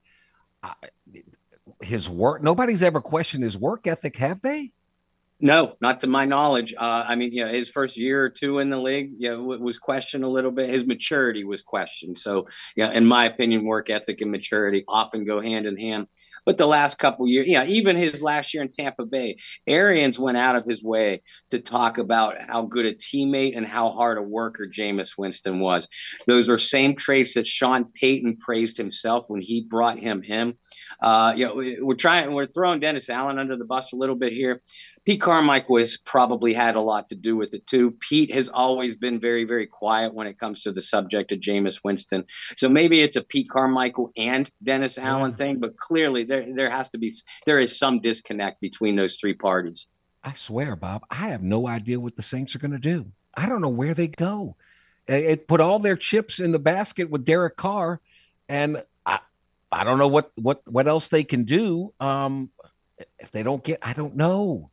Uh, 0.63 0.73
his 1.81 2.09
work. 2.09 2.41
Nobody's 2.41 2.83
ever 2.83 3.01
questioned 3.01 3.43
his 3.43 3.57
work 3.57 3.87
ethic, 3.87 4.15
have 4.17 4.41
they? 4.41 4.71
No, 5.41 5.75
not 5.81 5.99
to 5.99 6.07
my 6.07 6.23
knowledge. 6.23 6.73
Uh, 6.77 7.03
I 7.05 7.15
mean, 7.15 7.33
you 7.33 7.45
know, 7.45 7.51
his 7.51 7.69
first 7.69 7.97
year 7.97 8.23
or 8.23 8.29
two 8.29 8.59
in 8.59 8.69
the 8.69 8.77
league, 8.77 9.11
you 9.17 9.31
know, 9.31 9.43
was 9.43 9.77
questioned 9.77 10.23
a 10.23 10.29
little 10.29 10.51
bit. 10.51 10.69
His 10.69 10.85
maturity 10.85 11.43
was 11.43 11.61
questioned. 11.61 12.17
So, 12.17 12.47
yeah, 12.77 12.91
in 12.91 13.05
my 13.05 13.25
opinion, 13.25 13.65
work 13.65 13.89
ethic 13.89 14.21
and 14.21 14.31
maturity 14.31 14.85
often 14.87 15.25
go 15.25 15.41
hand 15.41 15.65
in 15.65 15.75
hand. 15.75 16.07
But 16.45 16.57
the 16.57 16.67
last 16.67 16.97
couple 16.97 17.27
years, 17.27 17.47
yeah, 17.47 17.65
even 17.65 17.95
his 17.95 18.21
last 18.21 18.53
year 18.53 18.63
in 18.63 18.69
Tampa 18.69 19.05
Bay, 19.05 19.37
Arians 19.67 20.19
went 20.19 20.37
out 20.37 20.55
of 20.55 20.65
his 20.65 20.83
way 20.83 21.21
to 21.49 21.59
talk 21.59 21.97
about 21.97 22.37
how 22.39 22.63
good 22.63 22.85
a 22.85 22.93
teammate 22.93 23.57
and 23.57 23.65
how 23.65 23.91
hard 23.91 24.17
a 24.17 24.21
worker 24.21 24.67
Jameis 24.67 25.17
Winston 25.17 25.59
was. 25.59 25.87
Those 26.27 26.49
are 26.49 26.57
same 26.57 26.95
traits 26.95 27.33
that 27.33 27.47
Sean 27.47 27.85
Payton 27.85 28.37
praised 28.37 28.77
himself 28.77 29.25
when 29.27 29.41
he 29.41 29.61
brought 29.61 29.99
him 29.99 30.21
him. 30.21 30.57
Uh, 31.01 31.33
you 31.35 31.45
know, 31.45 31.55
we're 31.81 31.95
trying, 31.95 32.33
we're 32.33 32.45
throwing 32.45 32.79
Dennis 32.79 33.09
Allen 33.09 33.39
under 33.39 33.55
the 33.55 33.65
bus 33.65 33.91
a 33.93 33.95
little 33.95 34.15
bit 34.15 34.33
here. 34.33 34.61
Pete 35.05 35.21
Carmichael 35.21 35.77
has 35.77 35.97
probably 35.97 36.51
had 36.53 36.75
a 36.75 36.81
lot 36.81 37.07
to 37.09 37.15
do 37.15 37.35
with 37.35 37.53
it 37.53 37.67
too. 37.67 37.91
Pete 37.99 38.33
has 38.33 38.49
always 38.49 38.95
been 38.95 39.19
very, 39.19 39.43
very 39.43 39.67
quiet 39.67 40.13
when 40.13 40.25
it 40.25 40.39
comes 40.39 40.63
to 40.63 40.71
the 40.71 40.81
subject 40.81 41.31
of 41.31 41.39
Jameis 41.39 41.81
Winston. 41.83 42.25
So 42.57 42.67
maybe 42.67 43.01
it's 43.01 43.15
a 43.15 43.21
Pete 43.21 43.49
Carmichael 43.49 44.11
and 44.17 44.49
Dennis 44.63 44.97
Allen 44.97 45.31
yeah. 45.31 45.37
thing, 45.37 45.59
but 45.59 45.77
clearly 45.77 46.23
there 46.23 46.51
there 46.53 46.71
has 46.71 46.89
to 46.89 46.97
be 46.97 47.13
there 47.45 47.59
is 47.59 47.77
some 47.77 47.99
disconnect 47.99 48.61
between 48.61 48.95
those 48.95 49.17
three 49.17 49.35
parties. 49.35 49.87
I 50.23 50.33
swear, 50.33 50.75
Bob, 50.75 51.03
I 51.11 51.27
have 51.29 51.43
no 51.43 51.67
idea 51.67 51.99
what 51.99 52.15
the 52.15 52.23
Saints 52.23 52.55
are 52.55 52.59
going 52.59 52.71
to 52.71 52.79
do. 52.79 53.05
I 53.35 53.47
don't 53.47 53.61
know 53.61 53.69
where 53.69 53.93
they 53.93 54.07
go. 54.07 54.55
It 55.07 55.47
put 55.47 55.61
all 55.61 55.77
their 55.77 55.95
chips 55.95 56.39
in 56.39 56.51
the 56.51 56.57
basket 56.57 57.11
with 57.11 57.25
Derek 57.25 57.57
Carr, 57.57 58.01
and 58.49 58.83
I, 59.05 59.19
I 59.71 59.83
don't 59.83 59.99
know 59.99 60.07
what 60.07 60.31
what 60.35 60.63
what 60.67 60.87
else 60.87 61.09
they 61.09 61.23
can 61.23 61.43
do. 61.43 61.93
Um, 61.99 62.49
if 63.19 63.31
they 63.31 63.43
don't 63.43 63.63
get, 63.63 63.79
I 63.83 63.93
don't 63.93 64.15
know. 64.15 64.71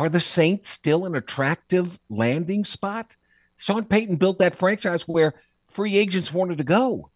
Are 0.00 0.08
the 0.08 0.18
Saints 0.18 0.70
still 0.70 1.04
an 1.04 1.14
attractive 1.14 2.00
landing 2.08 2.64
spot? 2.64 3.18
Sean 3.58 3.84
Payton 3.84 4.16
built 4.16 4.38
that 4.38 4.56
franchise 4.56 5.06
where 5.06 5.34
free 5.72 5.98
agents 5.98 6.32
wanted 6.32 6.56
to 6.56 6.64
go. 6.64 7.10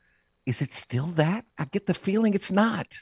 is 0.44 0.61
it 0.61 0.74
still 0.74 1.06
that? 1.12 1.47
I 1.56 1.65
get 1.65 1.86
the 1.86 1.94
feeling 1.94 2.35
it's 2.35 2.51
not. 2.51 2.98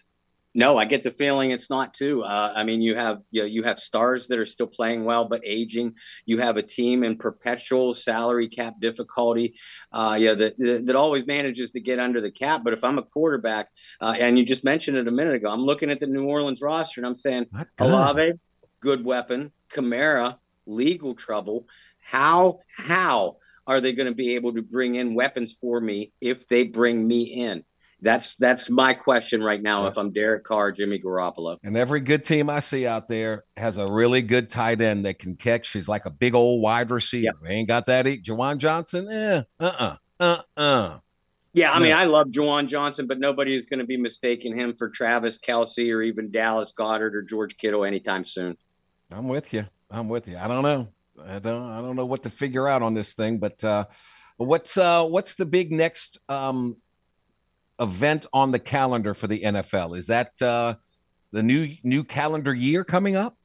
No, 0.55 0.79
I 0.79 0.85
get 0.85 1.03
the 1.03 1.11
feeling 1.11 1.51
it's 1.51 1.69
not 1.69 1.95
too. 1.95 2.23
Uh, 2.23 2.53
I 2.55 2.63
mean, 2.63 2.81
you 2.81 2.95
have 2.95 3.23
you, 3.33 3.41
know, 3.41 3.47
you 3.47 3.65
have 3.65 3.81
stars 3.81 4.29
that 4.29 4.39
are 4.39 4.47
still 4.47 4.69
playing 4.69 5.05
well 5.05 5.25
but 5.25 5.41
aging. 5.45 5.95
You 6.27 6.39
have 6.39 6.59
a 6.59 6.63
team 6.63 7.03
in 7.03 7.19
perpetual 7.19 7.93
salary 7.93 8.47
cap 8.47 8.75
difficulty. 8.79 9.57
Uh, 9.91 10.17
yeah, 10.17 10.35
that, 10.35 10.57
that, 10.61 10.87
that 10.87 10.95
always 10.95 11.27
manages 11.27 11.73
to 11.73 11.81
get 11.81 11.99
under 11.99 12.21
the 12.21 12.31
cap. 12.31 12.61
But 12.63 12.73
if 12.73 12.85
I'm 12.85 12.99
a 12.99 13.03
quarterback, 13.03 13.69
uh, 14.01 14.15
and 14.17 14.39
you 14.39 14.45
just 14.45 14.63
mentioned 14.63 14.97
it 14.97 15.09
a 15.09 15.11
minute 15.11 15.35
ago, 15.35 15.51
I'm 15.51 15.63
looking 15.63 15.91
at 15.91 15.99
the 15.99 16.07
New 16.07 16.27
Orleans 16.27 16.63
roster 16.63 17.01
and 17.01 17.07
I'm 17.09 17.17
saying, 17.17 17.47
Olave, 17.81 18.35
good 18.83 19.05
weapon, 19.05 19.51
Kamara, 19.73 20.37
legal 20.67 21.15
trouble. 21.15 21.67
How 22.01 22.61
how 22.77 23.37
are 23.67 23.81
they 23.81 23.93
going 23.93 24.09
to 24.09 24.15
be 24.15 24.35
able 24.35 24.55
to 24.55 24.63
bring 24.63 24.97
in 24.97 25.15
weapons 25.15 25.57
for 25.61 25.81
me 25.81 26.13
if 26.21 26.49
they 26.49 26.65
bring 26.65 27.07
me 27.07 27.23
in? 27.23 27.65
That's 28.01 28.35
that's 28.35 28.69
my 28.69 28.95
question 28.95 29.45
right 29.45 29.63
now. 29.63 29.87
If 29.87 29.97
I'm 29.97 30.13
Derek 30.13 30.43
Carr, 30.43 30.73
Jimmy 30.73 30.99
Garoppolo, 30.99 31.59
and 31.63 31.77
every 31.77 32.01
good 32.01 32.25
team 32.25 32.51
I 32.51 32.59
see 32.59 32.85
out 32.85 33.09
there 33.09 33.45
has 33.57 33.79
a 33.79 33.87
really 33.87 34.23
good 34.23 34.51
tight 34.51 34.81
end 34.81 35.05
that 35.05 35.21
can 35.21 35.37
catch. 35.37 35.71
He's 35.73 35.87
like 35.87 36.05
a 36.05 36.11
big 36.11 36.35
old 36.35 36.61
wide 36.61 36.91
receiver. 36.91 37.39
Yep. 37.41 37.51
Ain't 37.51 37.69
got 37.69 37.87
that. 37.87 38.07
Juwan 38.07 38.59
Johnson, 38.59 39.09
eh, 39.09 39.43
uh, 39.61 39.65
uh-uh, 39.65 39.97
uh, 40.19 40.43
uh, 40.57 40.61
uh. 40.61 40.99
Yeah, 41.55 41.71
I 41.73 41.81
mean, 41.81 41.93
I 41.93 42.07
love 42.07 42.29
Juwan 42.29 42.67
Johnson, 42.67 43.07
but 43.07 43.21
nobody 43.21 43.55
is 43.55 43.67
going 43.67 43.81
to 43.81 43.87
be 43.87 43.99
mistaking 43.99 44.57
him 44.57 44.75
for 44.75 44.89
Travis 44.89 45.39
Kelce 45.39 45.95
or 45.95 46.01
even 46.01 46.31
Dallas 46.31 46.73
Goedert 46.77 47.15
or 47.15 47.23
George 47.23 47.59
Kittle 47.59 47.85
anytime 47.85 48.25
soon. 48.25 48.57
I'm 49.13 49.29
with 49.29 49.53
you. 49.53 49.67
I'm 49.91 50.09
with 50.09 50.27
you. 50.27 50.37
I 50.39 50.49
don't 50.49 50.63
know. 50.63 50.89
I 51.25 51.39
don't. 51.39 51.71
I 51.71 51.81
don't 51.81 51.97
know 51.97 52.07
what 52.07 52.23
to 52.23 52.31
figure 52.31 52.67
out 52.67 52.83
on 52.83 52.95
this 52.95 53.13
thing, 53.13 53.39
but 53.39 53.63
uh, 53.63 53.85
what's 54.37 54.77
uh, 54.77 55.05
what's 55.05 55.35
the 55.35 55.47
big 55.47 55.71
next 55.71 56.19
um, 56.29 56.77
event 57.79 58.27
on 58.33 58.51
the 58.51 58.59
calendar 58.59 59.15
for 59.15 59.27
the 59.27 59.41
NFL? 59.43 59.97
Is 59.97 60.07
that 60.07 60.41
uh, 60.41 60.75
the 61.33 61.43
new 61.43 61.75
new 61.83 62.05
calendar 62.05 62.55
year 62.55 62.85
coming 62.85 63.17
up? 63.17 63.37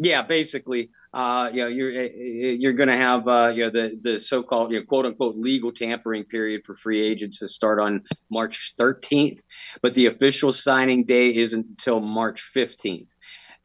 Yeah, 0.00 0.22
basically, 0.22 0.90
uh, 1.12 1.50
you 1.52 1.60
know, 1.62 1.66
you're 1.66 1.90
eh, 1.90 2.10
you're 2.58 2.72
going 2.72 2.88
to 2.88 2.96
have 2.96 3.26
uh, 3.26 3.52
you 3.52 3.64
know 3.64 3.70
the 3.70 3.98
the 4.00 4.20
so-called 4.20 4.70
you 4.70 4.78
know, 4.78 4.86
quote 4.86 5.06
unquote 5.06 5.36
legal 5.36 5.72
tampering 5.72 6.22
period 6.22 6.62
for 6.64 6.76
free 6.76 7.00
agents 7.00 7.40
to 7.40 7.48
start 7.48 7.80
on 7.80 8.04
March 8.30 8.74
13th, 8.78 9.40
but 9.82 9.94
the 9.94 10.06
official 10.06 10.52
signing 10.52 11.04
day 11.04 11.34
isn't 11.34 11.66
until 11.66 11.98
March 11.98 12.48
15th. 12.54 13.08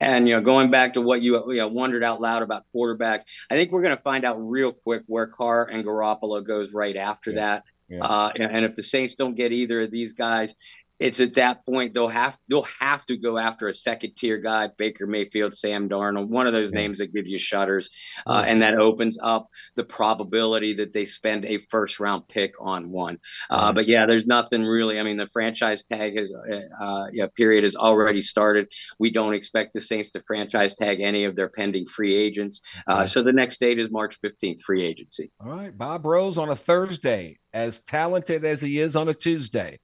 And 0.04 0.28
you 0.28 0.36
know, 0.36 0.42
going 0.42 0.70
back 0.70 0.94
to 0.94 1.02
what 1.02 1.22
you, 1.22 1.52
you 1.54 1.60
know, 1.60 1.68
wondered 1.68 2.04
out 2.04 2.22
loud 2.22 2.44
about 2.44 2.66
quarterbacks, 2.76 3.24
I 3.50 3.56
think 3.56 3.72
we're 3.72 3.82
going 3.82 3.96
to 3.96 4.02
find 4.02 4.26
out 4.26 4.36
real 4.36 4.72
quick 4.72 5.04
where 5.08 5.28
Carr 5.28 5.66
and 5.66 5.84
Garoppolo 5.84 6.46
goes 6.46 6.72
right 6.74 6.96
after 6.96 7.32
yeah. 7.32 7.36
that. 7.38 7.64
Yeah. 7.90 8.06
Uh, 8.06 8.32
and, 8.36 8.52
and, 8.52 8.66
if 8.66 8.76
the 8.76 8.84
Saints 8.84 9.16
don't 9.16 9.36
get 9.36 9.52
either 9.52 9.82
of 9.82 9.92
these 9.92 10.14
guys, 10.14 10.56
it's 11.00 11.20
at 11.20 11.34
that 11.36 11.66
point 11.66 11.94
they'll 11.94 12.08
have 12.08 12.38
they'll 12.50 12.68
have 12.80 13.04
to 13.06 13.18
go 13.18 13.38
after 13.38 13.68
a 13.68 13.76
second 13.76 14.16
tier 14.16 14.38
guy, 14.38 14.70
Baker 14.78 15.08
Mayfield, 15.08 15.56
Sam 15.56 15.90
Darnold, 15.90 16.28
one 16.28 16.48
of 16.48 16.54
those 16.54 16.72
yeah. 16.72 16.80
names 16.80 17.00
that 17.00 17.14
gives 17.14 17.30
you 17.30 17.40
shudders, 17.40 17.90
uh, 18.28 18.44
and 18.46 18.62
that 18.62 18.76
opens 18.76 19.18
up 19.22 19.48
the 19.76 19.84
probability 19.84 20.74
that 20.76 20.94
they 20.94 21.06
spend 21.06 21.46
a 21.46 21.58
first 21.58 22.00
round 22.00 22.28
pick 22.28 22.54
on 22.60 22.92
one. 22.92 23.20
Uh, 23.50 23.74
But 23.74 23.88
yeah, 23.88 24.06
there's 24.06 24.28
nothing 24.28 24.64
really. 24.64 25.00
I 25.00 25.04
mean, 25.04 25.18
the 25.18 25.28
franchise 25.28 25.84
tag 25.84 26.18
has 26.18 26.32
uh, 26.32 26.84
uh, 26.84 27.08
yeah 27.12 27.28
period 27.36 27.64
has 27.64 27.76
already 27.76 28.22
started. 28.22 28.72
We 29.00 29.12
don't 29.12 29.34
expect 29.34 29.74
the 29.74 29.82
Saints 29.82 30.12
to 30.12 30.22
franchise 30.26 30.76
tag 30.76 31.02
any 31.02 31.26
of 31.26 31.36
their 31.36 31.50
pending 31.50 31.86
free 31.86 32.16
agents. 32.16 32.62
Uh, 32.88 33.08
so 33.08 33.24
the 33.24 33.34
next 33.34 33.60
date 33.60 33.80
is 33.80 33.92
March 33.92 34.18
15th, 34.22 34.62
free 34.62 34.84
agency. 34.84 35.32
All 35.44 35.52
right, 35.52 35.76
Bob 35.76 36.06
Rose 36.06 36.38
on 36.38 36.50
a 36.50 36.56
Thursday, 36.56 37.40
as 37.54 37.82
talented 37.82 38.46
as 38.46 38.62
he 38.62 38.80
is 38.80 38.96
on 38.96 39.10
a 39.10 39.14
Tuesday. 39.14 39.80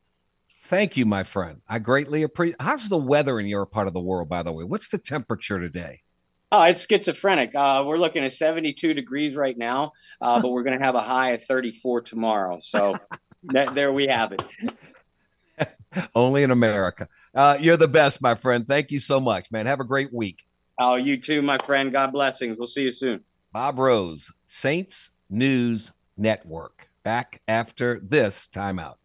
Thank 0.69 0.95
you, 0.95 1.07
my 1.07 1.23
friend. 1.23 1.61
I 1.67 1.79
greatly 1.79 2.21
appreciate. 2.21 2.57
How's 2.59 2.89
the 2.89 2.97
weather 2.97 3.39
in 3.39 3.47
your 3.47 3.65
part 3.65 3.87
of 3.87 3.93
the 3.95 3.99
world, 3.99 4.29
by 4.29 4.43
the 4.43 4.51
way? 4.51 4.63
What's 4.63 4.87
the 4.87 4.99
temperature 4.99 5.59
today? 5.59 6.01
Oh, 6.51 6.61
it's 6.61 6.85
schizophrenic. 6.85 7.55
Uh, 7.55 7.83
we're 7.87 7.97
looking 7.97 8.23
at 8.23 8.33
72 8.33 8.93
degrees 8.93 9.35
right 9.35 9.57
now, 9.57 9.93
uh, 10.21 10.39
but 10.39 10.49
we're 10.51 10.61
going 10.61 10.77
to 10.77 10.85
have 10.85 10.93
a 10.93 11.01
high 11.01 11.31
of 11.31 11.43
34 11.43 12.01
tomorrow. 12.01 12.59
So 12.59 12.99
that, 13.45 13.73
there 13.73 13.91
we 13.91 14.05
have 14.05 14.31
it. 14.31 14.43
Only 16.13 16.43
in 16.43 16.51
America. 16.51 17.07
Uh, 17.33 17.57
you're 17.59 17.75
the 17.75 17.87
best, 17.87 18.21
my 18.21 18.35
friend. 18.35 18.67
Thank 18.67 18.91
you 18.91 18.99
so 18.99 19.19
much, 19.19 19.49
man. 19.49 19.65
Have 19.65 19.79
a 19.79 19.85
great 19.85 20.13
week. 20.13 20.45
Oh, 20.79 20.97
you 20.97 21.17
too, 21.17 21.41
my 21.41 21.57
friend. 21.57 21.91
God 21.91 22.11
blessings. 22.11 22.59
We'll 22.59 22.67
see 22.67 22.83
you 22.83 22.91
soon. 22.91 23.21
Bob 23.51 23.79
Rose, 23.79 24.31
Saints 24.45 25.09
News 25.31 25.93
Network. 26.15 26.89
Back 27.01 27.41
after 27.47 27.99
this 28.03 28.47
timeout. 28.53 28.97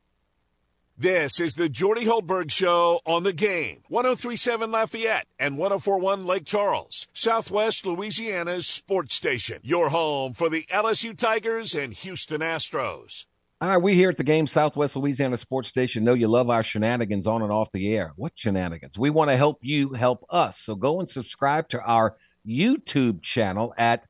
This 0.96 1.40
is 1.40 1.54
the 1.54 1.68
Jordy 1.68 2.04
Hultberg 2.04 2.52
Show 2.52 3.00
on 3.04 3.24
the 3.24 3.32
game. 3.32 3.82
1037 3.88 4.70
Lafayette 4.70 5.26
and 5.40 5.58
1041 5.58 6.24
Lake 6.24 6.44
Charles, 6.44 7.08
Southwest 7.12 7.84
Louisiana's 7.84 8.68
sports 8.68 9.16
station. 9.16 9.58
Your 9.64 9.88
home 9.88 10.34
for 10.34 10.48
the 10.48 10.62
LSU 10.70 11.18
Tigers 11.18 11.74
and 11.74 11.92
Houston 11.94 12.42
Astros. 12.42 13.26
All 13.60 13.70
right, 13.70 13.82
we 13.82 13.96
here 13.96 14.08
at 14.08 14.18
the 14.18 14.24
game, 14.24 14.46
Southwest 14.46 14.94
Louisiana 14.94 15.36
Sports 15.36 15.68
Station, 15.68 16.04
know 16.04 16.14
you 16.14 16.28
love 16.28 16.48
our 16.48 16.62
shenanigans 16.62 17.26
on 17.26 17.42
and 17.42 17.50
off 17.50 17.72
the 17.72 17.92
air. 17.92 18.12
What 18.14 18.32
shenanigans? 18.36 18.96
We 18.96 19.10
want 19.10 19.30
to 19.30 19.36
help 19.36 19.58
you 19.62 19.94
help 19.94 20.24
us. 20.30 20.58
So 20.58 20.76
go 20.76 21.00
and 21.00 21.10
subscribe 21.10 21.68
to 21.70 21.80
our 21.80 22.14
YouTube 22.46 23.20
channel 23.22 23.74
at 23.76 24.06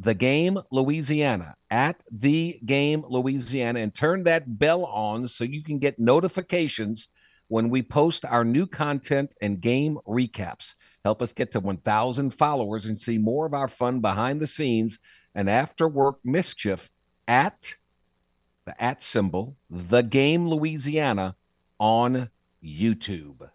the 0.00 0.14
Game 0.14 0.58
Louisiana 0.70 1.56
at 1.70 2.02
the 2.10 2.60
Game 2.64 3.04
Louisiana 3.08 3.80
and 3.80 3.94
turn 3.94 4.24
that 4.24 4.58
bell 4.58 4.84
on 4.84 5.26
so 5.28 5.44
you 5.44 5.62
can 5.62 5.78
get 5.78 5.98
notifications 5.98 7.08
when 7.48 7.68
we 7.70 7.82
post 7.82 8.24
our 8.24 8.44
new 8.44 8.66
content 8.66 9.34
and 9.40 9.60
game 9.60 9.98
recaps. 10.06 10.74
Help 11.04 11.22
us 11.22 11.32
get 11.32 11.50
to 11.52 11.60
1,000 11.60 12.30
followers 12.30 12.84
and 12.84 13.00
see 13.00 13.18
more 13.18 13.46
of 13.46 13.54
our 13.54 13.68
fun 13.68 14.00
behind 14.00 14.40
the 14.40 14.46
scenes 14.46 14.98
and 15.34 15.48
after 15.48 15.88
work 15.88 16.18
mischief 16.24 16.90
at 17.26 17.74
the 18.66 18.82
at 18.82 19.02
symbol, 19.02 19.56
the 19.70 20.02
Game 20.02 20.48
Louisiana 20.48 21.36
on 21.78 22.30
YouTube. 22.62 23.48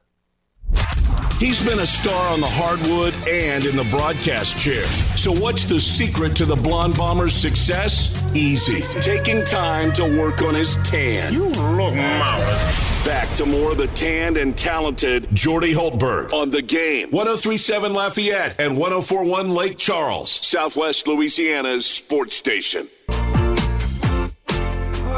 He's 1.44 1.61
been 1.61 1.80
a 1.80 1.86
star 1.86 2.32
on 2.32 2.40
the 2.40 2.48
hardwood 2.48 3.14
and 3.28 3.65
in 3.65 3.76
the 3.76 3.84
broadcast 3.91 4.57
chair. 4.57 4.86
So, 5.18 5.34
what's 5.34 5.65
the 5.65 5.78
secret 5.78 6.38
to 6.38 6.45
the 6.45 6.56
Blonde 6.56 6.95
Bomber's 6.95 7.36
success? 7.36 8.34
Easy. 8.34 8.80
Taking 9.02 9.44
time 9.44 9.91
to 9.95 10.03
work 10.18 10.41
on 10.41 10.56
his 10.56 10.78
tan. 10.86 11.34
You 11.34 11.48
look 11.76 11.95
marvelous. 11.95 13.06
Back 13.06 13.34
to 13.34 13.45
more 13.45 13.74
of 13.74 13.78
the 13.78 13.88
tanned 13.88 14.38
and 14.38 14.57
talented 14.57 15.28
Jordy 15.36 15.74
Hultberg 15.74 16.32
on 16.32 16.49
the 16.49 16.61
game. 16.61 17.11
1037 17.11 17.94
Lafayette 17.94 18.57
and 18.57 18.78
1041 18.78 19.49
Lake 19.49 19.78
Charles, 19.78 20.32
Southwest 20.32 21.10
Louisiana's 21.10 21.86
sports 21.86 22.38
station. 22.38 22.88
All 23.10 23.20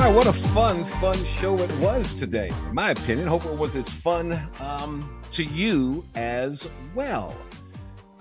right, 0.01 0.09
what 0.09 0.25
a 0.25 0.33
fun, 0.33 0.85
fun 0.85 1.23
show 1.23 1.55
it 1.59 1.71
was 1.73 2.11
today. 2.15 2.49
In 2.67 2.73
my 2.73 2.89
opinion, 2.89 3.27
hope 3.27 3.45
it 3.45 3.55
was 3.55 3.75
as 3.75 3.87
fun 3.87 4.41
um, 4.59 5.07
to 5.35 5.43
you 5.43 6.05
as 6.15 6.65
well. 6.93 7.35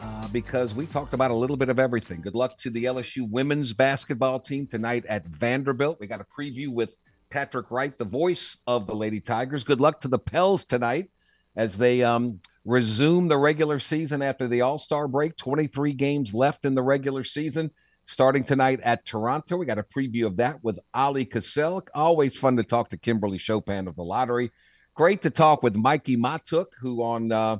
Uh, 0.00 0.26
because 0.28 0.74
we 0.74 0.84
talked 0.84 1.14
about 1.14 1.30
a 1.30 1.34
little 1.34 1.56
bit 1.56 1.68
of 1.68 1.78
everything. 1.78 2.20
Good 2.20 2.34
luck 2.34 2.58
to 2.58 2.70
the 2.70 2.86
LSU 2.86 3.30
women's 3.30 3.72
basketball 3.72 4.40
team 4.40 4.66
tonight 4.66 5.06
at 5.08 5.24
Vanderbilt. 5.24 5.98
We 6.00 6.08
got 6.08 6.20
a 6.20 6.24
preview 6.24 6.70
with 6.70 6.96
Patrick 7.30 7.70
Wright, 7.70 7.96
the 7.96 8.04
voice 8.04 8.56
of 8.66 8.88
the 8.88 8.96
Lady 8.96 9.20
Tigers. 9.20 9.62
Good 9.62 9.80
luck 9.80 10.00
to 10.00 10.08
the 10.08 10.18
Pels 10.18 10.64
tonight 10.64 11.08
as 11.54 11.76
they 11.76 12.02
um, 12.02 12.40
resume 12.64 13.28
the 13.28 13.38
regular 13.38 13.78
season 13.78 14.20
after 14.20 14.48
the 14.48 14.62
All 14.62 14.80
Star 14.80 15.06
break. 15.06 15.36
23 15.36 15.92
games 15.92 16.34
left 16.34 16.64
in 16.64 16.74
the 16.74 16.82
regular 16.82 17.22
season. 17.22 17.70
Starting 18.06 18.42
tonight 18.42 18.80
at 18.82 19.06
Toronto, 19.06 19.56
we 19.56 19.66
got 19.66 19.78
a 19.78 19.84
preview 19.84 20.26
of 20.26 20.38
that 20.38 20.64
with 20.64 20.80
Ali 20.92 21.26
Cassell. 21.26 21.84
Always 21.94 22.36
fun 22.36 22.56
to 22.56 22.64
talk 22.64 22.90
to 22.90 22.96
Kimberly 22.96 23.38
Chopin 23.38 23.86
of 23.86 23.94
the 23.94 24.02
lottery. 24.02 24.50
Great 24.94 25.22
to 25.22 25.30
talk 25.30 25.64
with 25.64 25.74
Mikie 25.74 26.16
Mahtook, 26.16 26.66
who 26.80 27.02
on 27.02 27.32
uh, 27.32 27.58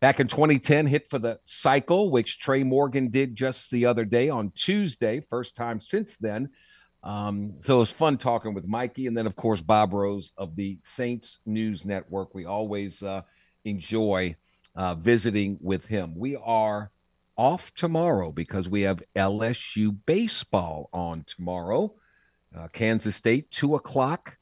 back 0.00 0.20
in 0.20 0.28
2010 0.28 0.86
hit 0.86 1.08
for 1.08 1.18
the 1.18 1.40
cycle, 1.44 2.10
which 2.10 2.38
Tre' 2.38 2.62
Morgan 2.62 3.08
did 3.08 3.34
just 3.34 3.70
the 3.70 3.86
other 3.86 4.04
day 4.04 4.28
on 4.28 4.50
Tuesday, 4.50 5.20
first 5.30 5.56
time 5.56 5.80
since 5.80 6.14
then. 6.20 6.50
Um, 7.02 7.54
so 7.62 7.76
it 7.76 7.78
was 7.78 7.90
fun 7.90 8.18
talking 8.18 8.52
with 8.52 8.68
Mikie, 8.68 9.08
and 9.08 9.16
then 9.16 9.26
of 9.26 9.34
course 9.34 9.62
Bob 9.62 9.94
Rose 9.94 10.34
of 10.36 10.56
the 10.56 10.78
Saints 10.82 11.38
News 11.46 11.86
Network. 11.86 12.34
We 12.34 12.44
always 12.44 13.02
uh, 13.02 13.22
enjoy 13.64 14.36
uh, 14.74 14.94
visiting 14.94 15.56
with 15.62 15.86
him. 15.86 16.14
We 16.14 16.36
are 16.36 16.90
off 17.38 17.72
tomorrow 17.72 18.30
because 18.30 18.68
we 18.68 18.82
have 18.82 19.02
LSU 19.14 19.96
baseball 20.04 20.90
on 20.92 21.24
tomorrow. 21.26 21.94
Uh, 22.54 22.68
Kansas 22.68 23.16
State, 23.16 23.50
two 23.50 23.74
o'clock 23.74 24.36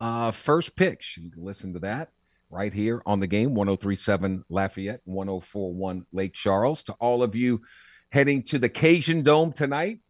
uh, 0.00 0.30
first 0.30 0.76
pitch. 0.76 1.18
You 1.20 1.30
can 1.30 1.44
listen 1.44 1.72
to 1.74 1.80
that 1.80 2.10
right 2.50 2.72
here 2.72 3.02
on 3.06 3.20
the 3.20 3.26
game 3.26 3.54
1037 3.54 4.44
Lafayette, 4.48 5.00
1041 5.04 6.06
Lake 6.12 6.34
Charles. 6.34 6.82
To 6.84 6.92
all 6.94 7.22
of 7.22 7.34
you 7.34 7.62
heading 8.10 8.42
to 8.44 8.58
the 8.58 8.68
Cajun 8.68 9.22
Dome 9.22 9.52
tonight, 9.52 10.00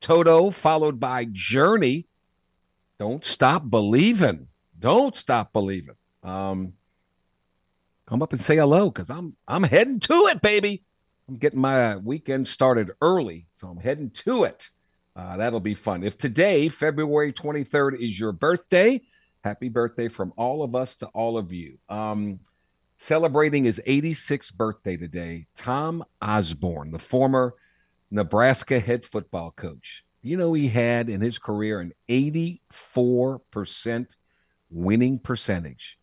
Toto 0.00 0.50
followed 0.50 0.98
by 0.98 1.26
Journey. 1.30 2.06
Don't 2.98 3.24
stop 3.24 3.68
believing. 3.68 4.48
Don't 4.78 5.16
stop 5.16 5.52
believing. 5.52 5.96
Um, 6.22 6.74
come 8.06 8.22
up 8.22 8.32
and 8.32 8.40
say 8.40 8.56
hello 8.56 8.90
because 8.90 9.10
I'm 9.10 9.36
I'm 9.46 9.62
heading 9.62 10.00
to 10.00 10.28
it, 10.28 10.42
baby. 10.42 10.84
I'm 11.28 11.36
getting 11.36 11.60
my 11.60 11.96
weekend 11.96 12.48
started 12.48 12.90
early, 13.00 13.46
so 13.52 13.68
I'm 13.68 13.78
heading 13.78 14.10
to 14.10 14.44
it. 14.44 14.70
Uh, 15.14 15.36
that'll 15.36 15.60
be 15.60 15.74
fun. 15.74 16.02
If 16.02 16.16
today, 16.16 16.68
February 16.68 17.32
23rd, 17.32 18.00
is 18.00 18.18
your 18.18 18.32
birthday, 18.32 19.00
happy 19.44 19.68
birthday 19.68 20.08
from 20.08 20.32
all 20.36 20.62
of 20.62 20.74
us 20.74 20.94
to 20.96 21.06
all 21.08 21.36
of 21.36 21.52
you. 21.52 21.78
Um, 21.88 22.40
celebrating 22.98 23.64
his 23.64 23.80
86th 23.86 24.54
birthday 24.54 24.96
today, 24.96 25.46
Tom 25.56 26.04
Osborne, 26.22 26.92
the 26.92 26.98
former 26.98 27.54
Nebraska 28.10 28.78
head 28.78 29.04
football 29.04 29.50
coach. 29.50 30.04
You 30.22 30.36
know, 30.36 30.52
he 30.52 30.68
had 30.68 31.08
in 31.10 31.20
his 31.20 31.38
career 31.38 31.80
an 31.80 31.92
84% 32.08 34.06
winning 34.70 35.18
percentage. 35.18 35.98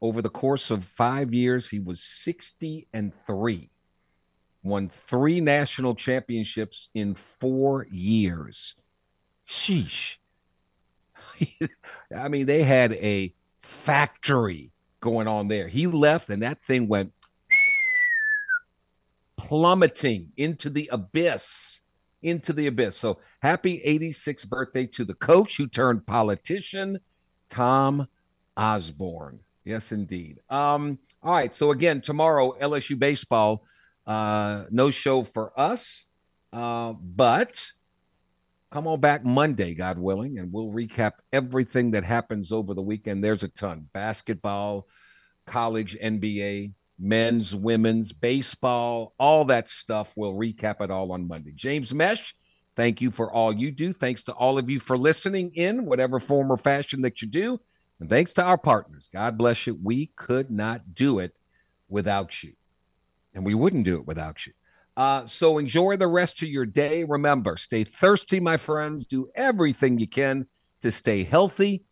Over 0.00 0.20
the 0.20 0.28
course 0.28 0.70
of 0.70 0.84
five 0.84 1.32
years, 1.32 1.68
he 1.68 1.78
was 1.78 2.02
60 2.02 2.88
and 2.92 3.12
three, 3.26 3.70
won 4.66 4.88
three 4.88 5.40
national 5.40 5.94
championships 5.94 6.88
in 6.94 7.14
four 7.14 7.86
years. 7.90 8.74
Sheesh. 9.48 10.16
I 12.16 12.28
mean, 12.28 12.46
they 12.46 12.62
had 12.62 12.92
a 12.94 13.34
factory 13.62 14.72
going 15.00 15.28
on 15.28 15.48
there. 15.48 15.68
He 15.68 15.86
left, 15.86 16.30
and 16.30 16.42
that 16.42 16.62
thing 16.64 16.88
went 16.88 17.12
plummeting 19.36 20.32
into 20.36 20.70
the 20.70 20.88
abyss. 20.92 21.80
Into 22.22 22.52
the 22.52 22.66
abyss. 22.66 22.96
So 22.96 23.18
happy 23.40 23.82
86th 23.86 24.48
birthday 24.48 24.86
to 24.86 25.04
the 25.04 25.14
coach 25.14 25.56
who 25.56 25.66
turned 25.66 26.06
politician, 26.06 26.98
Tom 27.50 28.08
Osborne. 28.56 29.40
Yes, 29.64 29.92
indeed. 29.92 30.40
Um, 30.48 30.98
all 31.22 31.32
right. 31.32 31.54
So 31.54 31.72
again, 31.72 32.00
tomorrow, 32.00 32.56
LSU 32.60 32.98
baseball, 32.98 33.64
uh, 34.06 34.64
no 34.70 34.90
show 34.90 35.24
for 35.24 35.58
us. 35.58 36.04
Uh, 36.52 36.94
but 37.00 37.72
come 38.70 38.86
on 38.86 39.00
back 39.00 39.24
Monday, 39.24 39.74
God 39.74 39.98
willing, 39.98 40.38
and 40.38 40.52
we'll 40.52 40.70
recap 40.70 41.12
everything 41.32 41.92
that 41.92 42.04
happens 42.04 42.52
over 42.52 42.74
the 42.74 42.82
weekend. 42.82 43.22
There's 43.22 43.42
a 43.42 43.48
ton 43.48 43.88
basketball, 43.92 44.86
college, 45.46 45.96
NBA, 46.02 46.72
men's, 46.98 47.54
women's, 47.54 48.12
baseball, 48.12 49.14
all 49.18 49.44
that 49.46 49.68
stuff. 49.68 50.12
We'll 50.16 50.34
recap 50.34 50.80
it 50.80 50.90
all 50.90 51.12
on 51.12 51.28
Monday. 51.28 51.52
James 51.54 51.92
Mesh, 51.92 52.34
thank 52.74 53.00
you 53.00 53.10
for 53.10 53.30
all 53.30 53.52
you 53.52 53.70
do. 53.70 53.92
Thanks 53.92 54.22
to 54.22 54.32
all 54.32 54.58
of 54.58 54.70
you 54.70 54.80
for 54.80 54.96
listening 54.96 55.52
in, 55.54 55.84
whatever 55.84 56.20
form 56.20 56.50
or 56.50 56.56
fashion 56.56 57.02
that 57.02 57.20
you 57.20 57.28
do. 57.28 57.60
And 58.00 58.08
thanks 58.08 58.32
to 58.34 58.42
our 58.42 58.58
partners. 58.58 59.08
God 59.12 59.38
bless 59.38 59.66
you. 59.66 59.78
We 59.82 60.10
could 60.16 60.50
not 60.50 60.94
do 60.94 61.18
it 61.18 61.34
without 61.88 62.42
you. 62.42 62.52
And 63.36 63.44
we 63.44 63.54
wouldn't 63.54 63.84
do 63.84 63.96
it 63.96 64.06
without 64.06 64.46
you. 64.46 64.52
Uh, 64.96 65.26
so 65.26 65.58
enjoy 65.58 65.96
the 65.96 66.08
rest 66.08 66.42
of 66.42 66.48
your 66.48 66.64
day. 66.64 67.04
Remember, 67.04 67.58
stay 67.58 67.84
thirsty, 67.84 68.40
my 68.40 68.56
friends. 68.56 69.04
Do 69.04 69.28
everything 69.36 69.98
you 69.98 70.08
can 70.08 70.46
to 70.80 70.90
stay 70.90 71.22
healthy. 71.22 71.84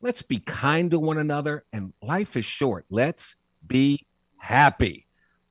Let's 0.00 0.22
be 0.22 0.38
kind 0.38 0.90
to 0.92 1.00
one 1.00 1.18
another. 1.18 1.64
And 1.72 1.92
life 2.00 2.36
is 2.36 2.44
short. 2.44 2.86
Let's 2.90 3.34
be 3.66 4.06
happy. 4.38 5.08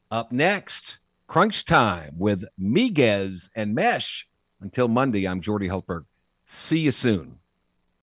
Up 0.09 0.31
next, 0.31 0.99
Crunch 1.27 1.65
Time 1.65 2.15
with 2.17 2.45
Miguez 2.59 3.49
and 3.55 3.75
Mesh. 3.75 4.27
Until 4.61 4.87
Monday, 4.87 5.27
I'm 5.27 5.41
Jordy 5.41 5.67
Hultberg. 5.67 6.05
See 6.45 6.79
you 6.79 6.91
soon. 6.91 7.39